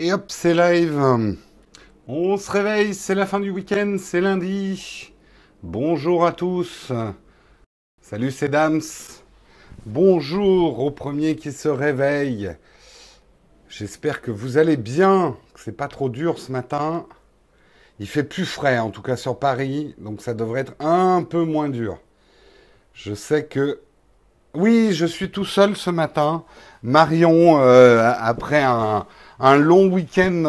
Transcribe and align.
Et 0.00 0.12
hop, 0.12 0.26
c'est 0.28 0.54
live. 0.54 1.36
On 2.06 2.36
se 2.36 2.50
réveille, 2.52 2.94
c'est 2.94 3.16
la 3.16 3.26
fin 3.26 3.40
du 3.40 3.50
week-end, 3.50 3.96
c'est 3.98 4.20
lundi. 4.20 5.12
Bonjour 5.64 6.24
à 6.24 6.30
tous. 6.30 6.92
Salut, 8.00 8.30
c'est 8.30 8.48
Dams. 8.48 8.80
Bonjour 9.86 10.78
aux 10.78 10.92
premiers 10.92 11.34
qui 11.34 11.50
se 11.50 11.68
réveillent. 11.68 12.54
J'espère 13.68 14.22
que 14.22 14.30
vous 14.30 14.56
allez 14.56 14.76
bien, 14.76 15.36
que 15.52 15.58
c'est 15.58 15.72
pas 15.72 15.88
trop 15.88 16.08
dur 16.08 16.38
ce 16.38 16.52
matin. 16.52 17.04
Il 17.98 18.06
fait 18.06 18.22
plus 18.22 18.46
frais, 18.46 18.78
en 18.78 18.90
tout 18.90 19.02
cas 19.02 19.16
sur 19.16 19.36
Paris, 19.36 19.96
donc 19.98 20.22
ça 20.22 20.32
devrait 20.32 20.60
être 20.60 20.76
un 20.78 21.24
peu 21.24 21.42
moins 21.42 21.68
dur. 21.68 21.98
Je 22.92 23.14
sais 23.14 23.46
que 23.46 23.80
oui, 24.54 24.92
je 24.92 25.06
suis 25.06 25.30
tout 25.30 25.44
seul 25.44 25.76
ce 25.76 25.90
matin. 25.90 26.44
Marion, 26.82 27.60
euh, 27.60 28.12
après 28.18 28.62
un, 28.62 29.06
un 29.40 29.56
long 29.56 29.86
week-end 29.88 30.44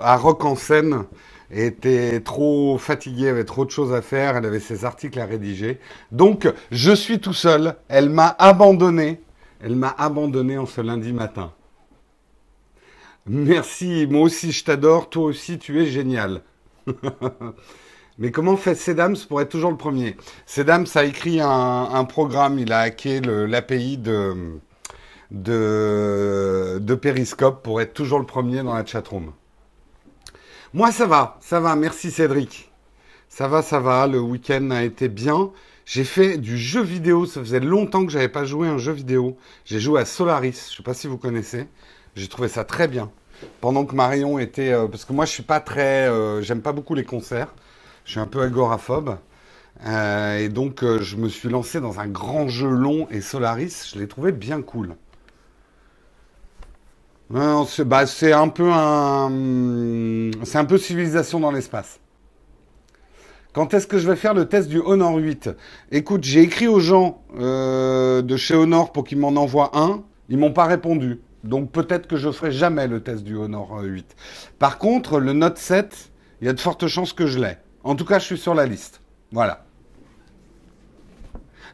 à 0.00 0.16
Rock 0.16 0.44
en 0.44 0.56
Seine, 0.56 1.04
était 1.50 2.20
trop 2.20 2.78
fatiguée, 2.78 3.28
avait 3.28 3.44
trop 3.44 3.64
de 3.64 3.70
choses 3.70 3.92
à 3.92 4.02
faire, 4.02 4.36
elle 4.36 4.46
avait 4.46 4.60
ses 4.60 4.84
articles 4.84 5.18
à 5.18 5.24
rédiger. 5.24 5.80
Donc, 6.12 6.52
je 6.70 6.92
suis 6.92 7.20
tout 7.20 7.32
seul. 7.32 7.76
Elle 7.88 8.10
m'a 8.10 8.34
abandonné. 8.38 9.20
Elle 9.60 9.76
m'a 9.76 9.94
abandonné 9.98 10.58
en 10.58 10.66
ce 10.66 10.80
lundi 10.80 11.12
matin. 11.12 11.52
Merci, 13.26 14.06
moi 14.08 14.22
aussi 14.22 14.52
je 14.52 14.64
t'adore, 14.64 15.10
toi 15.10 15.24
aussi 15.24 15.58
tu 15.58 15.82
es 15.82 15.86
génial. 15.86 16.42
Mais 18.18 18.30
comment 18.30 18.56
fait 18.56 18.74
Sedams 18.74 19.16
pour 19.28 19.40
être 19.42 19.50
toujours 19.50 19.70
le 19.70 19.76
premier? 19.76 20.16
Sedams 20.46 20.86
a 20.94 21.04
écrit 21.04 21.38
un, 21.40 22.04
programme, 22.04 22.58
il 22.58 22.72
a 22.72 22.80
hacké 22.80 23.20
l'API 23.20 23.98
de, 23.98 24.58
de, 25.30 26.78
de 26.80 26.94
Periscope 26.94 27.62
pour 27.62 27.80
être 27.80 27.94
toujours 27.94 28.18
le 28.18 28.26
premier 28.26 28.62
dans 28.62 28.74
la 28.74 28.84
chatroom. 28.84 29.32
Moi 30.74 30.92
ça 30.92 31.06
va, 31.06 31.38
ça 31.40 31.60
va, 31.60 31.76
merci 31.76 32.10
Cédric. 32.10 32.70
Ça 33.28 33.46
va, 33.46 33.62
ça 33.62 33.78
va, 33.78 34.06
le 34.06 34.20
week-end 34.20 34.70
a 34.70 34.82
été 34.82 35.08
bien. 35.08 35.50
J'ai 35.84 36.04
fait 36.04 36.38
du 36.38 36.58
jeu 36.58 36.82
vidéo, 36.82 37.24
ça 37.24 37.40
faisait 37.40 37.60
longtemps 37.60 38.04
que 38.04 38.12
j'avais 38.12 38.28
pas 38.28 38.44
joué 38.44 38.68
un 38.68 38.78
jeu 38.78 38.92
vidéo. 38.92 39.38
J'ai 39.64 39.80
joué 39.80 40.00
à 40.00 40.04
Solaris, 40.04 40.68
je 40.70 40.76
sais 40.76 40.82
pas 40.82 40.94
si 40.94 41.06
vous 41.06 41.18
connaissez. 41.18 41.66
J'ai 42.14 42.28
trouvé 42.28 42.48
ça 42.48 42.64
très 42.64 42.88
bien. 42.88 43.10
Pendant 43.60 43.86
que 43.86 43.94
Marion 43.94 44.38
était... 44.38 44.72
Euh, 44.72 44.88
parce 44.88 45.04
que 45.04 45.12
moi 45.12 45.24
je 45.24 45.32
suis 45.32 45.42
pas 45.42 45.60
très... 45.60 46.08
Euh, 46.08 46.42
j'aime 46.42 46.60
pas 46.62 46.72
beaucoup 46.72 46.94
les 46.94 47.04
concerts. 47.04 47.54
Je 48.04 48.12
suis 48.12 48.20
un 48.20 48.26
peu 48.26 48.42
agoraphobe. 48.42 49.18
Euh, 49.86 50.38
et 50.38 50.48
donc, 50.48 50.82
je 50.82 51.16
me 51.16 51.28
suis 51.28 51.48
lancé 51.48 51.80
dans 51.80 52.00
un 52.00 52.08
grand 52.08 52.48
jeu 52.48 52.68
long 52.68 53.06
et 53.10 53.20
Solaris, 53.20 53.90
je 53.92 53.98
l'ai 53.98 54.08
trouvé 54.08 54.32
bien 54.32 54.60
cool. 54.60 54.96
Bah, 57.30 58.06
c'est 58.06 58.32
un 58.32 58.48
peu 58.48 58.70
un, 58.72 59.30
c'est 60.44 60.58
un 60.58 60.64
peu 60.64 60.78
civilisation 60.78 61.40
dans 61.40 61.50
l'espace. 61.50 62.00
Quand 63.52 63.74
est-ce 63.74 63.86
que 63.86 63.98
je 63.98 64.08
vais 64.08 64.16
faire 64.16 64.34
le 64.34 64.48
test 64.48 64.68
du 64.68 64.78
Honor 64.78 65.16
8 65.16 65.50
Écoute, 65.90 66.24
j'ai 66.24 66.42
écrit 66.42 66.68
aux 66.68 66.80
gens 66.80 67.22
euh, 67.38 68.22
de 68.22 68.36
chez 68.36 68.54
Honor 68.54 68.92
pour 68.92 69.04
qu'ils 69.04 69.18
m'en 69.18 69.28
envoient 69.28 69.72
un. 69.74 70.04
Ils 70.28 70.38
m'ont 70.38 70.52
pas 70.52 70.66
répondu. 70.66 71.20
Donc 71.44 71.70
peut-être 71.70 72.06
que 72.06 72.16
je 72.16 72.30
ferai 72.30 72.52
jamais 72.52 72.86
le 72.86 73.02
test 73.02 73.24
du 73.24 73.36
Honor 73.36 73.80
8. 73.82 74.16
Par 74.58 74.78
contre, 74.78 75.18
le 75.18 75.32
Note 75.32 75.58
7, 75.58 76.10
il 76.40 76.46
y 76.46 76.50
a 76.50 76.52
de 76.52 76.60
fortes 76.60 76.86
chances 76.86 77.12
que 77.12 77.26
je 77.26 77.38
l'ai. 77.38 77.56
En 77.84 77.94
tout 77.94 78.04
cas, 78.04 78.18
je 78.18 78.24
suis 78.24 78.38
sur 78.38 78.54
la 78.54 78.66
liste. 78.66 79.00
Voilà. 79.32 79.64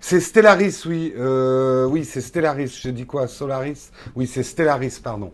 C'est 0.07 0.21
Stellaris, 0.21 0.83
oui. 0.85 1.15
Euh, 1.17 1.87
oui, 1.87 2.05
c'est 2.05 2.21
Stellaris. 2.21 2.79
Je 2.83 2.91
dis 2.91 3.07
quoi 3.07 3.27
Solaris 3.27 3.91
Oui, 4.15 4.27
c'est 4.27 4.43
Stellaris, 4.43 5.01
pardon. 5.03 5.33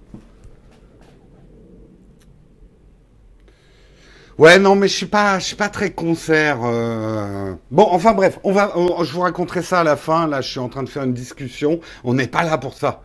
Ouais, 4.39 4.61
non, 4.61 4.77
mais 4.77 4.87
je 4.87 4.95
suis 4.95 5.11
je 5.11 5.45
suis 5.45 5.57
pas 5.57 5.71
très 5.71 5.91
concert. 5.91 6.61
Euh. 6.63 7.53
Bon, 7.73 7.89
enfin 7.91 8.13
bref, 8.13 8.39
on 8.45 8.53
va, 8.53 8.73
je 9.03 9.13
vous 9.13 9.23
raconterai 9.23 9.63
ça 9.63 9.81
à 9.81 9.85
la 9.85 9.97
fin. 9.97 10.29
Là, 10.29 10.41
je 10.41 10.49
suis 10.49 10.61
en 10.61 10.69
train 10.69 10.85
de 10.85 10.89
faire 10.89 11.03
une 11.03 11.15
discussion. 11.15 11.81
On 12.05 12.15
n'est 12.15 12.29
pas 12.29 12.45
là 12.45 12.57
pour 12.57 12.75
ça. 12.75 13.03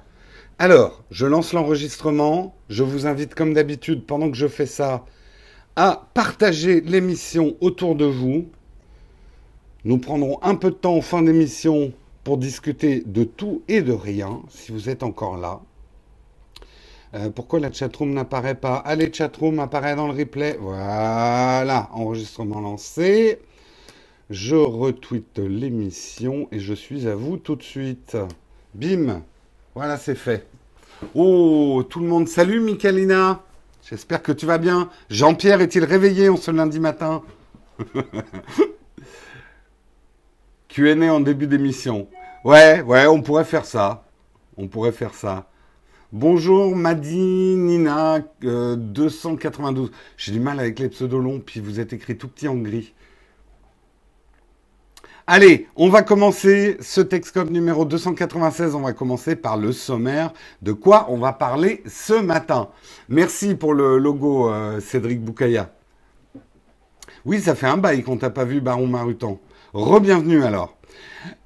Alors, 0.60 1.04
je 1.10 1.26
lance 1.26 1.52
l'enregistrement. 1.52 2.56
Je 2.70 2.84
vous 2.84 3.08
invite, 3.08 3.34
comme 3.34 3.56
d'habitude, 3.56 4.06
pendant 4.06 4.30
que 4.30 4.38
je 4.38 4.48
fais 4.48 4.68
ça, 4.68 5.04
à 5.76 6.10
partager 6.14 6.82
l'émission 6.82 7.56
autour 7.60 7.96
de 7.96 8.06
vous. 8.06 8.52
Nous 9.86 10.00
prendrons 10.00 10.40
un 10.42 10.56
peu 10.56 10.72
de 10.72 10.76
temps 10.76 10.96
en 10.96 11.02
fin 11.02 11.22
d'émission 11.22 11.94
pour 12.24 12.40
discuter 12.40 13.04
de 13.06 13.24
tout 13.24 13.62
et 13.68 13.84
de 13.84 13.94
rien, 13.94 14.42
si 14.50 14.72
vous 14.72 14.90
êtes 14.90 15.04
encore 15.04 15.38
là. 15.38 15.62
Euh, 17.14 17.30
pourquoi 17.30 17.60
la 17.60 17.72
chatroom 17.72 18.12
n'apparaît 18.12 18.56
pas? 18.56 18.78
Allez, 18.78 19.14
chatroom 19.14 19.60
apparaît 19.60 19.96
dans 19.96 20.08
le 20.08 20.18
replay. 20.18 20.58
Voilà, 20.60 21.88
enregistrement 21.94 22.62
lancé. 22.62 23.38
Je 24.32 24.56
retweete 24.56 25.38
l'émission 25.38 26.48
et 26.52 26.60
je 26.60 26.74
suis 26.74 27.08
à 27.08 27.14
vous 27.14 27.38
tout 27.38 27.56
de 27.56 27.62
suite. 27.64 28.18
Bim 28.74 29.22
Voilà, 29.76 29.98
c'est 29.98 30.16
fait. 30.16 30.48
Oh, 31.14 31.84
tout 31.88 32.00
le 32.00 32.08
monde, 32.08 32.28
salut 32.28 32.60
Michalina 32.60 33.44
J'espère 33.88 34.24
que 34.24 34.32
tu 34.32 34.48
vas 34.48 34.58
bien. 34.58 34.90
Jean-Pierre 35.12 35.62
est-il 35.62 35.84
réveillé 35.84 36.28
en 36.28 36.38
ce 36.38 36.50
lundi 36.50 36.80
matin? 36.80 37.22
né 40.84 41.10
en 41.10 41.20
début 41.22 41.48
d'émission. 41.48 42.08
Ouais, 42.44 42.82
ouais, 42.82 43.08
on 43.08 43.22
pourrait 43.22 43.46
faire 43.46 43.66
ça. 43.66 44.04
On 44.58 44.68
pourrait 44.68 44.92
faire 44.92 45.14
ça. 45.14 45.48
Bonjour 46.12 46.76
Madi 46.76 47.18
Nina 47.18 48.20
292. 48.42 49.90
Euh, 49.90 49.92
J'ai 50.18 50.32
du 50.32 50.40
mal 50.40 50.60
avec 50.60 50.80
les 50.80 50.90
pseudos 50.90 51.22
longs, 51.22 51.40
puis 51.40 51.60
vous 51.60 51.80
êtes 51.80 51.94
écrit 51.94 52.18
tout 52.18 52.28
petit 52.28 52.48
en 52.48 52.56
gris. 52.56 52.94
Allez, 55.28 55.68
on 55.76 55.90
va 55.90 56.04
commencer 56.04 56.78
ce 56.82 57.02
Texcop 57.02 57.50
numéro 57.50 57.84
296. 57.86 58.76
On 58.76 58.82
va 58.82 58.94
commencer 58.94 59.36
par 59.36 59.58
le 59.58 59.72
sommaire. 59.72 60.32
De 60.62 60.72
quoi 60.72 61.08
on 61.10 61.18
va 61.18 61.34
parler 61.34 61.82
ce 61.88 62.14
matin? 62.14 62.70
Merci 63.10 63.56
pour 63.56 63.74
le 63.74 63.98
logo, 63.98 64.52
euh, 64.52 64.80
Cédric 64.80 65.22
Boukaya. 65.22 65.72
Oui, 67.26 67.42
ça 67.42 67.56
fait 67.56 67.66
un 67.66 67.78
bail 67.78 68.04
qu'on 68.04 68.18
t'a 68.18 68.30
pas 68.30 68.46
vu, 68.46 68.62
Baron 68.62 68.88
Marutan. 68.88 69.40
Rebienvenue 69.76 70.42
alors. 70.46 70.74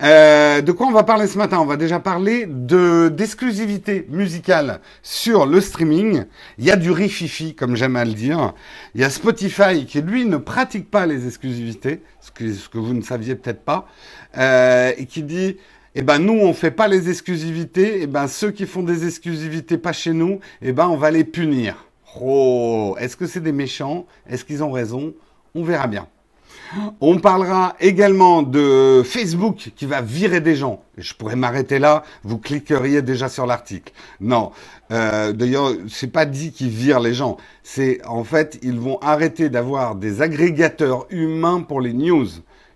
Euh, 0.03 0.61
de 0.61 0.71
quoi 0.71 0.85
on 0.85 0.91
va 0.91 1.01
parler 1.01 1.25
ce 1.25 1.39
matin? 1.39 1.57
On 1.61 1.65
va 1.65 1.77
déjà 1.77 1.99
parler 1.99 2.45
de 2.47 3.09
d'exclusivité 3.09 4.05
musicale 4.07 4.81
sur 5.01 5.47
le 5.47 5.59
streaming. 5.59 6.25
Il 6.59 6.65
y 6.65 6.69
a 6.69 6.75
du 6.75 6.91
rififi, 6.91 7.55
comme 7.55 7.75
j'aime 7.75 7.95
à 7.95 8.05
le 8.05 8.13
dire. 8.13 8.53
Il 8.93 9.01
y 9.01 9.03
a 9.03 9.09
Spotify 9.09 9.83
qui, 9.87 10.03
lui, 10.03 10.25
ne 10.25 10.37
pratique 10.37 10.91
pas 10.91 11.07
les 11.07 11.25
exclusivités, 11.25 12.03
ce 12.21 12.29
que, 12.29 12.77
vous 12.77 12.93
ne 12.93 13.01
saviez 13.01 13.33
peut-être 13.33 13.63
pas, 13.63 13.87
euh, 14.37 14.91
et 14.95 15.07
qui 15.07 15.23
dit... 15.23 15.57
Eh 15.95 16.03
ben 16.03 16.19
nous 16.19 16.39
on 16.39 16.53
fait 16.53 16.69
pas 16.69 16.87
les 16.87 17.09
exclusivités, 17.09 18.03
eh 18.03 18.07
ben 18.07 18.27
ceux 18.27 18.51
qui 18.51 18.67
font 18.67 18.83
des 18.83 19.07
exclusivités 19.07 19.79
pas 19.79 19.91
chez 19.91 20.13
nous, 20.13 20.39
eh 20.61 20.71
ben 20.71 20.87
on 20.87 20.97
va 20.97 21.09
les 21.09 21.23
punir. 21.23 21.87
Oh, 22.21 22.95
est-ce 22.99 23.17
que 23.17 23.25
c'est 23.25 23.39
des 23.39 23.51
méchants? 23.51 24.05
Est-ce 24.29 24.45
qu'ils 24.45 24.63
ont 24.63 24.71
raison? 24.71 25.15
On 25.55 25.63
verra 25.63 25.87
bien. 25.87 26.07
On 27.01 27.17
parlera 27.17 27.75
également 27.79 28.43
de 28.43 29.01
Facebook 29.03 29.71
qui 29.75 29.85
va 29.85 30.01
virer 30.01 30.41
des 30.41 30.55
gens. 30.55 30.83
Je 30.97 31.13
pourrais 31.13 31.35
m'arrêter 31.35 31.79
là, 31.79 32.03
vous 32.23 32.37
cliqueriez 32.37 33.01
déjà 33.01 33.29
sur 33.29 33.45
l'article. 33.45 33.91
Non, 34.19 34.51
euh, 34.91 35.31
d'ailleurs, 35.33 35.71
c'est 35.87 36.11
pas 36.11 36.25
dit 36.25 36.51
qu'ils 36.51 36.69
virent 36.69 36.99
les 36.99 37.13
gens. 37.13 37.37
C'est 37.63 38.05
en 38.05 38.23
fait, 38.23 38.59
ils 38.61 38.79
vont 38.79 38.99
arrêter 38.99 39.49
d'avoir 39.49 39.95
des 39.95 40.21
agrégateurs 40.21 41.07
humains 41.09 41.61
pour 41.61 41.81
les 41.81 41.93
news. 41.93 42.27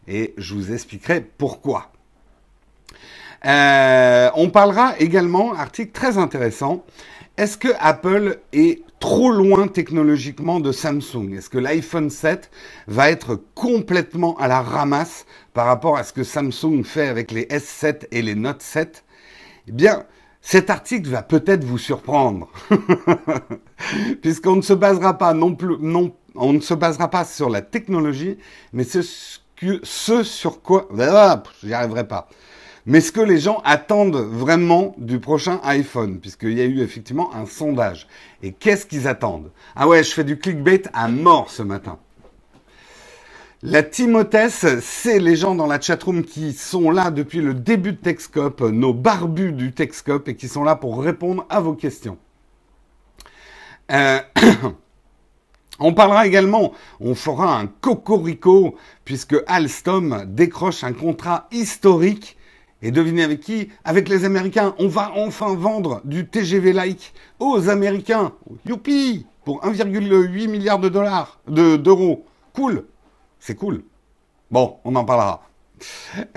Et 0.07 0.33
je 0.37 0.53
vous 0.55 0.71
expliquerai 0.71 1.21
pourquoi. 1.21 1.91
Euh, 3.45 4.29
on 4.35 4.49
parlera 4.49 4.95
également, 4.99 5.53
article 5.53 5.91
très 5.91 6.17
intéressant, 6.17 6.83
est-ce 7.37 7.57
que 7.57 7.69
Apple 7.79 8.39
est 8.53 8.83
trop 9.03 9.31
loin 9.31 9.67
technologiquement 9.67 10.61
de 10.61 10.71
Samsung. 10.71 11.33
Est-ce 11.33 11.49
que 11.49 11.57
l'iPhone 11.57 12.09
7 12.09 12.49
va 12.87 13.11
être 13.11 13.35
complètement 13.53 14.37
à 14.37 14.47
la 14.47 14.61
ramasse 14.61 15.25
par 15.53 15.65
rapport 15.65 15.97
à 15.97 16.05
ce 16.05 16.13
que 16.13 16.23
Samsung 16.23 16.85
fait 16.85 17.09
avec 17.09 17.31
les 17.31 17.43
S7 17.47 18.07
et 18.11 18.21
les 18.21 18.33
Note 18.33 18.61
7 18.61 19.03
Eh 19.67 19.73
bien, 19.73 20.05
cet 20.39 20.69
article 20.69 21.09
va 21.09 21.21
peut-être 21.21 21.65
vous 21.65 21.77
surprendre, 21.77 22.49
puisqu'on 24.21 24.55
ne 24.55 24.61
se 24.61 24.71
basera 24.71 25.17
pas 25.17 25.33
non 25.33 25.53
plus, 25.53 25.75
non, 25.81 26.15
on 26.35 26.53
ne 26.53 26.61
se 26.61 26.73
basera 26.73 27.09
pas 27.09 27.25
sur 27.25 27.49
la 27.49 27.61
technologie, 27.61 28.37
mais 28.71 28.85
ce, 28.85 29.01
ce 29.83 30.23
sur 30.23 30.61
quoi, 30.61 30.87
j'y 31.61 31.73
arriverai 31.73 32.07
pas 32.07 32.29
mais 32.85 33.01
ce 33.01 33.11
que 33.11 33.21
les 33.21 33.39
gens 33.39 33.61
attendent 33.63 34.15
vraiment 34.15 34.93
du 34.97 35.19
prochain 35.19 35.59
iPhone, 35.63 36.19
puisqu'il 36.19 36.53
y 36.53 36.61
a 36.61 36.65
eu 36.65 36.81
effectivement 36.81 37.33
un 37.33 37.45
sondage. 37.45 38.07
Et 38.41 38.51
qu'est-ce 38.51 38.85
qu'ils 38.85 39.07
attendent? 39.07 39.51
Ah 39.75 39.87
ouais, 39.87 40.03
je 40.03 40.11
fais 40.11 40.23
du 40.23 40.37
clickbait 40.37 40.83
à 40.93 41.07
mort 41.07 41.49
ce 41.49 41.63
matin. 41.63 41.97
La 43.65 43.81
Timothée, 43.81 44.49
c'est 44.49 45.19
les 45.19 45.37
gens 45.37 45.55
dans 45.55 45.67
la 45.67 45.79
chatroom 45.79 46.25
qui 46.25 46.51
sont 46.51 46.91
là 46.91 47.11
depuis 47.11 47.39
le 47.39 47.53
début 47.53 47.93
de 47.93 47.97
Texcope, 47.97 48.59
nos 48.59 48.93
barbus 48.93 49.53
du 49.53 49.71
Texcope, 49.71 50.27
et 50.27 50.35
qui 50.35 50.49
sont 50.49 50.65
là 50.65 50.75
pour 50.75 51.01
répondre 51.01 51.45
à 51.49 51.61
vos 51.61 51.73
questions. 51.73 52.17
Euh, 53.89 54.19
on 55.79 55.93
parlera 55.93 56.27
également, 56.27 56.73
on 56.99 57.15
fera 57.15 57.57
un 57.57 57.67
cocorico, 57.67 58.75
puisque 59.05 59.37
Alstom 59.47 60.25
décroche 60.27 60.83
un 60.83 60.91
contrat 60.91 61.47
historique. 61.53 62.37
Et 62.83 62.91
devinez 62.91 63.23
avec 63.23 63.39
qui? 63.39 63.69
Avec 63.85 64.09
les 64.09 64.25
Américains. 64.25 64.75
On 64.77 64.89
va 64.89 65.13
enfin 65.15 65.55
vendre 65.55 66.01
du 66.03 66.27
TGV 66.27 66.73
like 66.73 67.13
aux 67.39 67.69
Américains. 67.69 68.33
Youpi 68.67 69.25
Pour 69.45 69.63
1,8 69.63 70.47
milliard 70.49 70.79
de 70.79 70.89
dollars, 70.89 71.39
d'euros. 71.47 72.25
cool. 72.51 72.83
C'est 73.39 73.55
cool. 73.55 73.83
Bon, 74.51 74.75
on 74.83 74.95
en 74.95 75.05
parlera. 75.05 75.43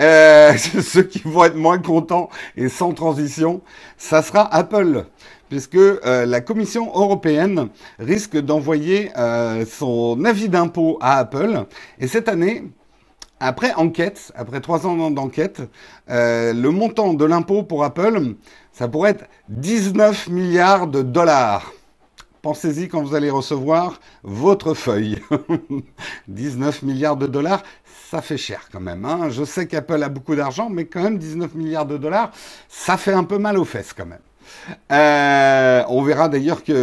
Euh, 0.01 0.53
ceux 0.57 1.03
qui 1.03 1.19
vont 1.19 1.43
être 1.43 1.55
moins 1.55 1.79
contents 1.79 2.29
et 2.55 2.69
sans 2.69 2.93
transition, 2.93 3.61
ça 3.97 4.21
sera 4.21 4.53
Apple, 4.53 5.05
puisque 5.49 5.75
euh, 5.75 6.25
la 6.25 6.39
Commission 6.39 6.87
européenne 6.95 7.69
risque 7.99 8.37
d'envoyer 8.37 9.11
euh, 9.17 9.65
son 9.65 10.23
avis 10.23 10.47
d'impôt 10.47 10.97
à 11.01 11.17
Apple. 11.17 11.65
Et 11.99 12.07
cette 12.07 12.29
année, 12.29 12.63
après 13.39 13.73
enquête, 13.73 14.31
après 14.35 14.61
trois 14.61 14.85
ans 14.87 15.11
d'enquête, 15.11 15.61
le 16.07 16.69
montant 16.69 17.13
de 17.13 17.25
l'impôt 17.25 17.63
pour 17.63 17.83
Apple, 17.83 18.35
ça 18.71 18.87
pourrait 18.87 19.11
être 19.11 19.25
19 19.49 20.29
milliards 20.29 20.87
de 20.87 21.01
dollars. 21.01 21.71
Pensez-y 22.41 22.87
quand 22.87 23.01
vous 23.03 23.15
allez 23.15 23.29
recevoir 23.29 23.99
votre 24.23 24.73
feuille. 24.73 25.21
19 26.27 26.83
milliards 26.83 27.17
de 27.17 27.27
dollars, 27.27 27.63
ça 28.09 28.21
fait 28.21 28.37
cher 28.37 28.69
quand 28.71 28.79
même. 28.79 29.03
Hein. 29.05 29.29
Je 29.29 29.43
sais 29.43 29.67
qu'Apple 29.67 30.01
a 30.01 30.09
beaucoup 30.09 30.35
d'argent, 30.35 30.69
mais 30.69 30.85
quand 30.85 31.01
même 31.03 31.17
19 31.17 31.55
milliards 31.55 31.85
de 31.85 31.97
dollars, 31.97 32.31
ça 32.69 32.97
fait 32.97 33.13
un 33.13 33.23
peu 33.23 33.37
mal 33.37 33.57
aux 33.57 33.65
fesses 33.65 33.93
quand 33.93 34.05
même. 34.05 34.19
Euh, 34.91 35.83
on 35.89 36.03
verra 36.03 36.29
d'ailleurs 36.29 36.63
qu'ils 36.63 36.75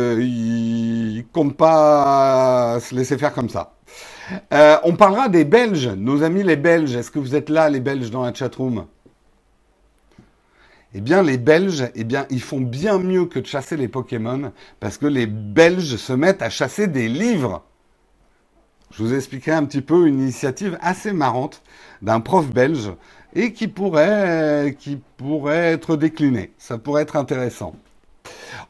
ne 1.17 1.23
comptent 1.33 1.57
pas 1.57 2.79
se 2.81 2.95
laisser 2.95 3.17
faire 3.17 3.33
comme 3.33 3.49
ça. 3.49 3.74
Euh, 4.53 4.79
on 4.85 4.97
parlera 4.97 5.29
des 5.29 5.45
Belges, 5.45 5.89
nos 5.89 6.23
amis 6.23 6.43
les 6.43 6.57
Belges. 6.57 6.95
Est-ce 6.97 7.11
que 7.11 7.19
vous 7.19 7.35
êtes 7.35 7.49
là, 7.49 7.69
les 7.69 7.81
Belges, 7.81 8.11
dans 8.11 8.23
la 8.23 8.33
chatroom? 8.33 8.87
Eh 10.95 11.01
bien, 11.01 11.23
les 11.23 11.39
Belges, 11.39 11.91
eh 11.95 12.05
bien, 12.05 12.27
ils 12.31 12.41
font 12.41 12.61
bien 12.61 12.99
mieux 12.99 13.27
que 13.27 13.41
de 13.41 13.47
chasser 13.47 13.77
les 13.77 13.89
Pokémon, 13.89 14.53
parce 14.79 14.97
que 14.97 15.07
les 15.07 15.27
Belges 15.27 15.97
se 15.97 16.13
mettent 16.13 16.43
à 16.43 16.51
chasser 16.51 16.87
des 16.87 17.09
livres. 17.09 17.65
Je 18.93 19.03
vous 19.03 19.13
expliquerai 19.13 19.57
un 19.57 19.65
petit 19.65 19.81
peu 19.81 20.07
une 20.07 20.21
initiative 20.21 20.79
assez 20.81 21.13
marrante 21.13 21.63
d'un 22.01 22.21
prof 22.21 22.49
belge 22.49 22.93
et 23.35 23.53
qui 23.53 23.67
pourrait, 23.67 24.77
qui 24.79 25.01
pourrait 25.17 25.73
être 25.73 25.97
déclinée. 25.97 26.53
Ça 26.59 26.79
pourrait 26.79 27.03
être 27.03 27.17
intéressant. 27.17 27.75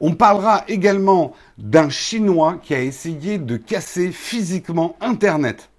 On 0.01 0.15
parlera 0.15 0.65
également 0.69 1.33
d'un 1.59 1.89
Chinois 1.89 2.59
qui 2.63 2.75
a 2.75 2.81
essayé 2.81 3.39
de 3.39 3.57
casser 3.57 4.11
physiquement 4.13 4.97
Internet. 5.01 5.71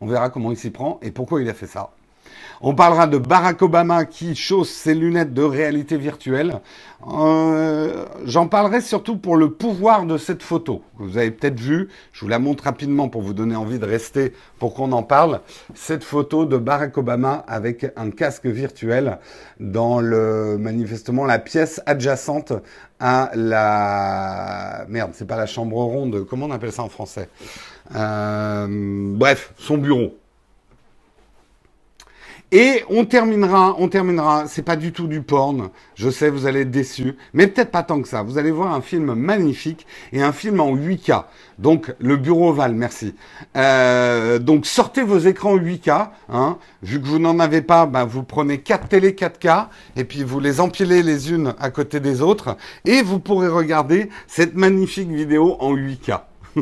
On 0.00 0.06
verra 0.06 0.30
comment 0.30 0.50
il 0.50 0.56
s'y 0.56 0.70
prend 0.70 0.98
et 1.02 1.10
pourquoi 1.10 1.42
il 1.42 1.48
a 1.48 1.54
fait 1.54 1.66
ça. 1.66 1.90
On 2.64 2.76
parlera 2.76 3.08
de 3.08 3.18
Barack 3.18 3.60
Obama 3.62 4.04
qui 4.04 4.36
chausse 4.36 4.70
ses 4.70 4.94
lunettes 4.94 5.34
de 5.34 5.42
réalité 5.42 5.96
virtuelle. 5.96 6.60
Euh, 7.08 8.04
j'en 8.24 8.46
parlerai 8.46 8.80
surtout 8.80 9.16
pour 9.16 9.34
le 9.36 9.50
pouvoir 9.50 10.06
de 10.06 10.16
cette 10.16 10.44
photo. 10.44 10.82
Vous 10.96 11.18
avez 11.18 11.32
peut-être 11.32 11.58
vu, 11.58 11.88
je 12.12 12.20
vous 12.20 12.28
la 12.28 12.38
montre 12.38 12.62
rapidement 12.62 13.08
pour 13.08 13.20
vous 13.20 13.34
donner 13.34 13.56
envie 13.56 13.80
de 13.80 13.84
rester 13.84 14.32
pour 14.60 14.74
qu'on 14.74 14.92
en 14.92 15.02
parle. 15.02 15.40
Cette 15.74 16.04
photo 16.04 16.44
de 16.44 16.56
Barack 16.56 16.96
Obama 16.96 17.44
avec 17.48 17.84
un 17.96 18.10
casque 18.10 18.46
virtuel 18.46 19.18
dans 19.58 19.98
le 19.98 20.56
manifestement 20.56 21.24
la 21.24 21.40
pièce 21.40 21.82
adjacente 21.86 22.52
à 23.00 23.32
la 23.34 24.84
merde, 24.88 25.10
c'est 25.14 25.26
pas 25.26 25.36
la 25.36 25.46
chambre 25.46 25.78
ronde. 25.78 26.24
Comment 26.26 26.46
on 26.46 26.52
appelle 26.52 26.70
ça 26.70 26.84
en 26.84 26.88
français? 26.88 27.28
Euh, 27.96 28.68
Bref, 29.16 29.52
son 29.58 29.78
bureau. 29.78 30.21
Et 32.54 32.84
on 32.90 33.06
terminera, 33.06 33.74
on 33.78 33.88
terminera, 33.88 34.46
c'est 34.46 34.60
pas 34.60 34.76
du 34.76 34.92
tout 34.92 35.06
du 35.06 35.22
porn, 35.22 35.70
je 35.94 36.10
sais, 36.10 36.28
vous 36.28 36.44
allez 36.44 36.60
être 36.60 36.70
déçus, 36.70 37.16
mais 37.32 37.46
peut-être 37.46 37.70
pas 37.70 37.82
tant 37.82 38.02
que 38.02 38.08
ça. 38.08 38.22
Vous 38.22 38.36
allez 38.36 38.50
voir 38.50 38.74
un 38.74 38.82
film 38.82 39.14
magnifique 39.14 39.86
et 40.12 40.22
un 40.22 40.32
film 40.32 40.60
en 40.60 40.76
8K. 40.76 41.24
Donc, 41.58 41.94
le 41.98 42.18
bureau 42.18 42.50
ovale, 42.50 42.74
merci. 42.74 43.14
Euh, 43.56 44.38
donc, 44.38 44.66
sortez 44.66 45.02
vos 45.02 45.16
écrans 45.16 45.56
8K, 45.56 46.10
hein. 46.28 46.58
Vu 46.82 47.00
que 47.00 47.06
vous 47.06 47.18
n'en 47.18 47.38
avez 47.38 47.62
pas, 47.62 47.86
ben, 47.86 48.04
vous 48.04 48.22
prenez 48.22 48.58
4 48.58 48.86
télé 48.86 49.12
4K 49.12 49.68
et 49.96 50.04
puis 50.04 50.22
vous 50.22 50.38
les 50.38 50.60
empilez 50.60 51.02
les 51.02 51.32
unes 51.32 51.54
à 51.58 51.70
côté 51.70 52.00
des 52.00 52.20
autres 52.20 52.58
et 52.84 53.00
vous 53.00 53.18
pourrez 53.18 53.48
regarder 53.48 54.10
cette 54.26 54.54
magnifique 54.56 55.10
vidéo 55.10 55.56
en 55.58 55.74
8K. 55.74 56.20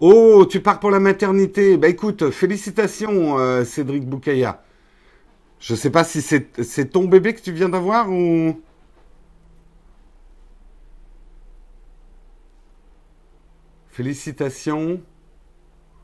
Oh, 0.00 0.46
tu 0.48 0.60
pars 0.60 0.78
pour 0.80 0.90
la 0.90 1.00
maternité. 1.00 1.76
Bah 1.76 1.88
écoute, 1.88 2.30
félicitations, 2.30 3.38
euh, 3.38 3.64
Cédric 3.64 4.06
Boukaya. 4.08 4.62
Je 5.60 5.74
sais 5.74 5.90
pas 5.90 6.04
si 6.04 6.22
c'est 6.22 6.86
ton 6.90 7.06
bébé 7.06 7.34
que 7.34 7.40
tu 7.42 7.52
viens 7.52 7.68
d'avoir 7.68 8.10
ou. 8.10 8.60
Félicitations. 13.90 15.00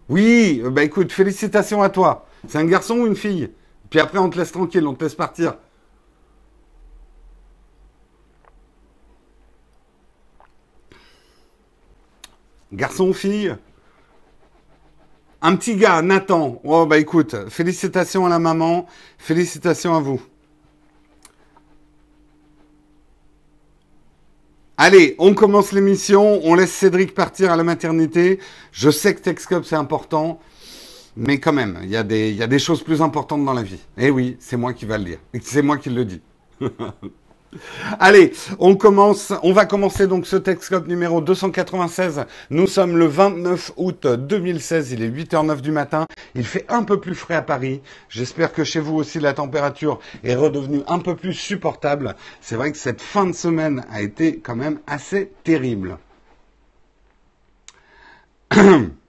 Oui, 0.09 0.63
bah 0.71 0.83
écoute, 0.85 1.13
félicitations 1.13 1.83
à 1.83 1.89
toi. 1.91 2.27
C'est 2.49 2.59
un 2.59 2.65
garçon 2.67 2.97
ou 2.99 3.07
une 3.07 3.17
fille? 3.17 3.51
Puis 3.91 4.01
après, 4.01 4.19
on 4.19 4.29
te 4.31 4.39
laisse 4.39 4.53
tranquille, 4.53 4.87
on 4.87 4.95
te 4.95 5.05
laisse 5.05 5.15
partir. 5.15 5.57
Garçon 12.73 13.09
ou 13.09 13.13
fille? 13.15 13.57
Un 15.45 15.57
petit 15.57 15.77
gars, 15.77 16.01
Nathan. 16.01 16.59
Oh, 16.65 16.87
bah 16.87 16.99
écoute, 16.99 17.37
félicitations 17.51 18.25
à 18.25 18.31
la 18.31 18.39
maman, 18.39 18.87
félicitations 19.19 19.95
à 19.95 20.01
vous. 20.01 20.21
Allez, 24.79 25.15
on 25.19 25.35
commence 25.35 25.73
l'émission, 25.73 26.41
on 26.45 26.55
laisse 26.55 26.73
Cédric 26.73 27.15
partir 27.15 27.53
à 27.53 27.57
la 27.57 27.63
maternité. 27.63 28.41
Je 28.73 28.89
sais 28.89 29.15
que 29.15 29.21
Texcop 29.21 29.67
c'est 29.67 29.77
important, 29.77 30.41
mais 31.15 31.39
quand 31.39 31.53
même, 31.53 31.79
il 31.83 31.91
y, 31.91 31.97
a 31.97 32.03
des, 32.03 32.33
y 32.33 32.43
a 32.43 32.47
des 32.47 32.59
choses 32.59 32.83
plus 32.83 33.03
importantes 33.03 33.45
dans 33.45 33.53
la 33.53 33.63
vie. 33.63 33.81
Eh 33.99 34.11
oui, 34.11 34.39
c'est 34.41 34.57
moi 34.57 34.73
qui 34.73 34.87
va 34.87 34.97
le 34.97 35.05
dire. 35.05 35.19
C'est 35.43 35.63
moi 35.63 35.77
qui 35.77 35.91
le 35.91 36.07
dis. 36.07 36.23
Allez, 38.01 38.33
on 38.59 38.77
commence, 38.77 39.33
on 39.43 39.53
va 39.53 39.67
commencer 39.67 40.07
donc 40.07 40.27
ce 40.27 40.37
Texcope 40.37 40.87
numéro 40.87 41.21
296. 41.21 42.27
Nous 42.51 42.67
sommes 42.67 42.97
le 42.97 43.07
29 43.07 43.73
août 43.77 44.07
2016, 44.07 44.93
il 44.93 45.03
est 45.03 45.09
8h09 45.09 45.61
du 45.61 45.71
matin. 45.71 46.07
Il 46.35 46.45
fait 46.45 46.67
un 46.69 46.83
peu 46.83 47.01
plus 47.01 47.15
frais 47.15 47.35
à 47.35 47.43
Paris. 47.43 47.81
J'espère 48.09 48.53
que 48.53 48.65
chez 48.65 48.81
vous 48.81 48.97
aussi 48.97 49.21
la 49.21 49.33
température 49.33 50.01
est 50.23 50.35
redevenue 50.35 50.83
un 50.89 50.99
peu 50.99 51.15
plus 51.15 51.35
supportable. 51.35 52.17
C'est 52.41 52.57
vrai 52.57 52.73
que 52.73 52.79
cette 52.79 53.01
fin 53.01 53.27
de 53.27 53.33
semaine 53.33 53.85
a 53.91 54.03
été 54.03 54.39
quand 54.39 54.57
même 54.57 54.81
assez 54.87 55.31
terrible. 55.45 55.99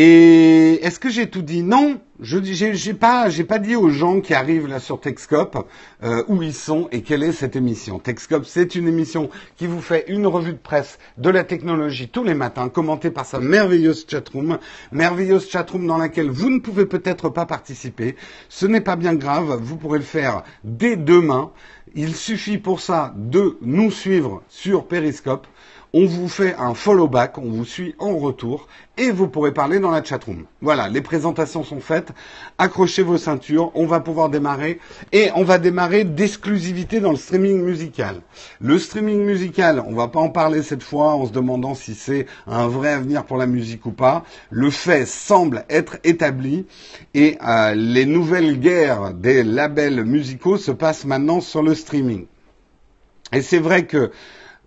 Et 0.00 0.74
est-ce 0.84 1.00
que 1.00 1.10
j'ai 1.10 1.28
tout 1.28 1.42
dit 1.42 1.64
Non, 1.64 2.00
je 2.20 2.38
j'ai 2.40 2.94
pas 2.94 3.58
dit 3.58 3.74
aux 3.74 3.88
gens 3.90 4.20
qui 4.20 4.32
arrivent 4.32 4.68
là 4.68 4.78
sur 4.78 5.00
Texcope 5.00 5.66
euh, 6.04 6.22
où 6.28 6.40
ils 6.40 6.54
sont 6.54 6.88
et 6.92 7.02
quelle 7.02 7.24
est 7.24 7.32
cette 7.32 7.56
émission. 7.56 7.98
Texcope, 7.98 8.46
c'est 8.46 8.76
une 8.76 8.86
émission 8.86 9.28
qui 9.56 9.66
vous 9.66 9.80
fait 9.80 10.04
une 10.06 10.28
revue 10.28 10.52
de 10.52 10.58
presse 10.58 11.00
de 11.16 11.30
la 11.30 11.42
technologie 11.42 12.08
tous 12.08 12.22
les 12.22 12.34
matins, 12.34 12.68
commentée 12.68 13.10
par 13.10 13.26
sa 13.26 13.40
merveilleuse 13.40 14.06
chatroom, 14.08 14.58
merveilleuse 14.92 15.50
chatroom 15.50 15.84
dans 15.88 15.98
laquelle 15.98 16.30
vous 16.30 16.50
ne 16.50 16.60
pouvez 16.60 16.86
peut-être 16.86 17.28
pas 17.28 17.46
participer. 17.46 18.14
Ce 18.48 18.66
n'est 18.66 18.80
pas 18.80 18.94
bien 18.94 19.16
grave, 19.16 19.58
vous 19.60 19.76
pourrez 19.76 19.98
le 19.98 20.04
faire 20.04 20.44
dès 20.62 20.94
demain. 20.94 21.50
Il 21.96 22.14
suffit 22.14 22.58
pour 22.58 22.78
ça 22.78 23.14
de 23.16 23.58
nous 23.62 23.90
suivre 23.90 24.44
sur 24.48 24.86
Periscope 24.86 25.48
on 25.92 26.04
vous 26.04 26.28
fait 26.28 26.54
un 26.58 26.74
follow 26.74 27.08
back, 27.08 27.38
on 27.38 27.50
vous 27.50 27.64
suit 27.64 27.94
en 27.98 28.16
retour 28.16 28.68
et 28.98 29.10
vous 29.10 29.28
pourrez 29.28 29.54
parler 29.54 29.78
dans 29.78 29.90
la 29.90 30.02
chatroom. 30.02 30.44
Voilà, 30.60 30.88
les 30.88 31.00
présentations 31.00 31.64
sont 31.64 31.80
faites. 31.80 32.10
Accrochez 32.58 33.02
vos 33.02 33.16
ceintures, 33.16 33.70
on 33.74 33.86
va 33.86 34.00
pouvoir 34.00 34.28
démarrer 34.28 34.80
et 35.12 35.30
on 35.34 35.44
va 35.44 35.58
démarrer 35.58 36.04
d'exclusivité 36.04 37.00
dans 37.00 37.12
le 37.12 37.16
streaming 37.16 37.62
musical. 37.62 38.20
Le 38.60 38.78
streaming 38.78 39.24
musical, 39.24 39.82
on 39.86 39.94
va 39.94 40.08
pas 40.08 40.20
en 40.20 40.28
parler 40.28 40.62
cette 40.62 40.82
fois 40.82 41.14
en 41.14 41.26
se 41.26 41.32
demandant 41.32 41.74
si 41.74 41.94
c'est 41.94 42.26
un 42.46 42.68
vrai 42.68 42.92
avenir 42.92 43.24
pour 43.24 43.36
la 43.36 43.46
musique 43.46 43.86
ou 43.86 43.92
pas. 43.92 44.24
Le 44.50 44.70
fait 44.70 45.06
semble 45.06 45.64
être 45.70 45.98
établi 46.04 46.66
et 47.14 47.38
euh, 47.46 47.74
les 47.74 48.04
nouvelles 48.04 48.58
guerres 48.60 49.14
des 49.14 49.42
labels 49.42 50.04
musicaux 50.04 50.58
se 50.58 50.70
passent 50.70 51.04
maintenant 51.04 51.40
sur 51.40 51.62
le 51.62 51.74
streaming. 51.74 52.26
Et 53.32 53.42
c'est 53.42 53.58
vrai 53.58 53.84
que 53.84 54.10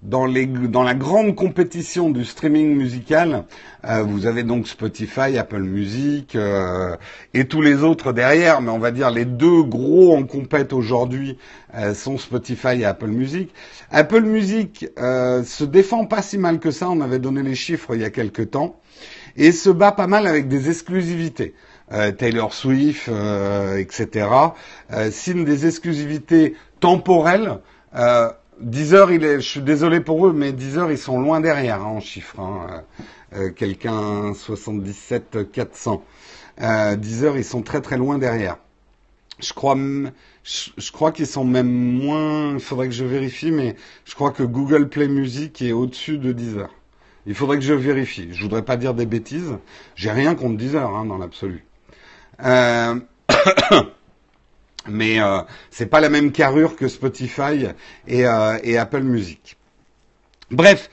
dans, 0.01 0.25
les, 0.25 0.47
dans 0.47 0.81
la 0.81 0.95
grande 0.95 1.35
compétition 1.35 2.09
du 2.09 2.25
streaming 2.25 2.75
musical, 2.75 3.45
euh, 3.85 4.01
vous 4.01 4.25
avez 4.25 4.43
donc 4.43 4.67
Spotify, 4.67 5.37
Apple 5.37 5.61
Music 5.61 6.35
euh, 6.35 6.95
et 7.35 7.45
tous 7.45 7.61
les 7.61 7.83
autres 7.83 8.11
derrière, 8.11 8.61
mais 8.61 8.71
on 8.71 8.79
va 8.79 8.91
dire 8.91 9.11
les 9.11 9.25
deux 9.25 9.61
gros 9.61 10.15
en 10.15 10.23
compète 10.23 10.73
aujourd'hui 10.73 11.37
euh, 11.75 11.93
sont 11.93 12.17
Spotify 12.17 12.81
et 12.81 12.85
Apple 12.85 13.09
Music. 13.09 13.53
Apple 13.91 14.23
Music 14.23 14.87
se 14.97 15.63
défend 15.63 16.05
pas 16.05 16.21
si 16.21 16.37
mal 16.37 16.59
que 16.59 16.71
ça, 16.71 16.89
on 16.89 17.01
avait 17.01 17.19
donné 17.19 17.43
les 17.43 17.55
chiffres 17.55 17.93
il 17.93 18.01
y 18.01 18.05
a 18.05 18.09
quelques 18.09 18.51
temps, 18.51 18.79
et 19.35 19.51
se 19.51 19.69
bat 19.69 19.91
pas 19.91 20.07
mal 20.07 20.25
avec 20.27 20.47
des 20.47 20.69
exclusivités. 20.69 21.53
Taylor 22.17 22.53
Swift, 22.53 23.09
etc., 23.77 24.27
signe 25.11 25.43
des 25.43 25.67
exclusivités 25.67 26.55
temporelles. 26.79 27.59
Deezer, 28.59 29.11
il 29.11 29.23
est, 29.23 29.35
je 29.35 29.47
suis 29.47 29.61
désolé 29.61 30.01
pour 30.01 30.27
eux, 30.27 30.33
mais 30.33 30.51
Deezer, 30.51 30.91
ils 30.91 30.97
sont 30.97 31.19
loin 31.19 31.39
derrière 31.39 31.81
hein, 31.81 31.85
en 31.85 31.99
chiffres. 31.99 32.39
Hein. 32.39 32.83
Euh, 33.33 33.47
euh 33.47 33.51
Quelqu'un 33.51 34.33
77 34.33 35.51
400. 35.51 36.03
Euh, 36.61 36.95
Deezer, 36.95 37.37
ils 37.37 37.45
sont 37.45 37.61
très 37.61 37.81
très 37.81 37.97
loin 37.97 38.17
derrière. 38.17 38.57
Je 39.39 39.53
crois, 39.53 39.75
je, 40.43 40.91
crois 40.91 41.11
qu'ils 41.11 41.27
sont 41.27 41.43
même 41.43 41.71
moins. 41.71 42.53
Il 42.53 42.59
faudrait 42.59 42.87
que 42.87 42.93
je 42.93 43.05
vérifie, 43.05 43.51
mais 43.51 43.75
je 44.05 44.13
crois 44.13 44.31
que 44.31 44.43
Google 44.43 44.87
Play 44.89 45.07
Music 45.07 45.61
est 45.61 45.71
au-dessus 45.71 46.19
de 46.19 46.31
Deezer. 46.31 46.69
Il 47.25 47.33
faudrait 47.33 47.57
que 47.57 47.63
je 47.63 47.73
vérifie. 47.73 48.29
Je 48.31 48.43
voudrais 48.43 48.63
pas 48.63 48.77
dire 48.77 48.93
des 48.93 49.05
bêtises. 49.05 49.57
J'ai 49.95 50.11
rien 50.11 50.35
contre 50.35 50.57
Deezer 50.57 50.95
hein, 50.95 51.05
dans 51.05 51.17
l'absolu. 51.17 51.65
Euh... 52.43 52.99
mais 54.87 55.21
euh, 55.21 55.39
c'est 55.69 55.85
pas 55.85 55.99
la 55.99 56.09
même 56.09 56.31
carrure 56.31 56.75
que 56.75 56.87
Spotify 56.87 57.67
et, 58.07 58.25
euh, 58.25 58.79
Apple 58.79 59.03
Music. 59.03 59.57
Bref, 60.49 60.89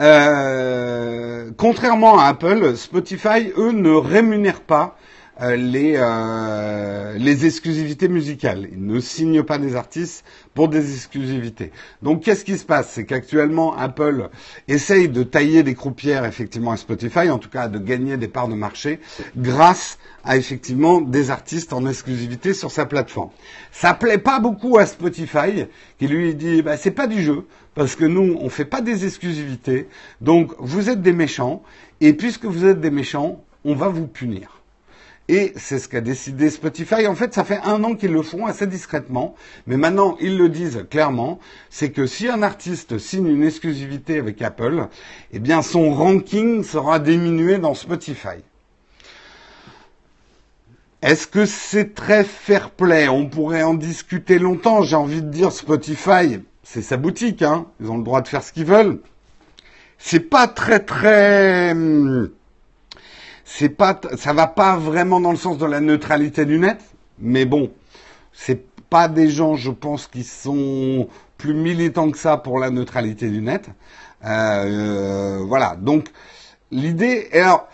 euh, 0.00 1.50
contrairement 1.56 2.18
à 2.18 2.26
Apple, 2.26 2.76
Spotify, 2.76 3.52
eux, 3.56 3.72
ne 3.72 3.90
rémunèrent 3.90 4.62
pas 4.62 4.96
les, 5.50 5.94
euh, 5.96 7.16
les 7.18 7.46
exclusivités 7.46 8.08
musicales. 8.08 8.68
Ils 8.72 8.84
ne 8.86 9.00
signent 9.00 9.42
pas 9.42 9.58
des 9.58 9.74
artistes 9.74 10.24
pour 10.54 10.68
des 10.68 10.94
exclusivités. 10.94 11.72
Donc 12.00 12.22
qu'est-ce 12.22 12.44
qui 12.44 12.56
se 12.56 12.64
passe? 12.64 12.90
C'est 12.92 13.04
qu'actuellement 13.04 13.76
Apple 13.76 14.28
essaye 14.68 15.08
de 15.08 15.24
tailler 15.24 15.64
des 15.64 15.74
croupières 15.74 16.24
effectivement 16.24 16.70
à 16.70 16.76
Spotify, 16.76 17.28
en 17.28 17.38
tout 17.38 17.48
cas 17.48 17.68
de 17.68 17.78
gagner 17.78 18.16
des 18.16 18.28
parts 18.28 18.48
de 18.48 18.54
marché 18.54 19.00
grâce 19.36 19.98
à 20.24 20.36
effectivement 20.36 21.00
des 21.00 21.30
artistes 21.30 21.72
en 21.72 21.86
exclusivité 21.86 22.54
sur 22.54 22.70
sa 22.70 22.86
plateforme. 22.86 23.30
Ça 23.72 23.94
plaît 23.94 24.18
pas 24.18 24.38
beaucoup 24.38 24.78
à 24.78 24.86
Spotify 24.86 25.66
qui 25.98 26.06
lui 26.06 26.36
dit 26.36 26.62
bah, 26.62 26.76
c'est 26.76 26.92
pas 26.92 27.08
du 27.08 27.20
jeu 27.20 27.46
parce 27.74 27.96
que 27.96 28.04
nous 28.04 28.38
on 28.40 28.48
fait 28.48 28.64
pas 28.64 28.80
des 28.80 29.06
exclusivités 29.06 29.88
donc 30.20 30.52
vous 30.58 30.88
êtes 30.88 31.02
des 31.02 31.12
méchants 31.12 31.62
et 32.00 32.12
puisque 32.12 32.44
vous 32.44 32.64
êtes 32.64 32.80
des 32.80 32.90
méchants 32.92 33.42
on 33.64 33.74
va 33.74 33.88
vous 33.88 34.06
punir. 34.06 34.61
Et 35.28 35.52
c'est 35.56 35.78
ce 35.78 35.88
qu'a 35.88 36.00
décidé 36.00 36.50
Spotify. 36.50 37.06
En 37.06 37.14
fait, 37.14 37.32
ça 37.32 37.44
fait 37.44 37.60
un 37.64 37.84
an 37.84 37.94
qu'ils 37.94 38.12
le 38.12 38.22
font 38.22 38.46
assez 38.46 38.66
discrètement, 38.66 39.34
mais 39.66 39.76
maintenant 39.76 40.16
ils 40.20 40.36
le 40.36 40.48
disent 40.48 40.84
clairement. 40.90 41.38
C'est 41.70 41.90
que 41.90 42.06
si 42.06 42.28
un 42.28 42.42
artiste 42.42 42.98
signe 42.98 43.28
une 43.28 43.44
exclusivité 43.44 44.18
avec 44.18 44.42
Apple, 44.42 44.88
eh 45.32 45.38
bien 45.38 45.62
son 45.62 45.94
ranking 45.94 46.64
sera 46.64 46.98
diminué 46.98 47.58
dans 47.58 47.74
Spotify. 47.74 48.42
Est-ce 51.02 51.26
que 51.26 51.46
c'est 51.46 51.94
très 51.94 52.24
fair 52.24 52.70
play? 52.70 53.08
On 53.08 53.28
pourrait 53.28 53.64
en 53.64 53.74
discuter 53.74 54.38
longtemps. 54.38 54.82
J'ai 54.82 54.96
envie 54.96 55.22
de 55.22 55.28
dire 55.28 55.50
Spotify, 55.50 56.40
c'est 56.62 56.82
sa 56.82 56.96
boutique, 56.96 57.42
hein. 57.42 57.66
Ils 57.80 57.90
ont 57.90 57.98
le 57.98 58.04
droit 58.04 58.20
de 58.22 58.28
faire 58.28 58.42
ce 58.42 58.52
qu'ils 58.52 58.66
veulent. 58.66 59.00
C'est 59.98 60.20
pas 60.20 60.46
très 60.46 60.80
très 60.80 61.72
hum, 61.72 62.30
c'est 63.54 63.68
pas, 63.68 64.00
ça 64.16 64.32
va 64.32 64.46
pas 64.46 64.78
vraiment 64.78 65.20
dans 65.20 65.30
le 65.30 65.36
sens 65.36 65.58
de 65.58 65.66
la 65.66 65.80
neutralité 65.80 66.46
du 66.46 66.58
net, 66.58 66.80
mais 67.18 67.44
bon, 67.44 67.70
c'est 68.32 68.64
pas 68.88 69.08
des 69.08 69.28
gens, 69.28 69.56
je 69.56 69.70
pense, 69.70 70.06
qui 70.06 70.24
sont 70.24 71.06
plus 71.36 71.52
militants 71.52 72.10
que 72.10 72.16
ça 72.16 72.38
pour 72.38 72.58
la 72.58 72.70
neutralité 72.70 73.28
du 73.28 73.42
net. 73.42 73.68
Euh, 74.24 75.44
voilà. 75.46 75.76
Donc 75.76 76.08
l'idée, 76.70 77.28
alors 77.34 77.68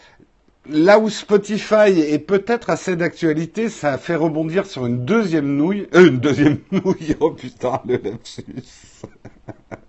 là 0.68 0.99
où 0.99 1.08
Spotify 1.11 1.90
est 1.97 2.26
peut-être 2.26 2.70
assez 2.70 2.97
d'actualité, 2.97 3.68
ça 3.68 3.99
fait 3.99 4.16
rebondir 4.16 4.66
sur 4.66 4.85
une 4.85 5.04
deuxième 5.04 5.47
nouille, 5.47 5.87
euh, 5.94 6.08
une 6.08 6.18
deuxième 6.18 6.58
nouille, 6.73 7.14
oh 7.20 7.30
putain, 7.30 7.80
le 7.87 7.99
lapsus, 7.99 8.42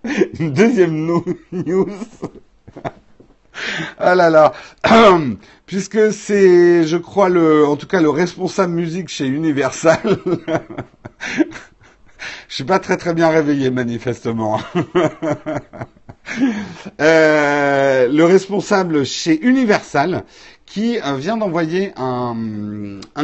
une 0.38 0.52
deuxième 0.52 1.04
news 1.50 1.88
ah 3.98 4.14
là 4.14 4.30
là, 4.30 4.52
puisque 5.66 6.12
c'est, 6.12 6.84
je 6.84 6.96
crois 6.96 7.28
en 7.66 7.76
tout 7.76 7.86
cas 7.86 8.00
le 8.00 8.10
responsable 8.10 8.72
musique 8.74 9.08
chez 9.08 9.26
Universal. 9.26 9.98
je 12.48 12.54
suis 12.54 12.64
pas 12.64 12.78
très 12.78 12.96
très 12.96 13.14
bien 13.14 13.28
réveillé 13.30 13.70
manifestement. 13.70 14.60
euh, 17.00 18.08
le 18.08 18.24
responsable 18.24 19.04
chez 19.04 19.40
Universal 19.40 20.24
qui 20.66 20.98
euh, 21.00 21.16
vient 21.16 21.36
d'envoyer 21.36 21.92
un, 21.96 22.50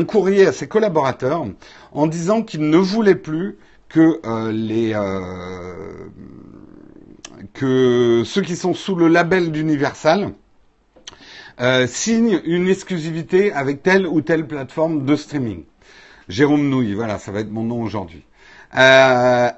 courrier 0.06 0.46
à 0.46 0.52
ses 0.52 0.66
collaborateurs 0.66 1.46
en 1.92 2.06
disant 2.06 2.42
qu'il 2.42 2.68
ne 2.68 2.78
voulait 2.78 3.14
plus 3.14 3.56
que 3.88 4.20
euh, 4.26 4.50
les 4.50 4.92
que 7.52 8.22
ceux 8.24 8.42
qui 8.42 8.56
sont 8.56 8.74
sous 8.74 8.94
le 8.94 9.08
label 9.08 9.52
d'Universal 9.52 10.32
euh, 11.60 11.86
signent 11.86 12.40
une 12.44 12.68
exclusivité 12.68 13.52
avec 13.52 13.82
telle 13.82 14.06
ou 14.06 14.20
telle 14.20 14.46
plateforme 14.46 15.04
de 15.04 15.16
streaming. 15.16 15.64
Jérôme 16.28 16.68
Nouille, 16.68 16.94
voilà, 16.94 17.18
ça 17.18 17.32
va 17.32 17.40
être 17.40 17.50
mon 17.50 17.62
nom 17.62 17.82
aujourd'hui. 17.82 18.24
Euh... 18.76 19.50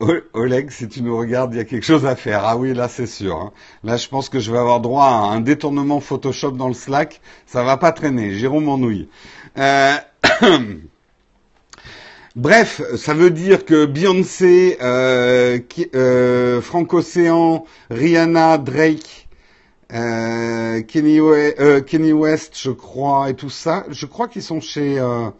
Oleg, 0.32 0.70
si 0.70 0.88
tu 0.88 1.02
nous 1.02 1.18
regardes, 1.18 1.52
il 1.54 1.56
y 1.56 1.60
a 1.60 1.64
quelque 1.64 1.84
chose 1.84 2.06
à 2.06 2.14
faire. 2.14 2.44
Ah 2.44 2.56
oui, 2.56 2.72
là 2.72 2.88
c'est 2.88 3.06
sûr. 3.06 3.36
Hein. 3.36 3.52
Là, 3.82 3.96
je 3.96 4.08
pense 4.08 4.28
que 4.28 4.38
je 4.38 4.52
vais 4.52 4.58
avoir 4.58 4.80
droit 4.80 5.06
à 5.06 5.34
un 5.34 5.40
détournement 5.40 5.98
Photoshop 5.98 6.52
dans 6.52 6.68
le 6.68 6.74
Slack. 6.74 7.20
Ça 7.46 7.64
va 7.64 7.76
pas 7.76 7.90
traîner. 7.90 8.34
Jérôme 8.34 8.68
Ennouille. 8.68 9.08
Euh... 9.58 9.96
Bref, 12.36 12.82
ça 12.96 13.14
veut 13.14 13.30
dire 13.30 13.64
que 13.64 13.84
Beyoncé, 13.86 14.78
euh, 14.82 15.58
euh, 15.94 16.60
Rihanna, 17.90 18.58
Drake, 18.58 19.28
euh, 19.92 20.82
Kenny, 20.82 21.20
euh, 21.20 22.12
West, 22.12 22.54
je 22.60 22.70
crois, 22.70 23.30
et 23.30 23.34
tout 23.34 23.50
ça, 23.50 23.84
je 23.90 24.06
crois 24.06 24.28
qu'ils 24.28 24.42
sont 24.42 24.60
chez... 24.60 24.98
Euh, 24.98 25.30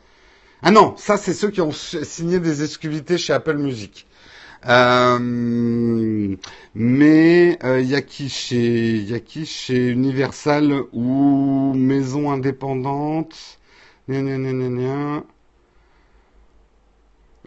ah 0.63 0.71
non, 0.71 0.95
ça 0.97 1.17
c'est 1.17 1.35
ceux 1.35 1.51
qui 1.51 1.61
ont 1.61 1.73
signé 1.73 2.41
des 2.41 2.65
exclusivités 2.65 3.19
chez 3.19 3.33
Apple 3.33 3.59
Music. 3.59 4.07
Euh, 4.69 5.19
mais 6.75 7.59
il 7.63 7.81
il 7.81 7.91
y 7.91 7.95
a 9.15 9.21
qui 9.21 9.47
chez 9.47 9.89
Universal 9.89 10.83
ou 10.93 11.75
Maison 11.77 12.33
Indépendante? 12.33 13.37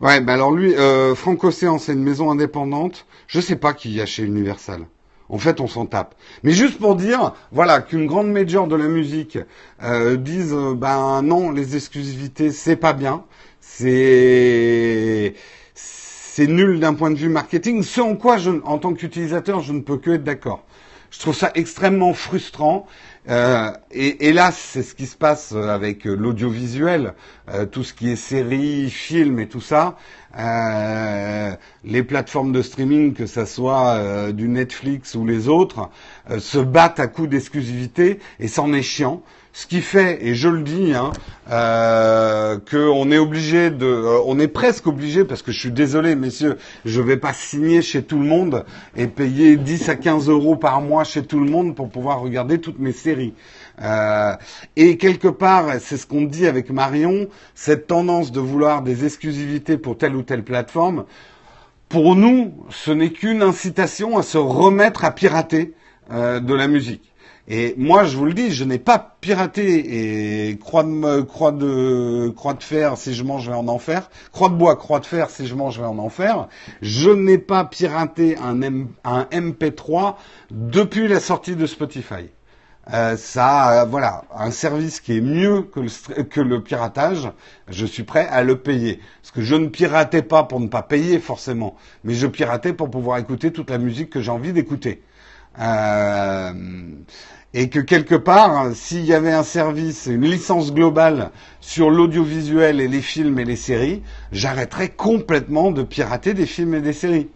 Ouais, 0.02 0.20
bah 0.20 0.34
alors 0.34 0.52
lui, 0.52 0.76
euh, 0.76 1.14
Franck 1.14 1.44
Océan, 1.44 1.78
c'est 1.78 1.94
une 1.94 2.04
maison 2.04 2.32
indépendante. 2.32 3.06
Je 3.28 3.40
sais 3.40 3.56
pas 3.56 3.74
qui 3.74 3.92
y 3.92 4.02
a 4.02 4.06
chez 4.08 4.24
Universal. 4.24 4.88
En 5.30 5.38
fait, 5.38 5.62
on 5.62 5.68
s'en 5.68 5.86
tape. 5.86 6.16
Mais 6.44 6.52
juste 6.54 6.80
pour 6.80 6.96
dire, 6.96 7.34
voilà, 7.52 7.82
qu'une 7.82 8.08
grande 8.08 8.32
major 8.32 8.68
de 8.68 8.76
la 8.76 8.88
musique 8.88 9.38
euh, 9.84 10.18
dise, 10.18 10.54
euh, 10.54 10.74
ben 10.74 11.22
non, 11.22 11.52
les 11.52 11.76
exclusivités, 11.76 12.52
c'est 12.52 12.76
pas 12.76 12.94
bien. 12.94 13.24
C'est 13.62 15.36
c'est 15.76 16.48
nul 16.48 16.80
d'un 16.80 16.94
point 16.96 17.12
de 17.12 17.18
vue 17.18 17.30
marketing. 17.30 17.84
Ce 17.84 18.02
en 18.02 18.16
quoi, 18.16 18.38
je, 18.38 18.52
en 18.64 18.80
tant 18.80 18.94
qu'utilisateur, 18.94 19.62
je 19.62 19.74
ne 19.74 19.82
peux 19.82 19.98
que 19.98 20.12
être 20.12 20.24
d'accord. 20.24 20.66
Je 21.12 21.20
trouve 21.20 21.36
ça 21.36 21.52
extrêmement 21.56 22.14
frustrant. 22.14 22.88
Euh, 23.30 23.70
et 23.92 24.28
hélas, 24.28 24.58
c'est 24.58 24.82
ce 24.82 24.96
qui 24.96 25.06
se 25.06 25.16
passe 25.16 25.52
avec 25.54 26.06
l'audiovisuel, 26.06 27.14
euh, 27.50 27.66
tout 27.66 27.84
ce 27.84 27.94
qui 27.94 28.10
est 28.10 28.16
séries, 28.16 28.90
films 28.90 29.40
et 29.40 29.48
tout 29.48 29.62
ça. 29.62 29.96
Euh, 30.40 31.56
les 31.84 32.04
plateformes 32.04 32.52
de 32.52 32.62
streaming, 32.62 33.14
que 33.14 33.28
ce 33.28 33.46
soit 33.46 33.96
euh, 33.96 34.32
du 34.32 34.48
Netflix 34.48 35.14
ou 35.14 35.26
les 35.26 35.50
autres, 35.50 35.90
euh, 36.32 36.40
se 36.40 36.58
battent 36.58 37.00
à 37.00 37.08
coups 37.08 37.30
d'exclusivité 37.30 38.20
et 38.40 38.48
c'en 38.48 38.74
est 38.74 38.82
chiant. 38.82 39.22
Ce 39.54 39.68
qui 39.68 39.82
fait, 39.82 40.26
et 40.26 40.34
je 40.34 40.48
le 40.48 40.62
dis, 40.62 40.94
hein, 40.94 41.12
euh, 41.52 42.58
qu'on 42.58 43.12
est 43.12 43.18
obligé 43.18 43.70
de, 43.70 43.86
euh, 43.86 44.22
on 44.26 44.40
est 44.40 44.48
presque 44.48 44.88
obligé, 44.88 45.26
parce 45.26 45.42
que 45.42 45.52
je 45.52 45.60
suis 45.60 45.72
désolé, 45.72 46.16
messieurs, 46.16 46.58
je 46.86 47.02
vais 47.02 47.18
pas 47.18 47.34
signer 47.34 47.82
chez 47.82 48.02
tout 48.02 48.18
le 48.18 48.24
monde 48.24 48.64
et 48.96 49.08
payer 49.08 49.58
10 49.58 49.90
à 49.90 49.96
15 49.96 50.30
euros 50.30 50.56
par 50.56 50.80
mois 50.80 51.04
chez 51.04 51.24
tout 51.24 51.40
le 51.40 51.52
monde 51.52 51.76
pour 51.76 51.90
pouvoir 51.90 52.22
regarder 52.22 52.62
toutes 52.62 52.80
mes 52.80 52.94
séries. 52.94 53.34
Euh, 53.82 54.36
et 54.78 54.96
quelque 54.96 55.28
part, 55.28 55.66
c'est 55.82 55.98
ce 55.98 56.08
qu'on 56.08 56.22
dit 56.22 56.48
avec 56.48 56.70
Marion, 56.70 57.28
cette 57.54 57.88
tendance 57.88 58.32
de 58.32 58.40
vouloir 58.40 58.84
des 58.84 59.04
exclusivités 59.04 59.78
pour 59.78 59.98
telle 59.98 60.16
ou 60.16 60.24
telle 60.24 60.44
plateforme 60.44 61.04
pour 61.90 62.16
nous, 62.16 62.54
ce 62.70 62.92
n'est 62.92 63.10
qu'une 63.10 63.42
incitation 63.42 64.18
à 64.18 64.24
se 64.24 64.38
remettre 64.38 65.04
à 65.04 65.12
pirater 65.12 65.74
de 66.10 66.54
la 66.54 66.70
musique. 66.70 67.11
Et 67.54 67.76
moi, 67.78 68.06
je 68.06 68.16
vous 68.16 68.24
le 68.24 68.34
dis, 68.34 68.52
je 68.52 68.64
n'ai 68.64 68.80
pas 68.80 69.18
piraté 69.20 70.48
et 70.50 70.58
croix 70.58 70.84
de, 70.84 71.20
croix 71.20 71.52
de, 71.52 72.30
croix 72.30 72.54
de 72.54 72.64
fer, 72.64 72.96
si 72.96 73.14
je 73.14 73.26
mange, 73.26 73.44
je 73.44 73.52
vais 73.52 73.58
en 73.58 73.68
enfer. 73.68 74.10
Croix 74.32 74.48
de 74.48 74.56
bois, 74.56 74.78
croix 74.78 75.02
de 75.02 75.06
fer, 75.06 75.30
si 75.30 75.46
je 75.46 75.54
mange, 75.54 75.76
je 75.76 75.82
vais 75.82 75.88
en 75.88 75.98
enfer. 75.98 76.48
Je 76.82 77.10
n'ai 77.10 77.38
pas 77.38 77.66
piraté 77.66 78.38
un, 78.38 78.62
un 79.04 79.24
MP3 79.34 80.16
depuis 80.50 81.10
la 81.10 81.20
sortie 81.20 81.58
de 81.58 81.66
Spotify. 81.66 82.30
Euh, 82.94 83.18
ça, 83.18 83.84
voilà, 83.84 84.24
un 84.34 84.52
service 84.52 85.02
qui 85.02 85.18
est 85.18 85.22
mieux 85.22 85.64
que 85.64 85.82
le, 85.82 86.24
que 86.24 86.40
le 86.40 86.64
piratage, 86.64 87.30
je 87.68 87.86
suis 87.86 88.04
prêt 88.04 88.30
à 88.30 88.44
le 88.44 88.60
payer. 88.60 89.02
Parce 89.22 89.32
que 89.32 89.42
je 89.42 89.56
ne 89.56 89.68
piratais 89.68 90.22
pas 90.22 90.44
pour 90.44 90.62
ne 90.62 90.68
pas 90.68 90.84
payer 90.84 91.20
forcément, 91.20 91.76
mais 92.06 92.14
je 92.14 92.28
piratais 92.28 92.72
pour 92.72 92.90
pouvoir 92.90 93.18
écouter 93.18 93.52
toute 93.52 93.70
la 93.70 93.78
musique 93.78 94.10
que 94.10 94.22
j'ai 94.22 94.32
envie 94.32 94.54
d'écouter. 94.54 95.04
Euh, 95.60 96.54
et 97.54 97.70
que 97.70 97.80
quelque 97.80 98.16
part, 98.16 98.74
s'il 98.74 99.06
y 99.06 99.14
avait 99.14 99.32
un 99.32 99.44
service, 99.44 100.06
une 100.06 100.26
licence 100.26 100.74
globale 100.74 101.32
sur 101.60 101.90
l'audiovisuel 101.90 102.80
et 102.80 102.88
les 102.88 103.02
films 103.02 103.40
et 103.40 103.46
les 103.46 103.58
séries, 103.58 104.04
j'arrêterais 104.32 104.90
complètement 104.90 105.72
de 105.72 105.84
pirater 105.84 106.34
des 106.34 106.46
films 106.46 106.76
et 106.76 106.82
des 106.82 106.94
séries. 106.94 107.30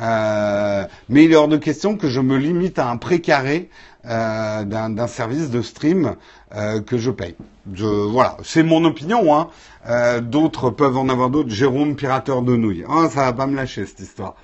Euh, 0.00 0.84
mais 1.08 1.24
il 1.24 1.32
est 1.32 1.36
hors 1.36 1.48
de 1.48 1.58
question 1.58 1.96
que 1.96 2.08
je 2.08 2.20
me 2.20 2.38
limite 2.38 2.78
à 2.78 2.90
un 2.90 2.96
précaré 2.96 3.68
euh, 4.06 4.64
d'un 4.64 5.06
service 5.06 5.50
de 5.50 5.62
stream 5.62 6.16
euh, 6.56 6.80
que 6.80 6.98
je 6.98 7.10
paye. 7.10 7.36
Je, 7.72 7.84
voilà, 7.84 8.36
c'est 8.42 8.62
mon 8.62 8.84
opinion. 8.84 9.36
Hein. 9.36 9.48
Euh, 9.88 10.20
d'autres 10.20 10.70
peuvent 10.70 10.96
en 10.96 11.08
avoir 11.08 11.30
d'autres. 11.30 11.50
Jérôme, 11.50 11.94
pirateur 11.94 12.42
de 12.42 12.56
nouilles. 12.56 12.84
Ah, 12.88 13.08
ça 13.08 13.26
va 13.26 13.32
pas 13.32 13.46
me 13.46 13.54
lâcher 13.54 13.86
cette 13.86 14.00
histoire. 14.00 14.34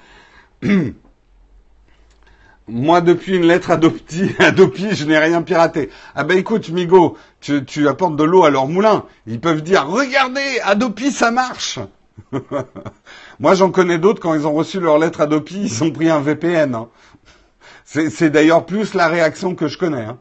Moi, 2.68 3.00
depuis 3.00 3.36
une 3.36 3.46
lettre 3.46 3.70
Adopi, 3.70 4.34
Adopi 4.38 4.94
je 4.94 5.06
n'ai 5.06 5.18
rien 5.18 5.42
piraté. 5.42 5.88
Ah 6.14 6.24
ben 6.24 6.36
écoute, 6.36 6.68
Migo, 6.68 7.16
tu, 7.40 7.88
apportes 7.88 8.16
de 8.16 8.24
l'eau 8.24 8.44
à 8.44 8.50
leur 8.50 8.66
moulin. 8.66 9.04
Ils 9.26 9.40
peuvent 9.40 9.62
dire, 9.62 9.86
regardez, 9.88 10.60
Adopi, 10.62 11.10
ça 11.10 11.30
marche. 11.30 11.78
Moi, 13.40 13.54
j'en 13.54 13.70
connais 13.70 13.98
d'autres, 13.98 14.20
quand 14.20 14.34
ils 14.34 14.46
ont 14.46 14.52
reçu 14.52 14.80
leur 14.80 14.98
lettre 14.98 15.22
Adopi, 15.22 15.62
ils 15.62 15.82
ont 15.82 15.90
pris 15.90 16.10
un 16.10 16.20
VPN. 16.20 16.74
Hein. 16.74 16.88
C'est 17.84 18.28
d'ailleurs 18.28 18.66
plus 18.66 18.92
la 18.92 19.08
réaction 19.08 19.54
que 19.54 19.66
je 19.66 19.78
connais. 19.78 20.04
Hein. 20.04 20.18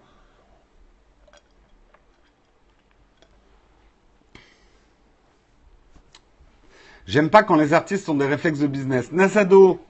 J'aime 7.07 7.29
pas 7.29 7.43
quand 7.43 7.55
les 7.55 7.73
artistes 7.73 8.07
ont 8.07 8.15
des 8.15 8.25
réflexes 8.25 8.59
de 8.59 8.67
business. 8.67 9.11
Nasado, 9.11 9.81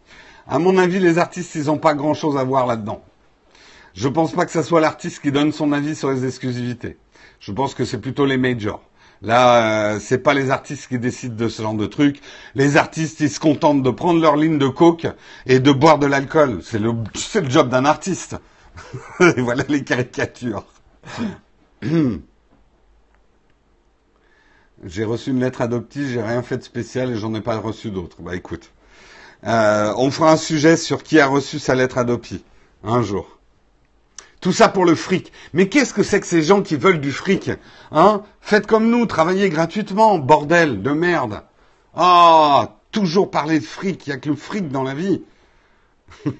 à 0.48 0.60
mon 0.60 0.78
avis, 0.78 1.00
les 1.00 1.18
artistes, 1.18 1.56
ils 1.56 1.66
n'ont 1.66 1.78
pas 1.78 1.94
grand-chose 1.94 2.38
à 2.38 2.44
voir 2.44 2.66
là-dedans. 2.66 3.04
Je 3.94 4.08
pense 4.08 4.32
pas 4.32 4.46
que 4.46 4.52
ce 4.52 4.62
soit 4.62 4.80
l'artiste 4.80 5.22
qui 5.22 5.32
donne 5.32 5.52
son 5.52 5.72
avis 5.72 5.96
sur 5.96 6.12
les 6.12 6.26
exclusivités. 6.26 6.98
Je 7.40 7.52
pense 7.52 7.74
que 7.74 7.84
c'est 7.84 8.00
plutôt 8.00 8.26
les 8.26 8.38
majors. 8.38 8.84
Là, 9.22 9.96
euh, 9.96 10.00
c'est 10.00 10.20
pas 10.20 10.34
les 10.34 10.52
artistes 10.52 10.88
qui 10.88 11.00
décident 11.00 11.36
de 11.36 11.50
ce 11.50 11.62
genre 11.64 11.74
de 11.74 11.88
trucs. 11.88 12.22
Les 12.54 12.78
artistes, 12.78 13.20
ils 13.20 13.30
se 13.30 13.40
contentent 13.40 13.82
de 13.82 13.90
prendre 13.90 14.22
leur 14.22 14.36
ligne 14.36 14.60
de 14.60 14.68
coke 14.68 15.08
et 15.48 15.60
de 15.60 15.72
boire 15.72 15.98
de 15.98 16.06
l'alcool. 16.06 16.60
C'est 16.64 16.80
le, 16.80 16.94
c'est 17.16 17.42
le 17.42 17.50
job 17.50 17.70
d'un 17.70 17.86
artiste. 17.86 18.38
voilà 19.38 19.64
les 19.68 19.84
caricatures. 19.84 20.66
j'ai 24.86 25.04
reçu 25.04 25.32
une 25.32 25.40
lettre 25.40 25.62
adoptive, 25.62 26.08
j'ai 26.08 26.22
rien 26.22 26.44
fait 26.44 26.58
de 26.58 26.64
spécial 26.64 27.10
et 27.12 27.16
j'en 27.16 27.34
ai 27.34 27.42
pas 27.42 27.58
reçu 27.58 27.90
d'autres. 27.90 28.22
Bah 28.22 28.36
écoute. 28.36 28.72
Euh, 29.46 29.94
on 29.98 30.10
fera 30.12 30.32
un 30.32 30.38
sujet 30.38 30.78
sur 30.78 31.04
qui 31.04 31.20
a 31.20 31.28
reçu 31.28 31.60
sa 31.60 31.76
lettre 31.76 31.98
adoptive 31.98 32.42
un 32.84 33.02
jour. 33.02 33.38
Tout 34.42 34.52
ça 34.52 34.70
pour 34.70 34.86
le 34.86 34.96
fric. 34.96 35.32
Mais 35.54 35.68
qu'est-ce 35.68 35.94
que 35.94 36.04
c'est 36.04 36.20
que 36.20 36.28
ces 36.28 36.44
gens 36.44 36.62
qui 36.62 36.76
veulent 36.76 37.02
du 37.02 37.12
fric 37.12 37.52
Hein? 37.92 38.24
Faites 38.40 38.68
comme 38.68 38.90
nous, 38.90 39.06
travaillez 39.06 39.50
gratuitement, 39.50 40.20
bordel 40.20 40.82
de 40.82 40.92
merde. 40.92 41.42
Ah, 41.96 42.78
toujours 42.92 43.32
parler 43.32 43.60
de 43.60 43.66
fric, 43.66 44.06
il 44.06 44.10
n'y 44.10 44.16
a 44.16 44.20
que 44.20 44.30
le 44.30 44.36
fric 44.36 44.70
dans 44.70 44.84
la 44.84 44.94
vie. 44.94 45.24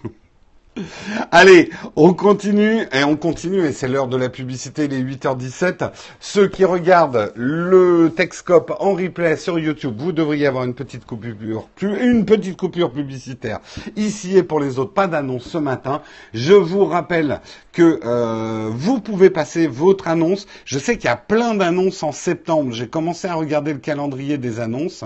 Allez, 1.32 1.70
on 1.96 2.14
continue 2.14 2.82
et 2.92 3.04
on 3.04 3.16
continue 3.16 3.66
et 3.66 3.72
c'est 3.72 3.88
l'heure 3.88 4.08
de 4.08 4.18
la 4.18 4.30
publicité, 4.30 4.86
il 4.86 4.94
est 4.94 5.02
8h17. 5.02 5.92
Ceux 6.20 6.48
qui 6.48 6.66
regardent 6.66 7.32
le 7.36 8.12
Texcope 8.16 8.74
en 8.80 8.94
replay 8.94 9.38
sur 9.38 9.60
YouTube, 9.60 9.96
vous 9.98 10.12
devriez 10.12 10.48
avoir 10.48 10.64
une 10.64 10.74
petite 10.74 11.06
coupure, 11.06 11.70
une 11.82 12.26
petite 12.26 12.58
coupure 12.58 12.92
publicitaire. 12.92 13.60
Ici 13.96 14.38
et 14.38 14.44
pour 14.44 14.60
les 14.60 14.80
autres, 14.80 14.94
pas 14.94 15.08
d'annonce 15.08 15.44
ce 15.44 15.58
matin. 15.58 16.02
Je 16.34 16.54
vous 16.54 16.86
rappelle 16.86 17.42
que 17.72 18.00
euh, 18.04 18.70
vous 18.72 19.00
pouvez 19.00 19.30
passer 19.30 19.68
votre 19.68 20.08
annonce. 20.08 20.48
Je 20.66 20.80
sais 20.80 20.98
qu'il 20.98 21.06
y 21.06 21.14
a 21.14 21.18
plein 21.18 21.56
d'annonces 21.56 22.04
en 22.04 22.12
septembre. 22.12 22.72
J'ai 22.72 22.88
commencé 22.88 23.28
à 23.28 23.36
regarder 23.36 23.74
le 23.74 23.80
calendrier 23.80 24.38
des 24.38 24.60
annonces. 24.60 25.04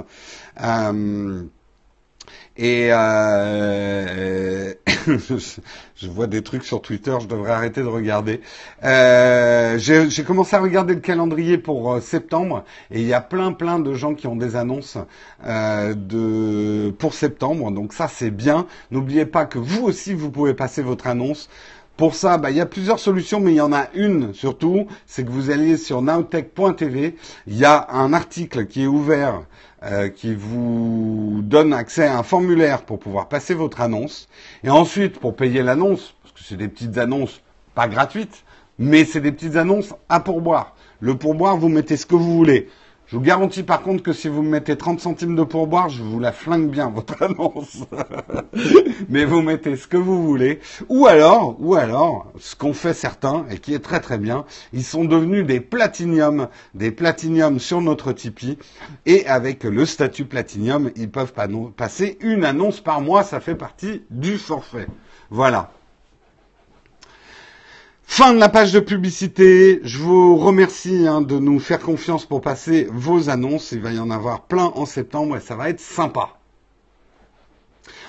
Euh, 0.61 1.43
et 2.57 2.89
euh, 2.91 4.73
je 5.95 6.07
vois 6.09 6.27
des 6.27 6.41
trucs 6.43 6.63
sur 6.63 6.81
Twitter, 6.81 7.15
je 7.21 7.27
devrais 7.27 7.51
arrêter 7.51 7.81
de 7.81 7.87
regarder. 7.87 8.41
Euh, 8.83 9.77
J'ai 9.77 10.23
commencé 10.23 10.55
à 10.55 10.59
regarder 10.59 10.93
le 10.95 10.99
calendrier 10.99 11.57
pour 11.57 11.93
euh, 11.93 12.01
septembre 12.01 12.63
et 12.91 13.01
il 13.01 13.07
y 13.07 13.13
a 13.13 13.21
plein 13.21 13.53
plein 13.53 13.79
de 13.79 13.93
gens 13.93 14.13
qui 14.15 14.27
ont 14.27 14.35
des 14.35 14.55
annonces 14.55 14.97
euh, 15.45 15.93
de 15.95 16.91
pour 16.91 17.13
septembre. 17.13 17.71
Donc 17.71 17.93
ça 17.93 18.07
c'est 18.07 18.31
bien. 18.31 18.67
N'oubliez 18.91 19.25
pas 19.25 19.45
que 19.45 19.57
vous 19.59 19.83
aussi 19.83 20.13
vous 20.13 20.29
pouvez 20.29 20.53
passer 20.53 20.81
votre 20.81 21.07
annonce. 21.07 21.49
Pour 21.97 22.15
ça, 22.15 22.37
bah, 22.37 22.49
il 22.49 22.57
y 22.57 22.61
a 22.61 22.65
plusieurs 22.65 22.99
solutions, 22.99 23.39
mais 23.39 23.51
il 23.51 23.57
y 23.57 23.61
en 23.61 23.73
a 23.73 23.87
une 23.93 24.33
surtout, 24.33 24.87
c'est 25.05 25.23
que 25.23 25.29
vous 25.29 25.51
allez 25.51 25.77
sur 25.77 26.01
nowtech.tv. 26.01 27.15
Il 27.47 27.57
y 27.57 27.65
a 27.65 27.87
un 27.91 28.13
article 28.13 28.65
qui 28.65 28.83
est 28.83 28.87
ouvert 28.87 29.43
euh, 29.83 30.09
qui 30.09 30.35
vous 30.35 31.41
donne 31.43 31.73
accès 31.73 32.05
à 32.05 32.17
un 32.17 32.23
formulaire 32.23 32.83
pour 32.83 32.99
pouvoir 32.99 33.27
passer 33.27 33.53
votre 33.55 33.81
annonce. 33.81 34.27
Et 34.63 34.69
ensuite, 34.69 35.19
pour 35.19 35.35
payer 35.35 35.63
l'annonce, 35.63 36.13
parce 36.21 36.33
que 36.33 36.43
c'est 36.43 36.57
des 36.57 36.67
petites 36.67 36.97
annonces 36.97 37.41
pas 37.73 37.87
gratuites, 37.87 38.43
mais 38.77 39.05
c'est 39.05 39.21
des 39.21 39.31
petites 39.31 39.55
annonces 39.55 39.93
à 40.07 40.19
pourboire. 40.19 40.75
Le 40.99 41.15
pourboire, 41.15 41.57
vous 41.57 41.69
mettez 41.69 41.97
ce 41.97 42.05
que 42.05 42.15
vous 42.15 42.35
voulez. 42.35 42.69
Je 43.11 43.17
vous 43.17 43.23
garantis 43.23 43.63
par 43.63 43.81
contre 43.81 44.03
que 44.03 44.13
si 44.13 44.29
vous 44.29 44.41
me 44.41 44.51
mettez 44.51 44.77
30 44.77 45.01
centimes 45.01 45.35
de 45.35 45.43
pourboire, 45.43 45.89
je 45.89 46.01
vous 46.01 46.17
la 46.17 46.31
flingue 46.31 46.69
bien, 46.69 46.89
votre 46.89 47.21
annonce. 47.23 47.83
Mais 49.09 49.25
vous 49.25 49.41
mettez 49.41 49.75
ce 49.75 49.85
que 49.85 49.97
vous 49.97 50.25
voulez. 50.25 50.61
Ou 50.87 51.07
alors, 51.07 51.57
ou 51.59 51.75
alors, 51.75 52.31
ce 52.39 52.55
qu'ont 52.55 52.73
fait 52.73 52.93
certains, 52.93 53.45
et 53.51 53.57
qui 53.57 53.73
est 53.73 53.79
très 53.79 53.99
très 53.99 54.17
bien, 54.17 54.45
ils 54.71 54.85
sont 54.85 55.03
devenus 55.03 55.45
des 55.45 55.59
platiniums, 55.59 56.47
des 56.73 56.91
platiniums 56.91 57.59
sur 57.59 57.81
notre 57.81 58.13
Tipeee. 58.13 58.57
Et 59.05 59.27
avec 59.27 59.65
le 59.65 59.85
statut 59.85 60.23
platinium, 60.23 60.89
ils 60.95 61.11
peuvent 61.11 61.33
passer 61.75 62.17
une 62.21 62.45
annonce 62.45 62.79
par 62.79 63.01
mois, 63.01 63.23
ça 63.23 63.41
fait 63.41 63.55
partie 63.55 64.03
du 64.09 64.37
forfait. 64.37 64.87
Voilà. 65.29 65.73
Fin 68.13 68.33
de 68.33 68.39
la 68.39 68.49
page 68.49 68.73
de 68.73 68.81
publicité. 68.81 69.79
Je 69.83 69.97
vous 69.97 70.35
remercie 70.35 71.07
hein, 71.07 71.21
de 71.21 71.39
nous 71.39 71.59
faire 71.59 71.79
confiance 71.79 72.25
pour 72.25 72.41
passer 72.41 72.85
vos 72.91 73.29
annonces. 73.29 73.71
Il 73.71 73.79
va 73.79 73.93
y 73.93 73.99
en 73.99 74.11
avoir 74.11 74.41
plein 74.41 74.65
en 74.75 74.85
septembre 74.85 75.37
et 75.37 75.39
ça 75.39 75.55
va 75.55 75.69
être 75.69 75.79
sympa. 75.79 76.37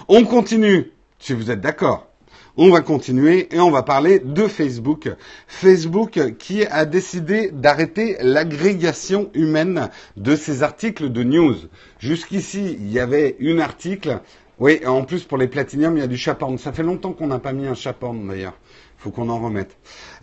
On 0.08 0.24
continue, 0.24 0.90
si 1.20 1.34
vous 1.34 1.52
êtes 1.52 1.60
d'accord. 1.60 2.08
On 2.56 2.70
va 2.70 2.80
continuer 2.80 3.46
et 3.54 3.60
on 3.60 3.70
va 3.70 3.84
parler 3.84 4.18
de 4.18 4.48
Facebook. 4.48 5.08
Facebook 5.46 6.34
qui 6.36 6.66
a 6.66 6.84
décidé 6.84 7.52
d'arrêter 7.52 8.16
l'agrégation 8.22 9.30
humaine 9.34 9.88
de 10.16 10.34
ces 10.34 10.64
articles 10.64 11.12
de 11.12 11.22
news. 11.22 11.54
Jusqu'ici, 12.00 12.76
il 12.80 12.92
y 12.92 12.98
avait 12.98 13.36
un 13.40 13.60
article. 13.60 14.18
Oui, 14.58 14.80
en 14.84 15.04
plus 15.04 15.22
pour 15.22 15.38
les 15.38 15.46
platiniums, 15.46 15.96
il 15.96 16.00
y 16.00 16.04
a 16.04 16.08
du 16.08 16.16
chaporn. 16.16 16.58
Ça 16.58 16.72
fait 16.72 16.82
longtemps 16.82 17.12
qu'on 17.12 17.28
n'a 17.28 17.38
pas 17.38 17.52
mis 17.52 17.68
un 17.68 17.74
chaporn 17.74 18.26
d'ailleurs 18.26 18.54
faut 19.02 19.10
qu'on 19.10 19.28
en 19.30 19.40
remette. 19.40 19.76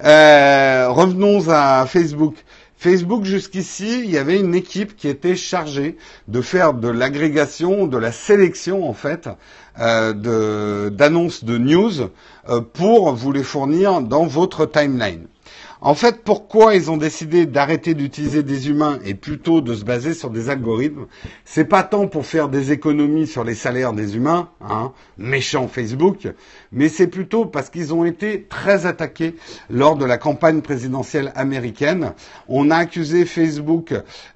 Euh, 0.03 0.87
revenons 0.89 1.49
à 1.49 1.85
Facebook. 1.85 2.35
Facebook, 2.77 3.25
jusqu'ici, 3.25 4.03
il 4.05 4.09
y 4.09 4.17
avait 4.17 4.39
une 4.39 4.55
équipe 4.55 4.95
qui 4.95 5.09
était 5.09 5.35
chargée 5.35 5.97
de 6.29 6.39
faire 6.39 6.73
de 6.73 6.87
l'agrégation, 6.87 7.87
de 7.87 7.97
la 7.97 8.13
sélection, 8.13 8.89
en 8.89 8.93
fait, 8.93 9.27
euh, 9.79 10.89
d'annonces 10.89 11.43
de, 11.43 11.57
news 11.57 12.09
euh, 12.47 12.61
pour 12.61 13.13
vous 13.13 13.33
les 13.33 13.43
fournir 13.43 13.99
dans 13.99 14.25
votre 14.25 14.65
timeline. 14.65 15.27
En 15.81 15.95
fait, 15.95 16.23
pourquoi 16.25 16.75
ils 16.75 16.91
ont 16.91 16.97
décidé 16.97 17.45
d'arrêter 17.45 17.93
d'utiliser 17.93 18.43
des 18.43 18.67
humains 18.67 18.99
et 19.05 19.13
plutôt 19.13 19.61
de 19.61 19.73
se 19.73 19.85
baser 19.85 20.13
sur 20.13 20.29
des 20.29 20.49
algorithmes 20.49 21.05
C'est 21.45 21.63
pas 21.63 21.83
tant 21.83 22.07
pour 22.07 22.25
faire 22.25 22.49
des 22.49 22.73
économies 22.73 23.27
sur 23.27 23.45
les 23.45 23.55
salaires 23.55 23.93
des 23.93 24.17
humains, 24.17 24.49
hein, 24.59 24.91
méchant 25.17 25.69
Facebook, 25.69 26.27
mais 26.73 26.89
c'est 26.89 27.07
plutôt 27.07 27.45
parce 27.45 27.69
qu'ils 27.69 27.93
ont 27.93 28.03
été 28.03 28.43
très 28.49 28.85
attaqués 28.85 29.35
lors 29.69 29.95
de 29.95 30.03
la 30.03 30.17
campagne 30.17 30.61
présidentielle 30.61 31.31
américaine. 31.35 32.11
On 32.49 32.71
a 32.71 32.75
accusé 32.75 33.23
Facebook 33.23 33.93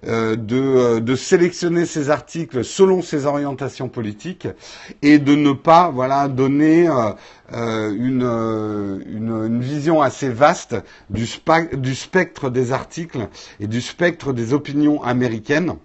euh, 0.08 0.38
de, 0.38 0.56
euh, 0.56 1.00
de, 1.02 1.16
sélectionner 1.16 1.86
ses 1.86 2.10
articles 2.10 2.64
selon 2.64 3.02
ses 3.02 3.26
orientations 3.26 3.90
politiques 3.90 4.48
et 5.02 5.20
de 5.20 5.36
ne 5.36 5.52
pas, 5.52 5.90
voilà, 5.90 6.30
donner 6.30 6.88
euh, 6.88 7.12
une, 7.52 8.24
euh, 8.24 9.00
une, 9.06 9.30
une, 9.46 9.62
vision 9.62 10.02
assez 10.02 10.30
vaste 10.30 10.76
du, 11.10 11.28
du, 11.74 11.96
spectre 11.96 12.50
des 12.50 12.72
articles 12.72 13.28
et 13.60 13.68
du 13.68 13.82
spectre 13.82 14.34
des 14.34 14.54
opinions 14.54 15.04
américaines. 15.04 15.76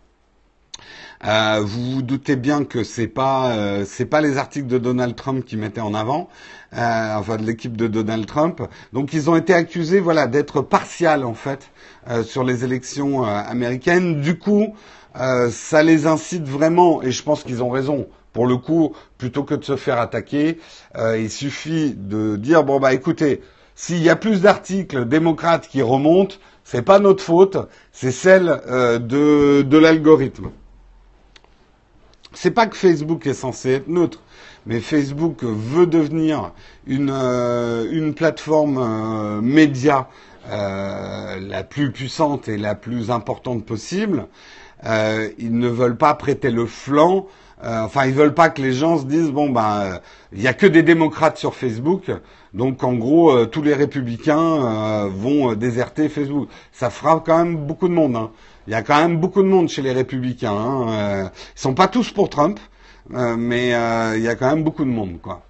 Euh, 1.25 1.61
vous 1.64 1.94
vous 1.97 2.03
doutez 2.03 2.37
bien 2.37 2.64
que 2.64 2.85
c'est 2.85 3.09
pas 3.09 3.51
euh, 3.51 3.85
c'est 3.85 4.05
pas 4.07 4.21
les 4.21 4.38
articles 4.38 4.68
de 4.68 4.79
Donald 4.79 5.16
Trump 5.16 5.44
qui 5.44 5.57
mettaient 5.57 5.81
en 5.81 5.92
avant, 5.94 6.29
euh, 6.75 7.14
enfin 7.16 7.37
de 7.37 7.42
l'équipe 7.42 7.77
de 7.77 7.88
Donald 7.88 8.25
Trump. 8.27 8.62
Donc 8.92 9.12
ils 9.12 9.29
ont 9.29 9.35
été 9.35 9.53
accusés 9.53 9.99
voilà 9.99 10.29
d'être 10.29 10.62
partial 10.62 11.25
en 11.25 11.35
fait 11.35 11.71
sur 12.25 12.44
les 12.44 12.64
élections 12.64 13.25
américaines. 13.25 14.21
Du 14.23 14.38
coup, 14.38 14.75
ça 15.14 15.83
les 15.83 16.07
incite 16.07 16.44
vraiment 16.44 17.03
et 17.03 17.11
je 17.11 17.23
pense 17.23 17.42
qu'ils 17.42 17.62
ont 17.62 17.68
raison 17.68 18.07
pour 18.38 18.46
le 18.46 18.57
coup, 18.57 18.94
plutôt 19.18 19.42
que 19.42 19.57
de 19.57 19.64
se 19.64 19.74
faire 19.74 19.98
attaquer, 19.98 20.61
euh, 20.94 21.18
il 21.18 21.29
suffit 21.29 21.92
de 21.92 22.37
dire 22.37 22.62
bon 22.62 22.79
bah 22.79 22.94
écoutez, 22.94 23.42
s'il 23.74 24.01
y 24.01 24.09
a 24.09 24.14
plus 24.14 24.42
d'articles 24.42 25.07
démocrates 25.07 25.66
qui 25.66 25.83
remontent, 25.83 26.37
c'est 26.62 26.83
pas 26.83 27.01
notre 27.01 27.24
faute, 27.24 27.57
c'est 27.90 28.12
celle 28.12 28.61
euh, 28.68 29.01
de, 29.01 29.62
de 29.62 29.77
l'algorithme. 29.77 30.53
C'est 32.33 32.53
pas 32.53 32.68
que 32.68 32.77
Facebook 32.77 33.27
est 33.27 33.35
censé 33.35 33.70
être 33.72 33.88
neutre, 33.88 34.20
mais 34.66 34.79
Facebook 34.79 35.42
veut 35.42 35.88
devenir 35.88 36.53
une, 36.87 37.11
euh, 37.12 37.88
une 37.90 38.14
plateforme 38.14 39.40
média 39.40 40.09
la 40.48 41.64
plus 41.64 41.90
puissante 41.90 42.46
et 42.46 42.57
la 42.57 42.77
plus 42.77 43.11
importante 43.11 43.66
possible. 43.66 44.29
ils 44.85 45.59
ne 45.59 45.68
veulent 45.68 45.98
pas 45.98 46.14
prêter 46.14 46.53
le 46.53 46.66
flanc 46.66 47.27
euh, 47.64 47.83
enfin, 47.83 48.07
ils 48.07 48.14
veulent 48.14 48.35
pas 48.35 48.51
que 48.51 48.62
les 48.62 48.73
gens 48.73 48.99
se 48.99 49.05
disent 49.05 49.31
bon 49.31 49.51
ben 49.51 50.01
il 50.33 50.40
y 50.40 50.47
a 50.47 50.55
que 50.55 50.66
des 50.66 50.83
démocrates 50.83 51.38
sur 51.38 51.55
Facebook, 51.55 52.11
donc 52.55 52.85
en 52.85 52.94
gros 52.94 53.33
euh, 53.33 53.47
tous 53.47 53.62
les 53.62 53.75
républicains 53.75 54.38
euh, 54.38 55.09
vont 55.12 55.55
déserter 55.55 56.09
Facebook. 56.09 56.49
Ça 56.73 56.90
fera 56.90 57.23
quand 57.25 57.38
même 57.38 57.57
beaucoup 57.57 57.88
de 57.88 57.94
monde. 57.94 58.16
Hein. 58.16 58.31
Il 58.66 58.73
y 58.73 58.77
a 58.77 58.83
quand 58.83 59.01
même 59.01 59.18
beaucoup 59.18 59.42
de 59.42 59.49
monde 59.49 59.68
chez 59.68 59.83
les 59.83 59.92
républicains. 59.92 60.53
Hein. 60.53 61.31
ils 61.57 61.61
sont 61.61 61.75
pas 61.75 61.88
tous 61.88 62.12
pour 62.12 62.29
Trump, 62.29 62.61
mais 63.11 63.68
il 63.68 64.23
y 64.23 64.29
a 64.29 64.35
quand 64.37 64.51
même 64.55 64.62
beaucoup 64.62 64.85
de 64.85 64.90
monde 64.90 65.18
quoi. 65.23 65.48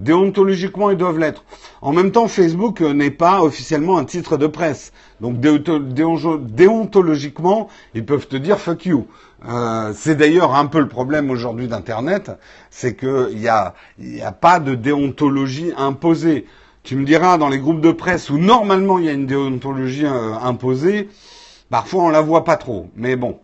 Déontologiquement, 0.00 0.90
ils 0.90 0.96
doivent 0.96 1.18
l'être. 1.18 1.44
En 1.82 1.92
même 1.92 2.10
temps, 2.10 2.26
Facebook 2.26 2.80
n'est 2.80 3.10
pas 3.10 3.42
officiellement 3.42 3.98
un 3.98 4.06
titre 4.06 4.38
de 4.38 4.46
presse. 4.46 4.94
Donc 5.20 5.40
déontologiquement, 5.40 7.68
ils 7.94 8.06
peuvent 8.06 8.26
te 8.26 8.36
dire 8.36 8.58
fuck 8.58 8.86
you. 8.86 9.06
Euh, 9.46 9.92
c'est 9.94 10.16
d'ailleurs 10.16 10.54
un 10.54 10.64
peu 10.66 10.80
le 10.80 10.88
problème 10.88 11.30
aujourd'hui 11.30 11.68
d'Internet, 11.68 12.30
c'est 12.70 12.96
qu'il 12.96 13.36
n'y 13.36 13.48
a, 13.48 13.74
y 13.98 14.22
a 14.22 14.32
pas 14.32 14.58
de 14.58 14.74
déontologie 14.74 15.72
imposée. 15.76 16.46
Tu 16.82 16.96
me 16.96 17.04
diras, 17.04 17.36
dans 17.36 17.50
les 17.50 17.58
groupes 17.58 17.82
de 17.82 17.92
presse 17.92 18.30
où 18.30 18.38
normalement 18.38 18.98
il 18.98 19.04
y 19.04 19.10
a 19.10 19.12
une 19.12 19.26
déontologie 19.26 20.06
euh, 20.06 20.32
imposée, 20.42 21.10
parfois 21.68 22.04
on 22.04 22.08
la 22.08 22.22
voit 22.22 22.44
pas 22.44 22.56
trop. 22.56 22.88
Mais 22.96 23.16
bon, 23.16 23.38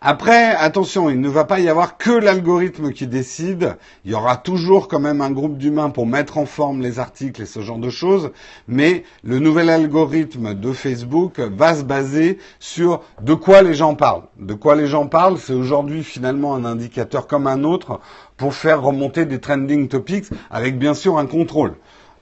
après, 0.00 0.54
attention, 0.54 1.10
il 1.10 1.20
ne 1.20 1.28
va 1.28 1.44
pas 1.44 1.58
y 1.58 1.68
avoir 1.68 1.96
que 1.96 2.12
l'algorithme 2.12 2.92
qui 2.92 3.08
décide. 3.08 3.76
Il 4.04 4.12
y 4.12 4.14
aura 4.14 4.36
toujours 4.36 4.86
quand 4.86 5.00
même 5.00 5.20
un 5.20 5.32
groupe 5.32 5.58
d'humains 5.58 5.90
pour 5.90 6.06
mettre 6.06 6.38
en 6.38 6.46
forme 6.46 6.80
les 6.80 7.00
articles 7.00 7.42
et 7.42 7.46
ce 7.46 7.62
genre 7.62 7.78
de 7.78 7.90
choses. 7.90 8.30
Mais 8.68 9.02
le 9.24 9.40
nouvel 9.40 9.68
algorithme 9.68 10.54
de 10.54 10.72
Facebook 10.72 11.40
va 11.40 11.74
se 11.74 11.82
baser 11.82 12.38
sur 12.60 13.02
de 13.20 13.34
quoi 13.34 13.62
les 13.62 13.74
gens 13.74 13.96
parlent. 13.96 14.22
De 14.38 14.54
quoi 14.54 14.76
les 14.76 14.86
gens 14.86 15.08
parlent, 15.08 15.38
c'est 15.38 15.52
aujourd'hui 15.52 16.04
finalement 16.04 16.54
un 16.54 16.64
indicateur 16.64 17.26
comme 17.26 17.48
un 17.48 17.64
autre 17.64 17.98
pour 18.36 18.54
faire 18.54 18.82
remonter 18.82 19.24
des 19.24 19.40
trending 19.40 19.88
topics 19.88 20.26
avec 20.48 20.78
bien 20.78 20.94
sûr 20.94 21.18
un 21.18 21.26
contrôle. 21.26 21.74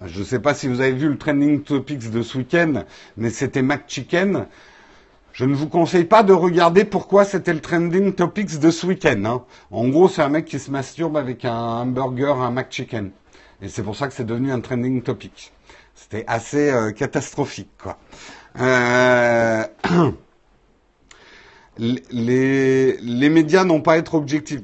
Je 0.05 0.21
ne 0.21 0.25
sais 0.25 0.39
pas 0.39 0.55
si 0.55 0.69
vous 0.69 0.81
avez 0.81 0.93
vu 0.93 1.09
le 1.09 1.17
trending 1.17 1.63
topics 1.63 2.11
de 2.11 2.23
ce 2.23 2.39
week-end, 2.39 2.85
mais 3.17 3.31
c'était 3.31 3.63
McChicken. 3.63 4.47
Je 5.37 5.45
ne 5.45 5.55
vous 5.55 5.69
conseille 5.69 6.07
pas 6.07 6.23
de 6.23 6.33
regarder 6.33 6.87
pourquoi 6.87 7.27
c'était 7.27 7.53
le 7.53 7.61
trending 7.61 8.15
topics 8.15 8.59
de 8.59 8.71
ce 8.71 8.87
week-end. 8.87 9.23
Hein. 9.27 9.45
En 9.71 9.87
gros, 9.89 10.09
c'est 10.09 10.23
un 10.23 10.31
mec 10.31 10.47
qui 10.47 10.59
se 10.59 10.71
masturbe 10.71 11.15
avec 11.19 11.45
un 11.45 11.83
hamburger, 11.83 12.41
un 12.41 12.51
McChicken. 12.51 13.11
Et 13.61 13.69
c'est 13.69 13.83
pour 13.83 13.97
ça 13.97 14.09
que 14.09 14.15
c'est 14.15 14.25
devenu 14.25 14.51
un 14.51 14.61
trending 14.61 15.03
topic. 15.03 15.53
C'était 15.95 16.25
assez 16.27 16.71
euh, 16.71 16.91
catastrophique, 16.93 17.69
quoi. 17.77 17.99
Euh... 18.59 19.63
les, 21.79 23.29
médias 23.29 23.65
n'ont 23.65 23.81
pas 23.81 23.95
à 23.95 23.97
être 23.99 24.15
objectifs. 24.15 24.61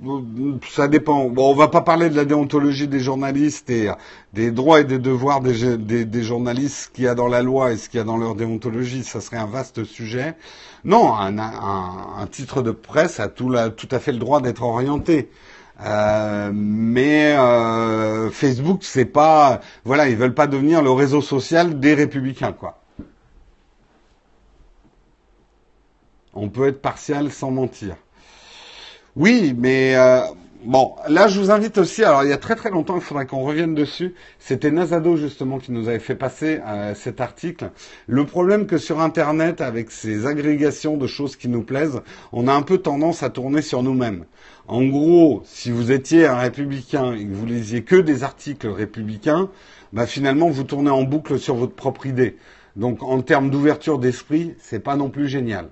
Ça 0.71 0.89
dépend. 0.89 1.29
Bon, 1.29 1.51
on 1.51 1.55
va 1.55 1.69
pas 1.69 1.83
parler 1.83 2.09
de 2.11 2.17
la 2.17 2.25
déontologie 2.25 2.89
des 2.89 3.01
journalistes 3.01 3.71
et 3.71 3.91
des 4.33 4.51
droits 4.51 4.81
et 4.81 4.85
des 4.85 4.99
devoirs 4.99 5.41
des, 5.41 5.77
des, 5.77 6.05
des 6.05 6.23
journalistes, 6.23 6.85
ce 6.85 6.89
qu'il 6.89 7.05
y 7.05 7.09
a 7.09 7.15
dans 7.15 7.29
la 7.29 7.43
loi 7.43 7.73
et 7.73 7.77
ce 7.77 7.89
qu'il 7.89 7.99
y 7.99 8.01
a 8.01 8.05
dans 8.05 8.17
leur 8.17 8.35
déontologie. 8.35 9.05
Ça 9.05 9.21
serait 9.21 9.37
un 9.37 9.47
vaste 9.47 9.85
sujet. 9.85 10.35
Non, 10.85 11.15
un 11.15 12.27
titre 12.31 12.63
de 12.63 12.71
presse 12.71 13.21
a 13.21 13.29
tout, 13.29 13.51
la, 13.51 13.71
tout 13.71 13.89
à 13.91 13.99
fait 13.99 14.13
le 14.13 14.19
droit 14.19 14.41
d'être 14.41 14.63
orienté. 14.63 15.29
Euh, 15.85 16.51
mais 16.55 17.35
euh, 17.37 18.31
Facebook, 18.31 18.81
c'est 18.83 19.05
pas, 19.05 19.61
voilà, 19.85 20.09
ils 20.09 20.17
veulent 20.17 20.35
pas 20.35 20.47
devenir 20.47 20.83
le 20.83 20.91
réseau 20.91 21.21
social 21.23 21.81
des 21.81 21.95
républicains, 21.95 22.53
quoi. 22.53 22.82
On 26.43 26.49
peut 26.49 26.67
être 26.67 26.83
partial 26.83 27.31
sans 27.31 27.53
mentir. 27.53 27.95
Oui, 29.15 29.55
mais 29.57 29.95
euh, 29.95 30.23
bon, 30.65 30.97
là 31.09 31.29
je 31.29 31.39
vous 31.39 31.53
invite 31.53 31.79
aussi. 31.79 32.03
Alors 32.03 32.25
il 32.25 32.31
y 32.31 32.33
a 32.33 32.37
très 32.37 32.57
très 32.57 32.71
longtemps, 32.71 32.97
il 32.97 33.01
faudrait 33.01 33.27
qu'on 33.27 33.45
revienne 33.45 33.77
dessus. 33.77 34.17
C'était 34.41 34.73
Nazado 34.73 35.17
justement 35.17 35.61
qui 35.61 35.71
nous 35.71 35.87
avait 35.87 36.01
fait 36.01 36.17
passer 36.17 36.59
euh, 36.67 36.97
cet 36.97 37.21
article. 37.21 37.71
Le 38.09 38.27
problème 38.27 38.67
que 38.67 38.77
sur 38.77 39.01
Internet, 39.01 39.61
avec 39.61 39.93
ces 39.93 40.27
agrégations 40.27 40.97
de 40.97 41.07
choses 41.07 41.37
qui 41.37 41.47
nous 41.47 41.63
plaisent, 41.63 42.01
on 42.33 42.49
a 42.49 42.53
un 42.53 42.63
peu 42.63 42.79
tendance 42.79 43.23
à 43.23 43.31
tourner 43.31 43.63
sur 43.63 43.85
nous-mêmes. 43.85 44.25
En 44.67 44.83
gros, 44.83 45.43
si 45.45 45.71
vous 45.71 45.93
étiez 45.93 46.27
un 46.27 46.39
républicain 46.39 47.13
et 47.15 47.25
que 47.25 47.33
vous 47.33 47.47
lisiez 47.47 47.85
que 47.85 47.95
des 47.95 48.25
articles 48.25 48.67
républicains, 48.67 49.49
bah 49.93 50.09
finalement 50.09 50.51
vous 50.51 50.65
tournez 50.65 50.91
en 50.91 51.05
boucle 51.05 51.39
sur 51.39 51.55
votre 51.55 51.77
propre 51.77 52.07
idée. 52.07 52.37
Donc 52.75 53.05
en 53.05 53.23
termes 53.23 53.49
d'ouverture 53.49 54.01
d'esprit, 54.01 54.57
c'est 54.59 54.81
pas 54.81 54.97
non 54.97 55.09
plus 55.09 55.29
génial. 55.29 55.69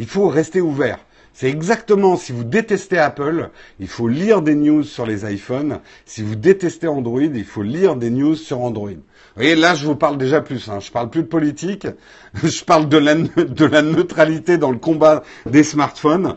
Il 0.00 0.06
faut 0.06 0.28
rester 0.28 0.62
ouvert. 0.62 0.98
C'est 1.34 1.50
exactement, 1.50 2.16
si 2.16 2.32
vous 2.32 2.42
détestez 2.42 2.96
Apple, 2.96 3.50
il 3.80 3.86
faut 3.86 4.08
lire 4.08 4.40
des 4.40 4.54
news 4.54 4.82
sur 4.82 5.04
les 5.04 5.30
iPhones. 5.30 5.80
Si 6.06 6.22
vous 6.22 6.36
détestez 6.36 6.88
Android, 6.88 7.20
il 7.20 7.44
faut 7.44 7.62
lire 7.62 7.96
des 7.96 8.08
news 8.08 8.34
sur 8.34 8.62
Android. 8.62 8.88
Vous 8.88 8.96
voyez, 9.36 9.56
là, 9.56 9.74
je 9.74 9.84
vous 9.84 9.96
parle 9.96 10.16
déjà 10.16 10.40
plus. 10.40 10.70
Hein. 10.70 10.80
Je 10.80 10.90
parle 10.90 11.10
plus 11.10 11.24
de 11.24 11.28
politique. 11.28 11.86
je 12.42 12.64
parle 12.64 12.88
de 12.88 12.96
la, 12.96 13.82
neutralité 13.82 14.56
dans 14.56 14.70
le 14.70 14.78
combat 14.78 15.22
des 15.44 15.64
smartphones. 15.64 16.34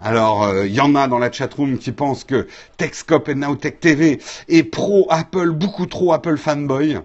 Alors, 0.00 0.48
il 0.50 0.56
euh, 0.56 0.66
y 0.66 0.80
en 0.80 0.96
a 0.96 1.06
dans 1.06 1.20
la 1.20 1.30
chatroom 1.30 1.78
qui 1.78 1.92
pensent 1.92 2.24
que 2.24 2.48
Techscope 2.78 3.28
et 3.28 3.36
Nowtech 3.36 3.78
TV 3.78 4.18
est 4.48 4.64
pro 4.64 5.06
Apple, 5.08 5.50
beaucoup 5.50 5.86
trop 5.86 6.12
Apple 6.12 6.36
fanboy. 6.36 6.98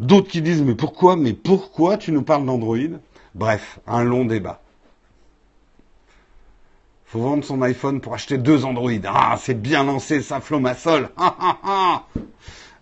D'autres 0.00 0.28
qui 0.28 0.42
disent, 0.42 0.60
mais 0.60 0.74
pourquoi, 0.74 1.16
mais 1.16 1.32
pourquoi 1.32 1.96
tu 1.96 2.12
nous 2.12 2.22
parles 2.22 2.44
d'Android? 2.44 3.00
Bref, 3.34 3.80
un 3.86 4.04
long 4.04 4.26
débat 4.26 4.60
faut 7.06 7.20
vendre 7.20 7.44
son 7.44 7.62
iPhone 7.62 8.00
pour 8.00 8.14
acheter 8.14 8.36
deux 8.36 8.64
Android. 8.64 8.90
Ah, 9.06 9.36
c'est 9.40 9.60
bien 9.60 9.84
lancé, 9.84 10.22
ça 10.22 10.40
flomassole. 10.40 11.10
Ah, 11.16 11.36
ah, 11.40 11.58
ah. 11.62 12.04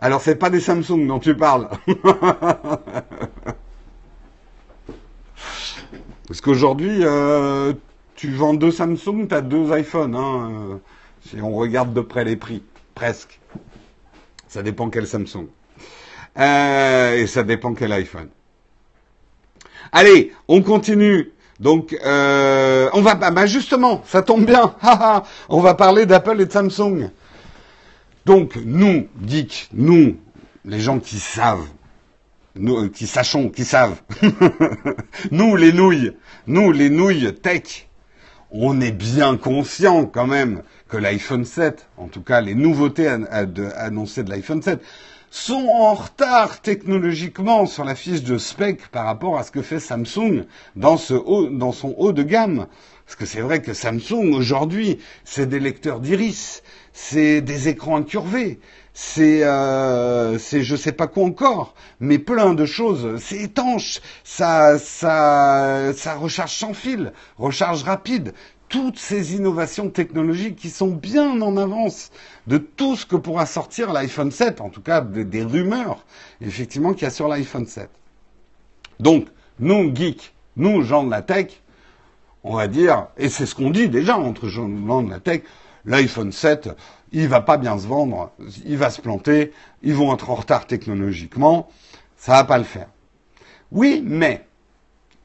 Alors, 0.00 0.20
c'est 0.20 0.36
pas 0.36 0.50
des 0.50 0.60
Samsung 0.60 1.06
dont 1.06 1.18
tu 1.18 1.36
parles. 1.36 1.68
Parce 6.26 6.40
qu'aujourd'hui, 6.40 7.00
euh, 7.02 7.74
tu 8.14 8.30
vends 8.32 8.54
deux 8.54 8.70
Samsung, 8.70 9.26
tu 9.28 9.34
as 9.34 9.42
deux 9.42 9.76
iPhones. 9.78 10.16
Hein, 10.16 10.50
euh, 10.50 10.76
si 11.26 11.40
on 11.40 11.54
regarde 11.54 11.92
de 11.92 12.00
près 12.00 12.24
les 12.24 12.36
prix, 12.36 12.62
presque. 12.94 13.40
Ça 14.48 14.62
dépend 14.62 14.88
quel 14.88 15.06
Samsung. 15.06 15.48
Euh, 16.38 17.16
et 17.16 17.26
ça 17.26 17.42
dépend 17.42 17.74
quel 17.74 17.92
iPhone. 17.92 18.28
Allez, 19.92 20.32
on 20.48 20.62
continue. 20.62 21.33
Donc, 21.60 21.96
euh, 22.04 22.88
on 22.92 23.00
va, 23.00 23.14
bah 23.14 23.46
justement, 23.46 24.02
ça 24.06 24.22
tombe 24.22 24.44
bien. 24.44 24.74
on 25.48 25.60
va 25.60 25.74
parler 25.74 26.06
d'Apple 26.06 26.40
et 26.40 26.46
de 26.46 26.52
Samsung. 26.52 27.10
Donc, 28.26 28.56
nous, 28.56 29.06
geeks, 29.26 29.68
nous, 29.72 30.16
les 30.64 30.80
gens 30.80 30.98
qui 30.98 31.18
savent, 31.18 31.66
nous, 32.56 32.88
qui 32.88 33.06
sachons, 33.06 33.50
qui 33.50 33.64
savent. 33.64 34.00
nous, 35.30 35.56
les 35.56 35.72
nouilles, 35.72 36.12
nous, 36.46 36.72
les 36.72 36.90
nouilles 36.90 37.34
tech, 37.34 37.88
on 38.50 38.80
est 38.80 38.92
bien 38.92 39.36
conscient 39.36 40.06
quand 40.06 40.26
même 40.26 40.62
que 40.88 40.96
l'iPhone 40.96 41.44
7, 41.44 41.88
en 41.96 42.06
tout 42.06 42.22
cas 42.22 42.40
les 42.40 42.54
nouveautés 42.54 43.08
annoncées 43.08 44.22
de 44.22 44.30
l'iPhone 44.30 44.62
7, 44.62 44.80
sont 45.34 45.66
en 45.66 45.94
retard 45.94 46.60
technologiquement 46.60 47.66
sur 47.66 47.84
la 47.84 47.96
fiche 47.96 48.22
de 48.22 48.38
spec 48.38 48.86
par 48.92 49.04
rapport 49.04 49.36
à 49.36 49.42
ce 49.42 49.50
que 49.50 49.62
fait 49.62 49.80
Samsung 49.80 50.44
dans, 50.76 50.96
son 50.96 51.94
haut 51.98 52.12
de 52.12 52.22
gamme. 52.22 52.68
Parce 53.04 53.16
que 53.16 53.26
c'est 53.26 53.40
vrai 53.40 53.60
que 53.60 53.74
Samsung 53.74 54.32
aujourd'hui, 54.32 55.00
c'est 55.24 55.46
des 55.46 55.58
lecteurs 55.58 55.98
d'iris, 55.98 56.62
c'est 56.92 57.40
des 57.40 57.66
écrans 57.68 57.96
incurvés, 57.96 58.60
c'est 58.92 59.42
euh, 59.42 60.38
c'est 60.38 60.62
je 60.62 60.76
sais 60.76 60.92
pas 60.92 61.08
quoi 61.08 61.24
encore, 61.24 61.74
mais 61.98 62.18
plein 62.18 62.54
de 62.54 62.64
choses. 62.64 63.20
C'est 63.20 63.38
étanche, 63.38 64.00
ça 64.22 64.78
ça 64.78 65.92
ça 65.96 66.14
recharge 66.14 66.52
sans 66.52 66.74
fil, 66.74 67.12
recharge 67.38 67.82
rapide. 67.82 68.34
Toutes 68.74 68.98
ces 68.98 69.36
innovations 69.36 69.88
technologiques 69.88 70.56
qui 70.56 70.68
sont 70.68 70.88
bien 70.88 71.40
en 71.40 71.56
avance 71.56 72.10
de 72.48 72.58
tout 72.58 72.96
ce 72.96 73.06
que 73.06 73.14
pourra 73.14 73.46
sortir 73.46 73.92
l'iPhone 73.92 74.32
7, 74.32 74.60
en 74.60 74.68
tout 74.68 74.80
cas 74.80 75.00
des, 75.00 75.44
rumeurs 75.44 76.04
effectivement 76.40 76.92
qu'il 76.92 77.04
y 77.04 77.06
a 77.06 77.10
sur 77.10 77.28
l'iPhone 77.28 77.66
7. 77.66 77.88
Donc 78.98 79.28
nous 79.60 79.94
geeks, 79.94 80.34
nous 80.56 80.82
gens 80.82 81.04
de 81.04 81.10
la 81.12 81.22
tech, 81.22 81.62
on 82.42 82.56
va 82.56 82.66
dire, 82.66 83.06
et 83.16 83.28
c'est 83.28 83.46
ce 83.46 83.54
qu'on 83.54 83.70
dit 83.70 83.86
déjà 83.86 84.18
entre 84.18 84.48
gens 84.48 84.68
de 84.68 85.08
la 85.08 85.20
tech, 85.20 85.42
l'iPhone 85.84 86.32
7, 86.32 86.70
il 87.12 87.28
va 87.28 87.42
pas 87.42 87.58
bien 87.58 87.78
se 87.78 87.86
vendre, 87.86 88.32
il 88.66 88.76
va 88.76 88.90
se 88.90 89.00
planter, 89.00 89.52
ils 89.84 89.94
vont 89.94 90.12
être 90.12 90.30
en 90.30 90.34
retard 90.34 90.66
technologiquement, 90.66 91.68
ça 92.16 92.32
va 92.32 92.42
pas 92.42 92.58
le 92.58 92.64
faire. 92.64 92.88
Oui, 93.70 94.02
mais, 94.04 94.44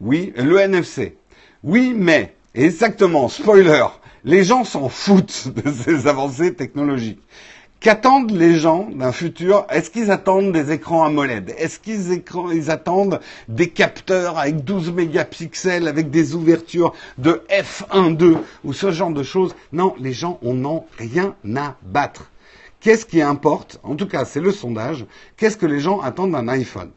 oui, 0.02 0.34
le 0.38 0.60
NFC, 0.60 1.18
oui, 1.64 1.96
mais, 1.98 2.36
exactement, 2.66 3.30
spoiler, 3.30 3.86
les 4.24 4.44
gens 4.44 4.64
s'en 4.64 4.90
foutent 4.90 5.48
de 5.56 5.72
ces 5.72 6.08
avancées 6.08 6.54
technologiques. 6.54 7.22
Qu'attendent 7.80 8.32
les 8.32 8.56
gens 8.56 8.90
d'un 8.94 9.14
futur? 9.14 9.66
Est-ce 9.70 9.90
qu'ils 9.90 10.12
attendent 10.12 10.52
des 10.52 10.74
écrans 10.74 11.06
AMOLED? 11.06 11.56
Est-ce 11.58 11.80
qu'ils 11.80 12.22
ils 12.54 12.70
attendent 12.70 13.22
des 13.48 13.70
capteurs 13.70 14.38
avec 14.38 14.66
12 14.66 14.92
mégapixels, 14.92 15.88
avec 15.88 16.10
des 16.10 16.36
ouvertures 16.36 16.94
de 17.18 17.42
f1.2 17.50 18.36
ou 18.66 18.74
ce 18.74 18.92
genre 18.92 19.12
de 19.12 19.24
choses? 19.24 19.56
Non, 19.72 19.96
les 19.98 20.12
gens 20.12 20.40
on 20.42 20.56
n'ont 20.56 20.88
rien 20.98 21.36
à 21.56 21.78
battre. 21.84 22.30
Qu'est-ce 22.82 23.06
qui 23.06 23.22
importe? 23.22 23.80
En 23.84 23.96
tout 23.96 24.08
cas, 24.08 24.26
c'est 24.26 24.42
le 24.42 24.52
sondage. 24.52 25.06
Qu'est-ce 25.38 25.56
que 25.56 25.66
les 25.66 25.80
gens 25.80 26.02
attendent 26.02 26.32
d'un 26.34 26.50
iPhone? 26.50 26.92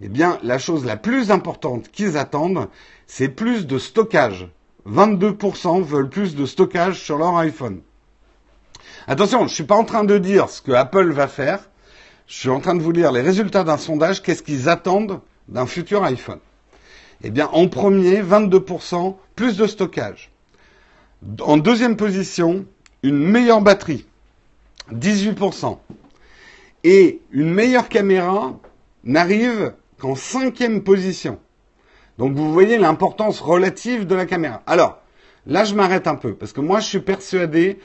Eh 0.00 0.08
bien, 0.08 0.40
la 0.42 0.58
chose 0.58 0.84
la 0.84 0.96
plus 0.96 1.30
importante 1.30 1.92
qu'ils 1.92 2.16
attendent, 2.16 2.68
c'est 3.06 3.28
plus 3.28 3.68
de 3.68 3.78
stockage. 3.78 4.48
22% 4.86 5.82
veulent 5.82 6.10
plus 6.10 6.34
de 6.36 6.46
stockage 6.46 7.00
sur 7.00 7.18
leur 7.18 7.36
iPhone. 7.38 7.80
Attention, 9.06 9.40
je 9.40 9.44
ne 9.44 9.48
suis 9.48 9.64
pas 9.64 9.76
en 9.76 9.84
train 9.84 10.04
de 10.04 10.18
dire 10.18 10.48
ce 10.48 10.62
que 10.62 10.72
Apple 10.72 11.10
va 11.12 11.28
faire. 11.28 11.60
Je 12.26 12.38
suis 12.38 12.48
en 12.48 12.60
train 12.60 12.74
de 12.74 12.82
vous 12.82 12.92
lire 12.92 13.12
les 13.12 13.20
résultats 13.20 13.64
d'un 13.64 13.76
sondage. 13.76 14.22
Qu'est-ce 14.22 14.42
qu'ils 14.42 14.68
attendent 14.68 15.20
d'un 15.48 15.66
futur 15.66 16.04
iPhone? 16.04 16.38
Eh 17.22 17.30
bien, 17.30 17.48
en 17.52 17.68
premier, 17.68 18.22
22%, 18.22 19.16
plus 19.36 19.56
de 19.56 19.66
stockage. 19.66 20.30
En 21.40 21.56
deuxième 21.56 21.96
position, 21.96 22.66
une 23.02 23.18
meilleure 23.18 23.62
batterie, 23.62 24.06
18%. 24.92 25.78
Et 26.84 27.20
une 27.30 27.50
meilleure 27.50 27.88
caméra 27.88 28.58
n'arrive 29.04 29.72
qu'en 29.98 30.14
cinquième 30.14 30.82
position. 30.82 31.38
Donc 32.18 32.34
vous 32.34 32.52
voyez 32.52 32.78
l'importance 32.78 33.40
relative 33.40 34.06
de 34.06 34.14
la 34.14 34.26
caméra. 34.26 34.62
Alors, 34.66 35.00
là 35.46 35.64
je 35.64 35.74
m'arrête 35.74 36.06
un 36.06 36.16
peu, 36.16 36.34
parce 36.34 36.52
que 36.52 36.60
moi 36.60 36.80
je 36.80 36.86
suis 36.86 37.00
persuadé 37.00 37.78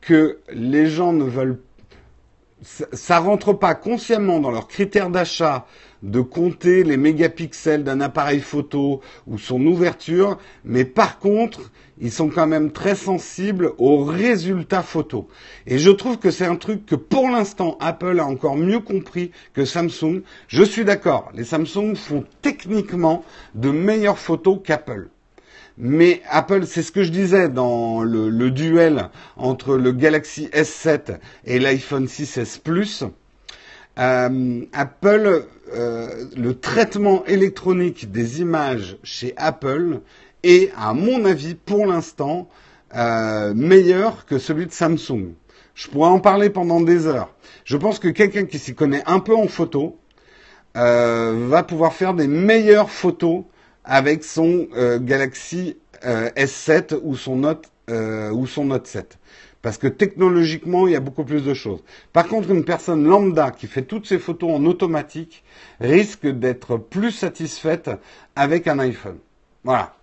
que 0.00 0.38
les 0.52 0.86
gens 0.86 1.12
ne 1.12 1.24
veulent 1.24 1.60
ça 2.62 3.18
rentre 3.18 3.52
pas 3.52 3.74
consciemment 3.74 4.40
dans 4.40 4.50
leurs 4.50 4.66
critères 4.66 5.10
d'achat 5.10 5.66
de 6.02 6.20
compter 6.20 6.84
les 6.84 6.96
mégapixels 6.96 7.84
d'un 7.84 8.00
appareil 8.00 8.40
photo 8.40 9.00
ou 9.26 9.38
son 9.38 9.64
ouverture, 9.66 10.38
mais 10.64 10.84
par 10.84 11.18
contre, 11.18 11.70
ils 12.00 12.12
sont 12.12 12.28
quand 12.28 12.46
même 12.46 12.72
très 12.72 12.94
sensibles 12.94 13.72
aux 13.78 14.04
résultats 14.04 14.82
photo. 14.82 15.28
Et 15.66 15.78
je 15.78 15.90
trouve 15.90 16.18
que 16.18 16.30
c'est 16.30 16.44
un 16.46 16.56
truc 16.56 16.86
que 16.86 16.94
pour 16.94 17.28
l'instant 17.30 17.76
Apple 17.80 18.20
a 18.20 18.26
encore 18.26 18.56
mieux 18.56 18.80
compris 18.80 19.30
que 19.54 19.64
Samsung. 19.64 20.22
Je 20.48 20.62
suis 20.62 20.84
d'accord, 20.84 21.30
les 21.34 21.44
Samsung 21.44 21.94
font 21.94 22.24
techniquement 22.42 23.24
de 23.54 23.70
meilleures 23.70 24.18
photos 24.18 24.60
qu'Apple. 24.62 25.08
Mais 25.78 26.22
Apple, 26.30 26.64
c'est 26.66 26.82
ce 26.82 26.90
que 26.90 27.02
je 27.02 27.10
disais 27.10 27.48
dans 27.50 28.02
le, 28.02 28.50
duel 28.50 29.10
entre 29.36 29.76
le 29.76 29.92
Galaxy 29.92 30.46
S7 30.52 31.18
et 31.44 31.58
l'iPhone 31.58 32.06
6S 32.06 32.60
Plus. 32.60 33.04
Euh, 33.98 34.60
Apple, 34.72 35.46
euh, 35.74 36.24
le 36.36 36.58
traitement 36.58 37.24
électronique 37.26 38.10
des 38.10 38.40
images 38.40 38.96
chez 39.02 39.34
Apple 39.36 40.00
est, 40.48 40.72
à 40.76 40.92
mon 40.92 41.24
avis, 41.24 41.54
pour 41.54 41.86
l'instant, 41.86 42.48
euh, 42.94 43.52
meilleur 43.54 44.26
que 44.26 44.38
celui 44.38 44.66
de 44.66 44.72
Samsung. 44.72 45.34
Je 45.74 45.88
pourrais 45.88 46.10
en 46.10 46.20
parler 46.20 46.50
pendant 46.50 46.80
des 46.80 47.06
heures. 47.06 47.34
Je 47.64 47.76
pense 47.76 47.98
que 47.98 48.08
quelqu'un 48.08 48.44
qui 48.44 48.58
s'y 48.58 48.74
connaît 48.74 49.02
un 49.06 49.20
peu 49.20 49.34
en 49.34 49.48
photo 49.48 49.98
va 50.74 51.62
pouvoir 51.62 51.94
faire 51.94 52.12
des 52.12 52.28
meilleures 52.28 52.90
photos 52.90 53.44
avec 53.86 54.24
son 54.24 54.66
euh, 54.76 54.98
Galaxy 54.98 55.78
euh, 56.04 56.28
S7 56.30 56.98
ou 57.02 57.16
son 57.16 57.36
Note 57.36 57.70
euh, 57.88 58.30
ou 58.30 58.46
son 58.46 58.66
Note 58.66 58.86
7. 58.86 59.18
Parce 59.62 59.78
que 59.78 59.86
technologiquement, 59.86 60.86
il 60.86 60.92
y 60.92 60.96
a 60.96 61.00
beaucoup 61.00 61.24
plus 61.24 61.42
de 61.42 61.54
choses. 61.54 61.82
Par 62.12 62.28
contre, 62.28 62.50
une 62.50 62.64
personne 62.64 63.04
lambda 63.04 63.50
qui 63.50 63.66
fait 63.66 63.82
toutes 63.82 64.06
ses 64.06 64.18
photos 64.18 64.50
en 64.52 64.64
automatique 64.66 65.44
risque 65.80 66.26
d'être 66.26 66.76
plus 66.76 67.10
satisfaite 67.10 67.90
avec 68.36 68.66
un 68.66 68.78
iPhone. 68.78 69.18
Voilà. 69.64 69.95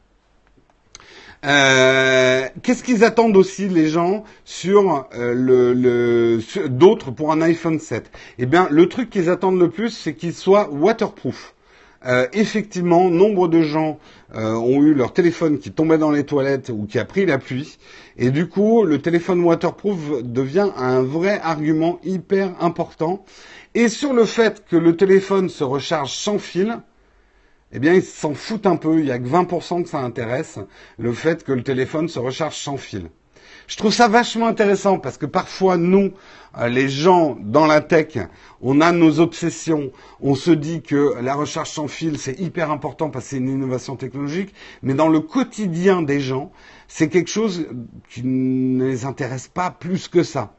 Qu'est-ce 1.44 2.84
qu'ils 2.84 3.04
attendent 3.04 3.38
aussi 3.38 3.68
les 3.68 3.88
gens 3.88 4.24
sur 4.46 5.08
le, 5.14 5.74
le 5.74 6.40
d'autres 6.70 7.12
pour 7.12 7.32
un 7.32 7.42
iPhone 7.42 7.80
7 7.80 8.10
Eh 8.40 8.46
bien, 8.46 8.68
le 8.72 8.88
truc 8.88 9.10
qu'ils 9.10 9.30
attendent 9.30 9.60
le 9.60 9.70
plus, 9.70 9.90
c'est 9.90 10.14
qu'il 10.14 10.34
soit 10.34 10.70
waterproof. 10.72 11.54
Euh, 12.06 12.28
effectivement, 12.34 13.10
nombre 13.10 13.48
de 13.48 13.62
gens 13.62 13.98
euh, 14.36 14.54
ont 14.56 14.82
eu 14.82 14.94
leur 14.94 15.14
téléphone 15.14 15.60
qui 15.60 15.72
tombait 15.72 15.98
dans 15.98 16.12
les 16.12 16.26
toilettes 16.26 16.70
ou 16.70 16.86
qui 16.86 17.00
a 17.00 17.06
pris 17.06 17.26
la 17.26 17.38
pluie. 17.38 17.78
Et 18.18 18.30
du 18.30 18.48
coup, 18.48 18.84
le 18.84 19.02
téléphone 19.02 19.42
waterproof 19.42 20.22
devient 20.22 20.70
un 20.76 21.02
vrai 21.02 21.40
argument 21.42 22.00
hyper 22.04 22.52
important. 22.60 23.24
Et 23.74 23.88
sur 23.88 24.14
le 24.14 24.26
fait 24.26 24.66
que 24.70 24.76
le 24.76 24.98
téléphone 24.98 25.48
se 25.50 25.64
recharge 25.64 26.12
sans 26.12 26.40
fil, 26.40 26.78
eh 27.74 27.80
bien, 27.80 27.94
ils 27.94 28.04
s'en 28.04 28.34
foutent 28.34 28.68
un 28.68 28.76
peu. 28.76 29.00
Il 29.00 29.06
n'y 29.06 29.12
a 29.12 29.20
que 29.20 29.28
20% 29.28 29.84
que 29.84 29.90
ça 29.90 30.00
intéresse, 30.00 30.60
le 30.98 31.12
fait 31.12 31.44
que 31.44 31.52
le 31.52 31.64
téléphone 31.64 32.08
se 32.08 32.20
recharge 32.20 32.56
sans 32.56 32.78
fil. 32.78 33.10
Je 33.68 33.78
trouve 33.78 33.94
ça 33.94 34.08
vachement 34.08 34.48
intéressant 34.48 35.00
parce 35.00 35.18
que 35.18 35.26
parfois, 35.26 35.78
nous, 35.78 36.12
euh, 36.58 36.68
les 36.68 36.90
gens 36.90 37.38
dans 37.40 37.66
la 37.66 37.82
tech, 37.82 38.18
on 38.62 38.82
a 38.82 38.92
nos 38.92 39.20
obsessions. 39.20 39.92
On 40.22 40.36
se 40.36 40.52
dit 40.52 40.82
que 40.82 41.16
la 41.22 41.34
recherche 41.34 41.72
sans 41.72 41.88
fil, 41.88 42.20
c'est 42.20 42.40
hyper 42.40 42.72
important 42.72 43.10
parce 43.10 43.26
que 43.26 43.32
c'est 43.32 43.38
une 43.38 43.50
innovation 43.50 43.96
technologique. 43.96 44.54
Mais 44.82 44.94
dans 44.94 45.10
le 45.10 45.22
quotidien 45.22 46.02
des 46.02 46.20
gens, 46.20 46.52
c'est 46.88 47.10
quelque 47.10 47.30
chose 47.30 47.68
qui 48.10 48.24
ne 48.24 48.86
les 48.86 49.06
intéresse 49.06 49.48
pas 49.48 49.72
plus 49.72 50.08
que 50.08 50.24
ça. 50.24 50.54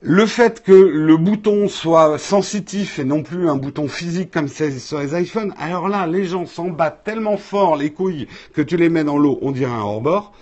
Le 0.00 0.26
fait 0.26 0.62
que 0.62 0.72
le 0.72 1.16
bouton 1.16 1.66
soit 1.68 2.18
sensitif 2.18 3.00
et 3.00 3.04
non 3.04 3.24
plus 3.24 3.48
un 3.48 3.56
bouton 3.56 3.88
physique 3.88 4.30
comme 4.30 4.46
c'est 4.46 4.78
sur 4.78 5.00
les 5.00 5.20
iPhones, 5.20 5.52
alors 5.58 5.88
là, 5.88 6.06
les 6.06 6.24
gens 6.24 6.46
s'en 6.46 6.68
battent 6.68 7.02
tellement 7.02 7.36
fort 7.36 7.76
les 7.76 7.90
couilles 7.90 8.28
que 8.54 8.62
tu 8.62 8.76
les 8.76 8.90
mets 8.90 9.02
dans 9.02 9.18
l'eau, 9.18 9.40
on 9.42 9.50
dirait 9.50 9.72
un 9.72 9.80
hors-bord, 9.80 10.32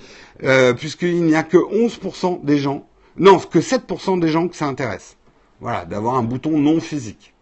euh, 0.42 0.74
puisqu'il 0.74 1.24
n'y 1.24 1.34
a 1.34 1.42
que 1.42 1.56
11% 1.56 2.44
des 2.44 2.58
gens 2.58 2.86
non, 3.16 3.38
que 3.38 3.58
7% 3.58 4.20
des 4.20 4.28
gens 4.28 4.46
que 4.46 4.56
ça 4.56 4.66
intéresse. 4.66 5.16
Voilà, 5.60 5.86
d'avoir 5.86 6.16
un 6.16 6.22
bouton 6.22 6.58
non 6.58 6.80
physique. 6.80 7.32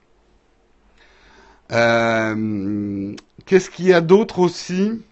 Euh, 1.72 3.14
qu'est-ce 3.44 3.70
qu'il 3.70 3.86
y 3.86 3.92
a 3.92 4.00
d'autre 4.00 4.38
aussi? 4.38 5.02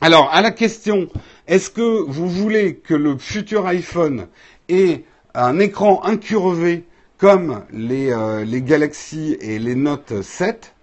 Alors, 0.00 0.30
à 0.32 0.42
la 0.42 0.50
question, 0.50 1.08
est-ce 1.46 1.70
que 1.70 2.02
vous 2.08 2.28
voulez 2.28 2.76
que 2.76 2.94
le 2.94 3.16
futur 3.18 3.66
iPhone 3.66 4.26
ait 4.68 5.04
un 5.34 5.58
écran 5.58 6.02
incurvé 6.04 6.84
comme 7.18 7.64
les, 7.72 8.12
euh, 8.12 8.44
les 8.44 8.62
Galaxy 8.62 9.36
et 9.40 9.58
les 9.58 9.74
Note 9.74 10.22
7 10.22 10.74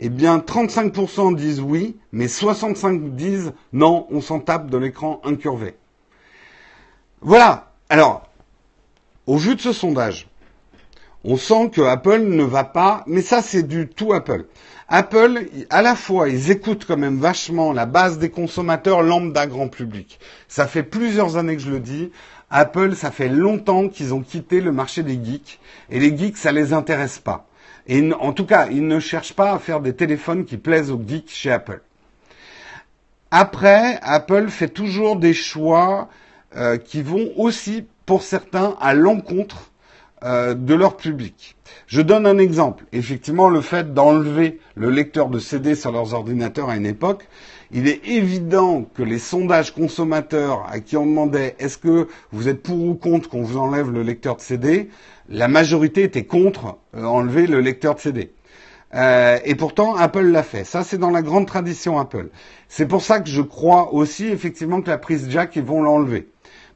Eh 0.00 0.08
bien, 0.08 0.38
35% 0.38 1.34
disent 1.34 1.60
oui, 1.60 1.96
mais 2.12 2.26
65% 2.26 3.10
disent 3.14 3.52
non, 3.72 4.06
on 4.10 4.20
s'en 4.20 4.40
tape 4.40 4.70
de 4.70 4.78
l'écran 4.78 5.20
incurvé. 5.24 5.74
Voilà. 7.20 7.72
Alors, 7.88 8.28
au 9.26 9.36
vu 9.36 9.56
de 9.56 9.60
ce 9.60 9.72
sondage, 9.72 10.28
on 11.22 11.36
sent 11.36 11.70
que 11.70 11.80
Apple 11.80 12.20
ne 12.20 12.44
va 12.44 12.64
pas, 12.64 13.02
mais 13.06 13.22
ça 13.22 13.40
c'est 13.40 13.62
du 13.62 13.88
tout 13.88 14.12
Apple. 14.12 14.46
Apple, 14.88 15.46
à 15.70 15.80
la 15.80 15.96
fois, 15.96 16.28
ils 16.28 16.50
écoutent 16.50 16.84
quand 16.84 16.98
même 16.98 17.18
vachement 17.18 17.72
la 17.72 17.86
base 17.86 18.18
des 18.18 18.28
consommateurs 18.28 19.02
lambda 19.02 19.46
grand 19.46 19.68
public. 19.68 20.20
Ça 20.46 20.66
fait 20.66 20.82
plusieurs 20.82 21.38
années 21.38 21.56
que 21.56 21.62
je 21.62 21.70
le 21.70 21.80
dis. 21.80 22.12
Apple, 22.50 22.94
ça 22.94 23.10
fait 23.10 23.28
longtemps 23.28 23.88
qu'ils 23.88 24.14
ont 24.14 24.22
quitté 24.22 24.60
le 24.60 24.72
marché 24.72 25.02
des 25.02 25.18
geeks. 25.22 25.60
Et 25.90 25.98
les 25.98 26.16
geeks, 26.16 26.36
ça 26.36 26.52
les 26.52 26.72
intéresse 26.72 27.18
pas. 27.18 27.46
Et 27.86 28.12
en 28.12 28.32
tout 28.32 28.46
cas, 28.46 28.68
ils 28.70 28.86
ne 28.86 29.00
cherchent 29.00 29.34
pas 29.34 29.52
à 29.52 29.58
faire 29.58 29.80
des 29.80 29.94
téléphones 29.94 30.44
qui 30.44 30.56
plaisent 30.56 30.90
aux 30.90 31.00
geeks 31.06 31.30
chez 31.30 31.50
Apple. 31.50 31.82
Après, 33.30 33.98
Apple 34.02 34.48
fait 34.48 34.68
toujours 34.68 35.16
des 35.16 35.34
choix 35.34 36.08
euh, 36.56 36.76
qui 36.76 37.02
vont 37.02 37.30
aussi, 37.36 37.84
pour 38.06 38.22
certains, 38.22 38.76
à 38.80 38.94
l'encontre 38.94 39.72
euh, 40.22 40.54
de 40.54 40.74
leur 40.74 40.96
public. 40.96 41.56
Je 41.86 42.00
donne 42.00 42.26
un 42.26 42.38
exemple. 42.38 42.84
Effectivement, 42.92 43.48
le 43.48 43.60
fait 43.60 43.92
d'enlever 43.92 44.60
le 44.76 44.88
lecteur 44.88 45.28
de 45.28 45.38
CD 45.38 45.74
sur 45.74 45.92
leurs 45.92 46.14
ordinateurs 46.14 46.70
à 46.70 46.76
une 46.76 46.86
époque, 46.86 47.28
il 47.74 47.88
est 47.88 48.06
évident 48.06 48.84
que 48.94 49.02
les 49.02 49.18
sondages 49.18 49.74
consommateurs 49.74 50.64
à 50.70 50.78
qui 50.78 50.96
on 50.96 51.04
demandait 51.04 51.56
est-ce 51.58 51.76
que 51.76 52.06
vous 52.30 52.48
êtes 52.48 52.62
pour 52.62 52.80
ou 52.80 52.94
contre 52.94 53.28
qu'on 53.28 53.42
vous 53.42 53.58
enlève 53.58 53.90
le 53.90 54.04
lecteur 54.04 54.36
de 54.36 54.40
CD, 54.40 54.90
la 55.28 55.48
majorité 55.48 56.04
était 56.04 56.24
contre 56.24 56.78
euh, 56.96 57.04
enlever 57.04 57.48
le 57.48 57.58
lecteur 57.58 57.96
de 57.96 58.00
CD. 58.00 58.30
Euh, 58.94 59.40
et 59.44 59.56
pourtant, 59.56 59.96
Apple 59.96 60.22
l'a 60.22 60.44
fait. 60.44 60.62
Ça, 60.62 60.84
c'est 60.84 60.98
dans 60.98 61.10
la 61.10 61.20
grande 61.20 61.48
tradition 61.48 61.98
Apple. 61.98 62.28
C'est 62.68 62.86
pour 62.86 63.02
ça 63.02 63.18
que 63.18 63.28
je 63.28 63.42
crois 63.42 63.92
aussi 63.92 64.26
effectivement 64.28 64.80
que 64.80 64.90
la 64.90 64.98
prise 64.98 65.26
jack, 65.28 65.56
ils 65.56 65.64
vont 65.64 65.82
l'enlever. 65.82 66.28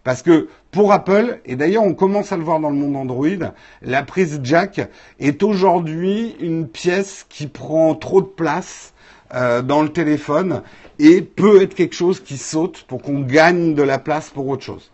Parce 0.02 0.22
que 0.22 0.48
pour 0.72 0.92
Apple, 0.92 1.38
et 1.44 1.54
d'ailleurs 1.54 1.84
on 1.84 1.94
commence 1.94 2.32
à 2.32 2.36
le 2.36 2.42
voir 2.42 2.58
dans 2.58 2.70
le 2.70 2.76
monde 2.76 2.96
Android, 2.96 3.52
la 3.82 4.02
prise 4.02 4.40
jack 4.42 4.80
est 5.20 5.44
aujourd'hui 5.44 6.34
une 6.40 6.66
pièce 6.66 7.24
qui 7.28 7.46
prend 7.46 7.94
trop 7.94 8.20
de 8.20 8.26
place 8.26 8.94
euh, 9.34 9.62
dans 9.62 9.82
le 9.82 9.90
téléphone 9.90 10.62
et 10.98 11.22
peut 11.22 11.62
être 11.62 11.74
quelque 11.74 11.94
chose 11.94 12.20
qui 12.20 12.38
saute 12.38 12.84
pour 12.88 13.02
qu'on 13.02 13.20
gagne 13.20 13.74
de 13.74 13.82
la 13.82 13.98
place 13.98 14.30
pour 14.30 14.48
autre 14.48 14.62
chose. 14.62 14.90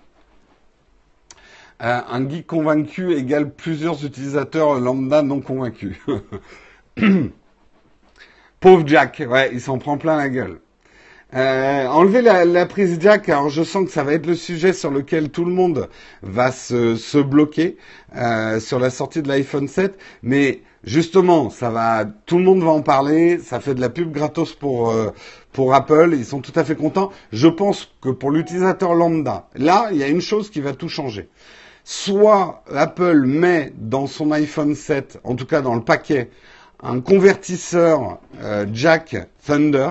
Euh, 1.83 2.01
un 2.09 2.29
geek 2.29 2.47
convaincu 2.47 3.13
égale 3.13 3.51
plusieurs 3.51 4.05
utilisateurs 4.05 4.79
lambda 4.79 5.23
non 5.23 5.41
convaincus. 5.41 5.97
Pauvre 8.61 8.87
Jack, 8.87 9.23
ouais, 9.29 9.51
il 9.53 9.61
s'en 9.61 9.79
prend 9.79 9.99
plein 9.99 10.17
la 10.17 10.29
gueule. 10.29 10.61
Euh, 11.35 11.87
enlever 11.89 12.23
la, 12.23 12.67
prise 12.67 12.99
jack, 13.01 13.29
alors 13.29 13.49
je 13.49 13.65
sens 13.65 13.87
que 13.87 13.91
ça 13.91 14.05
va 14.05 14.13
être 14.13 14.27
le 14.27 14.37
sujet 14.37 14.73
sur 14.73 14.93
lequel 14.93 15.31
tout 15.31 15.45
le 15.45 15.51
monde 15.51 15.89
va 16.23 16.53
se, 16.53 17.21
bloquer 17.21 17.77
euh, 18.15 18.61
sur 18.61 18.79
la 18.79 18.89
sortie 18.89 19.21
de 19.21 19.27
l'iPhone 19.27 19.67
7, 19.67 19.99
mais 20.23 20.63
justement, 20.85 21.49
tout 22.27 22.39
le 22.39 22.45
monde 22.45 22.63
va 22.63 22.71
en 22.71 22.83
parler, 22.83 23.39
ça 23.39 23.61
fait 23.61 23.75
de 23.75 23.81
la 23.81 23.89
pub 23.89 24.13
gratos 24.13 24.53
pour 24.53 24.91
euh, 24.91 25.11
pour 25.53 25.73
Apple, 25.73 26.11
ils 26.13 26.25
sont 26.25 26.41
tout 26.41 26.53
à 26.57 26.65
fait 26.65 26.75
contents. 26.75 27.11
Je 27.33 27.47
pense 27.47 27.93
que 28.01 28.09
pour 28.09 28.31
l'utilisateur 28.31 28.95
lambda, 28.95 29.49
là, 29.55 29.89
il 29.93 29.99
y 29.99 30.03
a 30.03 30.09
une 30.09 30.21
chose 30.21 30.51
qui 30.51 30.61
va 30.61 30.73
tout 30.73 30.89
changer. 30.89 31.29
Soit 31.85 32.65
Apple 32.75 33.25
met 33.25 33.73
dans 33.77 34.07
son 34.07 34.33
iPhone 34.33 34.75
7, 34.75 35.21
en 35.23 35.37
tout 35.37 35.47
cas 35.47 35.61
dans 35.61 35.75
le 35.75 35.83
paquet, 35.83 36.31
un 36.83 37.01
convertisseur 37.01 38.19
euh, 38.43 38.67
jack 38.73 39.17
Thunder, 39.47 39.91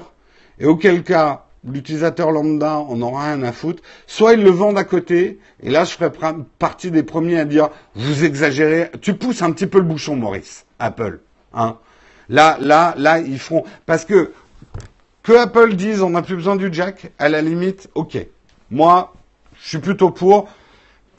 et 0.60 0.66
auquel 0.66 1.04
cas 1.04 1.46
l'utilisateur 1.66 2.32
lambda 2.32 2.80
en 2.80 3.02
aura 3.02 3.34
rien 3.34 3.44
à 3.44 3.52
foutre, 3.52 3.82
soit 4.06 4.34
ils 4.34 4.44
le 4.44 4.50
vendent 4.50 4.78
à 4.78 4.84
côté, 4.84 5.40
et 5.62 5.70
là 5.70 5.86
je 5.86 5.92
ferai 5.92 6.12
partie 6.60 6.92
des 6.92 7.04
premiers 7.04 7.40
à 7.40 7.46
dire 7.46 7.70
vous 7.96 8.26
exagérez, 8.26 8.90
tu 9.02 9.14
pousses 9.14 9.42
un 9.42 9.52
petit 9.52 9.68
peu 9.68 9.78
le 9.78 9.86
bouchon 9.86 10.16
Maurice, 10.16 10.66
Apple. 10.84 11.20
Hein. 11.54 11.78
Là, 12.30 12.58
là, 12.60 12.94
là, 12.98 13.20
ils 13.20 13.40
feront. 13.40 13.64
Parce 13.86 14.06
que 14.06 14.32
que 15.24 15.34
Apple 15.34 15.76
dise 15.76 16.02
on 16.02 16.12
n'a 16.12 16.22
plus 16.22 16.36
besoin 16.36 16.56
du 16.56 16.72
jack, 16.72 17.12
à 17.18 17.30
la 17.30 17.42
limite, 17.42 17.90
ok. 17.96 18.18
Moi, 18.72 19.14
je 19.62 19.70
suis 19.70 19.80
plutôt 19.80 20.12
pour 20.12 20.50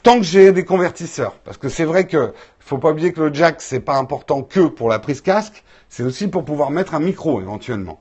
tant 0.03 0.17
que 0.17 0.23
j'ai 0.23 0.51
des 0.51 0.63
convertisseurs. 0.63 1.35
Parce 1.43 1.57
que 1.57 1.69
c'est 1.69 1.85
vrai 1.85 2.05
que 2.05 2.33
faut 2.59 2.77
pas 2.77 2.91
oublier 2.91 3.13
que 3.13 3.21
le 3.21 3.33
jack, 3.33 3.61
c'est 3.61 3.79
pas 3.79 3.97
important 3.97 4.41
que 4.43 4.61
pour 4.61 4.89
la 4.89 4.99
prise 4.99 5.21
casque, 5.21 5.63
c'est 5.89 6.03
aussi 6.03 6.27
pour 6.27 6.45
pouvoir 6.45 6.71
mettre 6.71 6.93
un 6.95 6.99
micro 6.99 7.41
éventuellement. 7.41 7.99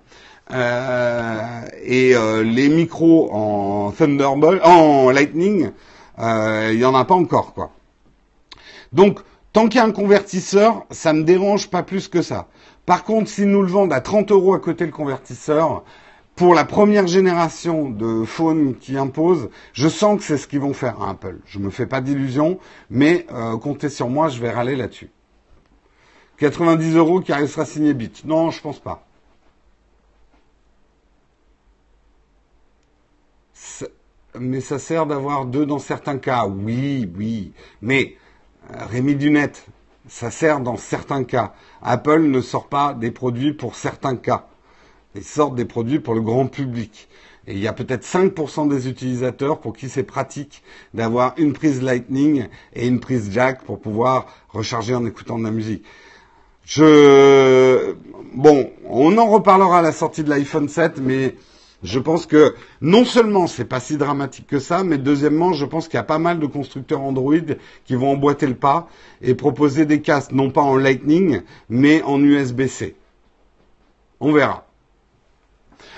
Euh, 0.51 1.63
et 1.83 2.15
euh, 2.15 2.43
les 2.43 2.69
micros 2.69 3.33
en 3.33 3.93
Thunderbolt, 3.93 4.61
en 4.63 5.11
Lightning, 5.11 5.71
euh, 6.19 6.71
il 6.73 6.79
y 6.79 6.85
en 6.85 6.95
a 6.95 7.05
pas 7.07 7.15
encore 7.15 7.55
quoi. 7.55 7.71
Donc 8.93 9.21
tant 9.55 9.69
qu'il 9.69 9.79
y 9.79 9.81
a 9.81 9.87
un 9.87 9.93
convertisseur, 9.93 10.85
ça 10.91 11.15
me 11.15 11.23
dérange 11.23 11.71
pas 11.71 11.83
plus 11.83 12.09
que 12.09 12.21
ça. 12.21 12.49
Par 12.85 13.05
contre, 13.05 13.31
s'ils 13.31 13.49
nous 13.49 13.63
le 13.63 13.69
vendent 13.69 13.95
à 13.95 14.03
30 14.03 14.31
euros 14.31 14.53
à 14.53 14.61
côté 14.61 14.85
le 14.85 14.93
convertisseur, 14.93 15.85
pour 16.35 16.55
la 16.55 16.65
première 16.65 17.07
génération 17.07 17.89
de 17.89 18.25
phones 18.25 18.75
qui 18.77 18.99
imposent, 18.99 19.49
je 19.73 19.89
sens 19.89 20.19
que 20.19 20.25
c'est 20.25 20.37
ce 20.37 20.49
qu'ils 20.49 20.61
vont 20.61 20.75
faire 20.75 21.01
à 21.01 21.11
Apple. 21.11 21.39
Je 21.47 21.61
me 21.61 21.71
fais 21.71 21.87
pas 21.87 22.01
d'illusions, 22.03 22.59
mais 22.91 23.27
comptez 23.63 23.89
sur 23.89 24.11
moi, 24.11 24.29
je 24.29 24.41
vais 24.41 24.51
râler 24.51 24.77
là-dessus. 24.77 25.11
90 26.39 26.97
euros 26.97 27.21
qui 27.21 27.33
sera 27.47 27.65
signé 27.65 27.95
bit. 27.95 28.25
Non, 28.25 28.51
je 28.51 28.61
pense 28.61 28.81
pas. 28.81 29.07
mais 34.39 34.61
ça 34.61 34.79
sert 34.79 35.07
d'avoir 35.07 35.47
deux 35.47 35.67
dans 35.67 35.79
certains 35.79 36.19
cas. 36.19 36.47
Oui, 36.47 37.11
oui. 37.17 37.53
Mais 37.83 38.03
euh, 38.05 38.24
Rémi 38.71 39.15
Dunette, 39.15 39.67
ça 40.09 40.31
sert 40.31 40.61
dans 40.61 40.77
certains 40.77 41.25
cas. 41.25 41.55
Apple 41.83 42.23
ne 42.23 42.41
sort 42.41 42.69
pas 42.69 42.95
des 42.95 43.11
produits 43.11 43.53
pour 43.53 43.75
certains 43.75 44.17
cas. 44.17 44.47
Ils 45.15 45.25
sortent 45.25 45.55
des 45.55 45.65
produits 45.65 46.01
pour 46.01 46.15
le 46.15 46.21
grand 46.21 46.47
public. 46.47 47.09
Et 47.47 47.53
il 47.53 47.59
y 47.59 47.69
a 47.69 47.73
peut-être 47.73 48.05
5% 48.05 48.69
des 48.69 48.89
utilisateurs 48.89 49.61
pour 49.61 49.75
qui 49.75 49.89
c'est 49.89 50.03
pratique 50.03 50.63
d'avoir 50.95 51.35
une 51.37 51.53
prise 51.53 51.83
Lightning 51.83 52.49
et 52.73 52.87
une 52.87 53.01
prise 53.01 53.31
jack 53.31 53.63
pour 53.65 53.81
pouvoir 53.81 54.27
recharger 54.49 54.95
en 54.95 55.05
écoutant 55.05 55.39
de 55.39 55.45
la 55.45 55.51
musique. 55.51 55.85
Je, 56.65 57.95
bon, 58.35 58.71
on 58.89 59.19
en 59.19 59.27
reparlera 59.27 59.81
à 59.81 59.83
la 59.83 59.93
sortie 59.93 60.25
de 60.25 60.31
l'iPhone 60.31 60.69
7, 60.69 60.99
mais 61.03 61.35
je 61.85 61.99
pense 61.99 62.25
que 62.25 62.55
non 62.81 63.05
seulement 63.05 63.47
c'est 63.47 63.67
pas 63.67 63.79
si 63.79 63.99
dramatique 63.99 64.47
que 64.47 64.59
ça, 64.59 64.83
mais 64.83 64.97
deuxièmement, 64.97 65.53
je 65.53 65.67
pense 65.67 65.87
qu'il 65.87 65.99
y 65.99 66.01
a 66.01 66.05
pas 66.05 66.19
mal 66.19 66.41
de 66.41 66.47
constructeurs 66.47 67.03
Android 67.03 67.35
qui 67.85 67.95
vont 67.95 68.13
emboîter 68.13 68.47
le 68.47 68.55
pas 68.55 68.89
et 69.21 69.35
proposer 69.35 69.85
des 69.85 70.01
casques 70.01 70.33
non 70.33 70.51
pas 70.51 70.63
en 70.63 70.77
Lightning, 70.77 71.43
mais 71.69 72.03
en 72.03 72.21
USB-C. 72.21 72.97
On 74.19 74.33
verra. 74.33 74.67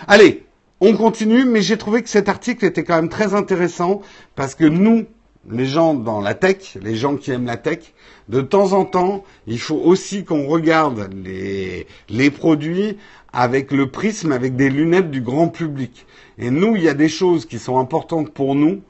Allez, 0.09 0.44
on 0.81 0.96
continue, 0.96 1.44
mais 1.44 1.62
j'ai 1.62 1.79
trouvé 1.79 2.03
que 2.03 2.09
cet 2.09 2.29
article 2.29 2.64
était 2.64 2.83
quand 2.83 2.96
même 2.96 3.09
très 3.09 3.35
intéressant 3.35 4.03
parce 4.35 4.57
que 4.57 4.64
nous, 4.64 5.07
les 5.50 5.66
gens 5.66 5.94
dans 5.94 6.20
la 6.20 6.35
tech, 6.35 6.76
les 6.80 6.96
gens 6.96 7.16
qui 7.16 7.30
aiment 7.30 7.46
la 7.46 7.56
tech, 7.56 7.92
de 8.28 8.40
temps 8.40 8.72
en 8.72 8.85
temps, 8.85 9.24
il 9.46 9.59
faut 9.59 9.76
aussi 9.76 10.24
qu'on 10.24 10.46
regarde 10.46 11.11
les, 11.14 11.87
les 12.09 12.30
produits 12.30 12.96
avec 13.32 13.70
le 13.70 13.90
prisme, 13.90 14.32
avec 14.32 14.56
des 14.56 14.70
lunettes 14.70 15.11
du 15.11 15.20
grand 15.20 15.48
public. 15.48 16.06
Et 16.38 16.50
nous, 16.50 16.76
il 16.76 16.82
y 16.82 16.88
a 16.88 16.94
des 16.94 17.09
choses 17.09 17.46
qui 17.46 17.59
sont 17.59 17.78
importantes 17.78 18.32
pour 18.32 18.54
nous. 18.54 18.82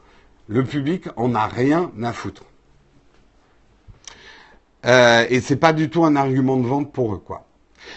Le 0.48 0.64
public 0.64 1.04
en 1.16 1.34
a 1.34 1.46
rien 1.46 1.90
à 2.02 2.12
foutre. 2.12 2.44
Euh, 4.84 5.26
et 5.28 5.40
c'est 5.40 5.56
pas 5.56 5.72
du 5.72 5.90
tout 5.90 6.04
un 6.04 6.14
argument 6.14 6.56
de 6.56 6.66
vente 6.66 6.92
pour 6.92 7.14
eux, 7.14 7.18
quoi. 7.18 7.45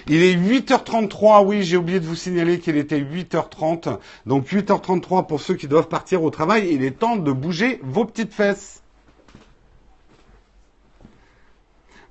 Il 0.08 0.24
est 0.24 0.36
8h33, 0.36 1.46
oui, 1.46 1.64
j'ai 1.64 1.78
oublié 1.78 2.00
de 2.00 2.06
vous 2.06 2.16
signaler 2.16 2.60
qu'il 2.60 2.78
était 2.78 3.00
8h30. 3.00 3.98
Donc 4.26 4.48
8h33 4.48 5.28
pour 5.28 5.42
ceux 5.42 5.56
qui 5.56 5.68
doivent 5.68 5.88
partir 5.88 6.24
au 6.24 6.30
travail, 6.30 6.70
il 6.72 6.84
est 6.84 7.00
temps 7.00 7.16
de 7.16 7.32
bouger 7.32 7.80
vos 7.84 8.06
petites 8.06 8.34
fesses. 8.34 8.82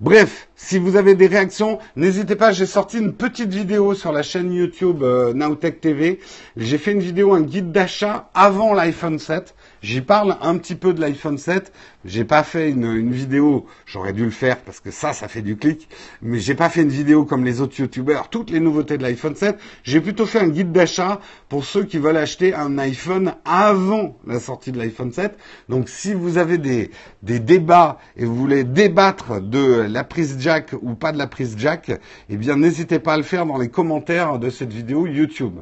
Bref, 0.01 0.49
si 0.55 0.79
vous 0.79 0.95
avez 0.95 1.17
des 1.17 1.27
réactions, 1.27 1.81
n'hésitez 1.97 2.37
pas. 2.37 2.53
J'ai 2.53 2.67
sorti 2.67 2.99
une 2.99 3.15
petite 3.15 3.53
vidéo 3.53 3.95
sur 3.95 4.13
la 4.13 4.23
chaîne 4.23 4.53
YouTube 4.53 5.03
euh, 5.03 5.33
Nowtech 5.35 5.81
TV. 5.81 6.21
J'ai 6.57 6.79
fait 6.79 6.93
une 6.93 7.01
vidéo, 7.01 7.35
un 7.35 7.41
guide 7.41 7.73
d'achat 7.73 8.31
avant 8.33 8.75
l'iPhone 8.75 9.19
7. 9.19 9.57
J'y 9.81 10.01
parle 10.01 10.37
un 10.41 10.59
petit 10.59 10.75
peu 10.75 10.93
de 10.93 11.01
l'iPhone 11.01 11.39
7. 11.39 11.73
J'ai 12.05 12.25
pas 12.25 12.43
fait 12.43 12.71
une, 12.71 13.13
vidéo, 13.13 13.67
j'aurais 13.87 14.13
dû 14.13 14.25
le 14.25 14.31
faire 14.31 14.59
parce 14.59 14.81
que 14.81 14.91
ça, 14.91 15.13
ça 15.13 15.29
fait 15.29 15.43
du 15.43 15.57
clic, 15.57 15.89
mais 16.21 16.41
j'ai 16.41 16.55
pas 16.55 16.69
fait 16.69 16.83
une 16.83 16.89
vidéo 16.89 17.25
comme 17.25 17.45
les 17.45 17.61
autres 17.61 17.79
youtubeurs, 17.79 18.29
toutes 18.29 18.51
les 18.51 18.59
nouveautés 18.59 18.99
de 18.99 19.03
l'iPhone 19.03 19.37
7. 19.37 19.57
J'ai 19.85 20.01
plutôt 20.01 20.27
fait 20.27 20.41
un 20.41 20.49
guide 20.49 20.73
d'achat 20.73 21.21
pour 21.49 21.65
ceux 21.65 21.85
qui 21.85 21.99
veulent 21.99 22.17
acheter 22.17 22.55
un 22.55 22.77
iPhone 22.79 23.35
avant 23.45 24.17
la 24.27 24.41
sortie 24.41 24.73
de 24.73 24.79
l'iPhone 24.79 25.13
7. 25.13 25.37
Donc 25.69 25.89
si 25.89 26.13
vous 26.13 26.39
avez 26.39 26.59
des, 26.59 26.91
des 27.23 27.39
débats 27.39 27.99
et 28.17 28.25
vous 28.25 28.35
voulez 28.35 28.65
débattre 28.65 29.41
de 29.41 29.87
la 29.89 30.03
prise 30.03 30.37
jack 30.41 30.75
ou 30.83 30.95
pas 30.95 31.13
de 31.13 31.19
la 31.19 31.29
prise 31.29 31.55
jack, 31.57 31.93
eh 32.29 32.37
bien 32.37 32.57
n'hésitez 32.57 32.99
pas 32.99 33.15
à 33.15 33.17
le 33.17 33.23
faire 33.23 33.47
dans 33.47 33.59
les 33.59 33.69
commentaires 33.69 34.39
de 34.39 34.51
cette 34.51 34.73
vidéo 34.73 35.07
YouTube. 35.07 35.61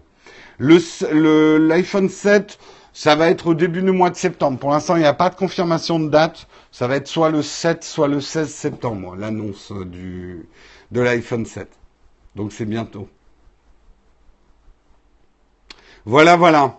L'iPhone 0.58 2.08
7, 2.08 2.58
Ça 2.96 3.14
va 3.14 3.28
être 3.28 3.48
au 3.48 3.52
début 3.54 3.82
du 3.82 3.90
mois 3.90 4.08
de 4.08 4.16
septembre. 4.16 4.58
Pour 4.58 4.70
l'instant, 4.70 4.96
il 4.96 5.00
n'y 5.00 5.04
a 5.04 5.12
pas 5.12 5.28
de 5.28 5.34
confirmation 5.34 6.00
de 6.00 6.08
date. 6.08 6.46
Ça 6.72 6.86
va 6.88 6.96
être 6.96 7.06
soit 7.06 7.28
le 7.28 7.42
7, 7.42 7.84
soit 7.84 8.08
le 8.08 8.22
16 8.22 8.48
septembre, 8.50 9.16
l'annonce 9.16 9.70
du 9.70 10.48
de 10.92 11.02
l'iPhone 11.02 11.44
7. 11.44 11.68
Donc 12.36 12.54
c'est 12.54 12.64
bientôt. 12.64 13.06
Voilà, 16.06 16.36
voilà. 16.36 16.78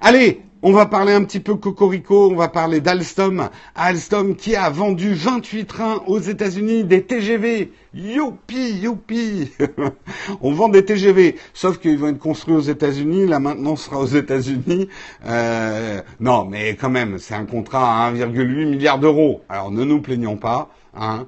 Allez, 0.00 0.40
on 0.62 0.72
va 0.72 0.86
parler 0.86 1.12
un 1.12 1.24
petit 1.24 1.40
peu 1.40 1.56
Cocorico, 1.56 2.30
on 2.30 2.36
va 2.36 2.48
parler 2.48 2.80
d'Alstom. 2.80 3.48
Alstom 3.74 4.36
qui 4.36 4.54
a 4.54 4.70
vendu 4.70 5.12
28 5.12 5.64
trains 5.64 6.02
aux 6.06 6.20
États-Unis, 6.20 6.84
des 6.84 7.02
TGV. 7.02 7.72
Youpi, 7.94 8.78
youpi. 8.80 9.50
on 10.40 10.52
vend 10.52 10.68
des 10.68 10.84
TGV, 10.84 11.36
sauf 11.52 11.78
qu'ils 11.78 11.98
vont 11.98 12.08
être 12.08 12.18
construits 12.18 12.54
aux 12.54 12.60
États-Unis, 12.60 13.26
la 13.26 13.40
maintenance 13.40 13.86
sera 13.86 13.98
aux 13.98 14.06
États-Unis. 14.06 14.88
Euh, 15.26 16.00
non, 16.20 16.44
mais 16.44 16.76
quand 16.76 16.90
même, 16.90 17.18
c'est 17.18 17.34
un 17.34 17.44
contrat 17.44 18.06
à 18.06 18.12
1,8 18.12 18.66
milliard 18.66 18.98
d'euros. 18.98 19.42
Alors 19.48 19.72
ne 19.72 19.84
nous 19.84 20.00
plaignons 20.00 20.36
pas. 20.36 20.70
Hein. 20.94 21.26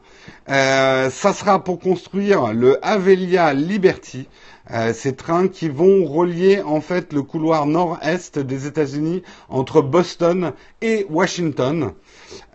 Euh, 0.49 1.11
ça 1.11 1.33
sera 1.33 1.63
pour 1.65 1.81
construire 1.81 2.53
le 2.53 2.79
Avelia 2.87 3.53
Liberty. 3.55 4.29
Euh, 4.71 4.95
ces 4.95 5.15
trains 5.15 5.49
qui 5.49 5.69
vont 5.69 6.07
relier 6.07 6.63
en 6.63 6.81
fait 6.81 7.13
le 7.13 7.23
couloir 7.23 7.67
nord-est 7.67 8.39
des 8.39 8.67
États-Unis 8.67 9.23
entre 9.51 9.83
Boston 9.83 10.53
et 10.81 11.07
Washington. 11.11 11.93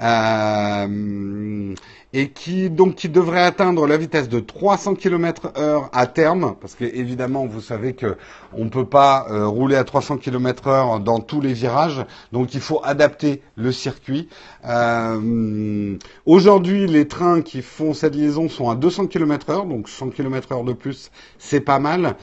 Euh, 0.01 1.76
et 2.11 2.30
qui 2.30 2.70
donc 2.70 2.95
qui 2.95 3.09
devrait 3.09 3.43
atteindre 3.43 3.86
la 3.86 3.97
vitesse 3.97 4.30
de 4.30 4.39
300 4.39 4.95
km 4.95 5.51
heure 5.57 5.89
à 5.93 6.07
terme, 6.07 6.55
parce 6.59 6.74
que 6.74 6.86
évidemment 6.86 7.45
vous 7.45 7.61
savez 7.61 7.93
que 7.93 8.17
on 8.53 8.70
peut 8.70 8.86
pas 8.86 9.28
euh, 9.30 9.45
rouler 9.45 9.76
à 9.76 9.84
300 9.84 10.17
km 10.17 10.67
heure 10.67 10.99
dans 10.99 11.20
tous 11.20 11.39
les 11.41 11.53
virages, 11.53 12.03
donc 12.32 12.55
il 12.55 12.61
faut 12.61 12.82
adapter 12.84 13.41
le 13.55 13.72
circuit. 13.72 14.28
Euh, 14.65 15.97
Aujourd'hui, 16.26 16.88
les 16.88 17.07
trains 17.07 17.41
qui 17.41 17.61
font 17.61 17.93
cette 17.93 18.15
liaison 18.15 18.49
sont 18.49 18.70
à 18.70 18.76
200 18.76 19.07
km 19.07 19.49
heure, 19.49 19.65
donc 19.65 19.89
100 19.89 20.09
km 20.09 20.51
heure 20.51 20.63
de 20.63 20.74
plus, 20.74 21.11
c'est 21.38 21.61
pas 21.61 21.80
mal. 21.80 22.15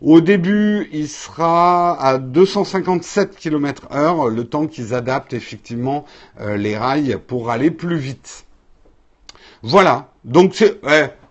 Au 0.00 0.20
début, 0.20 0.88
il 0.92 1.08
sera 1.08 2.00
à 2.00 2.18
257 2.18 3.36
km 3.36 3.88
heure, 3.92 4.28
le 4.28 4.44
temps 4.44 4.66
qu'ils 4.66 4.92
adaptent 4.92 5.32
effectivement 5.32 6.04
euh, 6.40 6.56
les 6.56 6.76
rails 6.76 7.18
pour 7.26 7.50
aller 7.50 7.70
plus 7.70 7.96
vite. 7.96 8.44
Voilà. 9.62 10.08
Donc 10.24 10.54
c'est, 10.54 10.80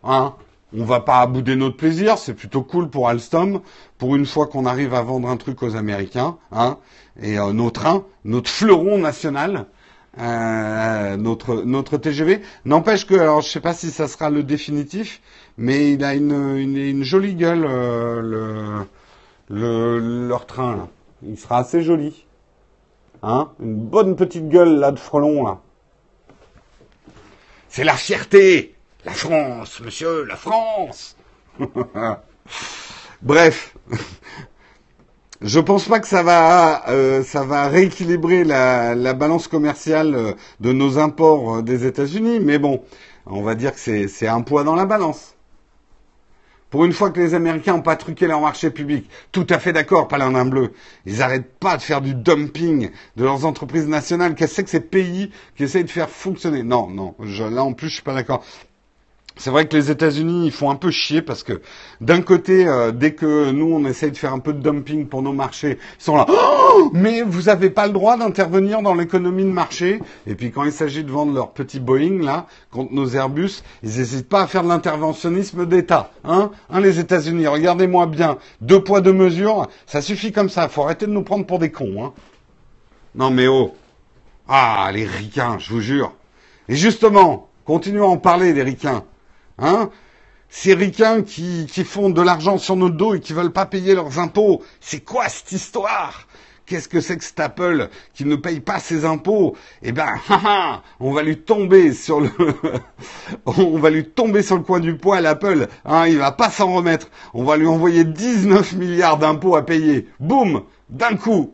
hein, 0.04 0.34
on 0.76 0.86
va 0.86 1.02
pas 1.02 1.26
bouder 1.28 1.56
notre 1.56 1.78
plaisir. 1.78 2.18
C'est 2.18 2.34
plutôt 2.34 2.64
cool 2.64 2.90
pour 2.90 3.10
Alstom. 3.10 3.62
Pour 3.98 4.16
une 4.16 4.26
fois 4.26 4.48
qu'on 4.48 4.66
arrive 4.66 4.94
à 4.94 5.02
vendre 5.02 5.30
un 5.30 5.38
truc 5.38 5.62
aux 5.62 5.76
Américains, 5.76 6.38
hein, 6.52 6.78
et 7.22 7.38
euh, 7.38 7.54
nos 7.54 7.70
trains, 7.70 8.04
notre 8.26 8.50
fleuron 8.50 8.98
national, 8.98 9.68
euh, 10.20 11.18
notre 11.18 11.64
notre 11.64 11.98
TGV. 11.98 12.42
N'empêche 12.66 13.06
que, 13.06 13.16
alors 13.16 13.42
je 13.42 13.50
sais 13.50 13.62
pas 13.62 13.74
si 13.74 13.92
ça 13.92 14.08
sera 14.08 14.30
le 14.30 14.44
définitif, 14.44 15.22
mais 15.58 15.94
il 15.94 16.04
a 16.04 16.14
une 16.16 17.04
jolie 17.04 17.36
gueule 17.36 17.66
euh, 17.68 18.84
le, 19.50 20.28
leur 20.28 20.46
train. 20.46 20.90
Il 21.26 21.38
sera 21.38 21.60
assez 21.60 21.82
joli. 21.82 22.26
Hein? 23.22 23.52
Une 23.60 23.76
bonne 23.76 24.16
petite 24.16 24.50
gueule 24.50 24.80
là 24.80 24.92
de 24.92 25.00
frelon. 25.00 25.58
C'est 27.70 27.84
la 27.84 27.96
fierté 27.96 28.76
La 29.06 29.14
France, 29.14 29.80
monsieur, 29.80 30.26
la 30.26 30.36
France 30.36 31.16
Bref. 33.22 33.76
Je 35.42 35.60
pense 35.60 35.88
pas 35.90 36.00
que 36.00 36.08
ça 36.08 36.24
va, 36.24 36.90
euh, 36.90 37.22
ça 37.24 37.44
va 37.44 37.68
rééquilibrer 37.68 38.46
la, 38.46 38.96
la 38.96 39.14
balance 39.14 39.50
commerciale 39.50 40.16
euh, 40.16 40.32
de 40.62 40.72
nos 40.72 41.00
imports 41.00 41.64
des 41.64 41.86
États-Unis, 41.86 42.40
mais 42.40 42.60
bon, 42.60 42.82
on 43.26 43.42
va 43.42 43.54
dire 43.56 43.74
que 43.74 44.08
c'est 44.08 44.28
un 44.28 44.42
poids 44.42 44.64
dans 44.64 44.76
la 44.76 44.86
balance. 44.86 45.33
Pour 46.74 46.86
une 46.86 46.92
fois 46.92 47.12
que 47.12 47.20
les 47.20 47.36
Américains 47.36 47.74
n'ont 47.74 47.84
pas 47.84 47.96
truqué 47.96 48.26
leur 48.26 48.42
marché 48.42 48.72
public, 48.72 49.08
tout 49.32 49.46
à 49.52 49.60
fait 49.60 49.74
d'accord, 49.74 50.08
Paladin 50.08 50.44
Bleu. 50.44 50.74
Ils 51.06 51.20
n'arrêtent 51.20 51.54
pas 51.60 51.78
de 51.78 51.84
faire 51.84 52.02
du 52.02 52.16
dumping 52.16 52.90
de 53.16 53.24
leurs 53.24 53.46
entreprises 53.46 53.88
nationales. 53.88 54.34
Qu'est-ce 54.34 54.54
que 54.54 54.56
c'est 54.56 54.64
que 54.64 54.70
ces 54.72 54.80
pays 54.80 55.30
qui 55.56 55.66
essayent 55.66 55.84
de 55.84 55.90
faire 55.92 56.10
fonctionner? 56.10 56.64
Non, 56.64 56.90
non, 56.90 57.14
là 57.20 57.64
en 57.64 57.74
plus 57.74 57.90
je 57.90 57.94
suis 57.94 58.02
pas 58.02 58.16
d'accord 58.16 58.44
c'est 59.36 59.50
vrai 59.50 59.68
que 59.68 59.76
les 59.76 59.90
États-Unis 59.90 60.46
ils 60.46 60.52
font 60.52 60.70
un 60.70 60.76
peu 60.76 60.92
chier 60.92 61.22
parce 61.22 61.44
que 61.44 61.62
d'un 62.02 62.22
côté, 62.22 62.68
euh, 62.68 62.92
dès 62.92 63.14
que 63.14 63.52
nous 63.52 63.74
on 63.74 63.86
essaye 63.86 64.12
de 64.12 64.18
faire 64.18 64.34
un 64.34 64.40
peu 64.40 64.54
de 64.54 64.60
dumping 64.60 65.08
pour 65.08 65.22
nos 65.22 65.34
marchés, 65.34 65.80
ils 66.00 66.04
sont 66.04 66.16
là. 66.16 66.26
Oh 66.30 66.90
mais 66.94 67.22
vous 67.22 67.44
n'avez 67.44 67.70
pas 67.70 67.88
le 67.88 67.94
droit 67.94 68.18
d'intervenir 68.18 68.82
dans 68.82 68.94
l'économie 68.94 69.44
de 69.44 69.50
marché. 69.50 70.00
Et 70.28 70.36
puis 70.36 70.52
quand 70.52 70.64
il 70.64 70.72
s'agit 70.72 71.04
de 71.04 71.12
vendre 71.12 71.34
leur 71.34 71.52
petit 71.52 71.80
Boeing 71.80 72.22
là 72.24 72.48
contre 72.72 72.94
nos 72.94 73.08
Airbus, 73.08 73.64
ils 73.82 73.90
n'hésitent 73.98 74.30
pas 74.30 74.44
à 74.44 74.48
faire 74.48 74.64
de 74.64 74.70
l'interventionnisme 74.70 75.66
d'État. 75.66 76.12
Hein, 76.24 76.52
hein 76.70 76.80
les 76.80 77.00
États-Unis, 77.00 77.48
regardez-moi 77.48 78.06
bien, 78.06 78.38
deux 78.62 78.84
poids 78.84 79.02
deux 79.02 79.14
mesures, 79.14 79.68
ça 79.88 80.02
suffit 80.02 80.32
comme 80.32 80.50
ça. 80.50 80.68
Faut 80.70 80.84
arrêter 80.84 81.08
de 81.08 81.12
nous 81.12 81.24
prendre 81.24 81.46
pour 81.46 81.60
des 81.60 81.72
cons. 81.72 82.06
Hein. 82.06 82.14
Non 83.16 83.30
mais 83.30 83.48
oh, 83.48 83.74
ah 84.48 84.90
les 84.94 85.06
ricains, 85.06 85.58
je 85.60 85.74
vous 85.74 85.82
jure. 85.82 86.14
Et 86.70 86.76
justement, 86.76 87.50
continuons 87.66 88.06
à 88.06 88.14
en 88.14 88.18
parler 88.18 88.54
des 88.54 88.64
ricains. 88.64 89.04
Hein 89.58 89.90
Ces 90.50 90.74
ricains 90.74 91.22
qui, 91.22 91.68
qui 91.72 91.84
font 91.84 92.10
de 92.10 92.22
l'argent 92.22 92.58
sur 92.58 92.76
notre 92.76 92.96
dos 92.96 93.16
et 93.16 93.20
qui 93.20 93.34
veulent 93.34 93.54
pas 93.54 93.66
payer 93.66 93.96
leurs 93.96 94.20
impôts. 94.20 94.64
C'est 94.82 95.02
quoi 95.02 95.30
cette 95.30 95.52
histoire? 95.52 96.28
Qu'est-ce 96.66 96.88
que 96.88 97.02
c'est 97.02 97.18
que 97.18 97.24
cet 97.24 97.42
Apple 97.42 97.90
qui 98.14 98.24
ne 98.24 98.38
paye 98.38 98.62
pas 98.62 98.80
ses 98.80 99.04
impôts? 99.04 99.56
Eh 99.82 99.92
ben, 99.92 100.14
on 101.02 101.12
va 101.12 101.22
lui 101.22 101.38
tomber 101.38 101.92
sur 101.92 102.22
le, 102.22 102.30
on 103.46 103.78
va 103.78 103.90
lui 103.90 104.06
tomber 104.06 104.42
sur 104.42 104.56
le 104.56 104.64
coin 104.64 104.80
du 104.80 104.96
poil, 104.96 105.26
Apple. 105.26 105.68
Hein, 105.84 106.08
il 106.08 106.18
va 106.18 106.32
pas 106.32 106.50
s'en 106.50 106.74
remettre. 106.74 107.10
On 107.34 107.44
va 107.44 107.58
lui 107.58 107.68
envoyer 107.68 108.06
19 108.06 108.74
milliards 108.74 109.18
d'impôts 109.18 109.58
à 109.58 109.66
payer. 109.66 110.08
Boum, 110.22 110.64
d'un 110.90 111.18
coup. 111.18 111.54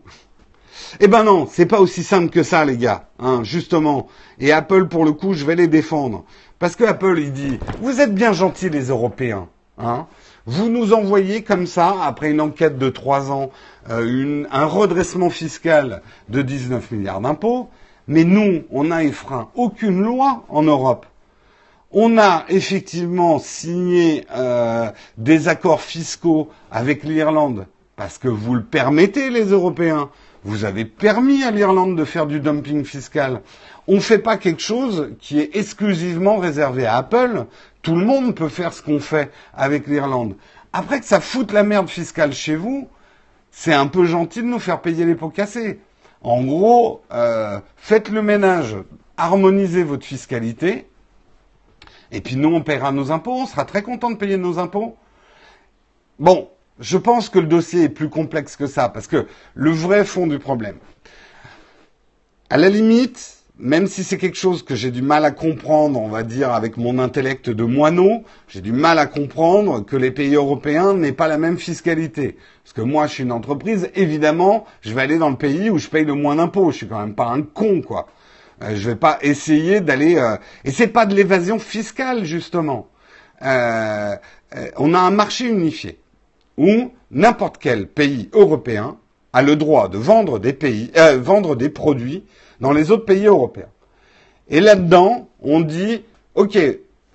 Eh 0.99 1.07
ben 1.07 1.23
non, 1.23 1.47
c'est 1.51 1.65
pas 1.65 1.79
aussi 1.79 2.03
simple 2.03 2.29
que 2.29 2.43
ça, 2.43 2.65
les 2.65 2.77
gars. 2.77 3.09
Hein, 3.19 3.41
justement. 3.43 4.07
Et 4.39 4.51
Apple, 4.51 4.85
pour 4.87 5.05
le 5.05 5.11
coup, 5.11 5.33
je 5.33 5.45
vais 5.45 5.55
les 5.55 5.67
défendre. 5.67 6.23
Parce 6.59 6.75
que 6.75 6.83
Apple, 6.83 7.17
il 7.19 7.31
dit, 7.31 7.59
vous 7.81 8.01
êtes 8.01 8.13
bien 8.13 8.33
gentils 8.33 8.69
les 8.69 8.89
Européens, 8.89 9.47
hein 9.77 10.07
vous 10.45 10.67
nous 10.69 10.93
envoyez 10.93 11.43
comme 11.43 11.67
ça, 11.67 11.95
après 12.03 12.31
une 12.31 12.41
enquête 12.41 12.79
de 12.79 12.89
trois 12.89 13.31
ans, 13.31 13.51
euh, 13.91 14.45
un 14.51 14.65
redressement 14.65 15.29
fiscal 15.29 16.01
de 16.29 16.41
19 16.41 16.89
milliards 16.91 17.21
d'impôts, 17.21 17.69
mais 18.07 18.23
nous, 18.23 18.63
on 18.71 18.85
n'a 18.85 19.03
effreint 19.03 19.49
aucune 19.53 20.01
loi 20.01 20.43
en 20.49 20.63
Europe. 20.63 21.05
On 21.91 22.17
a 22.17 22.45
effectivement 22.49 23.37
signé 23.37 24.25
euh, 24.35 24.89
des 25.19 25.47
accords 25.49 25.81
fiscaux 25.81 26.49
avec 26.71 27.03
l'Irlande, 27.03 27.67
parce 27.95 28.17
que 28.17 28.27
vous 28.27 28.55
le 28.55 28.63
permettez, 28.63 29.29
les 29.29 29.45
Européens. 29.51 30.09
Vous 30.43 30.65
avez 30.65 30.85
permis 30.85 31.43
à 31.43 31.51
l'Irlande 31.51 31.97
de 31.97 32.05
faire 32.05 32.25
du 32.25 32.39
dumping 32.39 32.85
fiscal. 32.85 33.41
On 33.87 33.95
ne 33.95 33.99
fait 33.99 34.19
pas 34.19 34.37
quelque 34.37 34.61
chose 34.61 35.15
qui 35.19 35.39
est 35.39 35.55
exclusivement 35.55 36.37
réservé 36.37 36.85
à 36.85 36.97
Apple. 36.97 37.45
Tout 37.81 37.95
le 37.95 38.05
monde 38.05 38.35
peut 38.35 38.49
faire 38.49 38.73
ce 38.73 38.81
qu'on 38.81 38.99
fait 38.99 39.31
avec 39.53 39.87
l'Irlande. 39.87 40.35
Après 40.71 40.99
que 40.99 41.05
ça 41.05 41.19
foute 41.19 41.51
la 41.51 41.63
merde 41.63 41.89
fiscale 41.89 42.33
chez 42.33 42.55
vous, 42.55 42.87
c'est 43.51 43.73
un 43.73 43.87
peu 43.87 44.05
gentil 44.05 44.41
de 44.41 44.47
nous 44.47 44.59
faire 44.59 44.81
payer 44.81 45.05
les 45.05 45.15
pots 45.15 45.29
cassés. 45.29 45.79
En 46.21 46.43
gros, 46.43 47.01
euh, 47.11 47.59
faites 47.77 48.09
le 48.09 48.21
ménage, 48.21 48.75
harmonisez 49.17 49.83
votre 49.83 50.05
fiscalité, 50.05 50.89
et 52.11 52.21
puis 52.21 52.35
nous, 52.35 52.53
on 52.53 52.61
paiera 52.61 52.91
nos 52.91 53.11
impôts, 53.11 53.33
on 53.33 53.45
sera 53.45 53.65
très 53.65 53.83
content 53.83 54.11
de 54.11 54.17
payer 54.17 54.37
nos 54.37 54.59
impôts. 54.59 54.95
Bon, 56.17 56.49
je 56.79 56.97
pense 56.97 57.29
que 57.29 57.39
le 57.39 57.47
dossier 57.47 57.83
est 57.83 57.89
plus 57.89 58.09
complexe 58.09 58.55
que 58.55 58.67
ça, 58.67 58.89
parce 58.89 59.07
que 59.07 59.27
le 59.53 59.71
vrai 59.71 60.05
fond 60.05 60.27
du 60.27 60.39
problème, 60.39 60.77
à 62.49 62.57
la 62.57 62.69
limite, 62.69 63.35
même 63.59 63.87
si 63.87 64.05
c'est 64.05 64.17
quelque 64.17 64.37
chose 64.37 64.63
que 64.63 64.73
j'ai 64.73 64.89
du 64.89 65.01
mal 65.01 65.25
à 65.25 65.31
comprendre, 65.31 65.99
on 65.99 66.07
va 66.07 66.23
dire, 66.23 66.53
avec 66.53 66.77
mon 66.77 66.97
intellect 66.97 67.49
de 67.49 67.63
moineau, 67.63 68.23
j'ai 68.47 68.61
du 68.61 68.71
mal 68.71 68.97
à 68.97 69.05
comprendre 69.05 69.85
que 69.85 69.97
les 69.97 70.11
pays 70.11 70.33
européens 70.33 70.93
n'aient 70.93 71.11
pas 71.11 71.27
la 71.27 71.37
même 71.37 71.57
fiscalité. 71.57 72.37
Parce 72.63 72.73
que 72.73 72.81
moi, 72.81 73.05
je 73.07 73.13
suis 73.13 73.23
une 73.23 73.33
entreprise, 73.33 73.89
évidemment, 73.95 74.65
je 74.81 74.93
vais 74.93 75.01
aller 75.01 75.17
dans 75.17 75.29
le 75.29 75.35
pays 75.35 75.69
où 75.69 75.77
je 75.77 75.89
paye 75.89 76.05
le 76.05 76.13
moins 76.13 76.37
d'impôts. 76.37 76.71
Je 76.71 76.77
suis 76.77 76.87
quand 76.87 76.99
même 76.99 77.15
pas 77.15 77.27
un 77.27 77.41
con, 77.41 77.81
quoi. 77.81 78.07
Euh, 78.63 78.75
je 78.75 78.89
vais 78.89 78.95
pas 78.95 79.19
essayer 79.21 79.81
d'aller... 79.81 80.15
Euh... 80.15 80.37
Et 80.63 80.71
c'est 80.71 80.87
pas 80.87 81.05
de 81.05 81.13
l'évasion 81.13 81.59
fiscale, 81.59 82.23
justement. 82.23 82.87
Euh, 83.41 84.15
euh, 84.55 84.67
on 84.77 84.93
a 84.93 84.99
un 84.99 85.11
marché 85.11 85.45
unifié 85.49 85.99
où 86.59 86.91
n'importe 87.09 87.57
quel 87.57 87.87
pays 87.87 88.29
européen 88.33 88.97
a 89.31 89.41
le 89.41 89.55
droit 89.55 89.87
de 89.87 89.97
vendre 89.97 90.39
des 90.39 90.53
pays, 90.53 90.91
euh, 90.97 91.17
vendre 91.17 91.55
des 91.55 91.69
produits 91.69 92.25
dans 92.59 92.73
les 92.73 92.91
autres 92.91 93.05
pays 93.05 93.25
européens. 93.25 93.69
Et 94.49 94.59
là-dedans, 94.59 95.29
on 95.41 95.61
dit, 95.61 96.03
OK, 96.35 96.57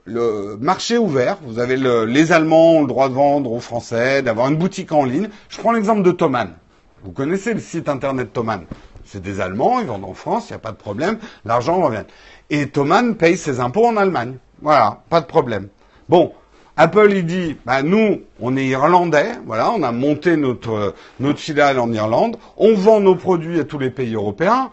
le 0.07 0.57
marché 0.61 0.97
ouvert, 0.97 1.39
vous 1.43 1.59
avez 1.59 1.77
le, 1.77 2.07
les 2.07 2.33
Allemands 2.33 2.77
ont 2.77 2.81
le 2.81 2.87
droit 2.87 3.09
de 3.09 3.15
vendre 3.15 3.53
aux 3.53 3.61
Français, 3.61 4.23
d'avoir 4.23 4.49
une 4.49 4.57
boutique 4.57 4.93
en 4.93 5.05
ligne. 5.05 5.29
Je 5.51 5.59
prends 5.59 5.73
l'exemple 5.73 6.03
de 6.03 6.11
Thomann. 6.11 6.55
Vous 7.03 7.13
connaissez 7.13 7.53
le 7.53 7.61
site 7.61 7.89
internet 7.91 8.33
Thomann. 8.33 8.65
C'est 9.05 9.21
des 9.21 9.41
Allemands, 9.41 9.81
ils 9.81 9.87
vendent 9.87 10.05
en 10.05 10.15
France, 10.15 10.49
il 10.49 10.53
n'y 10.53 10.57
a 10.57 10.61
pas 10.61 10.73
de 10.73 10.79
problème, 10.79 11.19
l'argent 11.45 11.83
revient. 11.83 12.05
Et 12.49 12.69
Thomann 12.69 13.17
paye 13.17 13.37
ses 13.37 13.61
impôts 13.61 13.87
en 13.87 13.99
Allemagne. 13.99 14.39
Voilà, 14.63 15.03
pas 15.11 15.21
de 15.21 15.27
problème. 15.27 15.69
Bon, 16.09 16.33
Apple, 16.77 17.13
il 17.13 17.27
dit, 17.27 17.57
bah, 17.65 17.83
nous, 17.83 18.23
on 18.41 18.57
est 18.57 18.67
irlandais, 18.67 19.33
voilà, 19.47 19.71
on 19.71 19.83
a 19.83 19.93
monté 19.93 20.37
notre, 20.37 20.95
notre 21.21 21.39
filiale 21.39 21.79
en 21.79 21.93
Irlande, 21.93 22.37
on 22.57 22.75
vend 22.75 23.01
nos 23.01 23.15
produits 23.15 23.61
à 23.61 23.65
tous 23.65 23.79
les 23.79 23.91
pays 23.91 24.15
européens, 24.15 24.71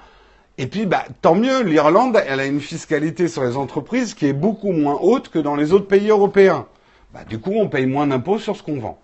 et 0.58 0.68
puis, 0.68 0.86
bah, 0.86 1.06
tant 1.22 1.34
mieux, 1.36 1.64
l'Irlande, 1.64 2.22
elle 2.26 2.40
a 2.40 2.46
une 2.46 2.60
fiscalité 2.60 3.28
sur 3.28 3.44
les 3.44 3.58
entreprises 3.58 4.14
qui 4.14 4.28
est 4.28 4.34
beaucoup 4.34 4.72
moins 4.72 4.98
haute 5.02 5.30
que 5.30 5.40
dans 5.40 5.56
les 5.56 5.74
autres 5.74 5.88
pays 5.88 6.10
européens. 6.10 6.68
Bah, 7.14 7.22
du 7.28 7.40
coup, 7.40 7.54
on 7.56 7.68
paye 7.68 7.88
moins 7.88 8.06
d'impôts 8.06 8.38
sur 8.38 8.56
ce 8.56 8.64
qu'on 8.64 8.80
vend. 8.80 9.00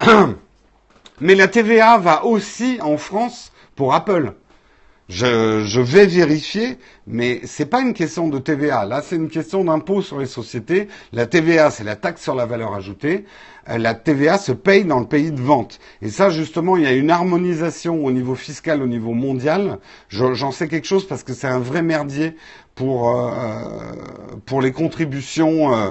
Mais 1.20 1.34
la 1.34 1.48
TVA 1.48 1.98
va 1.98 2.24
aussi 2.24 2.78
en 2.82 2.96
France 2.98 3.52
pour 3.74 3.94
Apple. 3.94 4.34
Je, 5.14 5.78
vais 5.80 6.06
vérifier, 6.06 6.78
mais 7.06 7.42
c'est 7.44 7.66
pas 7.66 7.82
une 7.82 7.92
question 7.92 8.28
de 8.28 8.38
TVA. 8.38 8.86
Là, 8.86 9.02
c'est 9.02 9.16
une 9.16 9.28
question 9.28 9.62
d'impôt 9.62 10.00
sur 10.00 10.18
les 10.18 10.26
sociétés. 10.26 10.88
La 11.12 11.26
TVA, 11.26 11.70
c'est 11.70 11.84
la 11.84 11.96
taxe 11.96 12.22
sur 12.22 12.34
la 12.34 12.46
valeur 12.46 12.74
ajoutée. 12.74 13.26
Euh, 13.68 13.76
la 13.76 13.92
TVA 13.94 14.38
se 14.38 14.52
paye 14.52 14.86
dans 14.86 15.00
le 15.00 15.06
pays 15.06 15.30
de 15.30 15.40
vente. 15.40 15.80
Et 16.00 16.08
ça, 16.08 16.30
justement, 16.30 16.78
il 16.78 16.84
y 16.84 16.86
a 16.86 16.92
une 16.92 17.10
harmonisation 17.10 18.02
au 18.02 18.10
niveau 18.10 18.34
fiscal, 18.34 18.80
au 18.80 18.86
niveau 18.86 19.12
mondial. 19.12 19.80
J'en 20.08 20.50
sais 20.50 20.66
quelque 20.66 20.86
chose 20.86 21.06
parce 21.06 21.22
que 21.24 21.34
c'est 21.34 21.46
un 21.46 21.58
vrai 21.58 21.82
merdier 21.82 22.34
pour 22.74 23.14
euh, 23.14 23.60
pour 24.46 24.62
les 24.62 24.72
contributions. 24.72 25.76
Euh, 25.76 25.90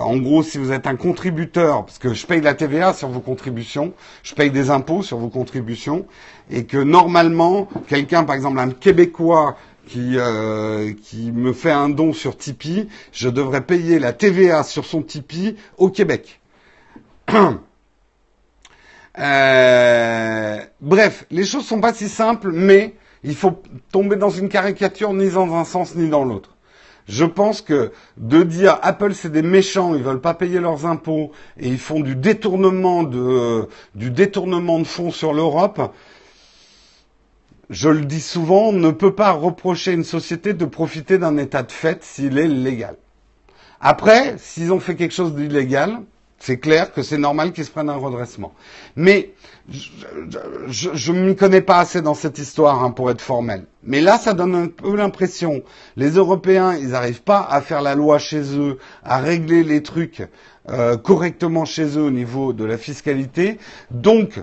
en 0.00 0.16
gros, 0.16 0.42
si 0.42 0.58
vous 0.58 0.72
êtes 0.72 0.86
un 0.86 0.96
contributeur, 0.96 1.84
parce 1.84 1.98
que 1.98 2.12
je 2.12 2.26
paye 2.26 2.40
la 2.40 2.54
TVA 2.54 2.92
sur 2.92 3.08
vos 3.08 3.20
contributions, 3.20 3.92
je 4.22 4.34
paye 4.34 4.50
des 4.50 4.70
impôts 4.70 5.02
sur 5.02 5.18
vos 5.18 5.28
contributions, 5.28 6.06
et 6.50 6.64
que 6.64 6.76
normalement, 6.76 7.68
quelqu'un, 7.86 8.24
par 8.24 8.34
exemple 8.34 8.58
un 8.58 8.70
Québécois 8.70 9.56
qui, 9.86 10.18
euh, 10.18 10.92
qui 11.02 11.32
me 11.32 11.52
fait 11.52 11.70
un 11.70 11.88
don 11.88 12.12
sur 12.12 12.36
Tipeee, 12.36 12.88
je 13.12 13.28
devrais 13.28 13.60
payer 13.62 13.98
la 13.98 14.12
TVA 14.12 14.62
sur 14.62 14.84
son 14.84 15.02
Tipeee 15.02 15.56
au 15.78 15.90
Québec. 15.90 16.40
Euh, 19.18 20.58
bref, 20.80 21.26
les 21.32 21.44
choses 21.44 21.66
sont 21.66 21.80
pas 21.80 21.92
si 21.92 22.08
simples, 22.08 22.52
mais 22.52 22.94
il 23.24 23.34
faut 23.34 23.60
tomber 23.90 24.14
dans 24.14 24.30
une 24.30 24.48
caricature 24.48 25.12
ni 25.12 25.28
dans 25.28 25.52
un 25.56 25.64
sens 25.64 25.96
ni 25.96 26.08
dans 26.08 26.24
l'autre. 26.24 26.56
Je 27.08 27.24
pense 27.24 27.60
que 27.60 27.92
de 28.16 28.42
dire 28.42 28.78
Apple 28.82 29.14
c'est 29.14 29.32
des 29.32 29.42
méchants, 29.42 29.94
ils 29.94 30.02
veulent 30.02 30.20
pas 30.20 30.34
payer 30.34 30.60
leurs 30.60 30.86
impôts 30.86 31.32
et 31.58 31.68
ils 31.68 31.78
font 31.78 32.00
du 32.00 32.14
détournement 32.14 33.02
de 33.02 33.68
du 33.94 34.10
détournement 34.10 34.78
de 34.78 34.84
fonds 34.84 35.10
sur 35.10 35.32
l'Europe, 35.32 35.92
je 37.70 37.88
le 37.88 38.04
dis 38.04 38.20
souvent, 38.20 38.68
on 38.68 38.72
ne 38.72 38.90
peut 38.90 39.14
pas 39.14 39.30
reprocher 39.30 39.92
une 39.92 40.04
société 40.04 40.54
de 40.54 40.64
profiter 40.64 41.18
d'un 41.18 41.36
état 41.36 41.62
de 41.62 41.70
fait 41.72 42.02
s'il 42.02 42.36
est 42.38 42.48
légal. 42.48 42.96
Après, 43.80 44.36
s'ils 44.38 44.72
ont 44.72 44.80
fait 44.80 44.96
quelque 44.96 45.14
chose 45.14 45.34
d'illégal, 45.34 46.00
c'est 46.40 46.58
clair 46.58 46.92
que 46.92 47.02
c'est 47.02 47.18
normal 47.18 47.52
qu'ils 47.52 47.66
se 47.66 47.70
prennent 47.70 47.90
un 47.90 47.96
redressement. 47.96 48.52
Mais 48.96 49.34
je 49.68 51.12
ne 51.12 51.20
m'y 51.20 51.36
connais 51.36 51.60
pas 51.60 51.78
assez 51.78 52.00
dans 52.00 52.14
cette 52.14 52.38
histoire 52.38 52.82
hein, 52.82 52.90
pour 52.90 53.10
être 53.10 53.20
formel. 53.20 53.66
Mais 53.84 54.00
là, 54.00 54.18
ça 54.18 54.32
donne 54.32 54.54
un 54.54 54.66
peu 54.66 54.96
l'impression, 54.96 55.62
les 55.96 56.10
Européens, 56.12 56.74
ils 56.74 56.88
n'arrivent 56.88 57.22
pas 57.22 57.46
à 57.48 57.60
faire 57.60 57.82
la 57.82 57.94
loi 57.94 58.18
chez 58.18 58.58
eux, 58.58 58.78
à 59.04 59.18
régler 59.18 59.62
les 59.62 59.82
trucs 59.82 60.26
euh, 60.70 60.96
correctement 60.96 61.66
chez 61.66 61.98
eux 61.98 62.02
au 62.02 62.10
niveau 62.10 62.54
de 62.54 62.64
la 62.64 62.78
fiscalité. 62.78 63.58
Donc, 63.90 64.40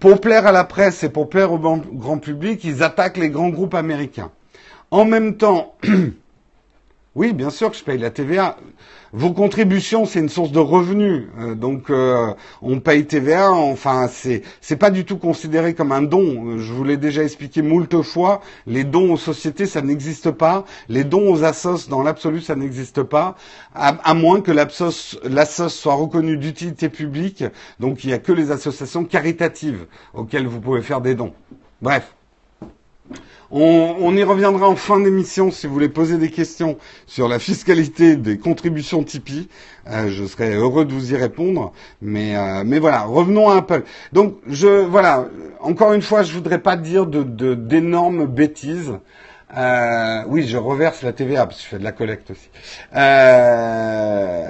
pour 0.00 0.20
plaire 0.20 0.46
à 0.46 0.52
la 0.52 0.64
presse 0.64 1.04
et 1.04 1.08
pour 1.08 1.28
plaire 1.28 1.52
au 1.52 1.58
grand 1.58 2.18
public, 2.18 2.64
ils 2.64 2.82
attaquent 2.82 3.16
les 3.16 3.30
grands 3.30 3.50
groupes 3.50 3.74
américains. 3.74 4.32
En 4.90 5.04
même 5.04 5.36
temps, 5.36 5.76
oui, 7.18 7.32
bien 7.32 7.50
sûr 7.50 7.72
que 7.72 7.76
je 7.76 7.82
paye 7.82 7.98
la 7.98 8.10
TVA. 8.10 8.56
Vos 9.12 9.32
contributions, 9.32 10.04
c'est 10.04 10.20
une 10.20 10.28
source 10.28 10.52
de 10.52 10.60
revenus, 10.60 11.24
euh, 11.40 11.56
donc 11.56 11.90
euh, 11.90 12.32
on 12.62 12.78
paye 12.78 13.06
TVA. 13.06 13.50
Enfin, 13.50 14.06
c'est 14.06 14.42
c'est 14.60 14.76
pas 14.76 14.92
du 14.92 15.04
tout 15.04 15.16
considéré 15.18 15.74
comme 15.74 15.90
un 15.90 16.02
don. 16.02 16.58
Je 16.58 16.72
vous 16.72 16.84
l'ai 16.84 16.96
déjà 16.96 17.24
expliqué 17.24 17.60
moult 17.60 18.02
fois. 18.02 18.40
Les 18.68 18.84
dons 18.84 19.14
aux 19.14 19.16
sociétés, 19.16 19.66
ça 19.66 19.82
n'existe 19.82 20.30
pas. 20.30 20.64
Les 20.88 21.02
dons 21.02 21.28
aux 21.32 21.42
assos, 21.42 21.88
dans 21.88 22.04
l'absolu, 22.04 22.40
ça 22.40 22.54
n'existe 22.54 23.02
pas, 23.02 23.34
à, 23.74 24.14
moins 24.14 24.40
que 24.40 24.52
l'assos 24.52 25.68
soit 25.70 25.94
reconnue 25.94 26.36
d'utilité 26.36 26.88
publique. 26.88 27.42
Donc, 27.80 28.04
il 28.04 28.08
n'y 28.08 28.12
a 28.12 28.18
que 28.18 28.30
les 28.30 28.52
associations 28.52 29.04
caritatives 29.04 29.86
auxquelles 30.14 30.46
vous 30.46 30.60
pouvez 30.60 30.82
faire 30.82 31.00
des 31.00 31.16
dons. 31.16 31.32
Bref. 31.82 32.14
On, 33.50 34.14
y 34.14 34.22
reviendra 34.22 34.68
en 34.68 34.76
fin 34.76 35.00
d'émission 35.00 35.50
si 35.50 35.66
vous 35.66 35.72
voulez 35.72 35.88
poser 35.88 36.18
des 36.18 36.30
questions 36.30 36.76
sur 37.06 37.28
la 37.28 37.38
fiscalité 37.38 38.16
des 38.16 38.36
contributions 38.36 39.02
Tipeee. 39.02 39.48
Euh, 39.90 40.08
je 40.10 40.26
serais 40.26 40.54
heureux 40.54 40.84
de 40.84 40.92
vous 40.92 41.14
y 41.14 41.16
répondre. 41.16 41.72
Mais, 42.02 42.36
euh, 42.36 42.62
mais 42.66 42.78
voilà, 42.78 43.04
revenons 43.04 43.48
à 43.48 43.56
Apple. 43.56 43.84
Donc, 44.12 44.36
je, 44.46 44.84
voilà, 44.84 45.28
encore 45.60 45.94
une 45.94 46.02
fois, 46.02 46.22
je 46.22 46.32
voudrais 46.34 46.58
pas 46.58 46.76
dire 46.76 47.06
d'énormes 47.06 48.26
bêtises. 48.26 48.92
Euh, 49.56 50.22
oui, 50.26 50.46
je 50.46 50.58
reverse 50.58 51.02
la 51.02 51.14
TVA 51.14 51.46
parce 51.46 51.56
que 51.56 51.64
je 51.64 51.68
fais 51.68 51.78
de 51.78 51.84
la 51.84 51.92
collecte 51.92 52.30
aussi. 52.30 52.50
Euh, 52.94 54.44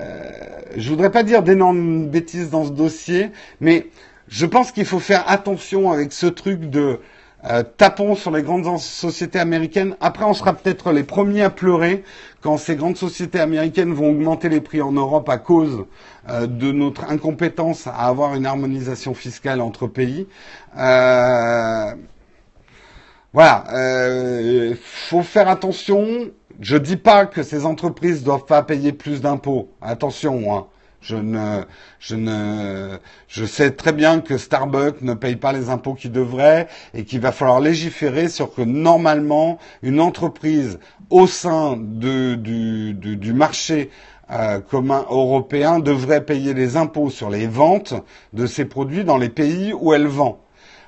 je 0.77 0.89
voudrais 0.89 1.11
pas 1.11 1.23
dire 1.23 1.45
d'énormes 1.45 2.09
bêtises 2.09 2.51
dans 2.51 2.65
ce 2.65 2.71
dossier, 2.71 3.31
mais 3.61 3.87
je 4.27 4.45
pense 4.45 4.73
qu'il 4.73 4.87
faut 4.87 4.99
faire 4.99 5.23
attention 5.31 5.93
avec 5.93 6.13
ce 6.13 6.27
truc 6.27 6.69
de 6.69 6.99
euh, 7.45 7.62
tapons 7.62 8.16
sur 8.16 8.32
les 8.32 8.43
grandes 8.43 8.78
sociétés 8.80 9.39
américaines. 9.39 9.97
Après, 10.01 10.24
on 10.24 10.34
sera 10.34 10.55
peut-être 10.55 10.91
les 10.91 11.05
premiers 11.05 11.43
à 11.43 11.51
pleurer 11.51 12.03
quand 12.43 12.57
ces 12.57 12.74
grandes 12.74 12.97
sociétés 12.97 13.39
américaines 13.39 13.93
vont 13.93 14.11
augmenter 14.11 14.49
les 14.49 14.61
prix 14.61 14.82
en 14.82 14.91
Europe 14.91 15.28
à 15.28 15.39
cause 15.39 15.84
euh, 16.28 16.47
de 16.49 16.72
notre 16.72 17.05
incompétence 17.05 17.86
à 17.86 17.93
avoir 17.95 18.34
une 18.34 18.45
harmonisation 18.45 19.14
fiscale 19.14 19.61
entre 19.61 19.86
pays. 19.86 20.26
Euh, 20.76 21.95
voilà, 23.32 23.64
il 24.43 24.76
faut 24.80 25.22
faire 25.22 25.49
attention. 25.49 26.30
Je 26.61 26.76
dis 26.76 26.97
pas 26.97 27.26
que 27.26 27.45
ces 27.45 27.66
entreprises 27.66 28.24
doivent 28.24 28.47
pas 28.47 28.62
payer 28.62 28.93
plus 28.93 29.20
d'impôts. 29.20 29.70
Attention, 29.80 30.57
hein. 30.57 30.66
Je 31.01 31.17
ne, 31.17 31.63
je 32.01 32.17
ne, 32.17 32.99
je 33.29 33.45
sais 33.45 33.71
très 33.71 33.93
bien 33.93 34.21
que 34.21 34.37
Starbucks 34.37 35.01
ne 35.03 35.15
paye 35.15 35.37
pas 35.37 35.53
les 35.53 35.71
impôts 35.71 35.95
qu'il 35.95 36.11
devrait 36.11 36.67
et 36.93 37.05
qu'il 37.05 37.21
va 37.21 37.31
falloir 37.31 37.61
légiférer 37.61 38.29
sur 38.29 38.53
que 38.53 38.63
normalement 38.63 39.59
une 39.83 40.01
entreprise 40.01 40.79
au 41.11 41.27
sein 41.27 41.77
de, 41.79 42.35
du, 42.35 42.95
du, 42.95 43.33
marché 43.33 43.91
euh, 44.31 44.61
commun 44.61 45.07
européen 45.09 45.79
devrait 45.79 46.25
payer 46.25 46.53
les 46.53 46.77
impôts 46.77 47.11
sur 47.11 47.31
les 47.31 47.47
ventes 47.47 47.95
de 48.33 48.47
ses 48.47 48.65
produits 48.65 49.05
dans 49.05 49.19
les 49.19 49.31
pays 49.31 49.73
où 49.73 49.95
elle 49.95 50.07
vend. 50.09 50.41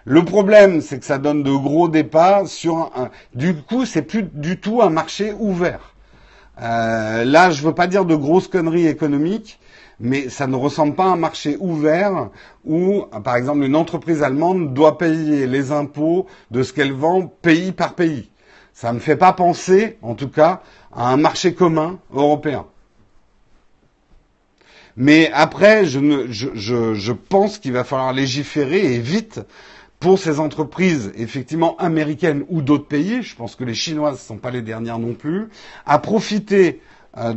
Le 0.05 0.25
problème, 0.25 0.81
c'est 0.81 0.99
que 0.99 1.05
ça 1.05 1.19
donne 1.19 1.43
de 1.43 1.53
gros 1.53 1.89
départs 1.89 2.49
sur 2.49 2.91
un, 2.97 3.11
du 3.35 3.55
coup, 3.55 3.87
c'est 3.87 4.03
plus 4.03 4.25
du 4.25 4.59
tout 4.59 4.83
un 4.83 4.91
marché 4.91 5.33
ouvert. 5.39 5.95
Euh, 6.61 7.25
là, 7.25 7.51
je 7.51 7.63
veux 7.63 7.75
pas 7.75 7.87
dire 7.87 8.05
de 8.05 8.15
grosses 8.15 8.49
conneries 8.49 8.87
économiques, 8.87 9.59
mais 10.01 10.31
ça 10.31 10.47
ne 10.47 10.57
ressemble 10.57 10.95
pas 10.95 11.05
à 11.05 11.09
un 11.13 11.17
marché 11.17 11.57
ouvert 11.61 12.31
où, 12.65 13.05
par 13.23 13.37
exemple, 13.37 13.63
une 13.65 13.77
entreprise 13.77 14.23
allemande 14.23 14.73
doit 14.73 14.97
payer 14.99 15.47
les 15.47 15.73
impôts 15.73 16.27
de 16.51 16.63
ce 16.63 16.73
qu'elle 16.73 16.93
vend 16.93 17.27
pays 17.27 17.73
par 17.73 17.95
pays. 17.95 18.31
Ça 18.73 18.89
ne 18.91 18.95
me 18.95 19.01
fait 19.01 19.17
pas 19.17 19.35
penser, 19.35 19.99
en 20.01 20.15
tout 20.15 20.29
cas, 20.31 20.63
à 20.93 21.13
un 21.13 21.19
marché 21.19 21.53
commun 21.55 21.99
européen. 22.13 22.67
Mais 24.97 25.31
après, 25.33 25.85
je, 25.85 26.27
je, 26.31 26.95
je 26.95 27.13
pense 27.13 27.59
qu'il 27.59 27.73
va 27.73 27.85
falloir 27.85 28.13
légiférer 28.13 28.95
et 28.95 28.99
vite 28.99 29.41
pour 30.01 30.19
ces 30.19 30.41
entreprises, 30.41 31.13
effectivement 31.15 31.77
américaines 31.77 32.45
ou 32.49 32.63
d'autres 32.63 32.87
pays, 32.89 33.23
je 33.23 33.37
pense 33.37 33.55
que 33.55 33.65
les 33.65 33.75
Chinoises 33.75 34.15
ne 34.15 34.19
sont 34.19 34.39
pas 34.39 34.51
les 34.51 34.63
dernières 34.63 34.99
non 34.99 35.13
plus, 35.13 35.49
à 35.85 35.99
profiter 35.99 36.81
euh, 37.17 37.33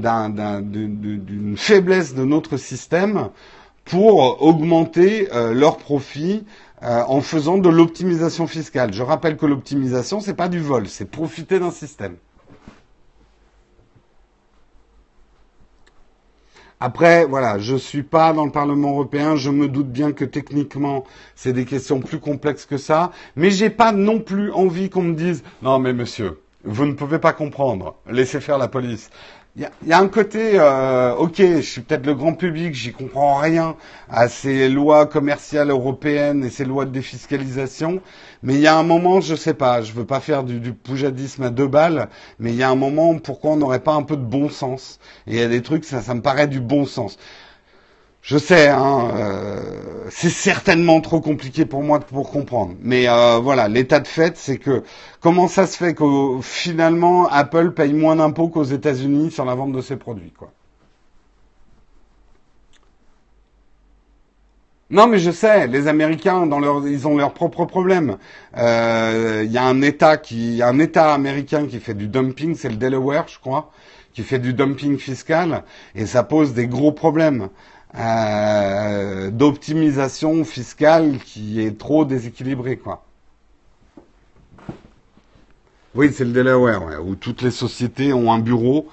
d'une 0.62 1.56
faiblesse 1.58 2.14
de 2.16 2.24
notre 2.24 2.58
système 2.58 3.30
pour 3.86 4.42
augmenter 4.42 5.30
euh, 5.34 5.54
leurs 5.54 5.78
profits 5.78 6.46
euh, 6.84 7.02
en 7.08 7.22
faisant 7.22 7.58
de 7.58 7.70
l'optimisation 7.70 8.48
fiscale. 8.48 8.94
Je 8.94 9.04
rappelle 9.04 9.38
que 9.38 9.46
l'optimisation, 9.46 10.20
c'est 10.20 10.34
pas 10.34 10.50
du 10.50 10.60
vol, 10.60 10.88
c'est 10.88 11.06
profiter 11.10 11.60
d'un 11.60 11.72
système. 11.72 12.16
Après, 16.80 17.24
voilà, 17.26 17.60
je 17.60 17.78
suis 17.78 18.04
pas 18.04 18.34
dans 18.34 18.44
le 18.44 18.52
Parlement 18.52 18.90
européen, 18.90 19.38
je 19.38 19.50
me 19.50 19.70
doute 19.70 19.88
bien 19.90 20.12
que 20.12 20.26
techniquement, 20.26 21.06
c'est 21.34 21.54
des 21.54 21.64
questions 21.64 22.02
plus 22.02 22.20
complexes 22.20 22.66
que 22.66 22.76
ça, 22.78 23.12
mais 23.38 23.52
j'ai 23.52 23.70
pas 23.70 23.94
non 23.94 24.20
plus 24.20 24.52
envie 24.52 24.90
qu'on 24.90 25.04
me 25.04 25.14
dise, 25.16 25.44
non 25.62 25.80
mais 25.80 25.94
monsieur, 25.94 26.42
vous 26.66 26.86
ne 26.86 26.92
pouvez 26.92 27.20
pas 27.20 27.32
comprendre, 27.32 27.96
laissez 28.10 28.42
faire 28.42 28.58
la 28.58 28.68
police. 28.68 29.10
Il 29.56 29.70
y, 29.86 29.93
a 29.93 29.99
un 29.99 30.08
côté, 30.08 30.60
euh, 30.60 31.14
ok, 31.16 31.36
je 31.38 31.62
suis 31.62 31.82
peut-être 31.82 32.08
le 32.08 32.16
grand 32.16 32.34
public, 32.34 32.74
j'y 32.74 32.91
comprends 32.91 33.36
rien 33.38 33.76
à 34.10 34.28
ces 34.28 34.68
lois 34.68 35.06
commerciales 35.06 35.70
européennes 35.70 36.43
et 36.43 36.49
ces 36.49 36.66
lois 36.66 36.86
de 36.86 36.89
défiscalisation, 36.91 38.01
mais 38.41 38.56
il 38.56 38.62
y 38.62 38.68
a 38.68 38.76
un 38.76 38.82
moment, 38.82 39.22
je 39.22 39.36
sais 39.36 39.54
pas, 39.54 39.84
je 39.84 39.93
veux 39.93 40.06
pas 40.08 40.22
faire 40.22 40.43
du, 40.43 40.60
du 40.60 40.74
poujadisme 40.74 41.43
à 41.43 41.51
deux 41.51 41.68
balles, 41.68 42.10
mais 42.39 42.49
il 42.49 42.56
y 42.56 42.64
a 42.64 42.70
un 42.72 42.76
moment, 42.76 43.20
pourquoi 43.20 43.51
on 43.51 43.58
n'aurait 43.58 43.84
pas 43.84 43.93
un 43.93 44.01
peu 44.01 44.18
de 44.18 44.26
bon 44.26 44.49
sens? 44.49 44.99
Et 45.28 45.34
il 45.36 45.39
y 45.39 45.43
a 45.43 45.47
des 45.47 45.62
trucs, 45.62 45.86
ça, 45.86 46.01
ça 46.01 46.16
me 46.16 46.22
paraît 46.24 46.47
du 46.47 46.60
bon 46.60 46.86
sens. 46.86 47.20
Je 48.24 48.38
sais, 48.40 48.70
hein, 48.70 49.12
euh, 49.16 50.08
c'est 50.10 50.30
certainement 50.32 51.00
trop 51.02 51.20
compliqué 51.22 51.66
pour 51.66 51.84
moi 51.84 52.00
pour 52.00 52.32
comprendre. 52.32 52.74
Mais 52.82 53.08
euh, 53.10 53.38
voilà, 53.40 53.68
l'état 53.68 54.00
de 54.00 54.08
fait, 54.08 54.38
c'est 54.38 54.58
que 54.58 54.84
comment 55.20 55.48
ça 55.48 55.68
se 55.68 55.78
fait 55.78 55.94
que 55.94 56.40
finalement 56.42 57.28
Apple 57.28 57.72
paye 57.74 57.94
moins 57.94 58.16
d'impôts 58.16 58.48
qu'aux 58.50 58.64
États-Unis 58.64 59.30
sur 59.32 59.46
la 59.46 59.56
vente 59.56 59.74
de 59.74 59.82
ses 59.82 59.98
produits, 59.98 60.32
quoi. 60.32 60.54
Non, 64.90 65.08
mais 65.08 65.18
je 65.18 65.32
sais, 65.32 65.68
les 65.68 65.88
Américains, 65.88 66.46
dans 66.46 66.60
leur, 66.60 66.88
ils 66.88 67.08
ont 67.08 67.18
leurs 67.18 67.34
propres 67.34 67.66
problèmes. 67.66 68.18
Euh, 68.58 69.42
Il 69.46 69.52
y 69.52 69.58
a 69.58 69.64
un 69.66 69.82
État 69.82 70.18
qui, 70.18 70.62
un 70.62 70.78
État 70.80 71.14
américain 71.14 71.66
qui 71.68 71.80
fait 71.80 71.94
du 71.96 72.08
dumping, 72.08 72.56
c'est 72.56 72.70
le 72.70 72.76
Delaware, 72.76 73.28
je 73.28 73.40
crois, 73.40 73.72
qui 74.14 74.22
fait 74.24 74.40
du 74.40 74.54
dumping 74.54 74.98
fiscal, 75.00 75.64
et 75.96 76.06
ça 76.06 76.24
pose 76.24 76.54
des 76.54 76.68
gros 76.68 76.92
problèmes. 76.92 77.50
Euh, 77.96 79.30
d'optimisation 79.30 80.44
fiscale 80.46 81.20
qui 81.20 81.62
est 81.62 81.78
trop 81.78 82.06
déséquilibrée, 82.06 82.78
quoi. 82.78 83.06
Oui, 85.94 86.12
c'est 86.12 86.26
le 86.26 86.32
Delaware, 86.32 87.06
où 87.06 87.14
toutes 87.16 87.44
les 87.44 87.52
sociétés 87.52 88.12
ont 88.12 88.34
un 88.34 88.39
bureau, 88.39 88.88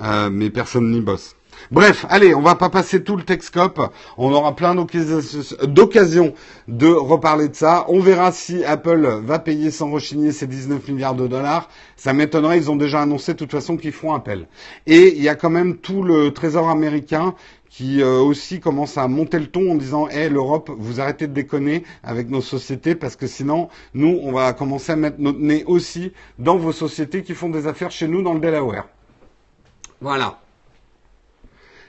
euh, 0.00 0.30
mais 0.30 0.50
personne 0.50 0.92
n'y 0.92 1.00
bosse. 1.00 1.34
Bref, 1.70 2.04
allez, 2.08 2.34
on 2.34 2.42
va 2.42 2.54
pas 2.54 2.68
passer 2.68 3.02
tout 3.02 3.16
le 3.16 3.22
Texcope. 3.22 3.80
On 4.18 4.32
aura 4.32 4.54
plein 4.54 4.74
d'occasions 4.74 6.34
de 6.68 6.88
reparler 6.88 7.48
de 7.48 7.54
ça. 7.54 7.86
On 7.88 8.00
verra 8.00 8.32
si 8.32 8.64
Apple 8.64 9.20
va 9.24 9.38
payer 9.38 9.70
sans 9.70 9.90
rechigner 9.90 10.32
ses 10.32 10.46
19 10.46 10.88
milliards 10.88 11.14
de 11.14 11.26
dollars. 11.26 11.68
Ça 11.96 12.12
m'étonnerait, 12.12 12.58
ils 12.58 12.70
ont 12.70 12.76
déjà 12.76 13.02
annoncé 13.02 13.32
de 13.32 13.38
toute 13.38 13.50
façon 13.50 13.76
qu'ils 13.76 13.92
font 13.92 14.12
appel. 14.12 14.46
Et 14.86 15.16
il 15.16 15.22
y 15.22 15.28
a 15.28 15.34
quand 15.34 15.50
même 15.50 15.76
tout 15.76 16.02
le 16.02 16.32
trésor 16.32 16.68
américain 16.68 17.34
qui 17.70 18.02
euh, 18.02 18.20
aussi 18.20 18.60
commence 18.60 18.98
à 18.98 19.08
monter 19.08 19.38
le 19.40 19.48
ton 19.48 19.72
en 19.72 19.74
disant 19.74 20.06
Hé 20.08 20.28
l'Europe, 20.28 20.70
vous 20.76 21.00
arrêtez 21.00 21.26
de 21.26 21.32
déconner 21.32 21.82
avec 22.04 22.30
nos 22.30 22.40
sociétés 22.40 22.94
parce 22.94 23.16
que 23.16 23.26
sinon, 23.26 23.68
nous, 23.94 24.20
on 24.22 24.30
va 24.30 24.52
commencer 24.52 24.92
à 24.92 24.96
mettre 24.96 25.16
notre 25.18 25.40
nez 25.40 25.64
aussi 25.66 26.12
dans 26.38 26.56
vos 26.56 26.70
sociétés 26.72 27.22
qui 27.22 27.34
font 27.34 27.48
des 27.48 27.66
affaires 27.66 27.90
chez 27.90 28.06
nous 28.06 28.22
dans 28.22 28.34
le 28.34 28.40
Delaware. 28.40 28.86
Voilà. 30.00 30.38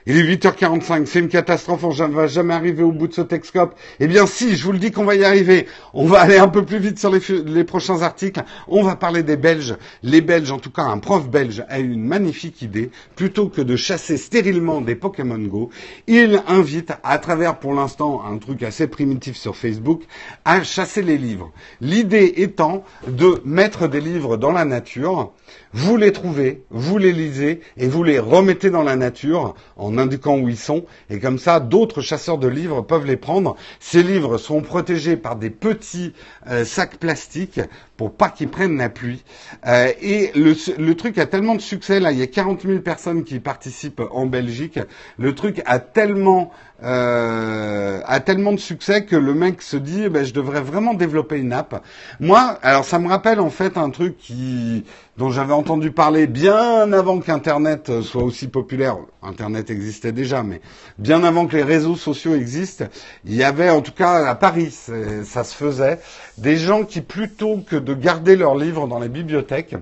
Il 0.08 0.16
est 0.16 0.36
8h45, 0.36 1.04
c'est 1.06 1.18
une 1.18 1.28
catastrophe, 1.28 1.82
on 1.82 1.88
ne 1.88 2.14
va 2.14 2.28
jamais 2.28 2.54
arriver 2.54 2.84
au 2.84 2.92
bout 2.92 3.08
de 3.08 3.12
ce 3.12 3.22
Texcope. 3.22 3.74
Eh 3.98 4.06
bien 4.06 4.24
si, 4.24 4.54
je 4.54 4.64
vous 4.64 4.70
le 4.70 4.78
dis 4.78 4.92
qu'on 4.92 5.02
va 5.02 5.16
y 5.16 5.24
arriver. 5.24 5.66
On 5.94 6.06
va 6.06 6.20
aller 6.20 6.36
un 6.36 6.46
peu 6.46 6.64
plus 6.64 6.78
vite 6.78 7.00
sur 7.00 7.10
les, 7.10 7.64
prochains 7.64 8.02
articles. 8.02 8.40
On 8.68 8.84
va 8.84 8.94
parler 8.94 9.24
des 9.24 9.36
Belges. 9.36 9.74
Les 10.04 10.20
Belges, 10.20 10.52
en 10.52 10.60
tout 10.60 10.70
cas 10.70 10.82
un 10.82 10.98
prof 10.98 11.28
belge, 11.28 11.64
a 11.68 11.80
une 11.80 12.04
magnifique 12.04 12.62
idée. 12.62 12.92
Plutôt 13.16 13.48
que 13.48 13.60
de 13.60 13.74
chasser 13.74 14.16
stérilement 14.16 14.80
des 14.80 14.94
Pokémon 14.94 15.38
Go, 15.38 15.70
il 16.06 16.40
invite, 16.46 16.92
à 17.02 17.18
travers 17.18 17.58
pour 17.58 17.74
l'instant 17.74 18.22
un 18.24 18.38
truc 18.38 18.62
assez 18.62 18.86
primitif 18.86 19.36
sur 19.36 19.56
Facebook, 19.56 20.04
à 20.44 20.62
chasser 20.62 21.02
les 21.02 21.18
livres. 21.18 21.50
L'idée 21.80 22.32
étant 22.36 22.84
de 23.08 23.42
mettre 23.44 23.88
des 23.88 24.00
livres 24.00 24.36
dans 24.36 24.52
la 24.52 24.64
nature 24.64 25.32
vous 25.72 25.96
les 25.96 26.12
trouvez, 26.12 26.62
vous 26.70 26.98
les 26.98 27.12
lisez 27.12 27.60
et 27.76 27.88
vous 27.88 28.02
les 28.02 28.18
remettez 28.18 28.70
dans 28.70 28.82
la 28.82 28.96
nature 28.96 29.54
en 29.76 29.98
indiquant 29.98 30.38
où 30.38 30.48
ils 30.48 30.56
sont. 30.56 30.84
Et 31.10 31.20
comme 31.20 31.38
ça, 31.38 31.60
d'autres 31.60 32.00
chasseurs 32.00 32.38
de 32.38 32.48
livres 32.48 32.82
peuvent 32.82 33.06
les 33.06 33.16
prendre. 33.16 33.56
Ces 33.80 34.02
livres 34.02 34.38
sont 34.38 34.62
protégés 34.62 35.16
par 35.16 35.36
des 35.36 35.50
petits 35.50 36.12
euh, 36.48 36.64
sacs 36.64 36.98
plastiques 36.98 37.60
pour 37.96 38.14
pas 38.14 38.28
qu'ils 38.28 38.48
prennent 38.48 38.76
la 38.76 38.88
pluie. 38.88 39.24
Euh, 39.66 39.90
et 40.00 40.30
le, 40.34 40.54
le, 40.78 40.94
truc 40.94 41.18
a 41.18 41.26
tellement 41.26 41.54
de 41.54 41.60
succès, 41.60 42.00
là, 42.00 42.12
il 42.12 42.18
y 42.18 42.22
a 42.22 42.26
40 42.26 42.62
000 42.62 42.80
personnes 42.80 43.24
qui 43.24 43.40
participent 43.40 44.02
en 44.10 44.26
Belgique. 44.26 44.78
Le 45.18 45.34
truc 45.34 45.62
a 45.64 45.78
tellement, 45.78 46.50
euh, 46.82 48.00
a 48.04 48.20
tellement 48.20 48.52
de 48.52 48.58
succès 48.58 49.04
que 49.04 49.16
le 49.16 49.34
mec 49.34 49.62
se 49.62 49.76
dit, 49.76 50.02
eh 50.04 50.08
ben, 50.08 50.24
je 50.24 50.34
devrais 50.34 50.60
vraiment 50.60 50.94
développer 50.94 51.38
une 51.38 51.52
app. 51.52 51.82
Moi, 52.20 52.58
alors 52.62 52.84
ça 52.84 52.98
me 52.98 53.08
rappelle 53.08 53.40
en 53.40 53.50
fait 53.50 53.78
un 53.78 53.90
truc 53.90 54.18
qui, 54.18 54.84
dont 55.16 55.30
j'avais 55.30 55.54
entendu 55.54 55.90
parler 55.90 56.26
bien 56.26 56.92
avant 56.92 57.20
qu'Internet 57.20 58.02
soit 58.02 58.22
aussi 58.22 58.48
populaire. 58.48 58.96
Internet 59.22 59.70
existait 59.70 60.12
déjà, 60.12 60.42
mais 60.42 60.60
bien 60.98 61.24
avant 61.24 61.46
que 61.46 61.56
les 61.56 61.62
réseaux 61.62 61.96
sociaux 61.96 62.34
existent, 62.34 62.84
il 63.24 63.34
y 63.34 63.42
avait 63.42 63.70
en 63.70 63.80
tout 63.80 63.92
cas 63.92 64.26
à 64.26 64.34
Paris, 64.34 64.70
ça 64.70 65.44
se 65.44 65.54
faisait, 65.54 65.98
des 66.38 66.56
gens 66.56 66.84
qui 66.84 67.00
plutôt 67.00 67.58
que 67.58 67.76
de 67.86 67.94
garder 67.94 68.34
leurs 68.34 68.56
livres 68.56 68.88
dans 68.88 68.98
les 68.98 69.08
bibliothèques, 69.08 69.76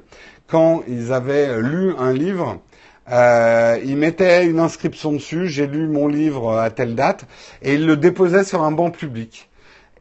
quand 0.46 0.82
ils 0.86 1.12
avaient 1.12 1.60
lu 1.60 1.94
un 1.98 2.12
livre, 2.12 2.60
euh, 3.10 3.78
ils 3.82 3.96
mettaient 3.96 4.46
une 4.46 4.60
inscription 4.60 5.12
dessus, 5.12 5.48
j'ai 5.48 5.66
lu 5.66 5.88
mon 5.88 6.06
livre 6.06 6.58
à 6.58 6.70
telle 6.70 6.94
date, 6.94 7.24
et 7.62 7.74
ils 7.74 7.86
le 7.86 7.96
déposaient 7.96 8.44
sur 8.44 8.62
un 8.62 8.72
banc 8.72 8.90
public. 8.90 9.48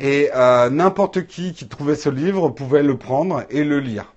Et 0.01 0.29
euh, 0.35 0.69
n'importe 0.69 1.25
qui 1.27 1.53
qui 1.53 1.67
trouvait 1.67 1.95
ce 1.95 2.09
livre 2.09 2.49
pouvait 2.49 2.83
le 2.83 2.97
prendre 2.97 3.45
et 3.49 3.63
le 3.63 3.79
lire. 3.79 4.13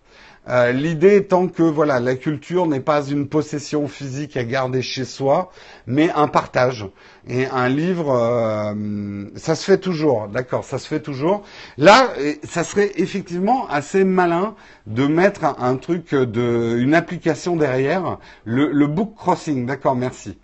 Euh, 0.49 0.73
l'idée 0.73 1.17
étant 1.17 1.49
que 1.49 1.63
voilà, 1.63 1.99
la 1.99 2.15
culture 2.15 2.67
n'est 2.67 2.81
pas 2.81 3.05
une 3.05 3.29
possession 3.29 3.89
physique 3.89 4.37
à 4.37 4.45
garder 4.45 4.81
chez 4.83 5.05
soi, 5.05 5.51
mais 5.87 6.11
un 6.11 6.29
partage. 6.29 6.87
Et 7.29 7.47
un 7.47 7.69
livre, 7.69 8.11
euh, 8.15 9.25
ça 9.35 9.57
se 9.57 9.65
fait 9.65 9.79
toujours, 9.79 10.29
d'accord, 10.29 10.65
ça 10.65 10.79
se 10.79 10.87
fait 10.87 11.01
toujours. 11.01 11.43
Là, 11.77 12.11
ça 12.45 12.63
serait 12.63 12.93
effectivement 12.97 13.69
assez 13.69 14.05
malin 14.05 14.55
de 14.87 15.07
mettre 15.07 15.45
un, 15.59 15.77
truc 15.77 16.15
de, 16.15 16.77
une 16.79 16.95
application 16.95 17.57
derrière, 17.57 18.19
le, 18.45 18.71
le 18.71 18.87
book 18.87 19.15
crossing, 19.17 19.67
d'accord, 19.67 19.97
merci. 19.97 20.39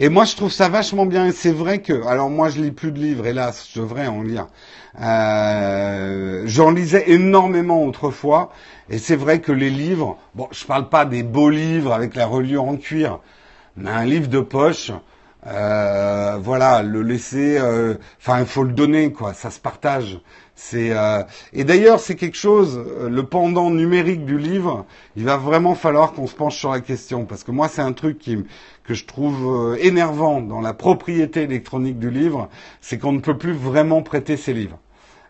Et 0.00 0.08
moi, 0.08 0.24
je 0.24 0.36
trouve 0.36 0.52
ça 0.52 0.68
vachement 0.68 1.06
bien. 1.06 1.26
Et 1.26 1.32
c'est 1.32 1.52
vrai 1.52 1.80
que, 1.80 2.06
alors 2.06 2.30
moi, 2.30 2.48
je 2.50 2.60
lis 2.60 2.70
plus 2.70 2.92
de 2.92 2.98
livres, 2.98 3.26
hélas, 3.26 3.68
je 3.72 3.80
devrais 3.80 4.06
en 4.06 4.22
lire. 4.22 4.46
Euh, 5.00 6.42
J'en 6.46 6.70
lisais 6.70 7.10
énormément 7.10 7.84
autrefois, 7.84 8.52
et 8.90 8.98
c'est 8.98 9.16
vrai 9.16 9.40
que 9.40 9.52
les 9.52 9.70
livres, 9.70 10.18
bon, 10.34 10.48
je 10.50 10.64
parle 10.64 10.88
pas 10.88 11.04
des 11.04 11.22
beaux 11.22 11.50
livres 11.50 11.92
avec 11.92 12.14
la 12.14 12.26
reliure 12.26 12.64
en 12.64 12.76
cuir, 12.76 13.20
mais 13.76 13.90
un 13.90 14.04
livre 14.04 14.28
de 14.28 14.40
poche, 14.40 14.92
euh, 15.46 16.36
voilà, 16.40 16.82
le 16.82 17.02
laisser, 17.02 17.58
euh, 17.58 17.94
enfin, 18.20 18.40
il 18.40 18.46
faut 18.46 18.64
le 18.64 18.72
donner, 18.72 19.12
quoi. 19.12 19.34
Ça 19.34 19.50
se 19.50 19.60
partage. 19.60 20.20
C'est 20.54 20.90
euh, 20.90 21.22
et 21.52 21.62
d'ailleurs 21.62 22.00
c'est 22.00 22.16
quelque 22.16 22.36
chose, 22.36 22.80
le 23.08 23.22
pendant 23.22 23.70
numérique 23.70 24.24
du 24.24 24.38
livre, 24.38 24.86
il 25.16 25.24
va 25.24 25.36
vraiment 25.36 25.76
falloir 25.76 26.12
qu'on 26.12 26.26
se 26.26 26.34
penche 26.34 26.56
sur 26.56 26.72
la 26.72 26.80
question 26.80 27.26
parce 27.26 27.44
que 27.44 27.52
moi 27.52 27.68
c'est 27.68 27.80
un 27.80 27.92
truc 27.92 28.18
qui, 28.18 28.44
que 28.82 28.92
je 28.92 29.04
trouve 29.04 29.78
énervant 29.80 30.40
dans 30.40 30.60
la 30.60 30.74
propriété 30.74 31.42
électronique 31.42 32.00
du 32.00 32.10
livre, 32.10 32.48
c'est 32.80 32.98
qu'on 32.98 33.12
ne 33.12 33.20
peut 33.20 33.38
plus 33.38 33.52
vraiment 33.52 34.02
prêter 34.02 34.36
ses 34.36 34.52
livres. 34.52 34.80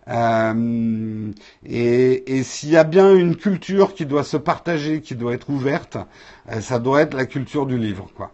Euh, 0.08 1.30
et, 1.66 2.38
et 2.38 2.42
s'il 2.42 2.70
y 2.70 2.78
a 2.78 2.84
bien 2.84 3.14
une 3.14 3.36
culture 3.36 3.92
qui 3.94 4.06
doit 4.06 4.24
se 4.24 4.38
partager, 4.38 5.02
qui 5.02 5.14
doit 5.14 5.34
être 5.34 5.50
ouverte, 5.50 5.98
ça 6.60 6.78
doit 6.78 7.02
être 7.02 7.14
la 7.14 7.26
culture 7.26 7.66
du 7.66 7.76
livre, 7.76 8.08
quoi. 8.16 8.32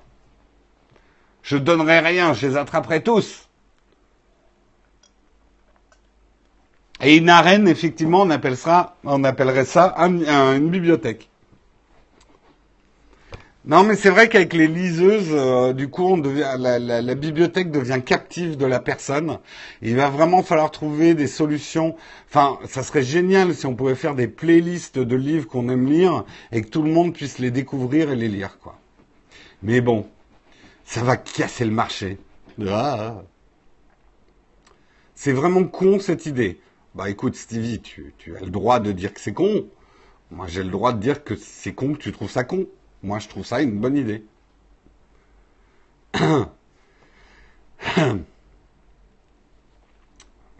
Je 1.44 1.58
donnerai 1.58 2.00
rien, 2.00 2.32
je 2.32 2.46
les 2.48 2.56
attraperai 2.56 3.02
tous. 3.02 3.48
Et 7.02 7.18
une 7.18 7.28
arène, 7.28 7.68
effectivement, 7.68 8.22
on, 8.22 8.30
appellera, 8.30 8.96
on 9.04 9.22
appellerait 9.24 9.66
ça 9.66 9.94
une 9.98 10.70
bibliothèque. 10.70 11.28
Non, 13.66 13.82
mais 13.82 13.94
c'est 13.94 14.10
vrai 14.10 14.28
qu'avec 14.28 14.52
les 14.52 14.66
liseuses, 14.66 15.30
euh, 15.32 15.72
du 15.72 15.88
coup, 15.88 16.16
la, 16.16 16.78
la, 16.78 17.14
bibliothèque 17.14 17.70
devient 17.70 18.00
captive 18.04 18.58
de 18.58 18.66
la 18.66 18.78
personne. 18.78 19.38
Il 19.80 19.96
va 19.96 20.10
vraiment 20.10 20.42
falloir 20.42 20.70
trouver 20.70 21.14
des 21.14 21.26
solutions. 21.26 21.96
Enfin, 22.28 22.58
ça 22.66 22.82
serait 22.82 23.02
génial 23.02 23.54
si 23.54 23.64
on 23.64 23.74
pouvait 23.74 23.94
faire 23.94 24.14
des 24.14 24.28
playlists 24.28 24.98
de 24.98 25.16
livres 25.16 25.48
qu'on 25.48 25.70
aime 25.70 25.86
lire 25.86 26.24
et 26.52 26.60
que 26.60 26.68
tout 26.68 26.82
le 26.82 26.90
monde 26.90 27.14
puisse 27.14 27.38
les 27.38 27.50
découvrir 27.50 28.10
et 28.10 28.16
les 28.16 28.28
lire, 28.28 28.58
quoi. 28.62 28.78
Mais 29.62 29.80
bon, 29.80 30.06
ça 30.84 31.02
va 31.02 31.16
casser 31.16 31.64
le 31.64 31.70
marché. 31.70 32.18
Ah. 32.68 33.22
C'est 35.14 35.32
vraiment 35.32 35.64
con 35.64 35.98
cette 35.98 36.26
idée. 36.26 36.60
Bah 36.94 37.10
écoute 37.10 37.34
Stevie, 37.34 37.80
tu, 37.80 38.14
tu 38.18 38.36
as 38.36 38.40
le 38.40 38.50
droit 38.50 38.78
de 38.80 38.92
dire 38.92 39.12
que 39.12 39.20
c'est 39.20 39.32
con. 39.34 39.66
Moi 40.30 40.46
j'ai 40.48 40.62
le 40.62 40.70
droit 40.70 40.92
de 40.92 41.00
dire 41.00 41.24
que 41.24 41.34
c'est 41.36 41.74
con 41.74 41.94
que 41.94 41.98
tu 41.98 42.12
trouves 42.12 42.30
ça 42.30 42.44
con. 42.44 42.66
Moi 43.02 43.18
je 43.18 43.28
trouve 43.28 43.44
ça 43.44 43.62
une 43.62 43.78
bonne 43.78 43.96
idée. 43.96 44.24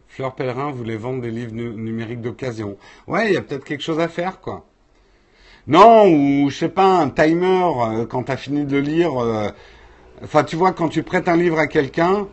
Fleur 0.09 0.35
Pellerin 0.35 0.71
voulait 0.71 0.97
vendre 0.97 1.23
des 1.23 1.31
livres 1.31 1.53
numériques 1.55 2.21
d'occasion. 2.21 2.77
Ouais, 3.07 3.31
il 3.31 3.35
y 3.35 3.37
a 3.37 3.43
peut-être 3.43 3.65
quelque 3.65 3.83
chose 3.83 3.99
à 3.99 4.07
faire, 4.09 4.41
quoi. 4.41 4.65
Non, 5.67 6.07
ou 6.07 6.51
je 6.51 6.57
sais 6.57 6.69
pas, 6.69 6.99
un 6.99 7.11
timer 7.11 7.65
euh, 7.81 8.07
quand 8.07 8.25
tu 8.25 8.33
as 8.33 8.37
fini 8.37 8.65
de 8.65 8.77
le 8.77 8.81
lire. 8.83 9.21
euh, 9.21 9.49
Enfin, 10.25 10.43
tu 10.43 10.57
vois, 10.57 10.73
quand 10.73 10.89
tu 10.89 11.03
prêtes 11.03 11.29
un 11.29 11.37
livre 11.37 11.59
à 11.59 11.67
quelqu'un, 11.67 12.27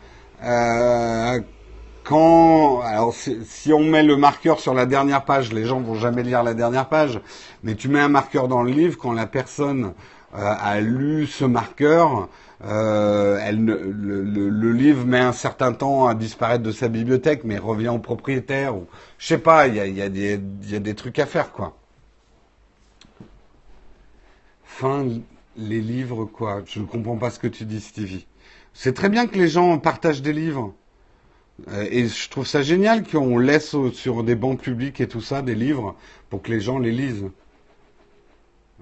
euh, 0.43 1.39
quand, 2.05 2.81
alors 2.81 3.13
si, 3.13 3.73
on 3.73 3.83
met 3.83 4.01
le 4.01 4.15
marqueur 4.15 4.59
sur 4.61 4.73
la 4.73 4.85
dernière 4.85 5.25
page, 5.25 5.51
les 5.51 5.65
gens 5.65 5.81
vont 5.81 5.95
jamais 5.95 6.23
lire 6.23 6.41
la 6.41 6.53
dernière 6.53 6.87
page, 6.87 7.19
mais 7.63 7.75
tu 7.75 7.89
mets 7.89 7.99
un 7.99 8.07
marqueur 8.07 8.47
dans 8.47 8.63
le 8.63 8.71
livre 8.71 8.97
quand 8.97 9.11
la 9.11 9.27
personne 9.27 9.93
euh, 10.35 10.53
a 10.57 10.79
lu 10.79 11.27
ce 11.27 11.43
marqueur, 11.43 12.29
euh, 12.63 13.51
le, 13.51 14.71
livre 14.71 15.05
met 15.05 15.19
un 15.19 15.33
certain 15.33 15.73
temps 15.73 16.07
à 16.07 16.15
disparaître 16.15 16.63
de 16.63 16.71
sa 16.71 16.87
bibliothèque, 16.87 17.43
mais 17.43 17.57
revient 17.57 17.89
au 17.89 17.99
propriétaire. 17.99 18.75
Ou, 18.77 18.87
je 19.17 19.27
sais 19.27 19.37
pas, 19.37 19.67
il 19.67 19.75
y 19.75 20.01
a, 20.01 20.09
des, 20.09 20.39
y 20.63 20.75
a 20.75 20.79
des 20.79 20.95
trucs 20.95 21.19
à 21.19 21.25
faire, 21.25 21.51
quoi. 21.51 21.75
Fin, 24.63 25.05
les 25.57 25.81
livres, 25.81 26.25
quoi. 26.25 26.63
Je 26.65 26.79
ne 26.79 26.85
comprends 26.85 27.17
pas 27.17 27.29
ce 27.29 27.39
que 27.39 27.47
tu 27.47 27.65
dis, 27.65 27.81
Stevie. 27.81 28.25
C'est 28.73 28.93
très 28.93 29.09
bien 29.09 29.27
que 29.27 29.37
les 29.37 29.47
gens 29.49 29.77
partagent 29.79 30.21
des 30.21 30.33
livres. 30.33 30.73
Euh, 31.69 31.87
Et 31.91 32.07
je 32.07 32.29
trouve 32.29 32.47
ça 32.47 32.61
génial 32.63 33.03
qu'on 33.07 33.37
laisse 33.37 33.75
sur 33.93 34.23
des 34.23 34.35
bancs 34.35 34.59
publics 34.59 34.99
et 35.01 35.07
tout 35.07 35.21
ça 35.21 35.41
des 35.41 35.55
livres 35.55 35.95
pour 36.29 36.41
que 36.41 36.51
les 36.51 36.59
gens 36.61 36.79
les 36.79 36.91
lisent. 36.91 37.29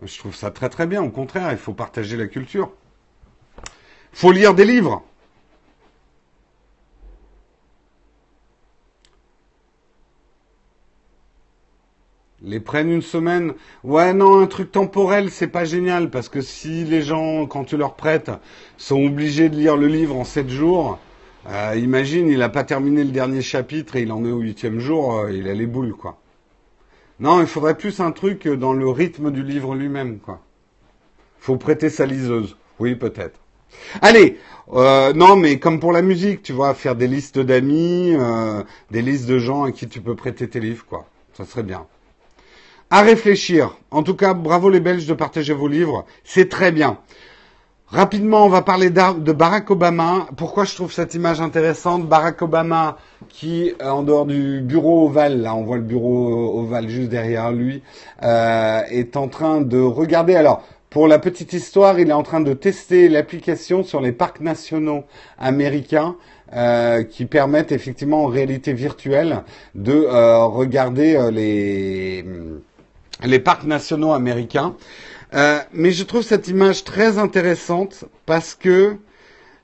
Je 0.02 0.18
trouve 0.18 0.36
ça 0.36 0.52
très 0.52 0.70
très 0.70 0.88
bien. 0.88 1.04
Au 1.04 1.10
contraire, 1.10 1.52
il 1.52 1.58
faut 1.58 1.74
partager 1.74 2.16
la 2.16 2.28
culture. 2.28 2.72
Faut 4.14 4.32
lire 4.32 4.54
des 4.54 4.66
livres. 4.66 5.04
Les 12.42 12.62
prennent 12.62 12.92
une 12.92 13.02
semaine. 13.02 13.54
Ouais, 13.84 14.14
non, 14.14 14.40
un 14.40 14.48
truc 14.48 14.72
temporel, 14.72 15.30
c'est 15.30 15.48
pas 15.48 15.66
génial 15.66 16.10
parce 16.10 16.30
que 16.30 16.40
si 16.40 16.86
les 16.86 17.02
gens, 17.02 17.46
quand 17.48 17.66
tu 17.66 17.76
leur 17.76 17.96
prêtes, 17.96 18.32
sont 18.78 19.04
obligés 19.04 19.50
de 19.50 19.58
lire 19.58 19.76
le 19.76 19.88
livre 19.88 20.16
en 20.16 20.24
sept 20.24 20.50
jours, 20.50 21.00
euh, 21.50 21.76
imagine, 21.76 22.30
il 22.30 22.42
a 22.42 22.48
pas 22.48 22.64
terminé 22.64 23.04
le 23.04 23.12
dernier 23.12 23.42
chapitre 23.42 23.98
et 23.98 24.04
il 24.04 24.12
en 24.14 24.24
est 24.24 24.32
au 24.32 24.40
huitième 24.40 24.80
jour, 24.80 25.18
euh, 25.18 25.34
il 25.34 25.50
a 25.50 25.54
les 25.54 25.68
boules, 25.68 25.94
quoi. 25.94 26.18
Non, 27.20 27.42
il 27.42 27.48
faudrait 27.48 27.76
plus 27.76 28.00
un 28.00 28.12
truc 28.14 28.48
dans 28.48 28.72
le 28.72 28.88
rythme 28.88 29.32
du 29.32 29.44
livre 29.44 29.76
lui-même, 29.76 30.20
quoi. 30.20 30.40
Faut 31.40 31.58
prêter 31.58 31.90
sa 31.90 32.06
liseuse. 32.06 32.56
Oui, 32.80 32.96
peut-être. 32.96 33.40
Allez, 34.02 34.38
euh, 34.74 35.12
non, 35.12 35.36
mais 35.36 35.60
comme 35.60 35.82
pour 35.82 35.92
la 35.92 36.02
musique, 36.02 36.42
tu 36.42 36.54
vois, 36.54 36.74
faire 36.74 36.96
des 36.96 37.08
listes 37.08 37.40
d'amis, 37.40 38.16
des 38.92 39.02
listes 39.02 39.28
de 39.28 39.40
gens 39.40 39.64
à 39.64 39.74
qui 39.74 39.90
tu 39.90 40.00
peux 40.00 40.16
prêter 40.16 40.48
tes 40.48 40.62
livres, 40.62 40.86
quoi. 40.88 41.06
Ça 41.34 41.44
serait 41.44 41.64
bien. 41.64 41.86
À 42.92 43.02
réfléchir. 43.04 43.78
En 43.92 44.02
tout 44.02 44.16
cas, 44.16 44.34
bravo 44.34 44.70
les 44.70 44.80
Belges 44.80 45.06
de 45.06 45.14
partager 45.14 45.54
vos 45.54 45.68
livres. 45.68 46.06
C'est 46.24 46.50
très 46.50 46.72
bien. 46.72 46.98
Rapidement, 47.88 48.46
on 48.46 48.50
va 48.50 48.64
parler 48.64 48.90
de 48.90 49.32
Barack 49.32 49.70
Obama. 49.70 50.28
Pourquoi 50.38 50.64
je 50.64 50.74
trouve 50.74 50.92
cette 50.92 51.14
image 51.14 51.40
intéressante? 51.40 52.08
Barack 52.08 52.42
Obama, 52.42 52.98
qui, 53.30 53.74
euh, 53.82 53.90
en 53.90 54.02
dehors 54.02 54.26
du 54.26 54.62
bureau 54.62 55.06
ovale, 55.06 55.42
là, 55.42 55.54
on 55.54 55.64
voit 55.64 55.78
le 55.78 55.84
bureau 55.84 56.60
ovale 56.60 56.88
juste 56.90 57.10
derrière 57.10 57.52
lui, 57.52 57.84
euh, 58.24 58.82
est 58.90 59.18
en 59.18 59.28
train 59.28 59.62
de 59.62 59.80
regarder. 59.80 60.36
Alors, 60.36 60.64
pour 60.90 61.08
la 61.08 61.20
petite 61.20 61.54
histoire, 61.54 62.00
il 62.00 62.10
est 62.10 62.14
en 62.14 62.24
train 62.24 62.42
de 62.42 62.54
tester 62.54 63.08
l'application 63.08 63.84
sur 63.84 64.02
les 64.02 64.12
parcs 64.12 64.40
nationaux 64.40 65.04
américains. 65.38 66.16
euh, 66.54 67.04
qui 67.04 67.26
permettent 67.26 67.72
effectivement 67.72 68.24
en 68.24 68.28
réalité 68.28 68.74
virtuelle 68.74 69.44
de 69.76 69.94
euh, 69.94 70.46
regarder 70.46 71.16
euh, 71.16 71.32
les 71.32 72.26
les 73.24 73.40
parcs 73.40 73.64
nationaux 73.64 74.14
américains. 74.14 74.76
Euh, 75.34 75.60
mais 75.74 75.92
je 75.92 76.04
trouve 76.04 76.24
cette 76.24 76.48
image 76.48 76.84
très 76.84 77.18
intéressante 77.18 78.06
parce 78.26 78.56
que, 78.56 78.98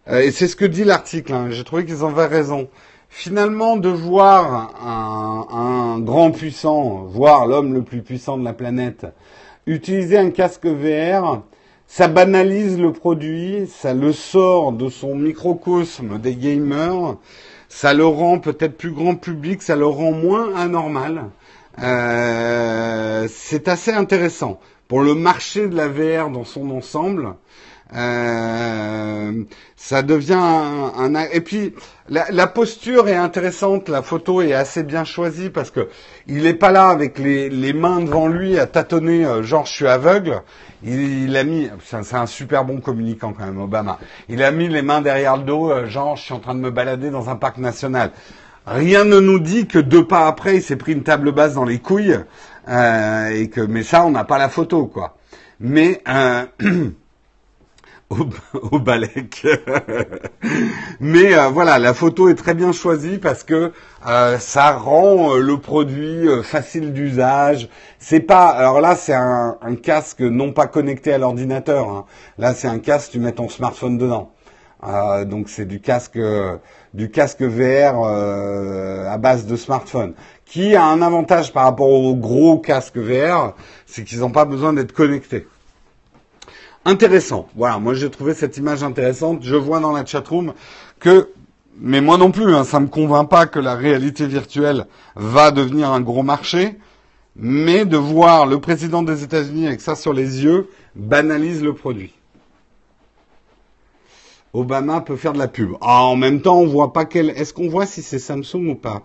euh, 0.07 0.19
et 0.19 0.31
c'est 0.31 0.47
ce 0.47 0.55
que 0.55 0.65
dit 0.65 0.83
l'article, 0.83 1.33
hein, 1.33 1.47
j'ai 1.49 1.63
trouvé 1.63 1.85
qu'ils 1.85 2.03
avaient 2.03 2.27
raison, 2.27 2.69
finalement 3.09 3.75
de 3.75 3.89
voir 3.89 4.75
un, 4.85 5.47
un 5.57 5.99
grand 5.99 6.31
puissant, 6.31 7.05
voire 7.05 7.47
l'homme 7.47 7.73
le 7.73 7.81
plus 7.81 8.03
puissant 8.03 8.37
de 8.37 8.43
la 8.43 8.53
planète, 8.53 9.07
utiliser 9.65 10.17
un 10.17 10.29
casque 10.29 10.67
VR, 10.67 11.41
ça 11.87 12.07
banalise 12.07 12.79
le 12.79 12.91
produit, 12.91 13.67
ça 13.67 13.93
le 13.93 14.11
sort 14.11 14.71
de 14.71 14.89
son 14.89 15.15
microcosme 15.15 16.19
des 16.19 16.35
gamers, 16.35 17.15
ça 17.69 17.93
le 17.93 18.05
rend 18.05 18.39
peut-être 18.39 18.77
plus 18.77 18.91
grand 18.91 19.15
public, 19.15 19.61
ça 19.63 19.75
le 19.75 19.87
rend 19.87 20.11
moins 20.11 20.55
anormal. 20.55 21.25
Euh, 21.81 23.27
c'est 23.29 23.67
assez 23.67 23.91
intéressant 23.91 24.59
pour 24.87 25.01
le 25.01 25.13
marché 25.13 25.67
de 25.67 25.75
la 25.75 25.87
VR 25.87 26.29
dans 26.29 26.45
son 26.45 26.69
ensemble. 26.71 27.35
Euh, 27.95 29.43
ça 29.75 30.01
devient 30.01 30.33
un, 30.33 31.13
et 31.31 31.41
puis 31.41 31.75
la, 32.09 32.47
posture 32.47 33.07
est 33.07 33.15
intéressante, 33.15 33.89
la 33.89 34.01
photo 34.01 34.41
est 34.41 34.53
assez 34.53 34.81
bien 34.81 35.03
choisie 35.03 35.51
parce 35.51 35.69
que 35.69 35.87
il 36.25 36.47
est 36.47 36.55
pas 36.55 36.71
là 36.71 36.89
avec 36.89 37.19
les, 37.19 37.73
mains 37.73 38.01
devant 38.01 38.27
lui 38.27 38.57
à 38.57 38.65
tâtonner 38.65 39.23
euh, 39.23 39.43
genre 39.43 39.67
je 39.67 39.73
suis 39.73 39.87
aveugle. 39.87 40.41
Il, 40.83 41.35
a 41.37 41.43
mis, 41.43 41.69
c'est 41.83 41.97
un, 41.97 42.03
c'est 42.03 42.15
un 42.15 42.25
super 42.25 42.65
bon 42.65 42.79
communicant 42.81 43.33
quand 43.33 43.45
même 43.45 43.61
Obama. 43.61 43.99
Il 44.29 44.43
a 44.43 44.51
mis 44.51 44.67
les 44.67 44.81
mains 44.81 45.01
derrière 45.01 45.37
le 45.37 45.43
dos 45.43 45.71
euh, 45.71 45.85
genre 45.85 46.15
je 46.15 46.23
suis 46.23 46.33
en 46.33 46.39
train 46.39 46.55
de 46.55 46.59
me 46.59 46.71
balader 46.71 47.11
dans 47.11 47.29
un 47.29 47.35
parc 47.35 47.57
national. 47.59 48.11
Rien 48.65 49.03
ne 49.05 49.19
nous 49.19 49.39
dit 49.39 49.67
que 49.67 49.77
deux 49.79 50.05
pas 50.05 50.27
après 50.27 50.55
il 50.55 50.61
s'est 50.63 50.75
pris 50.75 50.93
une 50.93 51.03
table 51.03 51.31
basse 51.31 51.53
dans 51.53 51.65
les 51.65 51.79
couilles 51.79 52.19
euh, 52.67 53.29
et 53.29 53.49
que 53.49 53.61
mais 53.61 53.83
ça 53.83 54.05
on 54.05 54.11
n'a 54.11 54.23
pas 54.23 54.37
la 54.39 54.49
photo 54.49 54.87
quoi. 54.87 55.17
Mais 55.59 56.01
euh, 56.07 56.45
au, 58.09 58.27
au 58.71 58.79
balèque. 58.79 59.45
Mais 60.99 61.33
euh, 61.37 61.47
voilà, 61.49 61.79
la 61.79 61.93
photo 61.93 62.29
est 62.29 62.35
très 62.35 62.53
bien 62.53 62.71
choisie 62.71 63.17
parce 63.17 63.43
que 63.43 63.71
euh, 64.07 64.37
ça 64.39 64.71
rend 64.73 65.35
le 65.35 65.57
produit 65.59 66.27
facile 66.43 66.93
d'usage. 66.93 67.69
C'est 67.99 68.19
pas, 68.19 68.47
alors 68.47 68.81
là 68.81 68.95
c'est 68.95 69.13
un, 69.13 69.57
casque 69.81 70.21
non 70.21 70.51
pas 70.53 70.67
connecté 70.67 71.13
à 71.13 71.17
l'ordinateur. 71.17 71.89
hein. 71.89 72.05
Là 72.37 72.53
c'est 72.53 72.67
un 72.67 72.79
casque, 72.79 73.11
tu 73.11 73.19
mets 73.19 73.31
ton 73.31 73.49
smartphone 73.49 73.97
dedans. 73.97 74.31
Donc 75.25 75.49
c'est 75.49 75.65
du 75.65 75.79
casque, 75.81 76.19
du 76.95 77.11
casque 77.11 77.41
VR 77.41 78.01
euh, 78.05 79.11
à 79.11 79.17
base 79.17 79.45
de 79.45 79.57
smartphone, 79.57 80.13
qui 80.45 80.75
a 80.75 80.85
un 80.85 81.01
avantage 81.01 81.51
par 81.51 81.65
rapport 81.65 81.89
aux 81.89 82.15
gros 82.15 82.57
casques 82.57 82.97
VR, 82.97 83.53
c'est 83.85 84.05
qu'ils 84.05 84.19
n'ont 84.19 84.31
pas 84.31 84.45
besoin 84.45 84.71
d'être 84.71 84.93
connectés. 84.93 85.45
Intéressant. 86.85 87.49
Voilà, 87.55 87.79
moi 87.79 87.95
j'ai 87.95 88.09
trouvé 88.09 88.33
cette 88.33 88.55
image 88.57 88.81
intéressante. 88.81 89.39
Je 89.41 89.55
vois 89.55 89.81
dans 89.81 89.91
la 89.91 90.05
chatroom 90.05 90.53
que, 90.99 91.29
mais 91.79 91.99
moi 91.99 92.17
non 92.17 92.31
plus, 92.31 92.55
hein, 92.55 92.63
ça 92.63 92.79
me 92.79 92.87
convainc 92.87 93.29
pas 93.29 93.45
que 93.45 93.59
la 93.59 93.75
réalité 93.75 94.25
virtuelle 94.25 94.85
va 95.15 95.51
devenir 95.51 95.91
un 95.91 95.99
gros 95.99 96.23
marché, 96.23 96.77
mais 97.35 97.83
de 97.83 97.97
voir 97.97 98.45
le 98.45 98.59
président 98.61 99.03
des 99.03 99.23
États-Unis 99.23 99.67
avec 99.67 99.81
ça 99.81 99.95
sur 99.95 100.13
les 100.13 100.45
yeux 100.45 100.69
banalise 100.95 101.61
le 101.61 101.73
produit. 101.73 102.14
Obama 104.55 105.01
peut 105.01 105.17
faire 105.17 105.33
de 105.33 105.39
la 105.39 105.49
pub. 105.49 105.73
Ah, 105.81 106.03
en 106.03 106.15
même 106.15 106.41
temps, 106.41 106.59
on 106.59 106.65
voit 106.65 106.93
pas 106.93 107.03
quel. 107.03 107.29
Est-ce 107.31 107.53
qu'on 107.53 107.67
voit 107.67 107.85
si 107.85 108.01
c'est 108.01 108.19
Samsung 108.19 108.69
ou 108.69 108.75
pas? 108.75 109.03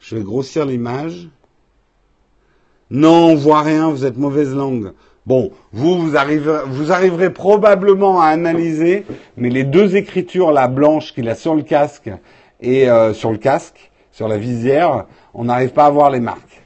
Je 0.00 0.16
vais 0.16 0.22
grossir 0.22 0.66
l'image. 0.66 1.28
Non, 2.90 3.30
on 3.30 3.34
voit 3.36 3.62
rien. 3.62 3.90
Vous 3.90 4.04
êtes 4.04 4.16
mauvaise 4.16 4.52
langue. 4.54 4.92
Bon, 5.24 5.52
vous, 5.72 5.98
vous 6.00 6.16
arriverez, 6.16 7.32
probablement 7.32 8.20
à 8.20 8.28
analyser, 8.28 9.04
mais 9.36 9.50
les 9.50 9.62
deux 9.62 9.94
écritures, 9.94 10.52
la 10.52 10.68
blanche 10.68 11.12
qu'il 11.12 11.28
a 11.28 11.34
sur 11.34 11.54
le 11.54 11.62
casque 11.62 12.10
et 12.60 12.88
euh, 12.88 13.12
sur 13.12 13.30
le 13.30 13.36
casque, 13.36 13.90
sur 14.10 14.26
la 14.26 14.38
visière, 14.38 15.04
on 15.34 15.44
n'arrive 15.44 15.70
pas 15.70 15.84
à 15.84 15.90
voir 15.90 16.10
les 16.10 16.20
marques. 16.20 16.62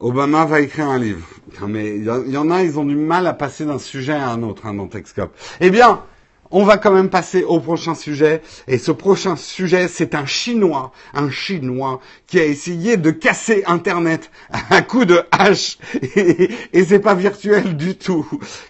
Obama 0.00 0.46
va 0.46 0.60
écrire 0.60 0.88
un 0.88 0.98
livre. 0.98 1.26
Mais 1.68 1.96
il 1.96 2.04
y, 2.04 2.10
en- 2.10 2.24
il 2.24 2.32
y 2.32 2.36
en 2.36 2.50
a, 2.50 2.62
ils 2.62 2.78
ont 2.78 2.84
du 2.84 2.96
mal 2.96 3.26
à 3.26 3.34
passer 3.34 3.64
d'un 3.66 3.78
sujet 3.78 4.12
à 4.14 4.28
un 4.30 4.42
autre 4.42 4.66
hein, 4.66 4.74
dans 4.74 4.86
Texcope. 4.86 5.34
Eh 5.60 5.70
bien, 5.70 6.02
on 6.50 6.64
va 6.64 6.78
quand 6.78 6.90
même 6.90 7.10
passer 7.10 7.44
au 7.44 7.60
prochain 7.60 7.94
sujet. 7.94 8.40
Et 8.66 8.78
ce 8.78 8.92
prochain 8.92 9.36
sujet, 9.36 9.88
c'est 9.88 10.14
un 10.14 10.24
Chinois, 10.26 10.90
un 11.12 11.30
Chinois 11.30 12.00
qui 12.26 12.40
a 12.40 12.44
essayé 12.46 12.96
de 12.96 13.10
casser 13.10 13.62
Internet 13.66 14.30
à 14.70 14.80
coup 14.82 15.04
de 15.04 15.20
hache. 15.32 15.78
Et, 16.16 16.50
et 16.72 16.84
c'est 16.84 16.98
pas 17.00 17.14
virtuel 17.14 17.76
du 17.76 17.94
tout. 17.96 18.26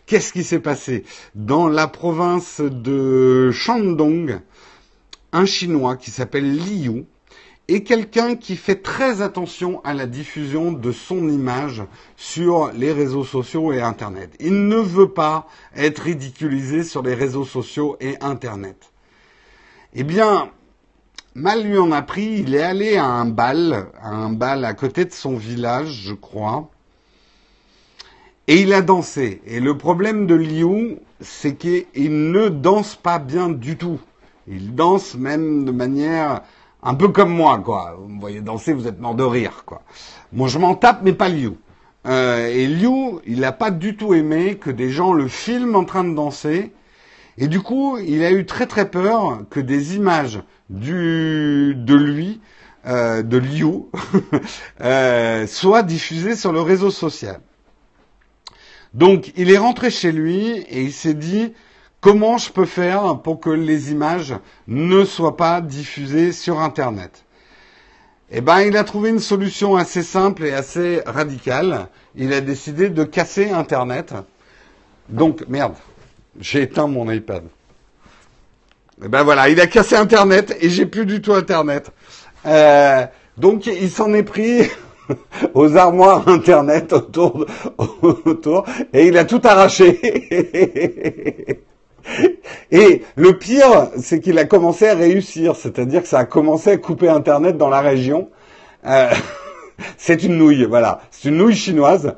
Qu'est-ce 0.06 0.32
qui 0.32 0.42
s'est 0.42 0.58
passé? 0.58 1.04
Dans 1.36 1.68
la 1.68 1.86
province 1.86 2.60
de 2.60 3.50
Shandong 3.52 4.40
Un 5.32 5.46
Chinois 5.46 5.96
qui 5.96 6.10
s'appelle 6.10 6.56
Liu 6.56 7.04
et 7.70 7.84
quelqu'un 7.84 8.34
qui 8.34 8.56
fait 8.56 8.82
très 8.82 9.22
attention 9.22 9.80
à 9.84 9.94
la 9.94 10.06
diffusion 10.06 10.72
de 10.72 10.90
son 10.90 11.28
image 11.28 11.84
sur 12.16 12.72
les 12.72 12.92
réseaux 12.92 13.22
sociaux 13.22 13.72
et 13.72 13.80
Internet. 13.80 14.32
Il 14.40 14.66
ne 14.66 14.78
veut 14.78 15.10
pas 15.10 15.46
être 15.76 16.00
ridiculisé 16.00 16.82
sur 16.82 17.00
les 17.02 17.14
réseaux 17.14 17.44
sociaux 17.44 17.96
et 18.00 18.16
Internet. 18.22 18.90
Eh 19.94 20.02
bien, 20.02 20.50
mal 21.36 21.62
lui 21.62 21.78
en 21.78 21.92
a 21.92 22.02
pris. 22.02 22.40
Il 22.40 22.56
est 22.56 22.62
allé 22.62 22.96
à 22.96 23.06
un 23.06 23.26
bal, 23.26 23.86
à 24.02 24.08
un 24.08 24.32
bal 24.32 24.64
à 24.64 24.74
côté 24.74 25.04
de 25.04 25.12
son 25.12 25.36
village, 25.36 25.92
je 26.06 26.14
crois. 26.14 26.68
Et 28.48 28.62
il 28.62 28.72
a 28.72 28.82
dansé. 28.82 29.42
Et 29.46 29.60
le 29.60 29.78
problème 29.78 30.26
de 30.26 30.34
Liu, 30.34 30.96
c'est 31.20 31.54
qu'il 31.54 32.32
ne 32.32 32.48
danse 32.48 32.96
pas 32.96 33.20
bien 33.20 33.48
du 33.48 33.76
tout. 33.76 34.00
Il 34.48 34.74
danse 34.74 35.14
même 35.14 35.64
de 35.64 35.70
manière 35.70 36.42
un 36.82 36.94
peu 36.94 37.08
comme 37.08 37.34
moi, 37.34 37.58
quoi. 37.58 37.96
Vous 37.98 38.08
me 38.08 38.20
voyez 38.20 38.40
danser, 38.40 38.72
vous 38.72 38.86
êtes 38.86 39.00
mort 39.00 39.14
de 39.14 39.24
rire, 39.24 39.64
quoi. 39.66 39.82
Moi, 40.32 40.48
je 40.48 40.58
m'en 40.58 40.74
tape, 40.74 41.00
mais 41.02 41.12
pas 41.12 41.28
Liu. 41.28 41.52
Euh, 42.06 42.46
et 42.48 42.66
Liu, 42.66 43.20
il 43.26 43.40
n'a 43.40 43.52
pas 43.52 43.70
du 43.70 43.96
tout 43.96 44.14
aimé 44.14 44.56
que 44.56 44.70
des 44.70 44.90
gens 44.90 45.12
le 45.12 45.28
filment 45.28 45.76
en 45.76 45.84
train 45.84 46.04
de 46.04 46.14
danser. 46.14 46.72
Et 47.36 47.48
du 47.48 47.60
coup, 47.60 47.98
il 47.98 48.22
a 48.24 48.32
eu 48.32 48.46
très 48.46 48.66
très 48.66 48.90
peur 48.90 49.42
que 49.50 49.60
des 49.60 49.96
images 49.96 50.40
du, 50.68 51.74
de 51.76 51.94
lui, 51.94 52.40
euh, 52.86 53.22
de 53.22 53.36
Liu, 53.36 53.84
euh, 54.80 55.46
soient 55.46 55.82
diffusées 55.82 56.36
sur 56.36 56.52
le 56.52 56.60
réseau 56.60 56.90
social. 56.90 57.40
Donc, 58.94 59.32
il 59.36 59.50
est 59.50 59.58
rentré 59.58 59.90
chez 59.90 60.12
lui 60.12 60.58
et 60.68 60.82
il 60.82 60.92
s'est 60.92 61.14
dit, 61.14 61.52
comment 62.00 62.38
je 62.38 62.50
peux 62.50 62.64
faire 62.64 63.18
pour 63.18 63.40
que 63.40 63.50
les 63.50 63.92
images 63.92 64.34
ne 64.66 65.04
soient 65.04 65.36
pas 65.36 65.60
diffusées 65.60 66.32
sur 66.32 66.60
Internet? 66.60 67.24
Eh 68.30 68.40
ben, 68.40 68.60
il 68.60 68.76
a 68.76 68.84
trouvé 68.84 69.10
une 69.10 69.18
solution 69.18 69.76
assez 69.76 70.02
simple 70.02 70.44
et 70.44 70.52
assez 70.52 71.02
radicale. 71.04 71.88
Il 72.14 72.32
a 72.32 72.40
décidé 72.40 72.88
de 72.88 73.02
casser 73.02 73.50
Internet. 73.50 74.14
Donc, 75.08 75.44
merde, 75.48 75.74
j'ai 76.38 76.62
éteint 76.62 76.86
mon 76.86 77.10
iPad. 77.10 77.42
Eh 79.02 79.08
ben 79.08 79.24
voilà, 79.24 79.48
il 79.48 79.60
a 79.60 79.66
cassé 79.66 79.96
Internet 79.96 80.56
et 80.60 80.70
j'ai 80.70 80.86
plus 80.86 81.06
du 81.06 81.20
tout 81.20 81.32
Internet. 81.32 81.90
Euh, 82.46 83.04
donc, 83.36 83.66
il 83.66 83.90
s'en 83.90 84.14
est 84.14 84.22
pris 84.22 84.62
aux 85.54 85.76
armoires 85.76 86.28
Internet 86.28 86.92
autour, 86.92 87.46
autour 88.02 88.64
et 88.92 89.08
il 89.08 89.18
a 89.18 89.24
tout 89.24 89.40
arraché. 89.42 89.98
Et 92.70 93.02
le 93.16 93.38
pire, 93.38 93.88
c'est 93.98 94.20
qu'il 94.20 94.38
a 94.38 94.44
commencé 94.44 94.88
à 94.88 94.94
réussir, 94.94 95.56
c'est-à-dire 95.56 96.02
que 96.02 96.08
ça 96.08 96.20
a 96.20 96.24
commencé 96.24 96.70
à 96.70 96.76
couper 96.76 97.08
Internet 97.08 97.56
dans 97.56 97.68
la 97.68 97.80
région. 97.80 98.28
Euh, 98.86 99.10
c'est 99.96 100.22
une 100.22 100.36
nouille, 100.36 100.64
voilà, 100.64 101.00
c'est 101.10 101.28
une 101.28 101.36
nouille 101.36 101.56
chinoise. 101.56 102.14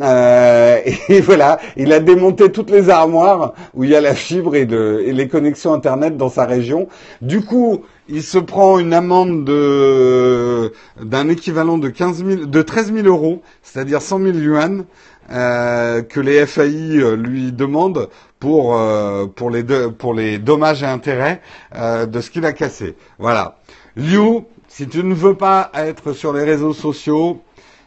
Euh, 0.00 0.80
et 1.08 1.20
voilà, 1.20 1.58
il 1.76 1.92
a 1.92 2.00
démonté 2.00 2.50
toutes 2.50 2.70
les 2.70 2.90
armoires 2.90 3.54
où 3.74 3.84
il 3.84 3.90
y 3.90 3.96
a 3.96 4.00
la 4.00 4.14
fibre 4.14 4.56
et, 4.56 4.66
de, 4.66 5.02
et 5.04 5.12
les 5.12 5.28
connexions 5.28 5.72
Internet 5.72 6.16
dans 6.16 6.28
sa 6.28 6.44
région. 6.44 6.88
Du 7.22 7.42
coup, 7.42 7.82
il 8.08 8.22
se 8.22 8.38
prend 8.38 8.78
une 8.78 8.92
amende 8.92 9.44
de 9.44 10.72
d'un 11.00 11.28
équivalent 11.28 11.78
de 11.78 11.88
15 11.88 12.24
000, 12.24 12.44
de 12.46 12.62
13 12.62 12.92
000 12.92 13.06
euros, 13.06 13.40
c'est-à-dire 13.62 14.02
100 14.02 14.18
000 14.20 14.32
yuan, 14.38 14.84
euh, 15.30 16.02
que 16.02 16.20
les 16.20 16.46
FAI 16.46 16.98
euh, 16.98 17.16
lui 17.16 17.52
demandent 17.52 18.08
pour 18.38 18.76
euh, 18.76 19.26
pour 19.26 19.50
les 19.50 19.64
pour 19.98 20.14
les 20.14 20.38
dommages 20.38 20.82
et 20.82 20.86
intérêts 20.86 21.40
de 21.74 22.20
ce 22.20 22.30
qu'il 22.30 22.44
a 22.44 22.52
cassé. 22.52 22.96
Voilà. 23.18 23.56
Liu, 23.96 24.42
si 24.68 24.88
tu 24.88 25.02
ne 25.04 25.14
veux 25.14 25.34
pas 25.34 25.70
être 25.74 26.12
sur 26.12 26.32
les 26.32 26.44
réseaux 26.44 26.74
sociaux, 26.74 27.40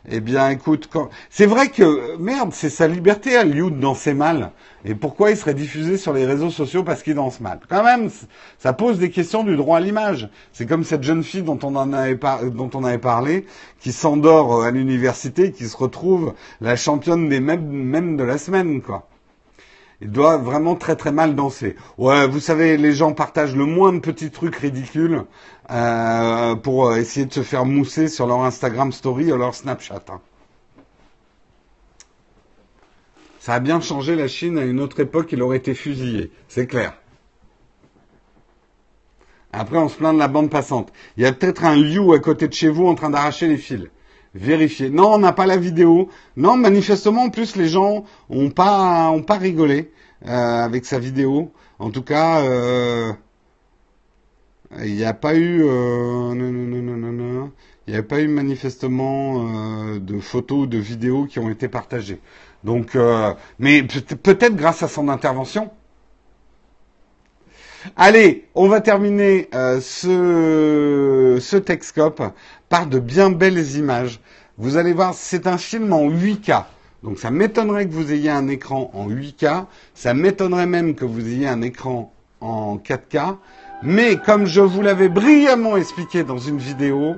eh 0.09 0.21
bien, 0.21 0.49
écoute, 0.49 0.87
quand... 0.91 1.09
c'est 1.29 1.45
vrai 1.45 1.69
que 1.69 2.15
merde, 2.17 2.51
c'est 2.53 2.69
sa 2.69 2.87
liberté 2.87 3.35
à 3.35 3.43
Liu 3.43 3.71
de 3.71 3.79
danser 3.79 4.13
mal. 4.13 4.51
Et 4.85 4.95
pourquoi 4.95 5.31
il 5.31 5.37
serait 5.37 5.53
diffusé 5.53 5.97
sur 5.97 6.13
les 6.13 6.25
réseaux 6.25 6.49
sociaux 6.49 6.83
parce 6.83 7.03
qu'il 7.03 7.15
danse 7.15 7.41
mal? 7.41 7.59
Quand 7.67 7.83
même, 7.83 8.09
ça 8.57 8.71
pose 8.71 8.99
des 8.99 9.09
questions 9.09 9.43
du 9.43 9.57
droit 9.57 9.77
à 9.77 9.81
l'image. 9.81 10.29
C'est 10.53 10.65
comme 10.65 10.85
cette 10.85 11.03
jeune 11.03 11.23
fille 11.23 11.41
dont 11.41 11.59
on 11.61 11.75
en 11.75 11.91
avait, 11.91 12.17
parlé, 12.97 13.45
qui 13.81 13.91
s'endort 13.91 14.63
à 14.63 14.71
l'université, 14.71 15.51
qui 15.51 15.67
se 15.67 15.75
retrouve 15.75 16.33
la 16.61 16.77
championne 16.77 17.27
des 17.27 17.41
mêmes, 17.41 18.15
de 18.15 18.23
la 18.23 18.37
semaine, 18.37 18.81
quoi. 18.81 19.09
Il 19.99 20.11
doit 20.11 20.37
vraiment 20.37 20.75
très 20.75 20.95
très 20.95 21.11
mal 21.11 21.35
danser. 21.35 21.75
Ouais, 21.97 22.27
vous 22.27 22.39
savez, 22.39 22.77
les 22.77 22.93
gens 22.93 23.13
partagent 23.13 23.55
le 23.55 23.65
moins 23.65 23.93
de 23.93 23.99
petits 23.99 24.29
trucs 24.29 24.55
ridicules 24.55 25.23
euh, 25.71 26.55
pour 26.55 26.95
essayer 26.95 27.25
de 27.25 27.33
se 27.33 27.41
faire 27.41 27.65
mousser 27.65 28.07
sur 28.07 28.27
leur 28.27 28.43
Instagram 28.43 28.91
Story 28.91 29.31
ou 29.31 29.37
leur 29.37 29.55
Snapchat. 29.55 30.03
Hein. 30.09 30.21
Ça 33.39 33.55
a 33.55 33.59
bien 33.59 33.79
changé 33.81 34.15
la 34.15 34.27
Chine 34.27 34.57
à 34.59 34.65
une 34.65 34.79
autre 34.79 34.99
époque, 34.99 35.31
il 35.31 35.41
aurait 35.41 35.57
été 35.57 35.73
fusillé, 35.73 36.31
c'est 36.47 36.67
clair. 36.67 36.93
Après, 39.53 39.77
on 39.77 39.89
se 39.89 39.95
plaint 39.95 40.13
de 40.13 40.19
la 40.19 40.27
bande 40.27 40.51
passante. 40.51 40.91
Il 41.15 41.23
y 41.23 41.25
a 41.25 41.31
peut-être 41.31 41.63
un 41.63 41.75
Liu 41.75 42.13
à 42.13 42.19
côté 42.19 42.47
de 42.47 42.53
chez 42.53 42.67
vous 42.67 42.85
en 42.85 42.93
train 42.93 43.09
d'arracher 43.09 43.47
les 43.47 43.57
fils. 43.57 43.87
Vérifiez. 44.37 44.89
Non, 44.91 45.15
on 45.15 45.17
n'a 45.17 45.33
pas 45.33 45.47
la 45.47 45.57
vidéo. 45.57 46.09
Non, 46.35 46.57
manifestement, 46.57 47.23
en 47.23 47.29
plus, 47.29 47.55
les 47.55 47.67
gens 47.67 48.05
ont 48.29 48.51
pas, 48.51 49.13
pas 49.25 49.37
rigolé 49.37 49.91
euh, 50.27 50.63
avec 50.63 50.85
sa 50.85 50.99
vidéo. 50.99 51.51
En 51.79 51.89
tout 51.89 52.03
cas, 52.03 52.41
euh, 52.41 53.11
il 54.83 54.93
n'y 54.95 55.03
a 55.03 55.13
pas 55.13 55.33
eu, 55.33 55.63
euh, 55.63 56.35
non, 56.35 56.51
non, 56.51 56.81
non, 56.81 56.97
non, 56.97 57.11
non, 57.11 57.51
il 57.87 57.93
n'y 57.93 57.99
a 57.99 58.03
pas 58.03 58.19
eu 58.21 58.27
manifestement 58.27 59.95
de 59.97 60.19
photos, 60.19 60.67
de 60.67 60.77
vidéos 60.77 61.25
qui 61.25 61.39
ont 61.39 61.49
été 61.49 61.67
partagées. 61.67 62.19
Donc, 62.63 62.95
mais 63.59 63.83
peut-être 63.83 64.55
grâce 64.55 64.83
à 64.83 64.87
son 64.87 65.09
intervention. 65.09 65.71
Allez, 67.95 68.49
on 68.53 68.67
va 68.67 68.81
terminer 68.81 69.49
ce, 69.53 71.37
ce 71.39 71.57
Texcope 71.57 72.21
par 72.69 72.87
de 72.87 72.99
bien 72.99 73.29
belles 73.29 73.77
images. 73.77 74.19
Vous 74.59 74.77
allez 74.77 74.93
voir, 74.93 75.13
c'est 75.13 75.45
un 75.45 75.59
film 75.59 75.93
en 75.93 76.09
8K. 76.09 76.63
Donc 77.03 77.19
ça 77.19 77.29
m'étonnerait 77.29 77.87
que 77.87 77.93
vous 77.93 78.11
ayez 78.11 78.31
un 78.31 78.47
écran 78.47 78.89
en 78.95 79.07
8K. 79.07 79.65
Ça 79.93 80.15
m'étonnerait 80.15 80.65
même 80.65 80.95
que 80.95 81.05
vous 81.05 81.27
ayez 81.27 81.47
un 81.47 81.61
écran 81.61 82.11
en 82.41 82.77
4K. 82.77 83.37
Mais 83.83 84.17
comme 84.17 84.47
je 84.47 84.61
vous 84.61 84.81
l'avais 84.81 85.09
brillamment 85.09 85.77
expliqué 85.77 86.23
dans 86.23 86.39
une 86.39 86.57
vidéo, 86.57 87.17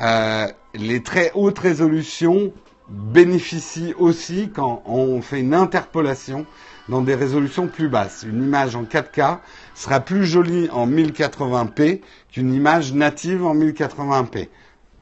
euh, 0.00 0.46
les 0.74 1.02
très 1.02 1.30
hautes 1.34 1.58
résolutions 1.58 2.52
bénéficient 2.88 3.92
aussi 3.98 4.48
quand 4.54 4.82
on 4.86 5.20
fait 5.20 5.40
une 5.40 5.52
interpolation 5.52 6.46
dans 6.88 7.02
des 7.02 7.14
résolutions 7.14 7.66
plus 7.66 7.88
basses. 7.90 8.24
Une 8.26 8.42
image 8.42 8.76
en 8.76 8.84
4K 8.84 9.40
sera 9.74 10.00
plus 10.00 10.24
jolie 10.24 10.70
en 10.70 10.88
1080p 10.88 12.00
qu'une 12.32 12.54
image 12.54 12.94
native 12.94 13.44
en 13.44 13.54
1080p. 13.54 14.48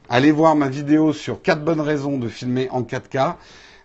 Allez 0.07 0.31
voir 0.31 0.55
ma 0.55 0.67
vidéo 0.69 1.13
sur 1.13 1.41
4 1.41 1.63
bonnes 1.63 1.81
raisons 1.81 2.17
de 2.17 2.27
filmer 2.27 2.67
en 2.69 2.83
4K, 2.83 3.35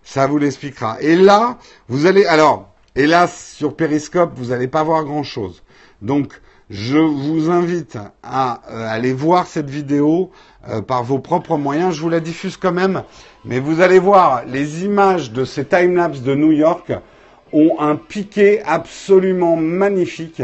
ça 0.03 0.27
vous 0.27 0.37
l'expliquera. 0.37 1.01
Et 1.01 1.15
là, 1.15 1.57
vous 1.89 2.05
allez 2.05 2.25
alors, 2.25 2.69
hélas 2.95 3.53
sur 3.55 3.75
Periscope, 3.75 4.33
vous 4.35 4.47
n'allez 4.47 4.67
pas 4.67 4.83
voir 4.83 5.03
grand-chose. 5.03 5.63
Donc, 6.01 6.33
je 6.69 6.97
vous 6.97 7.49
invite 7.49 7.97
à 8.21 8.61
euh, 8.69 8.87
aller 8.87 9.13
voir 9.13 9.47
cette 9.47 9.69
vidéo 9.69 10.31
euh, 10.69 10.81
par 10.81 11.03
vos 11.03 11.19
propres 11.19 11.57
moyens. 11.57 11.95
Je 11.95 12.01
vous 12.01 12.09
la 12.09 12.19
diffuse 12.19 12.55
quand 12.55 12.71
même, 12.71 13.03
mais 13.43 13.59
vous 13.59 13.81
allez 13.81 13.99
voir 13.99 14.45
les 14.45 14.85
images 14.85 15.31
de 15.31 15.43
ces 15.43 15.65
timelapses 15.65 16.21
de 16.21 16.35
New 16.35 16.51
York 16.51 16.93
ont 17.51 17.75
un 17.79 17.95
piqué 17.95 18.61
absolument 18.63 19.55
magnifique. 19.55 20.43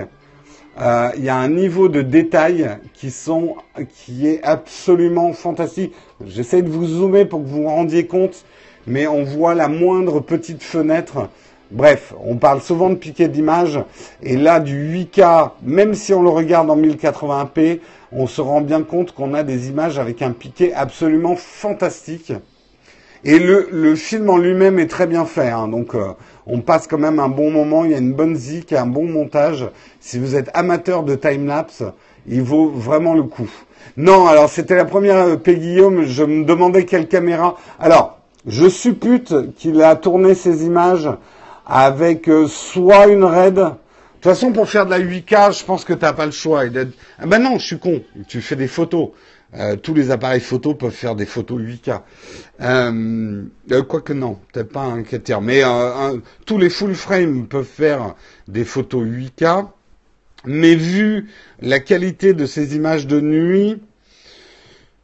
Euh, 0.80 1.10
il 1.18 1.24
y 1.24 1.30
a 1.30 1.36
un 1.36 1.50
niveau 1.50 1.90
de 1.90 2.04
détail 2.04 2.78
qui 2.94 3.10
sont 3.10 3.56
qui 3.90 4.28
est 4.28 4.44
absolument 4.44 5.34
fantastique. 5.34 5.94
J'essaie 6.26 6.62
de 6.62 6.70
vous 6.70 6.86
zoomer 6.86 7.26
pour 7.26 7.42
que 7.42 7.48
vous 7.48 7.64
vous 7.64 7.68
rendiez 7.68 8.06
compte, 8.06 8.46
mais 8.86 9.08
on 9.08 9.24
voit 9.24 9.56
la 9.56 9.70
moindre 9.70 10.20
petite 10.20 10.62
fenêtre. 10.62 11.30
Bref, 11.72 12.14
on 12.24 12.38
parle 12.38 12.62
souvent 12.62 12.90
de 12.90 12.96
piqué 12.96 13.28
d'image, 13.28 13.80
et 14.24 14.38
là 14.38 14.60
du 14.60 15.06
8K, 15.06 15.52
même 15.64 15.96
si 15.96 16.14
on 16.14 16.22
le 16.22 16.30
regarde 16.30 16.70
en 16.70 16.78
1080p, 16.78 17.80
on 18.14 18.26
se 18.26 18.40
rend 18.40 18.62
bien 18.62 18.84
compte 18.84 19.12
qu'on 19.14 19.34
a 19.34 19.44
des 19.44 19.68
images 19.68 20.00
avec 20.00 20.22
un 20.22 20.32
piqué 20.32 20.74
absolument 20.74 21.36
fantastique. 21.36 22.32
Et 23.26 23.40
le, 23.40 23.68
le 23.72 23.96
film 23.96 24.30
en 24.30 24.38
lui-même 24.38 24.80
est 24.80 24.88
très 24.88 25.08
bien 25.08 25.26
fait, 25.26 25.50
hein, 25.50 25.68
donc 25.68 25.96
euh, 25.96 26.14
on 26.48 26.62
passe 26.62 26.88
quand 26.88 26.98
même 26.98 27.20
un 27.20 27.28
bon 27.28 27.52
moment, 27.52 27.86
il 27.86 27.92
y 27.92 27.94
a 27.94 27.98
une 27.98 28.14
bonne 28.14 28.36
zik, 28.36 28.74
un 28.74 28.88
bon 28.88 29.06
montage. 29.06 29.70
Si 30.00 30.18
vous 30.18 30.36
êtes 30.36 30.50
amateur 30.54 31.04
de 31.04 31.16
time-lapse, 31.16 31.84
il 32.28 32.42
vaut 32.42 32.70
vraiment 32.70 33.14
le 33.14 33.24
coup. 33.24 33.50
Non, 33.98 34.28
alors 34.28 34.50
c'était 34.50 34.76
la 34.76 34.86
première 34.86 35.18
euh, 35.18 35.36
P. 35.36 35.58
Guillaume, 35.58 36.04
je 36.04 36.24
me 36.24 36.46
demandais 36.46 36.86
quelle 36.86 37.08
caméra. 37.08 37.56
Alors, 37.80 38.20
je 38.46 38.70
suppute 38.70 39.34
qu'il 39.58 39.82
a 39.82 39.96
tourné 39.96 40.36
ses 40.36 40.66
images 40.66 41.10
avec 41.66 42.30
euh, 42.30 42.48
soit 42.48 43.08
une 43.08 43.24
RED. 43.24 43.56
De 43.56 43.62
toute 43.62 44.24
façon, 44.24 44.52
pour 44.52 44.70
faire 44.70 44.86
de 44.86 44.92
la 44.92 45.00
8K, 45.00 45.58
je 45.58 45.66
pense 45.66 45.84
que 45.84 45.94
tu 45.94 46.02
n'as 46.02 46.14
pas 46.14 46.26
le 46.26 46.32
choix. 46.32 46.64
Ah 47.20 47.26
ben 47.26 47.40
non, 47.40 47.60
je 47.60 47.66
suis 47.66 47.80
con. 47.80 48.02
Tu 48.28 48.42
fais 48.42 48.56
des 48.56 48.68
photos. 48.68 49.10
Euh, 49.56 49.78
tous 49.78 49.94
les 49.94 50.12
appareils 50.12 50.42
photo 50.42 50.74
peuvent 50.74 50.92
faire 50.92 51.16
des 51.16 51.26
photos 51.26 51.62
8K. 51.62 52.02
Euh, 52.62 53.44
euh, 53.72 53.84
Quoique 53.84 54.12
non, 54.12 54.38
peut-être 54.52 54.72
pas 54.72 54.84
un 54.84 55.04
critère. 55.04 55.42
Mais 55.42 55.62
tous 56.46 56.58
les 56.58 56.70
full 56.70 56.96
frame 56.96 57.48
peuvent 57.48 57.64
faire 57.64 58.16
des 58.48 58.66
photos 58.66 59.04
8K. 59.06 59.68
Mais 60.46 60.76
vu 60.76 61.30
la 61.62 61.80
qualité 61.80 62.34
de 62.34 62.46
ces 62.46 62.76
images 62.76 63.08
de 63.08 63.20
nuit, 63.20 63.82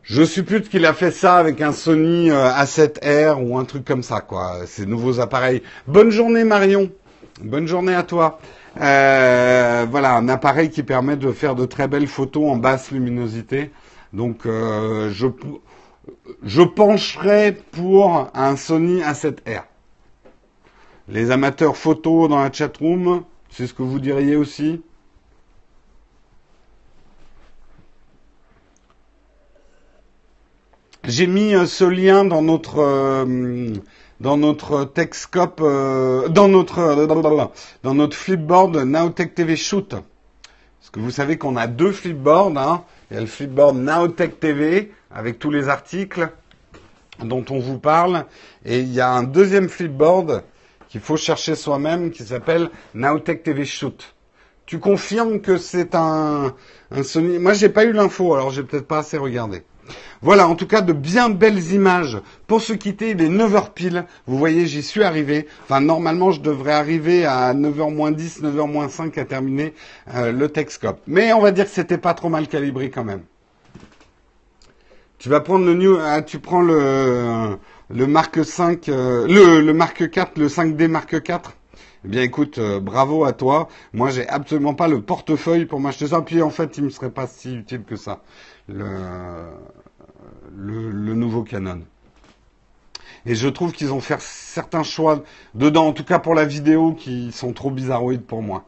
je 0.04 0.24
suppose 0.24 0.70
qu'il 0.70 0.86
a 0.86 0.94
fait 0.94 1.12
ça 1.12 1.38
avec 1.38 1.62
un 1.62 1.72
Sony 1.72 2.30
euh, 2.30 2.50
A7R 2.50 3.41
ou 3.41 3.58
un 3.58 3.66
truc 3.66 3.86
comme 3.86 4.04
ça, 4.04 4.20
quoi. 4.20 4.62
Ces 4.68 4.86
nouveaux 4.86 5.22
appareils. 5.22 5.64
Bonne 5.88 6.12
journée 6.12 6.44
Marion. 6.44 6.91
Bonne 7.41 7.68
journée 7.68 7.96
à 7.96 8.04
toi. 8.04 8.39
Voilà, 8.76 10.16
un 10.16 10.28
appareil 10.28 10.70
qui 10.70 10.84
permet 10.84 11.16
de 11.16 11.32
faire 11.32 11.56
de 11.56 11.66
très 11.66 11.88
belles 11.88 12.08
photos 12.08 12.52
en 12.52 12.58
basse 12.58 12.91
luminosité. 12.91 13.72
Donc, 14.14 14.45
euh, 14.45 15.11
je, 15.11 16.61
pencherai 16.61 17.57
pour 17.72 18.30
un 18.36 18.55
Sony 18.55 19.01
A7R. 19.01 19.64
Les 21.07 21.32
amateurs 21.32 21.76
photos 21.76 22.30
dans 22.30 22.41
la 22.41 22.51
chatroom, 22.51 23.24
c'est 23.49 23.66
ce 23.66 23.74
que 23.74 23.82
vous 23.82 23.99
diriez 23.99 24.36
aussi? 24.36 24.82
J'ai 31.05 31.28
mis 31.28 31.55
euh, 31.55 31.66
ce 31.66 31.84
lien 31.84 32.24
dans 32.24 32.43
notre 32.43 32.80
euh, 32.80 33.74
dans 34.22 34.38
notre 34.38 34.86
Techscope, 34.86 35.59
dans 35.59 36.47
notre 36.47 37.05
dans 37.84 37.93
notre 37.93 38.16
flipboard 38.16 38.78
Nowtech 38.78 39.36
TV 39.36 39.57
Shoot. 39.57 39.89
Parce 39.89 40.91
que 40.91 40.99
vous 40.99 41.11
savez 41.11 41.38
qu'on 41.38 41.57
a 41.57 41.68
deux 41.68 41.91
flipboards. 41.91 42.57
Hein. 42.57 42.86
Il 43.14 43.18
y 43.18 43.20
a 43.20 43.22
le 43.22 43.28
flipboard 43.28 43.78
Nowtech 43.78 44.39
TV 44.39 44.91
avec 45.11 45.38
tous 45.38 45.51
les 45.51 45.70
articles 45.70 46.30
dont 47.20 47.45
on 47.51 47.59
vous 47.59 47.78
parle, 47.78 48.26
et 48.66 48.80
il 48.80 48.91
y 48.91 49.01
a 49.01 49.11
un 49.11 49.22
deuxième 49.22 49.70
flipboard 49.70 50.43
qu'il 50.89 50.99
faut 50.99 51.16
chercher 51.16 51.53
soi-même 51.53 52.09
qui 52.09 52.24
s'appelle 52.24 52.72
Nowtech 52.95 53.43
TV 53.43 53.66
Shoot. 53.66 54.16
Tu 54.66 54.80
confirmes 54.80 55.41
que 55.41 55.57
c'est 55.57 55.93
un, 55.93 56.55
un 56.89 57.03
Sony? 57.03 57.38
Moi, 57.38 57.53
j'ai 57.53 57.70
pas 57.70 57.84
eu 57.84 57.91
l'info, 57.91 58.34
alors 58.34 58.49
j'ai 58.49 58.64
peut-être 58.64 58.88
pas 58.88 58.97
assez 58.97 59.20
regardé. 59.20 59.61
Voilà, 60.24 60.48
en 60.48 60.56
tout 60.56 60.68
cas, 60.68 60.80
de 60.80 60.94
bien 60.94 61.30
belles 61.30 61.74
images. 61.74 62.18
Pour 62.48 62.62
se 62.62 62.72
quitter, 62.72 63.10
il 63.10 63.22
est 63.22 63.28
9h 63.28 63.74
pile. 63.74 64.06
Vous 64.26 64.38
voyez, 64.38 64.68
j'y 64.68 64.82
suis 64.82 65.04
arrivé. 65.04 65.48
Enfin, 65.66 65.82
normalement, 65.82 66.32
je 66.32 66.40
devrais 66.40 66.72
arriver 66.72 67.26
à 67.26 67.54
9h 67.54 67.94
moins 67.94 68.12
10, 68.12 68.42
9h 68.42 68.72
moins 68.72 68.88
5 68.88 69.18
à 69.18 69.26
terminer 69.26 69.74
euh, 70.16 70.32
le 70.32 70.48
Texcope. 70.48 71.02
Mais 71.08 71.34
on 71.34 71.42
va 71.42 71.52
dire 71.52 71.66
que 71.66 71.72
c'était 71.72 71.98
pas 71.98 72.14
trop 72.14 72.30
mal 72.30 72.48
calibré 72.48 72.90
quand 72.90 73.04
même. 73.04 73.24
Tu 75.20 75.28
vas 75.28 75.42
prendre 75.42 75.66
le 75.66 75.74
new, 75.74 75.98
ah, 76.02 76.22
tu 76.22 76.40
prends 76.40 76.62
le, 76.62 77.58
le 77.90 78.08
Mark 78.08 78.46
5, 78.46 78.88
euh, 78.88 79.28
le, 79.28 79.60
le 79.60 79.74
Mark 79.74 80.10
4, 80.10 80.38
le 80.38 80.48
5D 80.48 80.88
Mark 80.88 81.22
4. 81.22 81.54
Eh 82.06 82.08
bien, 82.08 82.22
écoute, 82.22 82.60
euh, 82.60 82.80
bravo 82.80 83.26
à 83.26 83.34
toi. 83.34 83.68
Moi, 83.92 84.10
j'ai 84.10 84.28
absolument 84.30 84.74
pas 84.74 84.88
le 84.88 85.02
portefeuille 85.02 85.66
pour 85.66 85.82
m'acheter 85.82 86.08
ça. 86.08 86.22
Puis, 86.22 86.42
en 86.42 86.50
fait, 86.50 86.78
il 86.78 86.86
me 86.86 86.90
serait 86.90 87.12
pas 87.12 87.28
si 87.28 87.56
utile 87.56 87.84
que 87.84 87.98
ça. 87.98 88.22
Le, 90.56 91.14
nouveau 91.14 91.44
Canon. 91.44 91.82
Et 93.26 93.36
je 93.36 93.48
trouve 93.48 93.72
qu'ils 93.72 93.94
ont 93.94 94.02
fait 94.02 94.20
certains 94.20 94.84
choix 94.84 95.24
dedans, 95.56 95.88
en 95.88 95.94
tout 95.94 96.04
cas 96.04 96.20
pour 96.20 96.36
la 96.36 96.46
vidéo, 96.46 96.94
qui 96.94 97.32
sont 97.32 97.54
trop 97.54 97.72
bizarroïdes 97.72 98.26
pour 98.26 98.42
moi. 98.42 98.66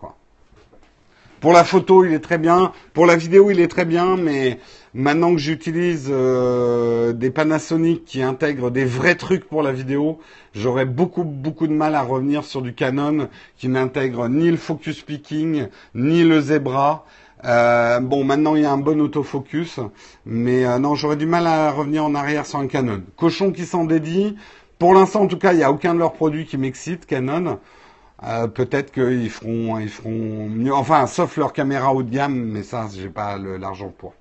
Pour 1.41 1.53
la 1.53 1.63
photo, 1.63 2.05
il 2.05 2.13
est 2.13 2.19
très 2.19 2.37
bien. 2.37 2.71
Pour 2.93 3.05
la 3.05 3.15
vidéo, 3.15 3.51
il 3.51 3.59
est 3.59 3.67
très 3.67 3.85
bien, 3.85 4.15
mais 4.15 4.59
maintenant 4.93 5.31
que 5.33 5.39
j'utilise 5.39 6.07
euh, 6.09 7.13
des 7.13 7.29
Panasonic 7.29 8.05
qui 8.05 8.23
intègrent 8.23 8.71
des 8.71 8.85
vrais 8.85 9.15
trucs 9.15 9.45
pour 9.45 9.61
la 9.61 9.71
vidéo, 9.71 10.19
j'aurais 10.55 10.85
beaucoup 10.85 11.23
beaucoup 11.23 11.67
de 11.67 11.73
mal 11.73 11.93
à 11.93 12.01
revenir 12.01 12.45
sur 12.45 12.61
du 12.61 12.73
Canon 12.73 13.29
qui 13.57 13.67
n'intègre 13.67 14.27
ni 14.29 14.49
le 14.49 14.57
focus 14.57 15.01
picking, 15.01 15.67
ni 15.93 16.23
le 16.23 16.41
zebra. 16.41 17.05
Euh, 17.43 17.99
bon, 17.99 18.23
maintenant 18.23 18.55
il 18.55 18.63
y 18.63 18.65
a 18.65 18.71
un 18.71 18.77
bon 18.77 19.01
autofocus, 19.01 19.79
mais 20.25 20.65
euh, 20.65 20.79
non, 20.79 20.95
j'aurais 20.95 21.17
du 21.17 21.25
mal 21.25 21.45
à 21.47 21.71
revenir 21.71 22.05
en 22.05 22.15
arrière 22.15 22.45
sur 22.45 22.59
un 22.59 22.67
Canon. 22.67 23.03
Cochon 23.17 23.51
qui 23.51 23.65
s'en 23.65 23.83
dédie. 23.83 24.35
Pour 24.79 24.93
l'instant, 24.93 25.21
en 25.23 25.27
tout 25.27 25.37
cas, 25.37 25.53
il 25.53 25.57
n'y 25.57 25.63
a 25.63 25.71
aucun 25.71 25.93
de 25.93 25.99
leurs 25.99 26.13
produits 26.13 26.45
qui 26.45 26.57
m'excite, 26.57 27.05
Canon. 27.05 27.59
Euh, 28.23 28.47
peut-être 28.47 28.91
qu'ils 28.91 29.29
feront, 29.29 29.79
ils 29.79 29.89
feront 29.89 30.47
mieux. 30.49 30.73
Enfin, 30.73 31.05
sauf 31.07 31.37
leur 31.37 31.53
caméra 31.53 31.93
haut 31.93 32.03
de 32.03 32.09
gamme, 32.09 32.35
mais 32.35 32.63
ça, 32.63 32.87
j'ai 32.93 33.09
pas 33.09 33.37
l'argent 33.37 33.93
pour. 33.95 34.13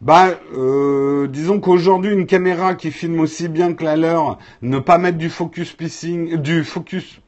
Bah, 0.00 0.38
euh, 0.56 1.28
disons 1.28 1.60
qu'aujourd'hui, 1.60 2.12
une 2.12 2.26
caméra 2.26 2.74
qui 2.74 2.90
filme 2.90 3.20
aussi 3.20 3.48
bien 3.48 3.74
que 3.74 3.84
la 3.84 3.96
leur, 3.96 4.38
ne 4.60 4.78
pas 4.78 4.98
mettre 4.98 5.18
du 5.18 5.30
focus 5.30 5.72
picking, 5.72 6.36
du 6.36 6.64
focus, 6.64 7.20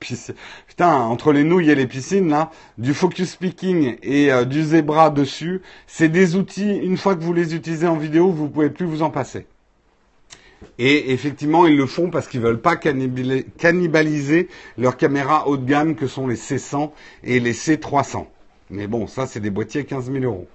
putain, 0.67 0.95
entre 0.95 1.33
les 1.33 1.45
nouilles 1.45 1.71
et 1.71 1.75
les 1.75 1.87
piscines 1.87 2.29
là, 2.29 2.51
du 2.77 2.93
focus 2.93 3.37
picking 3.37 3.97
et 4.03 4.33
euh, 4.33 4.45
du 4.45 4.63
zebra 4.63 5.11
dessus, 5.11 5.63
c'est 5.87 6.09
des 6.09 6.37
outils. 6.37 6.77
Une 6.77 6.97
fois 6.97 7.15
que 7.15 7.23
vous 7.23 7.33
les 7.33 7.55
utilisez 7.55 7.87
en 7.87 7.97
vidéo, 7.97 8.31
vous 8.31 8.49
pouvez 8.49 8.71
plus 8.71 8.87
vous 8.87 9.03
en 9.03 9.11
passer. 9.11 9.47
Et 10.79 11.13
effectivement, 11.13 11.67
ils 11.67 11.77
le 11.77 11.87
font 11.87 12.11
parce 12.11 12.29
qu'ils 12.29 12.41
veulent 12.41 12.61
pas 12.61 12.77
cannibaliser 12.77 14.49
leurs 14.77 14.97
caméras 14.97 15.49
haut 15.49 15.57
de 15.57 15.65
gamme 15.65 15.95
que 15.95 16.07
sont 16.07 16.27
les 16.27 16.37
C100 16.37 16.91
et 17.25 17.41
les 17.41 17.53
C300. 17.53 18.27
Mais 18.71 18.87
bon, 18.87 19.07
ça, 19.07 19.27
c'est 19.27 19.41
des 19.41 19.51
boîtiers 19.51 19.83
à 19.83 19.85
15 19.85 20.11
000 20.11 20.25
euros. 20.25 20.49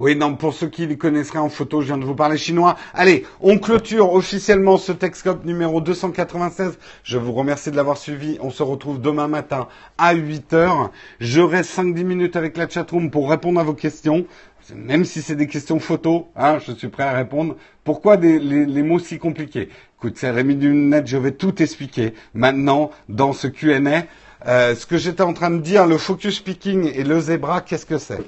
Oui, 0.00 0.16
non, 0.16 0.34
pour 0.34 0.54
ceux 0.54 0.66
qui 0.66 0.86
les 0.86 0.96
connaisseraient 0.96 1.38
en 1.38 1.48
photo, 1.48 1.80
je 1.80 1.86
viens 1.86 1.98
de 1.98 2.04
vous 2.04 2.16
parler 2.16 2.36
chinois. 2.36 2.76
Allez, 2.94 3.24
on 3.40 3.58
clôture 3.58 4.12
officiellement 4.12 4.76
ce 4.76 4.90
Texcope 4.90 5.44
numéro 5.44 5.80
296. 5.80 6.78
Je 7.04 7.16
vous 7.16 7.32
remercie 7.32 7.70
de 7.70 7.76
l'avoir 7.76 7.96
suivi. 7.96 8.36
On 8.40 8.50
se 8.50 8.64
retrouve 8.64 9.00
demain 9.00 9.28
matin 9.28 9.68
à 9.96 10.12
8 10.14 10.52
heures. 10.52 10.90
Je 11.20 11.40
reste 11.40 11.78
5-10 11.78 12.02
minutes 12.02 12.34
avec 12.34 12.56
la 12.56 12.68
chatroom 12.68 13.12
pour 13.12 13.30
répondre 13.30 13.60
à 13.60 13.62
vos 13.62 13.74
questions. 13.74 14.26
Même 14.74 15.04
si 15.04 15.22
c'est 15.22 15.36
des 15.36 15.46
questions 15.46 15.78
photo, 15.78 16.28
hein, 16.34 16.58
je 16.66 16.72
suis 16.72 16.88
prêt 16.88 17.04
à 17.04 17.12
répondre. 17.12 17.54
Pourquoi 17.84 18.16
des, 18.16 18.40
les, 18.40 18.82
mots 18.82 18.98
si 18.98 19.18
compliqués? 19.18 19.68
Écoute, 19.98 20.14
c'est 20.16 20.30
Rémi 20.30 20.56
Dunet, 20.56 21.02
je 21.04 21.18
vais 21.18 21.32
tout 21.32 21.62
expliquer 21.62 22.14
maintenant 22.32 22.90
dans 23.08 23.32
ce 23.32 23.46
Q&A. 23.46 24.04
Euh, 24.46 24.74
ce 24.74 24.86
que 24.86 24.96
j'étais 24.96 25.22
en 25.22 25.34
train 25.34 25.50
de 25.50 25.58
dire, 25.58 25.86
le 25.86 25.98
focus 25.98 26.40
picking 26.40 26.90
et 26.94 27.04
le 27.04 27.20
zebra, 27.20 27.60
qu'est-ce 27.60 27.86
que 27.86 27.98
c'est? 27.98 28.22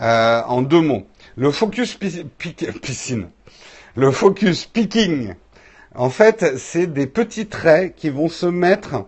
Euh, 0.00 0.42
en 0.46 0.62
deux 0.62 0.80
mots. 0.80 1.06
Le 1.36 1.50
focus 1.50 1.98
piscine. 1.98 3.28
Le 3.94 4.10
focus 4.10 4.66
picking. 4.66 5.34
En 5.94 6.10
fait, 6.10 6.58
c'est 6.58 6.86
des 6.86 7.06
petits 7.06 7.46
traits 7.46 7.94
qui 7.96 8.10
vont 8.10 8.28
se 8.28 8.46
mettre 8.46 9.06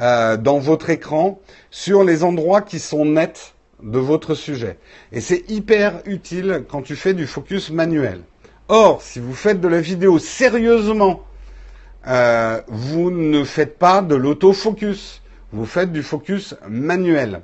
euh, 0.00 0.36
dans 0.36 0.58
votre 0.58 0.88
écran 0.88 1.38
sur 1.70 2.04
les 2.04 2.24
endroits 2.24 2.62
qui 2.62 2.78
sont 2.78 3.04
nets 3.04 3.54
de 3.82 3.98
votre 3.98 4.34
sujet. 4.34 4.78
Et 5.12 5.20
c'est 5.20 5.50
hyper 5.50 6.00
utile 6.06 6.64
quand 6.68 6.82
tu 6.82 6.96
fais 6.96 7.12
du 7.12 7.26
focus 7.26 7.70
manuel. 7.70 8.22
Or, 8.68 9.02
si 9.02 9.18
vous 9.18 9.34
faites 9.34 9.60
de 9.60 9.68
la 9.68 9.80
vidéo 9.80 10.18
sérieusement, 10.18 11.24
euh, 12.06 12.60
vous 12.68 13.10
ne 13.10 13.44
faites 13.44 13.78
pas 13.78 14.00
de 14.00 14.14
l'autofocus. 14.14 15.20
Vous 15.52 15.66
faites 15.66 15.92
du 15.92 16.02
focus 16.02 16.54
manuel. 16.68 17.42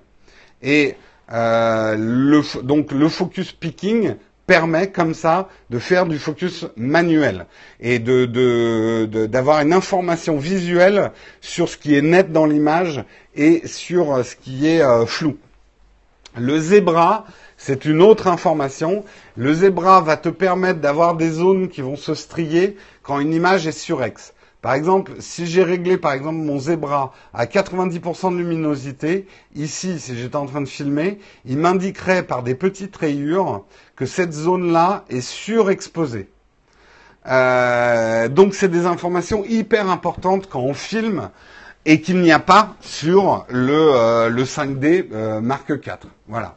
Et 0.63 0.95
euh, 1.33 1.97
le, 1.99 2.63
donc 2.63 2.93
le 2.93 3.09
focus 3.09 3.53
picking 3.53 4.15
permet 4.47 4.91
comme 4.91 5.15
ça 5.15 5.49
de 5.71 5.79
faire 5.79 6.07
du 6.07 6.19
focus 6.19 6.67
manuel 6.77 7.47
et 7.81 7.99
d'avoir 7.99 9.61
une 9.61 9.73
information 9.73 10.39
visuelle 10.39 11.11
sur 11.41 11.69
ce 11.69 11.77
qui 11.77 11.97
est 11.97 12.03
net 12.03 12.33
dans 12.33 12.47
l'image 12.47 13.05
et 13.35 13.67
sur 13.67 14.25
ce 14.25 14.37
qui 14.37 14.69
est 14.69 14.83
euh, 14.83 15.05
flou. 15.05 15.37
Le 16.39 16.61
zebra, 16.61 17.25
c'est 17.57 17.87
une 17.87 18.03
autre 18.03 18.29
information. 18.29 19.05
Le 19.37 19.53
zebra 19.55 20.01
va 20.03 20.17
te 20.17 20.29
permettre 20.29 20.81
d'avoir 20.81 21.17
des 21.17 21.31
zones 21.31 21.69
qui 21.69 21.81
vont 21.81 21.97
se 21.97 22.15
strier 22.15 22.77
quand 23.03 23.19
une 23.19 23.33
image 23.33 23.67
est 23.67 23.73
surex. 23.73 24.35
Par 24.67 24.75
exemple, 24.75 25.13
si 25.21 25.47
j'ai 25.47 25.63
réglé 25.63 25.97
par 25.97 26.13
exemple 26.13 26.39
mon 26.39 26.59
zébra 26.59 27.13
à 27.33 27.45
90% 27.45 28.33
de 28.33 28.37
luminosité, 28.37 29.29
ici, 29.55 30.01
si 30.01 30.19
j'étais 30.19 30.35
en 30.35 30.47
train 30.47 30.61
de 30.61 30.67
filmer, 30.67 31.21
il 31.45 31.57
m'indiquerait 31.57 32.25
par 32.25 32.43
des 32.43 32.57
petites 32.57 32.97
rayures 32.97 33.65
que 33.95 34.07
cette 34.07 34.33
zone-là 34.33 35.05
est 35.09 35.21
surexposée. 35.21 36.29
Euh, 37.29 38.27
donc 38.27 38.57
c'est 38.57 38.67
des 38.67 38.87
informations 38.87 39.45
hyper 39.45 39.89
importantes 39.89 40.49
quand 40.49 40.63
on 40.63 40.75
filme 40.75 41.31
et 41.85 42.01
qu'il 42.01 42.21
n'y 42.21 42.33
a 42.33 42.41
pas 42.41 42.75
sur 42.81 43.47
le, 43.49 43.73
euh, 43.73 44.29
le 44.31 44.43
5D 44.43 45.07
euh, 45.13 45.41
Mark 45.41 45.69
IV. 45.69 46.11
Voilà. 46.27 46.57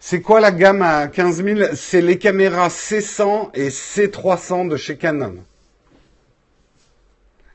C'est 0.00 0.20
quoi 0.22 0.38
la 0.38 0.52
gamme 0.52 0.82
à 0.82 1.08
15 1.08 1.44
000 1.44 1.60
C'est 1.74 2.00
les 2.00 2.18
caméras 2.18 2.68
C100 2.68 3.50
et 3.54 3.68
C300 3.68 4.68
de 4.68 4.76
chez 4.76 4.96
Canon. 4.96 5.44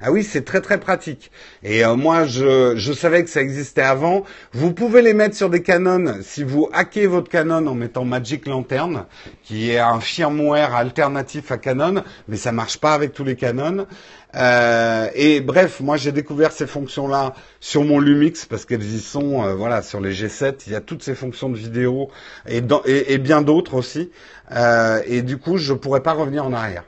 Ah 0.06 0.12
oui, 0.12 0.26
c'est 0.26 0.44
très 0.44 0.60
très 0.60 0.82
pratique. 0.82 1.32
Et 1.64 1.86
euh, 1.86 1.96
moi, 1.96 2.26
je, 2.26 2.94
savais 2.94 3.24
que 3.24 3.30
ça 3.30 3.40
existait 3.42 3.84
avant. 3.84 4.26
Vous 4.52 4.74
pouvez 4.74 5.02
les 5.02 5.14
mettre 5.14 5.34
sur 5.34 5.50
des 5.50 5.62
Canon 5.62 6.18
si 6.22 6.44
vous 6.44 6.68
hackez 6.74 7.08
votre 7.08 7.30
Canon 7.30 7.66
en 7.68 7.74
mettant 7.74 8.04
Magic 8.04 8.46
Lantern, 8.46 9.06
qui 9.44 9.72
est 9.72 9.80
un 9.80 10.02
firmware 10.02 10.76
alternatif 10.76 11.54
à 11.54 11.58
Canon, 11.58 12.04
mais 12.28 12.36
ça 12.36 12.52
marche 12.52 12.80
pas 12.80 12.94
avec 12.94 13.14
tous 13.14 13.24
les 13.24 13.38
Canon. 13.38 13.88
Euh, 14.36 15.08
et 15.16 15.40
bref, 15.40 15.80
moi 15.80 15.96
j'ai 15.96 16.12
découvert 16.12 16.52
ces 16.52 16.68
fonctions-là 16.68 17.34
sur 17.62 17.86
mon 17.86 18.02
Lumix 18.02 18.46
parce 18.46 18.66
qu'elles 18.66 18.84
y 18.84 19.00
sont, 19.00 19.46
euh, 19.46 19.54
voilà, 19.54 19.82
sur 19.82 20.02
les 20.02 20.12
G7, 20.12 20.64
il 20.68 20.74
y 20.74 20.76
a 20.76 20.82
toutes 20.82 21.04
ces 21.04 21.16
fonctions 21.16 21.48
de 21.48 21.56
vidéo 21.56 22.10
et, 22.46 22.60
bien 23.20 23.42
d'autres 23.42 23.76
aussi. 23.76 24.12
Et 25.08 25.22
du 25.22 25.38
coup, 25.38 25.56
je 25.56 25.74
pourrais 25.74 26.04
pas 26.04 26.12
revenir 26.12 26.46
en 26.46 26.52
arrière. 26.52 26.84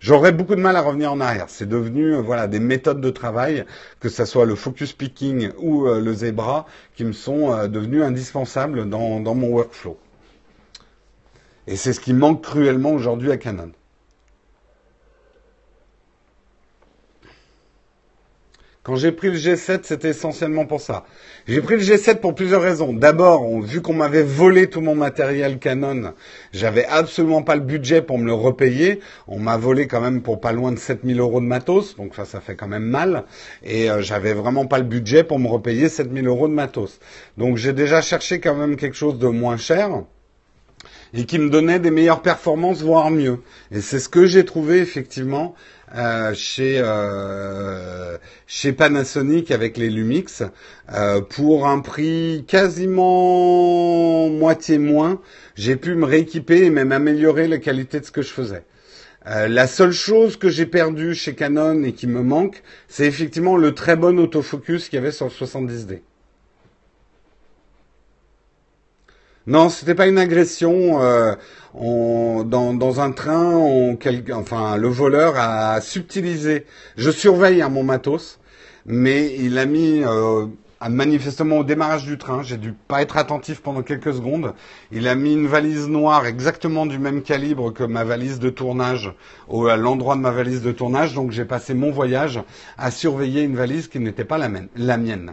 J'aurais 0.00 0.32
beaucoup 0.32 0.54
de 0.54 0.60
mal 0.62 0.76
à 0.76 0.80
revenir 0.80 1.12
en 1.12 1.20
arrière. 1.20 1.50
C'est 1.50 1.68
devenu 1.68 2.14
euh, 2.14 2.22
voilà 2.22 2.46
des 2.48 2.58
méthodes 2.58 3.02
de 3.02 3.10
travail, 3.10 3.66
que 4.00 4.08
ce 4.08 4.24
soit 4.24 4.46
le 4.46 4.54
focus 4.54 4.94
picking 4.94 5.50
ou 5.58 5.86
euh, 5.86 6.00
le 6.00 6.14
zebra, 6.14 6.66
qui 6.96 7.04
me 7.04 7.12
sont 7.12 7.52
euh, 7.52 7.68
devenus 7.68 8.02
indispensables 8.02 8.88
dans, 8.88 9.20
dans 9.20 9.34
mon 9.34 9.48
workflow. 9.48 9.98
Et 11.66 11.76
c'est 11.76 11.92
ce 11.92 12.00
qui 12.00 12.14
manque 12.14 12.42
cruellement 12.42 12.92
aujourd'hui 12.92 13.30
à 13.30 13.36
Canon. 13.36 13.72
Quand 18.82 18.96
j'ai 18.96 19.12
pris 19.12 19.28
le 19.28 19.36
G7, 19.36 19.80
c'était 19.84 20.08
essentiellement 20.08 20.64
pour 20.64 20.80
ça. 20.80 21.04
J'ai 21.50 21.62
pris 21.62 21.74
le 21.74 21.82
G7 21.82 22.20
pour 22.20 22.36
plusieurs 22.36 22.62
raisons. 22.62 22.92
D'abord, 22.92 23.60
vu 23.60 23.82
qu'on 23.82 23.92
m'avait 23.92 24.22
volé 24.22 24.68
tout 24.68 24.80
mon 24.80 24.94
matériel 24.94 25.58
Canon, 25.58 26.12
j'avais 26.52 26.84
absolument 26.84 27.42
pas 27.42 27.56
le 27.56 27.60
budget 27.60 28.02
pour 28.02 28.18
me 28.18 28.26
le 28.26 28.32
repayer. 28.32 29.00
On 29.26 29.40
m'a 29.40 29.56
volé 29.56 29.88
quand 29.88 30.00
même 30.00 30.22
pour 30.22 30.40
pas 30.40 30.52
loin 30.52 30.70
de 30.70 30.78
7000 30.78 31.18
euros 31.18 31.40
de 31.40 31.46
matos, 31.46 31.96
donc 31.96 32.14
ça, 32.14 32.24
ça 32.24 32.40
fait 32.40 32.54
quand 32.54 32.68
même 32.68 32.84
mal. 32.84 33.24
Et 33.64 33.90
euh, 33.90 34.00
j'avais 34.00 34.32
vraiment 34.32 34.66
pas 34.66 34.78
le 34.78 34.84
budget 34.84 35.24
pour 35.24 35.40
me 35.40 35.48
repayer 35.48 35.88
7000 35.88 36.24
euros 36.28 36.46
de 36.46 36.52
matos. 36.52 37.00
Donc 37.36 37.56
j'ai 37.56 37.72
déjà 37.72 38.00
cherché 38.00 38.38
quand 38.38 38.54
même 38.54 38.76
quelque 38.76 38.96
chose 38.96 39.18
de 39.18 39.26
moins 39.26 39.56
cher 39.56 40.04
et 41.12 41.24
qui 41.24 41.40
me 41.40 41.50
donnait 41.50 41.80
des 41.80 41.90
meilleures 41.90 42.22
performances, 42.22 42.82
voire 42.82 43.10
mieux. 43.10 43.40
Et 43.72 43.80
c'est 43.80 43.98
ce 43.98 44.08
que 44.08 44.26
j'ai 44.26 44.44
trouvé 44.44 44.78
effectivement 44.78 45.54
euh, 45.94 46.34
chez 46.34 46.80
euh, 46.84 48.16
chez 48.46 48.72
Panasonic 48.72 49.50
avec 49.50 49.76
les 49.76 49.90
Lumix 49.90 50.44
euh, 50.92 51.20
pour 51.20 51.66
un 51.66 51.80
prix 51.80 52.44
quasiment 52.46 54.28
moitié 54.28 54.78
moins. 54.78 55.20
J'ai 55.56 55.76
pu 55.76 55.94
me 55.96 56.04
rééquiper 56.04 56.64
et 56.64 56.70
même 56.70 56.92
améliorer 56.92 57.48
la 57.48 57.58
qualité 57.58 57.98
de 58.00 58.04
ce 58.04 58.12
que 58.12 58.22
je 58.22 58.30
faisais. 58.30 58.64
La 59.26 59.66
seule 59.66 59.92
chose 59.92 60.38
que 60.38 60.48
j'ai 60.48 60.64
perdue 60.64 61.14
chez 61.14 61.34
Canon 61.34 61.82
et 61.82 61.92
qui 61.92 62.06
me 62.06 62.22
manque, 62.22 62.62
c'est 62.88 63.04
effectivement 63.04 63.58
le 63.58 63.74
très 63.74 63.94
bon 63.94 64.18
autofocus 64.18 64.88
qu'il 64.88 64.96
y 64.96 64.98
avait 64.98 65.12
sur 65.12 65.26
le 65.26 65.30
70D. 65.30 66.00
Non, 69.50 69.68
c'était 69.68 69.96
pas 69.96 70.06
une 70.06 70.18
agression. 70.18 71.02
Euh, 71.02 71.34
dans, 71.74 73.00
un 73.00 73.10
train, 73.10 73.56
on, 73.56 73.98
enfin, 74.32 74.76
le 74.76 74.86
voleur 74.86 75.34
a 75.36 75.80
subtilisé. 75.80 76.66
Je 76.96 77.10
surveille 77.10 77.60
à 77.60 77.68
mon 77.68 77.82
matos, 77.82 78.38
mais 78.86 79.34
il 79.40 79.58
a 79.58 79.66
mis 79.66 80.04
euh, 80.04 80.46
manifestement 80.88 81.58
au 81.58 81.64
démarrage 81.64 82.04
du 82.04 82.16
train. 82.16 82.44
J'ai 82.44 82.58
dû 82.58 82.74
pas 82.74 83.02
être 83.02 83.16
attentif 83.16 83.60
pendant 83.60 83.82
quelques 83.82 84.14
secondes. 84.14 84.54
Il 84.92 85.08
a 85.08 85.16
mis 85.16 85.32
une 85.32 85.48
valise 85.48 85.88
noire 85.88 86.26
exactement 86.26 86.86
du 86.86 87.00
même 87.00 87.22
calibre 87.22 87.72
que 87.72 87.82
ma 87.82 88.04
valise 88.04 88.38
de 88.38 88.50
tournage, 88.50 89.12
au, 89.48 89.66
à 89.66 89.76
l'endroit 89.76 90.14
de 90.14 90.20
ma 90.20 90.30
valise 90.30 90.62
de 90.62 90.70
tournage. 90.70 91.12
Donc 91.14 91.32
j'ai 91.32 91.44
passé 91.44 91.74
mon 91.74 91.90
voyage 91.90 92.40
à 92.78 92.92
surveiller 92.92 93.42
une 93.42 93.56
valise 93.56 93.88
qui 93.88 93.98
n'était 93.98 94.24
pas 94.24 94.38
la 94.38 94.96
mienne. 94.96 95.32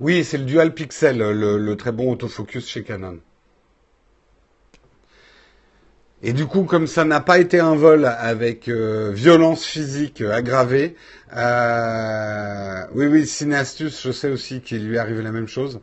Oui, 0.00 0.24
c'est 0.24 0.38
le 0.38 0.44
Dual 0.44 0.74
Pixel, 0.74 1.18
le, 1.18 1.74
très 1.76 1.92
bon 1.92 2.10
autofocus 2.12 2.68
chez 2.68 2.82
Canon. 2.82 3.20
Et 6.22 6.32
du 6.32 6.46
coup, 6.46 6.64
comme 6.64 6.86
ça 6.86 7.04
n'a 7.04 7.20
pas 7.20 7.38
été 7.38 7.60
un 7.60 7.74
vol 7.74 8.06
avec 8.06 8.68
euh, 8.68 9.12
violence 9.12 9.64
physique 9.64 10.20
aggravée, 10.22 10.96
euh, 11.36 12.86
oui, 12.94 13.06
oui, 13.06 13.26
Cineastus, 13.26 14.02
je 14.02 14.10
sais 14.10 14.30
aussi 14.30 14.62
qu'il 14.62 14.88
lui 14.88 14.96
est 14.96 14.98
arrivé 14.98 15.22
la 15.22 15.32
même 15.32 15.48
chose. 15.48 15.80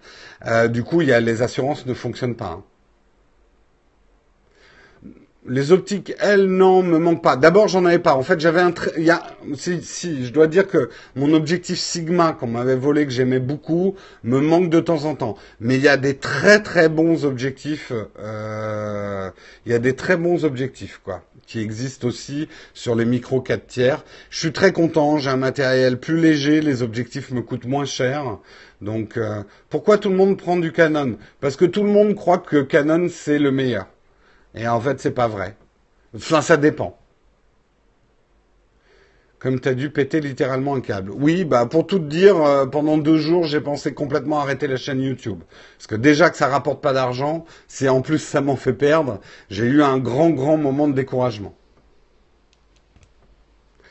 Euh, 0.48 0.68
du 0.68 0.84
coup, 0.84 1.02
il 1.02 1.10
y 1.10 1.14
a, 1.14 1.20
les 1.20 1.42
assurances 1.42 1.86
ne 1.86 1.94
fonctionnent 1.94 2.36
pas. 2.36 2.58
Hein. 2.60 2.64
Les 5.48 5.72
optiques, 5.72 6.14
elles, 6.20 6.46
non, 6.46 6.84
me 6.84 7.00
manquent 7.00 7.24
pas. 7.24 7.36
D'abord, 7.36 7.68
j'en 7.68 7.84
avais 7.86 7.98
pas. 7.98 8.14
En 8.14 8.22
fait, 8.22 8.40
j'avais 8.40 8.62
un, 8.62 8.72
il 8.96 9.06
y 9.06 9.10
a, 9.10 9.24
si, 9.56 10.24
je 10.24 10.32
dois 10.32 10.46
dire 10.46 10.68
que 10.68 10.92
mon 11.16 11.34
objectif 11.34 11.80
Sigma 11.80 12.34
qu'on 12.34 12.46
m'avait 12.46 12.76
volé, 12.76 13.06
que 13.08 13.12
j'aimais 13.12 13.40
beaucoup, 13.40 13.96
me 14.24 14.40
manque 14.40 14.70
de 14.70 14.80
temps 14.80 15.06
en 15.06 15.16
temps. 15.16 15.36
Mais 15.60 15.78
il 15.78 15.82
y 15.82 15.88
a 15.88 15.98
des 15.98 16.16
très 16.16 16.62
très 16.62 16.90
bons 16.90 17.26
objectifs. 17.26 17.92
Euh, 18.20 19.32
il 19.66 19.72
y 19.72 19.76
a 19.76 19.80
des 19.80 19.96
très 19.96 20.16
bons 20.16 20.46
objectifs, 20.46 21.02
quoi, 21.04 21.24
qui 21.48 21.60
existent 21.60 22.08
aussi 22.08 22.48
sur 22.76 22.94
les 22.94 23.06
micro 23.06 23.42
4 23.42 23.66
tiers. 23.66 24.06
Je 24.30 24.38
suis 24.38 24.54
très 24.54 24.72
content. 24.72 25.18
J'ai 25.18 25.32
un 25.32 25.38
matériel 25.38 26.00
plus 26.00 26.22
léger. 26.22 26.62
Les 26.62 26.84
objectifs 26.84 27.32
me 27.32 27.42
coûtent 27.42 27.66
moins 27.66 27.86
cher. 27.86 28.38
Donc, 28.82 29.18
euh, 29.18 29.42
pourquoi 29.70 29.98
tout 29.98 30.10
le 30.10 30.16
monde 30.16 30.38
prend 30.38 30.58
du 30.58 30.72
Canon? 30.72 31.18
Parce 31.40 31.56
que 31.56 31.66
tout 31.66 31.82
le 31.82 31.90
monde 31.90 32.14
croit 32.14 32.38
que 32.38 32.62
Canon 32.62 33.08
c'est 33.10 33.40
le 33.40 33.52
meilleur. 33.52 33.88
Et 34.56 34.68
en 34.68 34.80
fait, 34.80 35.00
c'est 35.00 35.12
pas 35.12 35.28
vrai. 35.28 35.56
Enfin, 36.16 36.42
ça 36.42 36.58
dépend. 36.58 36.98
Comme 39.40 39.60
tu 39.60 39.70
as 39.70 39.74
dû 39.74 39.90
péter 39.90 40.20
littéralement 40.20 40.76
un 40.76 40.82
câble. 40.82 41.12
Oui, 41.16 41.46
bah 41.46 41.66
pour 41.66 41.88
tout 41.88 41.98
te 41.98 42.06
dire, 42.06 42.38
euh, 42.38 42.68
pendant 42.68 43.00
deux 43.00 43.18
jours, 43.18 43.46
j'ai 43.46 43.60
pensé 43.60 43.92
complètement 43.92 44.40
arrêter 44.40 44.68
la 44.68 44.78
chaîne 44.78 45.02
YouTube. 45.02 45.40
Parce 45.78 45.88
que 45.88 45.96
déjà 45.96 46.30
que 46.30 46.38
ça 46.38 46.48
rapporte 46.48 46.80
pas 46.80 46.94
d'argent, 46.94 47.46
si 47.68 47.90
en 47.90 48.02
plus 48.02 48.20
ça 48.20 48.42
m'en 48.42 48.56
fait 48.56 48.74
perdre, 48.74 49.20
j'ai 49.50 49.66
eu 49.66 49.82
un 49.82 49.98
grand, 49.98 50.30
grand 50.30 50.58
moment 50.58 50.88
de 50.88 50.94
découragement. 50.94 51.56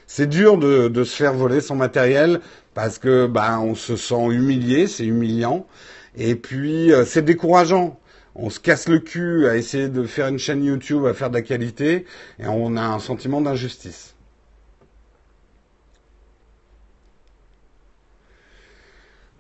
C'est 0.07 0.29
dur 0.29 0.57
de, 0.57 1.05
se 1.05 1.17
faire 1.17 1.35
voler 1.35 1.61
son 1.61 1.77
matériel 1.77 2.41
parce 2.75 2.99
que 2.99 3.27
bah 3.27 3.59
on 3.61 3.75
se 3.75 3.97
sent 3.97 4.27
humilié, 4.31 4.87
c'est 4.87 5.05
humiliant. 5.05 5.67
Et 6.17 6.37
puis 6.37 6.93
euh, 6.93 7.05
c'est 7.05 7.23
décourageant 7.23 7.99
on 8.35 8.51
se 8.51 8.61
casse 8.61 8.89
le 8.89 8.99
cul 8.99 9.47
à 9.47 9.57
essayer 9.57 9.89
de 9.89 10.05
faire 10.05 10.29
une 10.29 10.39
chaîne 10.39 10.65
YouTube, 10.65 11.05
à 11.07 11.15
faire 11.15 11.31
de 11.31 11.35
la 11.35 11.43
qualité, 11.43 12.07
et 12.39 12.47
on 12.47 12.77
a 12.77 12.83
un 12.83 12.99
sentiment 12.99 13.41
d'injustice. 13.41 14.15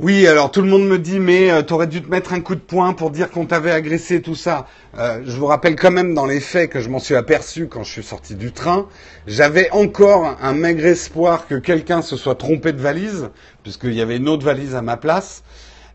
Oui, 0.03 0.27
alors 0.27 0.51
tout 0.51 0.63
le 0.63 0.67
monde 0.67 0.89
me 0.89 0.99
dit, 0.99 1.21
mais 1.21 1.51
euh, 1.51 1.63
tu 1.63 1.75
aurais 1.75 1.87
dû 1.87 2.01
te 2.01 2.09
mettre 2.09 2.33
un 2.33 2.41
coup 2.41 2.55
de 2.55 2.61
poing 2.61 2.95
pour 2.95 3.11
dire 3.11 3.31
qu'on 3.31 3.45
t'avait 3.45 3.71
agressé, 3.71 4.23
tout 4.23 4.35
ça. 4.35 4.67
Euh, 4.97 5.21
je 5.27 5.37
vous 5.37 5.45
rappelle 5.45 5.77
quand 5.77 5.91
même 5.91 6.15
dans 6.15 6.25
les 6.25 6.41
faits 6.41 6.71
que 6.71 6.81
je 6.81 6.89
m'en 6.89 6.99
suis 6.99 7.15
aperçu 7.15 7.67
quand 7.67 7.83
je 7.83 7.91
suis 7.93 8.03
sorti 8.03 8.35
du 8.35 8.51
train. 8.51 8.89
J'avais 9.27 9.71
encore 9.73 10.39
un 10.41 10.55
maigre 10.55 10.87
espoir 10.87 11.47
que 11.47 11.55
quelqu'un 11.57 12.01
se 12.01 12.17
soit 12.17 12.37
trompé 12.37 12.73
de 12.73 12.81
valise, 12.81 13.29
puisqu'il 13.63 13.93
y 13.93 14.01
avait 14.01 14.17
une 14.17 14.31
autre 14.31 14.47
valise 14.47 14.75
à 14.75 14.81
ma 14.81 14.97
place. 14.97 15.43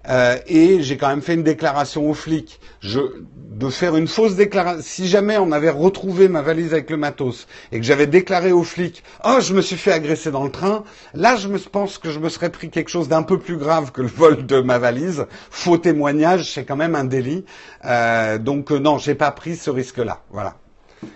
Euh, 0.10 0.38
et 0.48 0.82
j'ai 0.82 0.98
quand 0.98 1.10
même 1.10 1.22
fait 1.22 1.34
une 1.34 1.44
déclaration 1.44 2.10
aux 2.10 2.14
flics. 2.14 2.60
De 2.84 3.70
faire 3.70 3.96
une 3.96 4.08
fausse 4.08 4.36
déclaration. 4.36 4.84
Si 4.84 5.08
jamais 5.08 5.38
on 5.38 5.54
avait 5.54 5.70
retrouvé 5.70 6.28
ma 6.28 6.42
valise 6.42 6.74
avec 6.74 6.90
le 6.90 6.98
matos 6.98 7.48
et 7.72 7.80
que 7.80 7.86
j'avais 7.86 8.06
déclaré 8.06 8.52
aux 8.52 8.64
flics, 8.64 9.02
oh, 9.24 9.38
je 9.40 9.54
me 9.54 9.62
suis 9.62 9.78
fait 9.78 9.94
agresser 9.94 10.30
dans 10.30 10.44
le 10.44 10.52
train, 10.52 10.84
là, 11.14 11.38
je 11.38 11.48
me 11.48 11.58
pense 11.58 11.98
que 11.98 12.12
je 12.12 12.20
me 12.20 12.28
serais 12.28 12.50
pris 12.50 12.70
quelque 12.70 12.90
chose 12.90 13.08
d'un 13.08 13.24
peu 13.24 13.40
plus 13.40 13.56
grave 13.58 13.94
que 13.94 14.02
le 14.02 14.10
vol 14.10 14.46
de 14.46 14.60
ma 14.60 14.78
valise. 14.78 15.26
Faux 15.50 15.78
témoignage, 15.78 16.52
c'est 16.52 16.66
quand 16.66 16.76
même 16.76 16.96
un 16.96 17.06
délit. 17.06 17.46
Euh, 17.86 18.38
donc 18.38 18.72
euh, 18.72 18.78
non, 18.78 18.98
j'ai 18.98 19.16
pas 19.16 19.32
pris 19.32 19.56
ce 19.56 19.70
risque-là. 19.70 20.22
Voilà. 20.32 20.58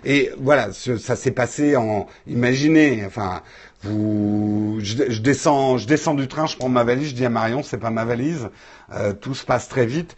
Et 0.05 0.31
voilà, 0.39 0.69
ça 0.71 1.15
s'est 1.15 1.31
passé 1.31 1.75
en, 1.75 2.07
imaginez, 2.27 3.03
enfin, 3.05 3.41
je, 3.83 5.21
descends, 5.21 5.77
je 5.77 5.87
descends 5.87 6.13
du 6.13 6.27
train, 6.27 6.45
je 6.45 6.57
prends 6.57 6.69
ma 6.69 6.83
valise, 6.83 7.09
je 7.09 7.15
dis 7.15 7.25
à 7.25 7.29
Marion, 7.29 7.63
c'est 7.63 7.77
pas 7.77 7.89
ma 7.89 8.05
valise. 8.05 8.49
Euh, 8.93 9.13
tout 9.13 9.35
se 9.35 9.45
passe 9.45 9.67
très 9.67 9.85
vite. 9.85 10.15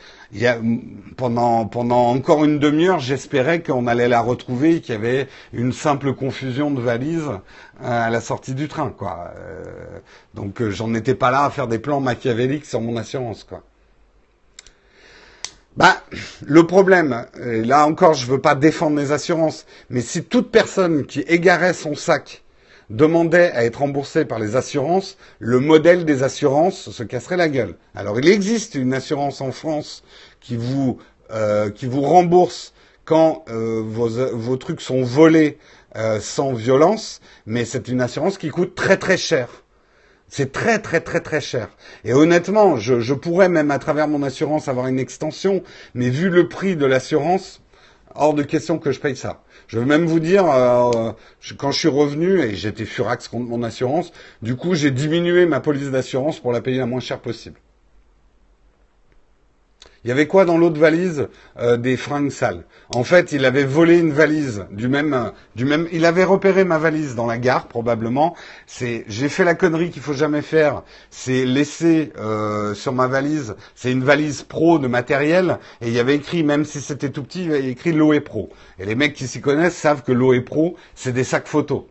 Pendant, 1.18 1.70
encore 1.76 2.46
une 2.46 2.58
demi-heure, 2.58 3.00
j'espérais 3.00 3.62
qu'on 3.62 3.86
allait 3.88 4.08
la 4.08 4.22
retrouver, 4.22 4.82
qu'il 4.82 4.96
y 4.96 4.98
avait 4.98 5.28
une 5.54 5.74
simple 5.74 6.14
confusion 6.14 6.72
de 6.72 6.82
valise 6.82 7.30
euh, 7.84 8.06
à 8.06 8.10
la 8.10 8.22
sortie 8.22 8.54
du 8.54 8.68
train, 8.68 8.90
quoi. 8.90 9.32
Euh, 9.36 10.00
donc 10.34 10.64
j'en 10.70 10.94
étais 10.94 11.16
pas 11.16 11.32
là 11.32 11.46
à 11.46 11.50
faire 11.50 11.68
des 11.68 11.80
plans 11.80 12.00
machiavéliques 12.00 12.66
sur 12.66 12.82
mon 12.82 12.98
assurance, 12.98 13.44
quoi. 13.44 13.62
Bah, 15.78 16.04
le 16.46 16.68
problème, 16.68 17.26
là 17.38 17.86
encore, 17.88 18.14
je 18.14 18.26
veux 18.26 18.42
pas 18.42 18.56
défendre 18.56 18.98
mes 18.98 19.14
assurances, 19.14 19.66
mais 19.90 20.02
si 20.02 20.22
toute 20.26 20.52
personne 20.52 21.06
qui 21.06 21.22
égarait 21.22 21.74
son 21.74 21.96
sac 21.96 22.41
demandait 22.92 23.52
à 23.54 23.66
être 23.66 23.78
remboursé 23.78 24.26
par 24.26 24.40
les 24.40 24.56
assurances, 24.56 25.18
le 25.40 25.60
modèle 25.60 26.06
des 26.06 26.24
assurances 26.24 26.90
se 26.90 27.04
casserait 27.04 27.38
la 27.38 27.50
gueule. 27.50 27.76
Alors 27.96 28.20
il 28.20 28.28
existe 28.28 28.76
une 28.76 28.94
assurance 28.94 29.42
en 29.42 29.52
France 29.52 30.04
qui 30.40 30.58
vous, 30.58 31.00
euh, 31.32 31.70
qui 31.70 31.86
vous 31.86 32.02
rembourse 32.02 32.74
quand 33.06 33.46
euh, 33.50 33.82
vos, 33.84 34.10
vos, 34.10 34.58
trucs 34.58 34.82
sont 34.82 35.04
volés 35.04 35.58
euh, 35.96 36.20
sans 36.20 36.54
violence, 36.54 37.22
mais 37.46 37.66
c'est 37.66 37.88
une 37.88 38.02
assurance 38.02 38.38
qui 38.38 38.50
coûte 38.50 38.76
très 38.76 38.98
très 38.98 39.18
cher. 39.18 39.48
C'est 40.28 40.52
très 40.52 40.80
très 40.80 41.02
très 41.02 41.20
très 41.20 41.42
cher. 41.42 41.70
Et 42.06 42.14
honnêtement, 42.14 42.78
je, 42.78 43.00
je, 43.00 43.14
pourrais 43.14 43.50
même 43.50 43.72
à 43.72 43.80
travers 43.80 44.08
mon 44.08 44.24
assurance 44.24 44.68
avoir 44.68 44.88
une 44.88 45.00
extension, 45.00 45.62
mais 45.94 46.10
vu 46.10 46.30
le 46.30 46.48
prix 46.48 46.78
de 46.78 46.86
l'assurance, 46.86 47.62
hors 48.16 48.34
de 48.34 48.44
question 48.44 48.80
que 48.80 48.92
je 48.92 49.00
paye 49.00 49.16
ça. 49.16 49.44
Je 49.72 49.80
vais 49.80 49.86
même 49.86 50.06
vous 50.06 50.20
dire, 50.20 50.52
euh, 50.52 51.14
quand 51.58 51.72
je 51.72 51.80
suis 51.80 51.88
revenu 51.88 52.42
et 52.42 52.56
j'étais 52.56 52.84
furax 52.84 53.30
contre 53.30 53.48
mon 53.48 53.64
assurance, 53.64 54.12
du 54.42 54.58
coup 54.58 54.76
j'ai 54.76 54.92
diminué 54.92 55.46
ma 55.46 55.62
police 55.62 55.92
d'assurance 55.92 56.42
pour 56.42 56.52
la 56.52 56.60
payer 56.60 56.80
la 56.80 56.86
moins 56.86 57.00
chère 57.00 57.22
possible. 57.22 57.58
Il 60.04 60.08
y 60.08 60.12
avait 60.12 60.26
quoi 60.26 60.46
dans 60.46 60.58
l'autre 60.58 60.80
valise 60.80 61.28
euh, 61.60 61.78
Des 61.78 61.96
fringues 61.96 62.32
sales? 62.32 62.64
En 62.96 63.04
fait, 63.04 63.32
il 63.32 63.46
avait 63.46 63.64
volé 63.64 64.00
une 64.00 64.12
valise 64.12 64.66
du 64.72 64.88
même, 64.88 65.32
du 65.56 65.64
même. 65.64 65.88
Il 65.92 66.06
avait 66.06 66.24
repéré 66.24 66.64
ma 66.64 66.80
valise 66.80 67.14
dans 67.14 67.28
la 67.28 67.38
gare 67.38 67.68
probablement. 67.68 68.36
C'est, 68.66 69.06
j'ai 69.08 69.30
fait 69.30 69.44
la 69.44 69.54
connerie 69.54 69.92
qu'il 69.92 70.02
faut 70.02 70.14
jamais 70.14 70.42
faire. 70.42 70.82
C'est 71.12 71.46
laisser 71.46 72.14
euh, 72.18 72.74
sur 72.74 72.94
ma 72.94 73.08
valise. 73.08 73.56
C'est 73.76 73.92
une 73.92 74.04
valise 74.04 74.42
pro 74.42 74.80
de 74.80 74.88
matériel 74.88 75.60
et 75.82 75.88
il 75.88 75.94
y 75.94 76.00
avait 76.00 76.16
écrit, 76.16 76.44
même 76.44 76.66
si 76.66 76.82
c'était 76.82 77.10
tout 77.12 77.24
petit, 77.24 77.44
il 77.44 77.52
y 77.52 77.54
avait 77.54 77.70
écrit 77.70 77.92
l'eau 77.92 78.20
pro. 78.22 78.50
Et 78.80 78.86
les 78.86 78.96
mecs 78.96 79.14
qui 79.14 79.28
s'y 79.28 79.40
connaissent 79.40 79.78
savent 79.78 80.02
que 80.02 80.12
l'eau 80.12 80.34
pro, 80.42 80.76
c'est 80.96 81.14
des 81.14 81.24
sacs 81.24 81.48
photos. 81.48 81.84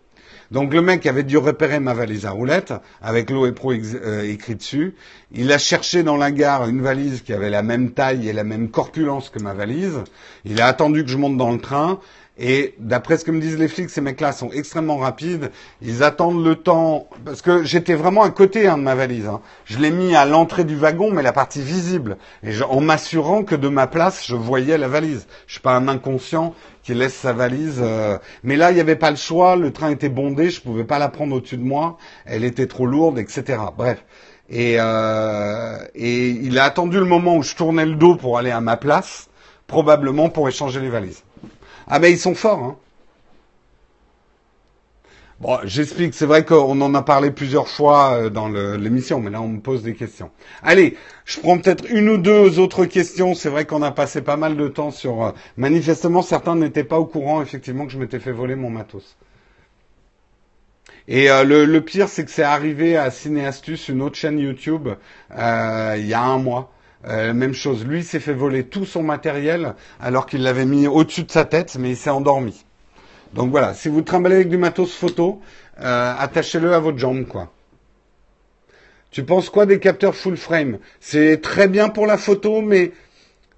Donc 0.51 0.75
le 0.75 0.83
mec 0.83 1.07
avait 1.07 1.23
dû 1.23 1.39
repérer 1.39 1.79
ma 1.79 1.95
valise 1.95 2.27
à 2.27 2.33
roulettes 2.33 2.73
avec 3.01 3.31
l'eau 3.31 3.47
et 3.47 3.53
pro 3.53 3.73
euh, 3.73 4.23
écrit 4.23 4.57
dessus. 4.57 4.95
Il 5.33 5.53
a 5.53 5.59
cherché 5.59 6.03
dans 6.03 6.17
la 6.17 6.33
gare 6.33 6.69
une 6.69 6.83
valise 6.83 7.23
qui 7.23 7.33
avait 7.33 7.51
la 7.51 7.63
même 7.63 7.93
taille 7.93 8.29
et 8.29 8.33
la 8.33 8.43
même 8.43 8.69
corpulence 8.69 9.31
que 9.31 9.39
ma 9.39 9.55
valise. 9.55 10.03
Il 10.45 10.61
a 10.61 10.67
attendu 10.67 11.05
que 11.05 11.11
je 11.11 11.17
monte 11.17 11.37
dans 11.37 11.53
le 11.53 11.61
train. 11.61 12.01
Et 12.43 12.75
d'après 12.79 13.19
ce 13.19 13.27
que 13.27 13.31
me 13.31 13.41
disent 13.41 13.59
les 13.59 13.69
flics, 13.69 13.91
ces 13.91 14.01
mecs-là 14.01 14.33
sont 14.33 14.51
extrêmement 14.51 14.97
rapides. 14.97 15.51
Ils 15.83 16.03
attendent 16.03 16.43
le 16.43 16.55
temps 16.55 17.07
parce 17.27 17.43
que 17.43 17.65
j'étais 17.65 17.93
vraiment 17.95 18.23
à 18.23 18.31
côté 18.31 18.67
hein, 18.67 18.79
de 18.79 18.83
ma 18.83 18.95
valise. 18.95 19.27
Hein. 19.27 19.43
Je 19.67 19.79
l'ai 19.79 19.91
mis 19.91 20.17
à 20.17 20.25
l'entrée 20.25 20.65
du 20.65 20.75
wagon, 20.75 21.11
mais 21.11 21.21
la 21.23 21.35
partie 21.35 21.61
visible, 21.61 22.17
et 22.43 22.51
en 22.63 22.81
m'assurant 22.81 23.45
que 23.45 23.55
de 23.55 23.69
ma 23.69 23.87
place, 23.87 24.25
je 24.27 24.37
voyais 24.37 24.79
la 24.79 24.89
valise. 24.89 25.27
Je 25.47 25.53
suis 25.53 25.61
pas 25.61 25.77
un 25.77 25.87
inconscient 25.87 26.55
qui 26.83 26.95
laisse 26.95 27.15
sa 27.15 27.35
valise. 27.35 27.79
Euh, 27.83 28.17
Mais 28.43 28.57
là, 28.57 28.71
il 28.71 28.75
n'y 28.75 28.81
avait 28.81 28.97
pas 28.97 29.11
le 29.11 29.19
choix. 29.19 29.55
Le 29.57 29.71
train 29.71 29.91
était 29.91 30.09
bondé, 30.09 30.49
je 30.49 30.63
pouvais 30.63 30.85
pas 30.85 30.99
la 30.99 31.11
prendre 31.11 31.37
au-dessus 31.37 31.59
de 31.59 31.63
moi. 31.63 31.99
Elle 32.25 32.45
était 32.45 32.67
trop 32.67 32.87
lourde, 32.87 33.19
etc. 33.19 33.59
Bref. 33.77 34.03
Euh, 34.51 35.79
et 35.95 36.29
il 36.31 36.59
a 36.59 36.65
attendu 36.65 36.97
le 36.97 37.05
moment 37.05 37.37
où 37.37 37.43
je 37.43 37.55
tournais 37.55 37.85
le 37.85 37.97
dos 37.97 38.17
pour 38.17 38.39
aller 38.39 38.51
à 38.51 38.63
ma 38.63 38.79
place, 38.79 39.29
probablement 39.67 40.31
pour 40.31 40.49
échanger 40.49 40.81
les 40.81 40.89
valises. 40.89 41.23
Ah 41.91 41.99
mais 41.99 42.13
ils 42.13 42.19
sont 42.19 42.35
forts. 42.35 42.63
Hein. 42.63 42.77
Bon, 45.41 45.59
j'explique. 45.65 46.15
C'est 46.15 46.27
vrai 46.27 46.45
qu'on 46.45 46.81
en 46.83 46.95
a 46.95 47.03
parlé 47.03 47.31
plusieurs 47.31 47.67
fois 47.67 48.13
euh, 48.13 48.31
dans 48.31 48.49
l'émission, 48.49 49.21
mais 49.21 49.31
là 49.31 49.41
on 49.43 49.49
me 49.49 49.61
pose 49.61 49.83
des 49.83 49.95
questions. 49.95 50.31
Allez, 50.63 50.97
je 51.25 51.41
prends 51.41 51.59
peut-être 51.59 51.85
une 51.91 52.11
ou 52.11 52.19
deux 52.19 52.59
autres 52.59 52.85
questions. 52.85 53.35
C'est 53.35 53.49
vrai 53.49 53.65
qu'on 53.65 53.83
a 53.83 53.91
passé 53.91 54.23
pas 54.23 54.37
mal 54.37 54.57
de 54.57 54.69
temps 54.69 54.91
sur. 54.93 55.25
Euh, 55.25 55.33
manifestement, 55.57 56.23
certains 56.23 56.55
n'étaient 56.57 56.85
pas 56.85 56.99
au 56.99 57.07
courant 57.07 57.43
effectivement 57.43 57.87
que 57.87 57.93
je 57.93 57.99
m'étais 57.99 58.21
fait 58.21 58.33
voler 58.33 58.55
mon 58.55 58.71
matos. 58.71 59.17
Et 61.09 61.31
euh, 61.31 61.43
le, 61.43 61.65
le, 61.65 61.81
pire, 61.81 62.09
c'est 62.09 62.25
que 62.25 62.31
c'est 62.31 62.43
arrivé 62.45 62.97
à 62.97 63.11
Cinéastus, 63.11 63.89
une 63.89 64.03
autre 64.03 64.17
chaîne 64.17 64.39
YouTube, 64.39 64.91
il 65.31 66.07
y 66.07 66.15
a 66.15 66.23
un 66.23 66.39
mois. 66.39 66.71
Euh, 67.07 67.33
même 67.33 67.55
chose, 67.55 67.87
lui 67.87 68.05
s'est 68.05 68.21
fait 68.21 68.35
voler 68.35 68.65
tout 68.65 68.85
son 68.85 69.03
matériel 69.03 69.75
alors 70.01 70.27
qu'il 70.27 70.43
l'avait 70.43 70.67
mis 70.67 70.87
au-dessus 70.87 71.25
de 71.25 71.31
sa 71.31 71.45
tête, 71.45 71.77
mais 71.79 71.91
il 71.91 71.97
s'est 71.97 72.11
endormi. 72.11 72.65
Donc 73.33 73.51
voilà, 73.51 73.75
si 73.75 73.89
vous 73.89 74.03
trimballez 74.03 74.37
avec 74.37 74.49
du 74.49 74.59
matos 74.59 74.93
photo, 74.93 75.41
euh, 75.81 76.15
attachez-le 76.19 76.75
à 76.75 76.81
votre 76.81 76.99
jambe, 76.99 77.27
quoi. 77.27 77.53
Tu 79.11 79.25
penses 79.25 79.51
quoi 79.51 79.67
des 79.67 79.81
capteurs 79.81 80.15
full 80.15 80.37
frame? 80.37 80.79
C'est 81.01 81.41
très 81.41 81.69
bien 81.69 81.89
pour 81.89 82.07
la 82.07 82.17
photo, 82.17 82.61
mais 82.61 82.93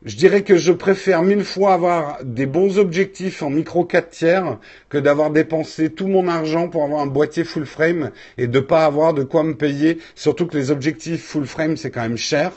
je 0.04 0.16
dirais 0.16 0.42
que 0.42 0.56
je 0.56 0.72
préfère 0.72 1.22
mille 1.22 1.44
fois 1.44 1.74
avoir 1.74 2.24
des 2.24 2.46
bons 2.46 2.78
objectifs 2.78 3.42
en 3.42 3.50
micro 3.50 3.84
4 3.84 4.10
tiers 4.10 4.58
que 4.88 4.98
d'avoir 4.98 5.30
dépensé 5.30 5.90
tout 5.90 6.08
mon 6.08 6.26
argent 6.26 6.68
pour 6.68 6.84
avoir 6.84 7.02
un 7.02 7.06
boîtier 7.06 7.44
full 7.44 7.66
frame 7.66 8.10
et 8.38 8.46
de 8.46 8.60
pas 8.60 8.84
avoir 8.84 9.14
de 9.14 9.24
quoi 9.24 9.42
me 9.42 9.54
payer. 9.54 9.98
Surtout 10.14 10.46
que 10.46 10.56
les 10.56 10.70
objectifs 10.70 11.22
full 11.22 11.46
frame 11.46 11.76
c'est 11.76 11.90
quand 11.90 12.02
même 12.02 12.16
cher. 12.16 12.52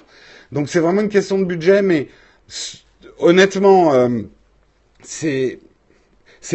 Donc 0.52 0.70
c'est 0.70 0.80
vraiment 0.80 1.02
une 1.02 1.10
question 1.10 1.40
de 1.40 1.46
budget, 1.46 1.82
mais 1.82 2.08
honnêtement, 3.20 3.94
euh, 3.94 4.22
c'est 5.02 5.60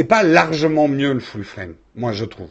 pas 0.08 0.22
largement 0.22 0.88
mieux 0.88 1.12
le 1.12 1.20
full 1.20 1.44
frame, 1.44 1.74
moi 1.94 2.12
je 2.12 2.24
trouve. 2.24 2.50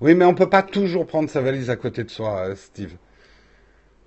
Oui, 0.00 0.16
mais 0.16 0.24
on 0.24 0.34
peut 0.34 0.48
pas 0.48 0.62
toujours 0.62 1.06
prendre 1.06 1.30
sa 1.30 1.40
valise 1.40 1.70
à 1.70 1.76
côté 1.76 2.02
de 2.02 2.10
soi, 2.10 2.48
euh, 2.48 2.56
Steve. 2.56 2.96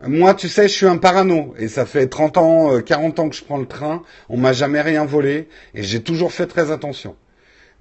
Moi, 0.03 0.33
tu 0.33 0.49
sais, 0.49 0.67
je 0.67 0.73
suis 0.73 0.85
un 0.85 0.97
parano 0.97 1.53
et 1.57 1.69
ça 1.69 1.85
fait 1.85 2.07
30 2.07 2.37
ans, 2.37 2.81
40 2.81 3.17
euh, 3.17 3.21
ans 3.21 3.29
que 3.29 3.35
je 3.35 3.43
prends 3.45 3.57
le 3.57 3.65
train. 3.65 4.03
On 4.27 4.35
m'a 4.37 4.51
jamais 4.51 4.81
rien 4.81 5.05
volé 5.05 5.47
et 5.73 5.83
j'ai 5.83 6.03
toujours 6.03 6.33
fait 6.33 6.47
très 6.47 6.69
attention. 6.69 7.15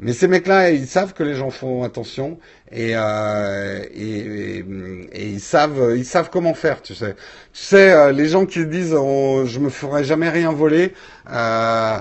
Mais 0.01 0.13
ces 0.13 0.27
mecs-là, 0.27 0.71
ils 0.71 0.87
savent 0.87 1.15
que 1.15 1.23
les 1.23 1.35
gens 1.35 1.51
font 1.51 1.85
attention 1.85 2.39
et, 2.73 2.93
euh, 2.95 3.85
et, 3.95 4.65
et, 5.13 5.27
ils 5.29 5.41
savent, 5.41 5.95
ils 5.97 6.05
savent 6.05 6.31
comment 6.31 6.55
faire, 6.55 6.83
tu 6.83 6.95
sais. 6.95 7.15
Tu 7.53 7.63
sais, 7.63 7.93
euh, 7.93 8.13
les 8.13 8.29
gens 8.29 8.45
qui 8.45 8.67
disent 8.67 8.97
oh, 8.99 9.45
je 9.47 9.61
me 9.61 9.71
ferai 9.71 10.03
jamais 10.05 10.29
rien 10.31 10.53
voler, 10.53 10.95
euh, 11.31 11.99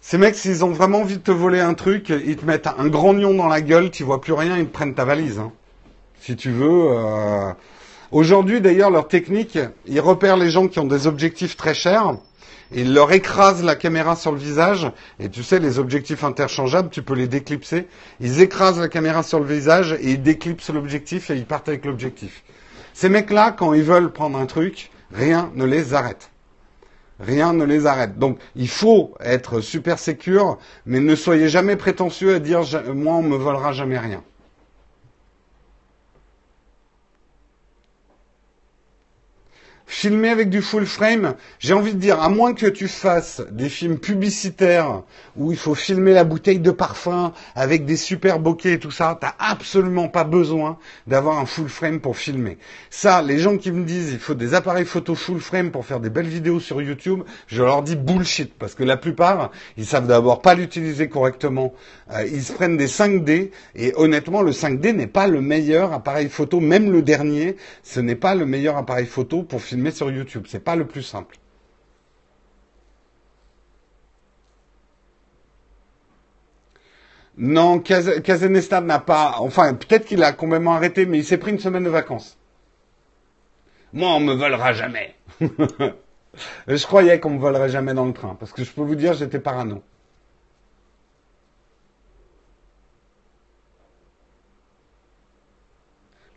ces 0.00 0.18
mecs, 0.18 0.36
s'ils 0.36 0.64
ont 0.64 0.70
vraiment 0.70 1.00
envie 1.00 1.18
de 1.18 1.22
te 1.22 1.30
voler 1.30 1.60
un 1.60 1.74
truc, 1.74 2.08
ils 2.10 2.36
te 2.36 2.46
mettent 2.46 2.68
un 2.68 2.88
grand 2.88 3.12
lion 3.12 3.34
dans 3.34 3.48
la 3.48 3.60
gueule, 3.60 3.90
tu 3.90 4.04
vois 4.04 4.20
plus 4.20 4.32
rien, 4.32 4.56
ils 4.56 4.66
te 4.66 4.72
prennent 4.72 4.94
ta 4.94 5.04
valise. 5.04 5.38
Hein. 5.38 5.52
Si 6.20 6.36
tu 6.36 6.50
veux. 6.50 6.86
Euh... 6.90 7.52
Aujourd'hui, 8.12 8.60
d'ailleurs, 8.60 8.90
leur 8.90 9.06
technique, 9.06 9.58
ils 9.86 10.00
repèrent 10.00 10.36
les 10.36 10.50
gens 10.50 10.66
qui 10.66 10.80
ont 10.80 10.86
des 10.86 11.06
objectifs 11.06 11.56
très 11.56 11.74
chers 11.74 12.16
il 12.72 12.94
leur 12.94 13.12
écrase 13.12 13.64
la 13.64 13.74
caméra 13.74 14.16
sur 14.16 14.32
le 14.32 14.38
visage. 14.38 14.90
Et 15.18 15.28
tu 15.28 15.42
sais, 15.42 15.58
les 15.58 15.78
objectifs 15.78 16.24
interchangeables, 16.24 16.90
tu 16.90 17.02
peux 17.02 17.14
les 17.14 17.26
déclipser. 17.26 17.88
Ils 18.20 18.40
écrasent 18.40 18.78
la 18.78 18.88
caméra 18.88 19.22
sur 19.22 19.40
le 19.40 19.46
visage 19.46 19.96
et 20.00 20.12
ils 20.12 20.22
déclipsent 20.22 20.70
l'objectif 20.70 21.30
et 21.30 21.36
ils 21.36 21.46
partent 21.46 21.68
avec 21.68 21.84
l'objectif. 21.84 22.44
Ces 22.94 23.08
mecs-là, 23.08 23.52
quand 23.52 23.72
ils 23.72 23.82
veulent 23.82 24.12
prendre 24.12 24.38
un 24.38 24.46
truc, 24.46 24.90
rien 25.12 25.50
ne 25.54 25.64
les 25.64 25.94
arrête. 25.94 26.30
Rien 27.18 27.52
ne 27.52 27.64
les 27.64 27.86
arrête. 27.86 28.18
Donc, 28.18 28.38
il 28.56 28.68
faut 28.68 29.14
être 29.20 29.60
super 29.60 29.98
sécure, 29.98 30.58
mais 30.86 31.00
ne 31.00 31.14
soyez 31.14 31.48
jamais 31.48 31.76
prétentieux 31.76 32.34
à 32.34 32.38
dire 32.38 32.62
moi, 32.94 33.14
on 33.14 33.22
me 33.22 33.36
volera 33.36 33.72
jamais 33.72 33.98
rien. 33.98 34.22
Filmer 39.90 40.28
avec 40.28 40.50
du 40.50 40.62
full 40.62 40.86
frame, 40.86 41.34
j'ai 41.58 41.74
envie 41.74 41.94
de 41.94 41.98
dire, 41.98 42.22
à 42.22 42.28
moins 42.28 42.54
que 42.54 42.66
tu 42.66 42.86
fasses 42.86 43.42
des 43.50 43.68
films 43.68 43.98
publicitaires 43.98 45.02
où 45.36 45.50
il 45.50 45.58
faut 45.58 45.74
filmer 45.74 46.12
la 46.12 46.22
bouteille 46.22 46.60
de 46.60 46.70
parfum 46.70 47.32
avec 47.56 47.84
des 47.86 47.96
super 47.96 48.38
bokeh 48.38 48.74
et 48.74 48.78
tout 48.78 48.92
ça, 48.92 49.18
t'as 49.20 49.34
absolument 49.40 50.06
pas 50.06 50.22
besoin 50.22 50.78
d'avoir 51.08 51.40
un 51.40 51.44
full 51.44 51.68
frame 51.68 51.98
pour 51.98 52.16
filmer. 52.16 52.56
Ça, 52.88 53.20
les 53.20 53.38
gens 53.38 53.56
qui 53.56 53.72
me 53.72 53.84
disent 53.84 54.12
il 54.12 54.20
faut 54.20 54.34
des 54.34 54.54
appareils 54.54 54.84
photo 54.84 55.16
full 55.16 55.40
frame 55.40 55.72
pour 55.72 55.84
faire 55.84 55.98
des 55.98 56.08
belles 56.08 56.28
vidéos 56.28 56.60
sur 56.60 56.80
YouTube, 56.80 57.22
je 57.48 57.60
leur 57.60 57.82
dis 57.82 57.96
bullshit 57.96 58.54
parce 58.54 58.76
que 58.76 58.84
la 58.84 58.96
plupart, 58.96 59.50
ils 59.76 59.86
savent 59.86 60.06
d'abord 60.06 60.40
pas 60.40 60.54
l'utiliser 60.54 61.08
correctement. 61.08 61.74
Euh, 62.12 62.24
ils 62.32 62.44
se 62.44 62.52
prennent 62.52 62.76
des 62.76 62.86
5D 62.86 63.50
et 63.74 63.92
honnêtement, 63.96 64.42
le 64.42 64.52
5D 64.52 64.92
n'est 64.92 65.08
pas 65.08 65.26
le 65.26 65.40
meilleur 65.40 65.92
appareil 65.92 66.28
photo, 66.28 66.60
même 66.60 66.92
le 66.92 67.02
dernier, 67.02 67.56
ce 67.82 67.98
n'est 67.98 68.14
pas 68.14 68.36
le 68.36 68.46
meilleur 68.46 68.76
appareil 68.76 69.06
photo 69.06 69.42
pour 69.42 69.60
filmer 69.60 69.79
sur 69.90 70.10
YouTube. 70.10 70.44
C'est 70.48 70.62
pas 70.62 70.76
le 70.76 70.86
plus 70.86 71.02
simple. 71.02 71.38
Non, 77.38 77.80
Kazenestan 77.80 78.82
n'a 78.82 78.98
pas. 78.98 79.36
Enfin, 79.38 79.72
peut-être 79.74 80.04
qu'il 80.04 80.22
a 80.22 80.32
complètement 80.32 80.74
arrêté, 80.74 81.06
mais 81.06 81.18
il 81.18 81.24
s'est 81.24 81.38
pris 81.38 81.52
une 81.52 81.58
semaine 81.58 81.84
de 81.84 81.88
vacances. 81.88 82.36
Moi, 83.94 84.10
on 84.10 84.20
me 84.20 84.34
volera 84.34 84.74
jamais. 84.74 85.14
je 85.40 86.86
croyais 86.86 87.18
qu'on 87.18 87.30
me 87.30 87.38
volerait 87.38 87.70
jamais 87.70 87.94
dans 87.94 88.04
le 88.04 88.12
train, 88.12 88.36
parce 88.38 88.52
que 88.52 88.62
je 88.62 88.70
peux 88.72 88.82
vous 88.82 88.94
dire, 88.94 89.14
j'étais 89.14 89.38
parano. 89.38 89.82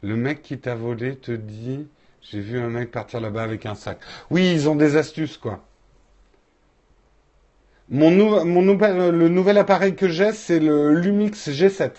Le 0.02 0.16
mec 0.16 0.42
qui 0.42 0.58
t'a 0.60 0.76
volé 0.76 1.16
te 1.18 1.32
dit 1.32 1.88
j'ai 2.24 2.40
vu 2.40 2.60
un 2.60 2.70
mec 2.70 2.92
partir 2.92 3.20
là-bas 3.20 3.44
avec 3.44 3.66
un 3.66 3.76
sac. 3.76 4.00
Oui, 4.32 4.52
ils 4.54 4.70
ont 4.70 4.76
des 4.76 4.96
astuces, 4.96 5.38
quoi. 5.38 5.64
Mon, 7.90 8.12
mon 8.46 8.62
le 8.62 9.30
nouvel 9.30 9.58
appareil 9.58 9.96
que 9.96 10.08
j'ai, 10.08 10.32
c'est 10.32 10.60
le 10.60 10.94
Lumix 10.94 11.50
G7. 11.50 11.92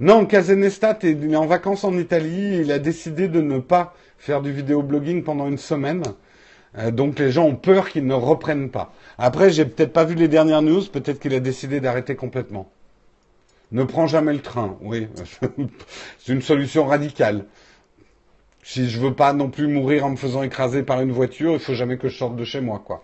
Non, 0.00 0.26
Casenestat 0.26 0.98
est, 1.02 1.12
il 1.12 1.32
est 1.32 1.36
en 1.36 1.46
vacances 1.46 1.84
en 1.84 1.96
Italie. 1.96 2.58
Il 2.60 2.72
a 2.72 2.78
décidé 2.80 3.28
de 3.28 3.40
ne 3.40 3.60
pas 3.60 3.94
faire 4.18 4.42
du 4.42 4.52
vidéoblogging 4.52 5.22
pendant 5.22 5.46
une 5.48 5.58
semaine. 5.58 6.02
Euh, 6.76 6.90
donc 6.90 7.18
les 7.20 7.30
gens 7.30 7.46
ont 7.46 7.56
peur 7.56 7.88
qu'il 7.88 8.06
ne 8.06 8.14
reprenne 8.14 8.70
pas. 8.70 8.92
Après, 9.16 9.50
j'ai 9.50 9.64
peut-être 9.64 9.92
pas 9.92 10.04
vu 10.04 10.16
les 10.16 10.28
dernières 10.28 10.62
news. 10.62 10.82
Peut-être 10.92 11.20
qu'il 11.20 11.34
a 11.34 11.40
décidé 11.40 11.80
d'arrêter 11.80 12.16
complètement. 12.16 12.73
Ne 13.72 13.84
prends 13.84 14.06
jamais 14.06 14.32
le 14.32 14.42
train. 14.42 14.76
Oui, 14.80 15.08
c'est 16.18 16.32
une 16.32 16.42
solution 16.42 16.86
radicale. 16.86 17.46
Si 18.62 18.88
je 18.88 19.00
veux 19.00 19.14
pas 19.14 19.32
non 19.32 19.50
plus 19.50 19.66
mourir 19.66 20.06
en 20.06 20.10
me 20.10 20.16
faisant 20.16 20.42
écraser 20.42 20.82
par 20.82 21.00
une 21.00 21.12
voiture, 21.12 21.52
il 21.52 21.60
faut 21.60 21.74
jamais 21.74 21.98
que 21.98 22.08
je 22.08 22.16
sorte 22.16 22.36
de 22.36 22.44
chez 22.44 22.60
moi, 22.60 22.82
quoi. 22.84 23.02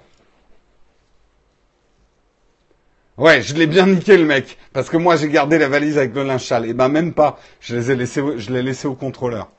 Ouais, 3.18 3.42
je 3.42 3.54
l'ai 3.54 3.66
bien 3.66 3.86
niqué 3.86 4.16
le 4.16 4.24
mec, 4.24 4.56
parce 4.72 4.88
que 4.88 4.96
moi 4.96 5.16
j'ai 5.16 5.28
gardé 5.28 5.58
la 5.58 5.68
valise 5.68 5.98
avec 5.98 6.14
le 6.14 6.22
linge 6.22 6.44
sale. 6.46 6.64
Et 6.64 6.72
ben 6.72 6.88
même 6.88 7.12
pas, 7.12 7.38
je 7.60 7.76
les 7.76 7.90
ai 7.90 7.94
laissés, 7.94 8.22
je 8.38 8.50
l'ai 8.50 8.62
laissé 8.62 8.88
au 8.88 8.94
contrôleur. 8.94 9.50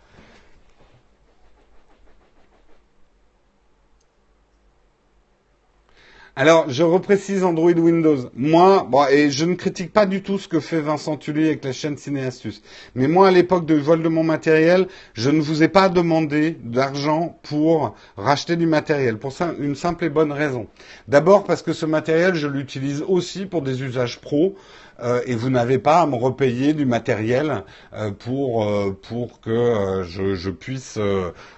Alors, 6.41 6.67
je 6.71 6.81
reprécise 6.81 7.43
Android 7.43 7.71
Windows. 7.73 8.31
Moi, 8.33 8.87
et 9.11 9.29
je 9.29 9.45
ne 9.45 9.53
critique 9.53 9.93
pas 9.93 10.07
du 10.07 10.23
tout 10.23 10.39
ce 10.39 10.47
que 10.47 10.59
fait 10.59 10.81
Vincent 10.81 11.15
Tully 11.15 11.45
avec 11.45 11.63
la 11.63 11.71
chaîne 11.71 11.97
Cinéastus. 11.97 12.63
Mais 12.95 13.07
moi, 13.07 13.27
à 13.27 13.31
l'époque 13.31 13.67
de 13.67 13.75
vol 13.75 14.01
de 14.01 14.09
mon 14.09 14.23
matériel, 14.23 14.87
je 15.13 15.29
ne 15.29 15.39
vous 15.39 15.61
ai 15.61 15.67
pas 15.67 15.87
demandé 15.87 16.57
d'argent 16.63 17.37
pour 17.43 17.93
racheter 18.17 18.55
du 18.55 18.65
matériel. 18.65 19.19
Pour 19.19 19.33
ça, 19.33 19.53
une 19.59 19.75
simple 19.75 20.05
et 20.05 20.09
bonne 20.09 20.31
raison. 20.31 20.65
D'abord 21.07 21.43
parce 21.43 21.61
que 21.61 21.73
ce 21.73 21.85
matériel, 21.85 22.33
je 22.33 22.47
l'utilise 22.47 23.03
aussi 23.07 23.45
pour 23.45 23.61
des 23.61 23.83
usages 23.83 24.19
pro. 24.19 24.55
Euh, 25.03 25.21
et 25.25 25.35
vous 25.35 25.49
n'avez 25.49 25.79
pas 25.79 26.01
à 26.01 26.05
me 26.05 26.15
repayer 26.15 26.73
du 26.73 26.85
matériel 26.85 27.63
euh, 27.93 28.11
pour 28.11 28.63
euh, 28.63 28.97
pour 29.01 29.41
que 29.41 30.03
je, 30.07 30.49
puisse 30.49 30.99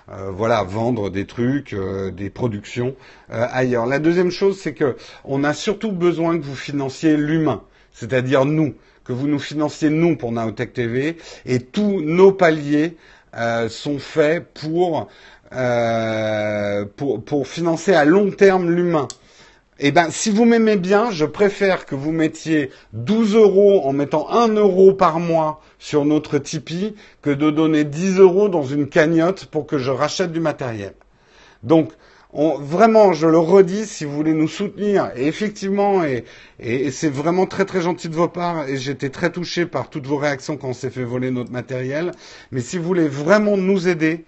voilà 0.07 0.64
vendre 0.64 1.10
des 1.10 1.26
trucs, 1.26 1.76
des 2.14 2.30
productions 2.30 2.95
ailleurs. 3.30 3.86
La 3.86 3.99
deuxième 3.99 4.32
chose, 4.32 4.60
c'est 4.60 4.74
que 4.74 4.95
on 5.26 5.44
a 5.44 5.53
surtout 5.53 5.91
besoin 5.91 6.38
que 6.38 6.44
vous 6.44 6.56
financiez 6.56 7.18
l'humain, 7.18 7.64
c'est-à-dire 7.91 8.45
nous, 8.45 8.76
que 9.03 9.14
vous 9.14 9.28
nous 9.28 9.40
financiez 9.40 9.90
nous 9.90 10.15
pour 10.15 10.32
Naotech 10.32 10.74
TV, 10.74 11.18
et 11.45 11.60
tous 11.60 12.02
nos 12.02 12.32
paliers 12.32 12.95
sont 13.70 13.99
faits 13.99 14.45
pour, 14.53 15.10
pour, 16.95 17.24
pour 17.24 17.48
financer 17.48 17.94
à 17.94 18.06
long 18.06 18.30
terme 18.30 18.70
l'humain. 18.70 19.07
Eh 19.80 19.91
ben, 19.91 20.12
si 20.12 20.30
vous 20.30 20.45
m'aimez 20.45 20.78
bien, 20.78 21.10
je 21.10 21.26
préfère 21.26 21.88
que 21.88 21.95
vous 21.95 22.12
mettiez 22.12 22.70
12 22.94 23.36
euros 23.36 23.82
en 23.86 23.91
mettant 23.91 24.30
1 24.30 24.50
euro 24.50 24.94
par 24.94 25.20
mois 25.20 25.62
sur 25.80 26.06
notre 26.06 26.38
Tipeee 26.38 26.94
que 27.24 27.32
de 27.32 27.50
donner 27.50 27.84
10 27.84 28.20
euros 28.20 28.50
dans 28.50 28.64
une 28.64 28.88
cagnotte 28.88 29.45
pour 29.45 29.66
que 29.66 29.80
je 29.80 29.90
rachète 29.90 30.32
du 30.32 30.40
matériel. 30.40 30.94
Donc, 31.64 31.91
vraiment, 32.34 33.14
je 33.14 33.26
le 33.26 33.40
redis, 33.40 33.88
si 33.88 34.06
vous 34.06 34.16
voulez 34.16 34.34
nous 34.34 34.48
soutenir, 34.48 35.12
et 35.16 35.26
effectivement, 35.26 36.04
et, 36.04 36.24
et 36.60 36.91
c'est 36.91 37.10
vraiment 37.10 37.48
très 37.48 37.66
très 37.66 37.82
gentil 37.82 38.10
de 38.10 38.16
vos 38.16 38.28
parts, 38.28 38.68
et 38.70 38.78
j'étais 38.78 39.10
très 39.10 39.32
touché 39.32 39.66
par 39.66 39.90
toutes 39.90 40.06
vos 40.06 40.18
réactions 40.18 40.56
quand 40.56 40.70
on 40.70 40.74
s'est 40.74 40.91
fait 40.91 41.04
voler 41.04 41.32
notre 41.32 41.52
matériel, 41.52 42.12
mais 42.52 42.62
si 42.62 42.78
vous 42.78 42.84
voulez 42.84 43.08
vraiment 43.08 43.58
nous 43.58 43.88
aider, 43.88 44.26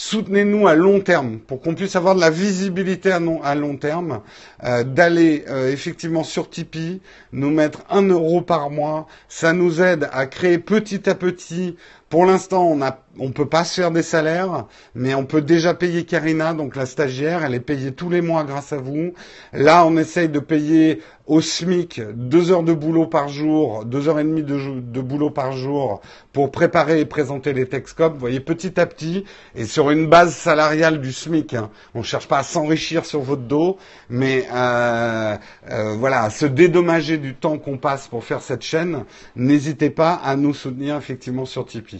soutenez-nous 0.00 0.66
à 0.66 0.74
long 0.74 1.00
terme 1.00 1.40
pour 1.40 1.60
qu'on 1.60 1.74
puisse 1.74 1.94
avoir 1.94 2.14
de 2.14 2.20
la 2.20 2.30
visibilité 2.30 3.12
à, 3.12 3.54
long 3.54 3.76
terme, 3.76 4.22
euh, 4.64 4.82
d'aller 4.82 5.44
euh, 5.48 5.70
effectivement 5.70 6.24
sur 6.24 6.48
Tipeee, 6.48 7.02
nous 7.32 7.50
mettre 7.50 7.82
un 7.90 8.08
euro 8.08 8.40
par 8.40 8.70
mois. 8.70 9.06
Ça 9.28 9.52
nous 9.52 9.82
aide 9.82 10.08
à 10.10 10.24
créer 10.24 10.58
petit 10.58 11.06
à 11.06 11.14
petit. 11.14 11.76
Pour 12.10 12.26
l'instant, 12.26 12.66
on 12.66 12.80
on 13.18 13.32
peut 13.32 13.46
pas 13.46 13.64
se 13.64 13.80
faire 13.80 13.90
des 13.90 14.02
salaires, 14.02 14.66
mais 14.94 15.14
on 15.14 15.24
peut 15.26 15.42
déjà 15.42 15.74
payer 15.74 16.04
Karina, 16.04 16.54
donc 16.54 16.76
la 16.76 16.86
stagiaire, 16.86 17.44
elle 17.44 17.54
est 17.54 17.60
payée 17.60 17.92
tous 17.92 18.08
les 18.08 18.20
mois 18.20 18.44
grâce 18.44 18.72
à 18.72 18.78
vous. 18.78 19.12
Là, 19.52 19.84
on 19.84 19.96
essaye 19.96 20.28
de 20.28 20.38
payer 20.38 21.02
au 21.26 21.40
SMIC 21.40 22.00
deux 22.14 22.50
heures 22.50 22.62
de 22.62 22.72
boulot 22.72 23.06
par 23.06 23.28
jour, 23.28 23.84
deux 23.84 24.08
heures 24.08 24.18
et 24.20 24.24
demie 24.24 24.42
de, 24.42 25.00
boulot 25.00 25.30
par 25.30 25.52
jour 25.52 26.00
pour 26.32 26.50
préparer 26.50 27.00
et 27.00 27.04
présenter 27.04 27.52
les 27.52 27.66
Texcop. 27.66 28.14
Vous 28.14 28.18
voyez, 28.18 28.40
petit 28.40 28.80
à 28.80 28.86
petit, 28.86 29.24
et 29.54 29.64
sur 29.64 29.90
une 29.90 30.06
base 30.06 30.34
salariale 30.34 31.00
du 31.00 31.12
SMIC. 31.12 31.54
Hein. 31.54 31.70
On 31.94 32.02
cherche 32.02 32.26
pas 32.26 32.38
à 32.38 32.42
s'enrichir 32.42 33.04
sur 33.04 33.20
votre 33.20 33.42
dos, 33.42 33.76
mais 34.08 34.46
euh, 34.52 35.36
euh, 35.70 35.94
voilà, 35.98 36.22
à 36.22 36.30
se 36.30 36.46
dédommager 36.46 37.18
du 37.18 37.34
temps 37.34 37.58
qu'on 37.58 37.76
passe 37.76 38.08
pour 38.08 38.24
faire 38.24 38.40
cette 38.40 38.62
chaîne. 38.62 39.04
N'hésitez 39.36 39.90
pas 39.90 40.14
à 40.14 40.36
nous 40.36 40.54
soutenir 40.54 40.96
effectivement 40.96 41.44
sur 41.44 41.66
Tipeee. 41.66 41.99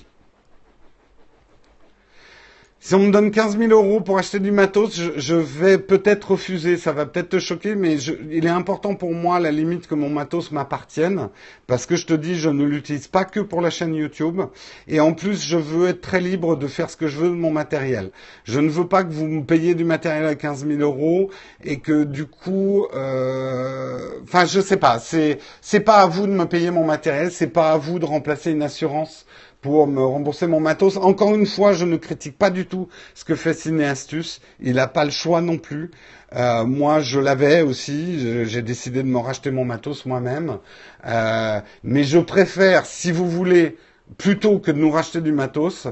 Si 2.82 2.94
on 2.94 3.01
me 3.01 3.12
donne 3.12 3.31
15 3.31 3.59
000 3.59 3.73
euros 3.73 4.01
pour 4.01 4.16
acheter 4.16 4.39
du 4.39 4.52
matos, 4.52 4.98
je, 5.15 5.35
vais 5.35 5.77
peut-être 5.77 6.31
refuser. 6.31 6.78
Ça 6.78 6.93
va 6.93 7.05
peut-être 7.05 7.28
te 7.28 7.39
choquer, 7.39 7.74
mais 7.74 7.98
il 7.98 8.47
est 8.47 8.48
important 8.48 8.94
pour 8.94 9.12
moi, 9.12 9.36
à 9.36 9.39
la 9.39 9.51
limite, 9.51 9.86
que 9.86 9.94
mon 9.94 10.09
matos 10.09 10.51
m'appartienne. 10.51 11.28
Parce 11.66 11.85
que 11.85 11.94
je 11.94 12.07
te 12.07 12.15
dis, 12.15 12.36
je 12.36 12.48
ne 12.48 12.65
l'utilise 12.65 13.07
pas 13.07 13.27
que 13.27 13.40
pour 13.40 13.61
la 13.61 13.69
chaîne 13.69 13.94
YouTube. 13.94 14.40
Et 14.89 14.98
en 14.98 15.12
plus, 15.12 15.44
je 15.44 15.59
veux 15.59 15.89
être 15.90 16.01
très 16.01 16.23
libre 16.23 16.57
de 16.57 16.66
faire 16.66 16.89
ce 16.89 16.97
que 16.97 17.07
je 17.07 17.19
veux 17.19 17.28
de 17.28 17.35
mon 17.35 17.51
matériel. 17.51 18.12
Je 18.44 18.61
ne 18.61 18.70
veux 18.70 18.89
pas 18.89 19.05
que 19.05 19.12
vous 19.12 19.27
me 19.27 19.44
payiez 19.44 19.74
du 19.74 19.85
matériel 19.85 20.24
à 20.24 20.35
15 20.35 20.66
000 20.66 20.81
euros 20.81 21.28
et 21.62 21.81
que 21.81 22.05
du 22.05 22.24
coup, 22.24 22.86
euh... 22.94 24.20
enfin, 24.23 24.47
je 24.47 24.59
sais 24.59 24.78
pas. 24.78 24.98
C'est, 24.98 25.39
c'est 25.61 25.81
pas 25.81 25.98
à 25.98 26.07
vous 26.07 26.27
de 26.27 26.32
me 26.32 26.47
payer 26.47 26.70
mon 26.70 26.86
matériel. 26.86 27.31
C'est 27.31 27.48
pas 27.48 27.73
à 27.73 27.77
vous 27.77 27.98
de 27.98 28.07
remplacer 28.07 28.52
une 28.52 28.62
assurance 28.62 29.27
pour 29.61 29.87
me 29.87 30.03
rembourser 30.03 30.47
mon 30.47 30.61
matos. 30.61 30.97
Encore 30.97 31.35
une 31.35 31.47
fois, 31.47 31.73
je 31.73 31.85
ne 31.85 31.97
critique 31.97 32.39
pas 32.39 32.51
du 32.51 32.66
tout 32.66 32.89
ce 33.15 33.24
que 33.24 33.35
fait 33.35 33.55
Cineastus. 33.55 34.41
Il 34.61 34.74
n'a 34.74 34.87
pas 34.87 35.05
le 35.05 35.11
choix 35.11 35.41
non 35.41 35.59
plus. 35.59 35.91
Euh, 36.35 36.65
moi, 36.65 37.01
je 37.01 37.20
l'avais 37.20 37.62
aussi. 37.62 38.47
J'ai 38.47 38.62
décidé 38.62 39.03
de 39.03 39.09
me 39.09 39.19
racheter 39.19 39.51
mon 39.51 39.65
matos 39.65 40.07
moi-même. 40.07 40.59
Euh, 41.07 41.61
mais 41.85 42.05
je 42.05 42.19
préfère, 42.19 42.87
si 42.87 43.12
vous 43.12 43.28
voulez, 43.28 43.77
plutôt 44.16 44.59
que 44.59 44.70
de 44.70 44.78
nous 44.78 44.91
racheter 44.91 45.20
du 45.20 45.32
matos, 45.32 45.89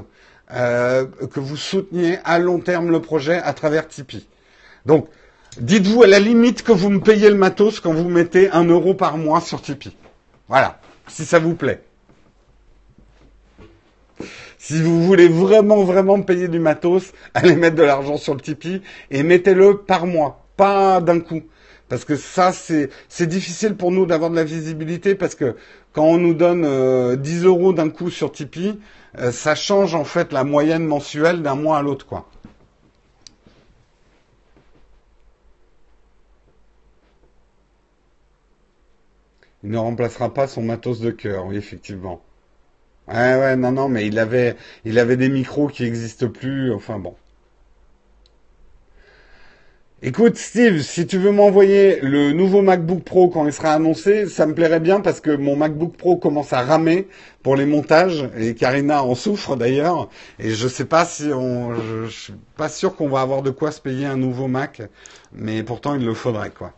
euh, 0.51 1.05
que 1.31 1.39
vous 1.39 1.57
souteniez 1.57 2.17
à 2.23 2.39
long 2.39 2.59
terme 2.59 2.89
le 2.89 3.01
projet 3.01 3.37
à 3.37 3.53
travers 3.53 3.87
Tipeee. 3.87 4.27
Donc, 4.85 5.07
dites-vous 5.59 6.03
à 6.03 6.07
la 6.07 6.19
limite 6.19 6.63
que 6.63 6.71
vous 6.71 6.89
me 6.89 7.01
payez 7.01 7.29
le 7.29 7.35
matos 7.35 7.79
quand 7.79 7.93
vous 7.93 8.09
mettez 8.09 8.49
un 8.49 8.63
euro 8.65 8.95
par 8.95 9.17
mois 9.17 9.41
sur 9.41 9.61
Tipeee. 9.61 9.95
Voilà, 10.47 10.79
si 11.07 11.25
ça 11.25 11.37
vous 11.37 11.53
plaît. 11.53 11.83
Si 14.59 14.81
vous 14.81 15.01
voulez 15.03 15.29
vraiment, 15.29 15.83
vraiment 15.83 16.21
payer 16.21 16.49
du 16.49 16.59
matos, 16.59 17.13
allez 17.33 17.55
mettre 17.55 17.77
de 17.77 17.83
l'argent 17.83 18.17
sur 18.17 18.35
le 18.35 18.41
Tipeee 18.41 18.81
et 19.09 19.23
mettez-le 19.23 19.77
par 19.77 20.05
mois, 20.05 20.45
pas 20.57 20.99
d'un 20.99 21.21
coup. 21.21 21.43
Parce 21.87 22.05
que 22.05 22.17
ça, 22.17 22.51
c'est, 22.51 22.89
difficile 23.25 23.75
pour 23.75 23.91
nous 23.91 24.05
d'avoir 24.05 24.29
de 24.29 24.35
la 24.35 24.43
visibilité 24.43 25.15
parce 25.15 25.33
que 25.33 25.55
quand 25.93 26.03
on 26.03 26.17
nous 26.17 26.33
donne 26.33 26.61
10 26.61 26.65
euh, 26.65 27.47
euros 27.47 27.73
d'un 27.73 27.89
coup 27.89 28.09
sur 28.11 28.31
Tipeee, 28.33 28.77
euh, 29.17 29.31
ça 29.31 29.55
change 29.55 29.95
en 29.95 30.03
fait 30.03 30.33
la 30.33 30.43
moyenne 30.43 30.85
mensuelle 30.85 31.41
d'un 31.41 31.55
mois 31.55 31.77
à 31.77 31.81
l'autre, 31.81 32.05
quoi. 32.05 32.27
Il 39.63 39.71
ne 39.71 39.77
remplacera 39.77 40.33
pas 40.33 40.47
son 40.47 40.61
matos 40.63 40.99
de 40.99 41.11
cœur, 41.11 41.45
oui, 41.45 41.57
effectivement. 41.57 42.21
Ouais, 43.09 43.35
ouais, 43.35 43.55
non, 43.55 43.71
non, 43.71 43.89
mais 43.89 44.05
il 44.07 44.19
avait, 44.19 44.55
il 44.85 44.99
avait 44.99 45.17
des 45.17 45.29
micros 45.29 45.67
qui 45.67 45.83
n'existent 45.83 46.29
plus. 46.29 46.71
Enfin 46.73 46.99
bon. 46.99 47.15
Écoute, 50.01 50.37
Steve, 50.37 50.81
si 50.81 51.05
tu 51.07 51.17
veux 51.17 51.31
m'envoyer 51.31 51.99
le 52.01 52.31
nouveau 52.31 52.61
MacBook 52.61 53.03
Pro 53.03 53.27
quand 53.27 53.45
il 53.45 53.51
sera 53.51 53.73
annoncé, 53.73 54.27
ça 54.27 54.45
me 54.45 54.53
plairait 54.53 54.79
bien 54.79 55.01
parce 55.01 55.19
que 55.19 55.31
mon 55.35 55.57
MacBook 55.57 55.97
Pro 55.97 56.15
commence 56.15 56.53
à 56.53 56.61
ramer 56.61 57.09
pour 57.43 57.57
les 57.57 57.65
montages 57.65 58.29
et 58.37 58.55
Karina 58.55 59.03
en 59.03 59.13
souffre 59.13 59.57
d'ailleurs. 59.57 60.07
Et 60.39 60.51
je 60.51 60.67
sais 60.69 60.85
pas 60.85 61.03
si 61.03 61.33
on, 61.33 61.75
je, 61.75 62.05
je 62.05 62.09
suis 62.11 62.33
pas 62.55 62.69
sûr 62.69 62.95
qu'on 62.95 63.09
va 63.09 63.19
avoir 63.19 63.41
de 63.41 63.49
quoi 63.49 63.71
se 63.71 63.81
payer 63.81 64.05
un 64.05 64.15
nouveau 64.15 64.47
Mac, 64.47 64.81
mais 65.33 65.63
pourtant 65.63 65.95
il 65.95 66.05
le 66.05 66.13
faudrait 66.13 66.51
quoi. 66.51 66.71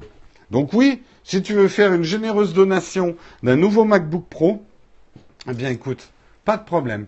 Donc 0.49 0.73
oui, 0.73 1.03
si 1.23 1.43
tu 1.43 1.53
veux 1.53 1.67
faire 1.67 1.93
une 1.93 2.03
généreuse 2.03 2.55
donation 2.55 3.15
d'un 3.43 3.55
nouveau 3.55 3.85
MacBook 3.85 4.25
Pro, 4.29 4.63
eh 5.47 5.53
bien 5.53 5.69
écoute, 5.69 6.09
pas 6.45 6.57
de 6.57 6.63
problème. 6.63 7.07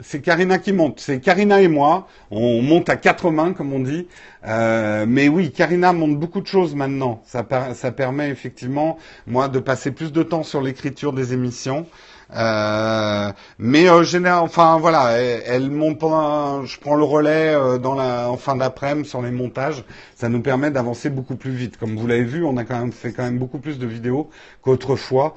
c'est 0.00 0.20
Karina 0.20 0.58
qui 0.58 0.72
monte. 0.72 1.00
C'est 1.00 1.20
Karina 1.20 1.60
et 1.60 1.68
moi. 1.68 2.06
On 2.30 2.62
monte 2.62 2.88
à 2.88 2.96
quatre 2.96 3.30
mains, 3.30 3.52
comme 3.52 3.72
on 3.72 3.80
dit. 3.80 4.06
Euh, 4.46 5.04
mais 5.08 5.28
oui, 5.28 5.50
Karina 5.50 5.92
monte 5.92 6.18
beaucoup 6.18 6.40
de 6.40 6.46
choses 6.46 6.74
maintenant. 6.74 7.22
Ça, 7.26 7.46
ça 7.74 7.92
permet 7.92 8.30
effectivement, 8.30 8.98
moi, 9.26 9.48
de 9.48 9.58
passer 9.58 9.90
plus 9.90 10.12
de 10.12 10.22
temps 10.22 10.42
sur 10.42 10.60
l'écriture 10.60 11.12
des 11.12 11.32
émissions. 11.32 11.86
Euh, 12.34 13.32
mais 13.58 13.88
euh, 13.88 14.02
général, 14.02 14.42
enfin 14.42 14.78
voilà, 14.78 15.12
elle, 15.12 15.70
monte 15.70 15.98
pendant, 16.00 16.64
je 16.64 16.80
prends 16.80 16.96
le 16.96 17.04
relais 17.04 17.54
euh, 17.54 17.78
en 17.78 18.36
fin 18.36 18.56
d'après-midi 18.56 19.08
sur 19.08 19.22
les 19.22 19.30
montages. 19.30 19.84
Ça 20.14 20.28
nous 20.28 20.40
permet 20.42 20.70
d'avancer 20.70 21.10
beaucoup 21.10 21.36
plus 21.36 21.52
vite. 21.52 21.76
Comme 21.76 21.96
vous 21.96 22.06
l'avez 22.06 22.24
vu, 22.24 22.44
on 22.44 22.56
a 22.56 22.64
quand 22.64 22.78
même 22.78 22.92
fait 22.92 23.12
quand 23.12 23.22
même 23.22 23.38
beaucoup 23.38 23.58
plus 23.58 23.78
de 23.78 23.86
vidéos 23.86 24.30
qu'autrefois 24.62 25.36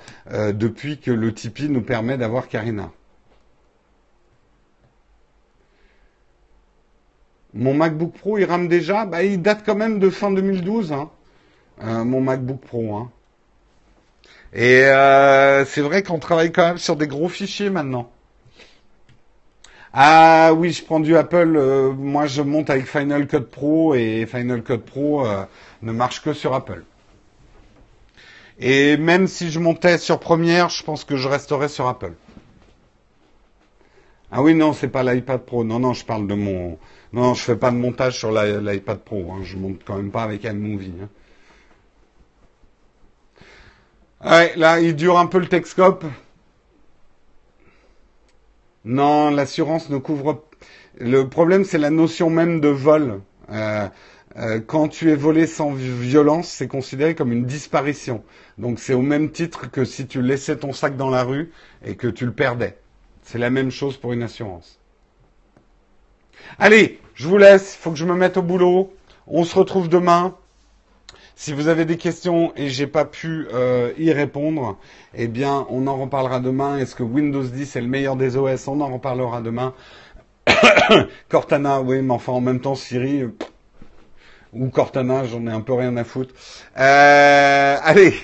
depuis 0.54 1.00
que 1.00 1.12
le 1.12 1.34
Tipeee 1.34 1.70
nous 1.70 1.82
permet 1.82 2.18
d'avoir 2.18 2.48
Karina. 2.48 2.92
Mon 7.54 7.74
MacBook 7.74 8.14
Pro, 8.14 8.38
il 8.38 8.46
rame 8.46 8.68
déjà? 8.68 9.06
Bah, 9.06 9.24
il 9.24 9.42
date 9.42 9.64
quand 9.66 9.76
même 9.76 10.00
de 10.00 10.10
fin 10.10 10.32
2012, 10.32 10.94
hein. 10.94 11.10
mon 11.82 12.22
MacBook 12.22 12.62
Pro. 12.62 12.96
Hein. 12.96 13.12
Et 14.54 14.86
euh, 14.86 15.66
c'est 15.66 15.82
vrai 15.82 16.04
qu'on 16.04 16.20
travaille 16.20 16.52
quand 16.52 16.68
même 16.68 16.78
sur 16.78 16.96
des 16.96 17.08
gros 17.08 17.30
fichiers 17.30 17.70
maintenant. 17.70 18.10
Ah 19.94 20.54
oui, 20.56 20.72
je 20.72 20.84
prends 20.84 21.00
du 21.00 21.16
Apple. 21.18 21.56
Euh, 21.56 21.92
moi, 21.94 22.26
je 22.28 22.42
monte 22.42 22.70
avec 22.70 22.86
Final 22.86 23.28
Cut 23.28 23.42
Pro 23.42 23.96
et 23.96 24.26
Final 24.28 24.64
Cut 24.64 24.80
Pro 24.80 25.26
euh, 25.26 25.46
ne 25.82 25.92
marche 25.92 26.22
que 26.22 26.34
sur 26.34 26.54
Apple. 26.54 26.84
Et 28.60 28.98
même 28.98 29.28
si 29.28 29.50
je 29.52 29.60
montais 29.60 29.98
sur 29.98 30.20
Premiere, 30.20 30.70
je 30.70 30.84
pense 30.84 31.06
que 31.06 31.16
je 31.16 31.28
resterai 31.28 31.70
sur 31.70 31.88
Apple. 31.88 32.14
Ah 34.32 34.44
oui, 34.44 34.54
non, 34.54 34.74
c'est 34.74 34.90
pas 34.90 35.04
l'iPad 35.04 35.42
Pro. 35.42 35.64
Non, 35.64 35.80
non, 35.80 35.94
je 35.94 36.06
parle 36.06 36.28
de 36.28 36.36
mon. 36.36 36.78
Non, 37.14 37.34
je 37.34 37.42
fais 37.44 37.56
pas 37.56 37.72
de 37.72 37.78
montage 37.78 38.18
sur 38.18 38.32
l'iPad 38.32 39.00
Pro. 39.00 39.32
Hein. 39.32 39.40
Je 39.44 39.58
monte 39.58 39.80
quand 39.86 39.96
même 39.96 40.12
pas 40.12 40.24
avec 40.24 40.44
iMovie. 40.44 40.94
Ouais, 44.24 44.54
là, 44.58 44.82
il 44.82 44.96
dure 44.96 45.18
un 45.18 45.28
peu 45.28 45.40
le 45.40 45.48
Texcope. 45.48 46.06
Non, 48.84 49.30
l'assurance 49.30 49.90
ne 49.90 49.98
couvre. 49.98 50.44
Le 50.98 51.30
problème, 51.30 51.64
c'est 51.64 51.78
la 51.78 51.90
notion 51.90 52.30
même 52.30 52.60
de 52.60 52.68
vol. 52.68 53.22
Euh, 53.52 53.88
euh, 54.38 54.60
quand 54.60 54.90
tu 54.90 55.10
es 55.12 55.16
volé 55.16 55.48
sans 55.48 55.72
violence, 55.72 56.50
c'est 56.50 56.68
considéré 56.68 57.16
comme 57.16 57.32
une 57.32 57.46
disparition. 57.46 58.24
Donc 58.58 58.80
c'est 58.80 58.94
au 58.94 59.02
même 59.02 59.32
titre 59.32 59.72
que 59.72 59.86
si 59.86 60.06
tu 60.06 60.22
laissais 60.22 60.58
ton 60.58 60.74
sac 60.74 60.98
dans 60.98 61.10
la 61.10 61.24
rue 61.24 61.52
et 61.84 61.96
que 61.96 62.08
tu 62.08 62.26
le 62.26 62.34
perdais. 62.34 62.78
C'est 63.24 63.38
la 63.40 63.50
même 63.50 63.72
chose 63.72 63.98
pour 63.98 64.14
une 64.14 64.24
assurance. 64.24 64.80
Allez, 66.58 67.00
je 67.16 67.28
vous 67.28 67.38
laisse, 67.38 67.76
il 67.76 67.82
faut 67.82 67.92
que 67.92 67.98
je 67.98 68.06
me 68.06 68.16
mette 68.16 68.38
au 68.38 68.42
boulot. 68.42 68.94
On 69.28 69.44
se 69.44 69.56
retrouve 69.56 69.90
demain. 69.90 70.36
Si 71.42 71.54
vous 71.54 71.70
avez 71.70 71.86
des 71.86 71.96
questions 71.96 72.52
et 72.58 72.68
j'ai 72.68 72.86
pas 72.86 73.06
pu 73.06 73.48
euh, 73.54 73.94
y 73.98 74.12
répondre, 74.12 74.78
eh 75.16 75.30
bien, 75.30 75.66
on 75.70 75.88
en 75.88 75.96
reparlera 75.96 76.42
demain. 76.42 76.78
Est-ce 76.78 76.96
que 76.96 77.02
Windows 77.02 77.44
10 77.44 77.78
est 77.78 77.82
le 77.82 77.88
meilleur 77.88 78.18
des 78.18 78.36
OS 78.36 78.68
On 78.68 78.82
en 78.82 78.92
reparlera 78.92 79.40
demain. 79.40 79.74
Cortana, 81.30 81.80
oui, 81.80 82.02
mais 82.02 82.14
enfin, 82.14 82.34
en 82.34 82.42
même 82.42 82.60
temps, 82.60 82.76
Siri 82.76 83.24
ou 84.52 84.68
Cortana, 84.68 85.24
j'en 85.24 85.48
ai 85.48 85.52
un 85.52 85.62
peu 85.62 85.72
rien 85.72 85.96
à 85.96 86.04
foutre. 86.04 86.34
Euh, 86.78 87.78
allez. 87.84 88.16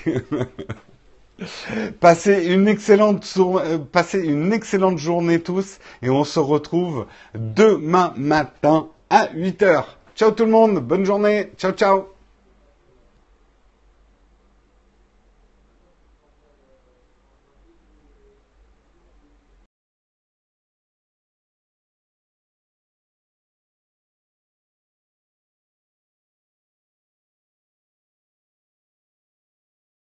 Passez 2.00 2.44
une 2.44 2.68
excellente 2.68 3.26
euh, 3.38 3.78
passez 3.78 4.20
une 4.20 4.52
excellente 4.52 4.98
journée 4.98 5.40
tous 5.40 5.78
et 6.02 6.10
on 6.10 6.24
se 6.24 6.38
retrouve 6.38 7.06
demain 7.34 8.12
matin 8.16 8.88
à 9.08 9.30
8 9.34 9.62
heures. 9.62 9.98
Ciao 10.14 10.32
tout 10.32 10.44
le 10.44 10.50
monde, 10.50 10.80
bonne 10.80 11.06
journée. 11.06 11.50
Ciao 11.56 11.72
ciao. 11.72 12.15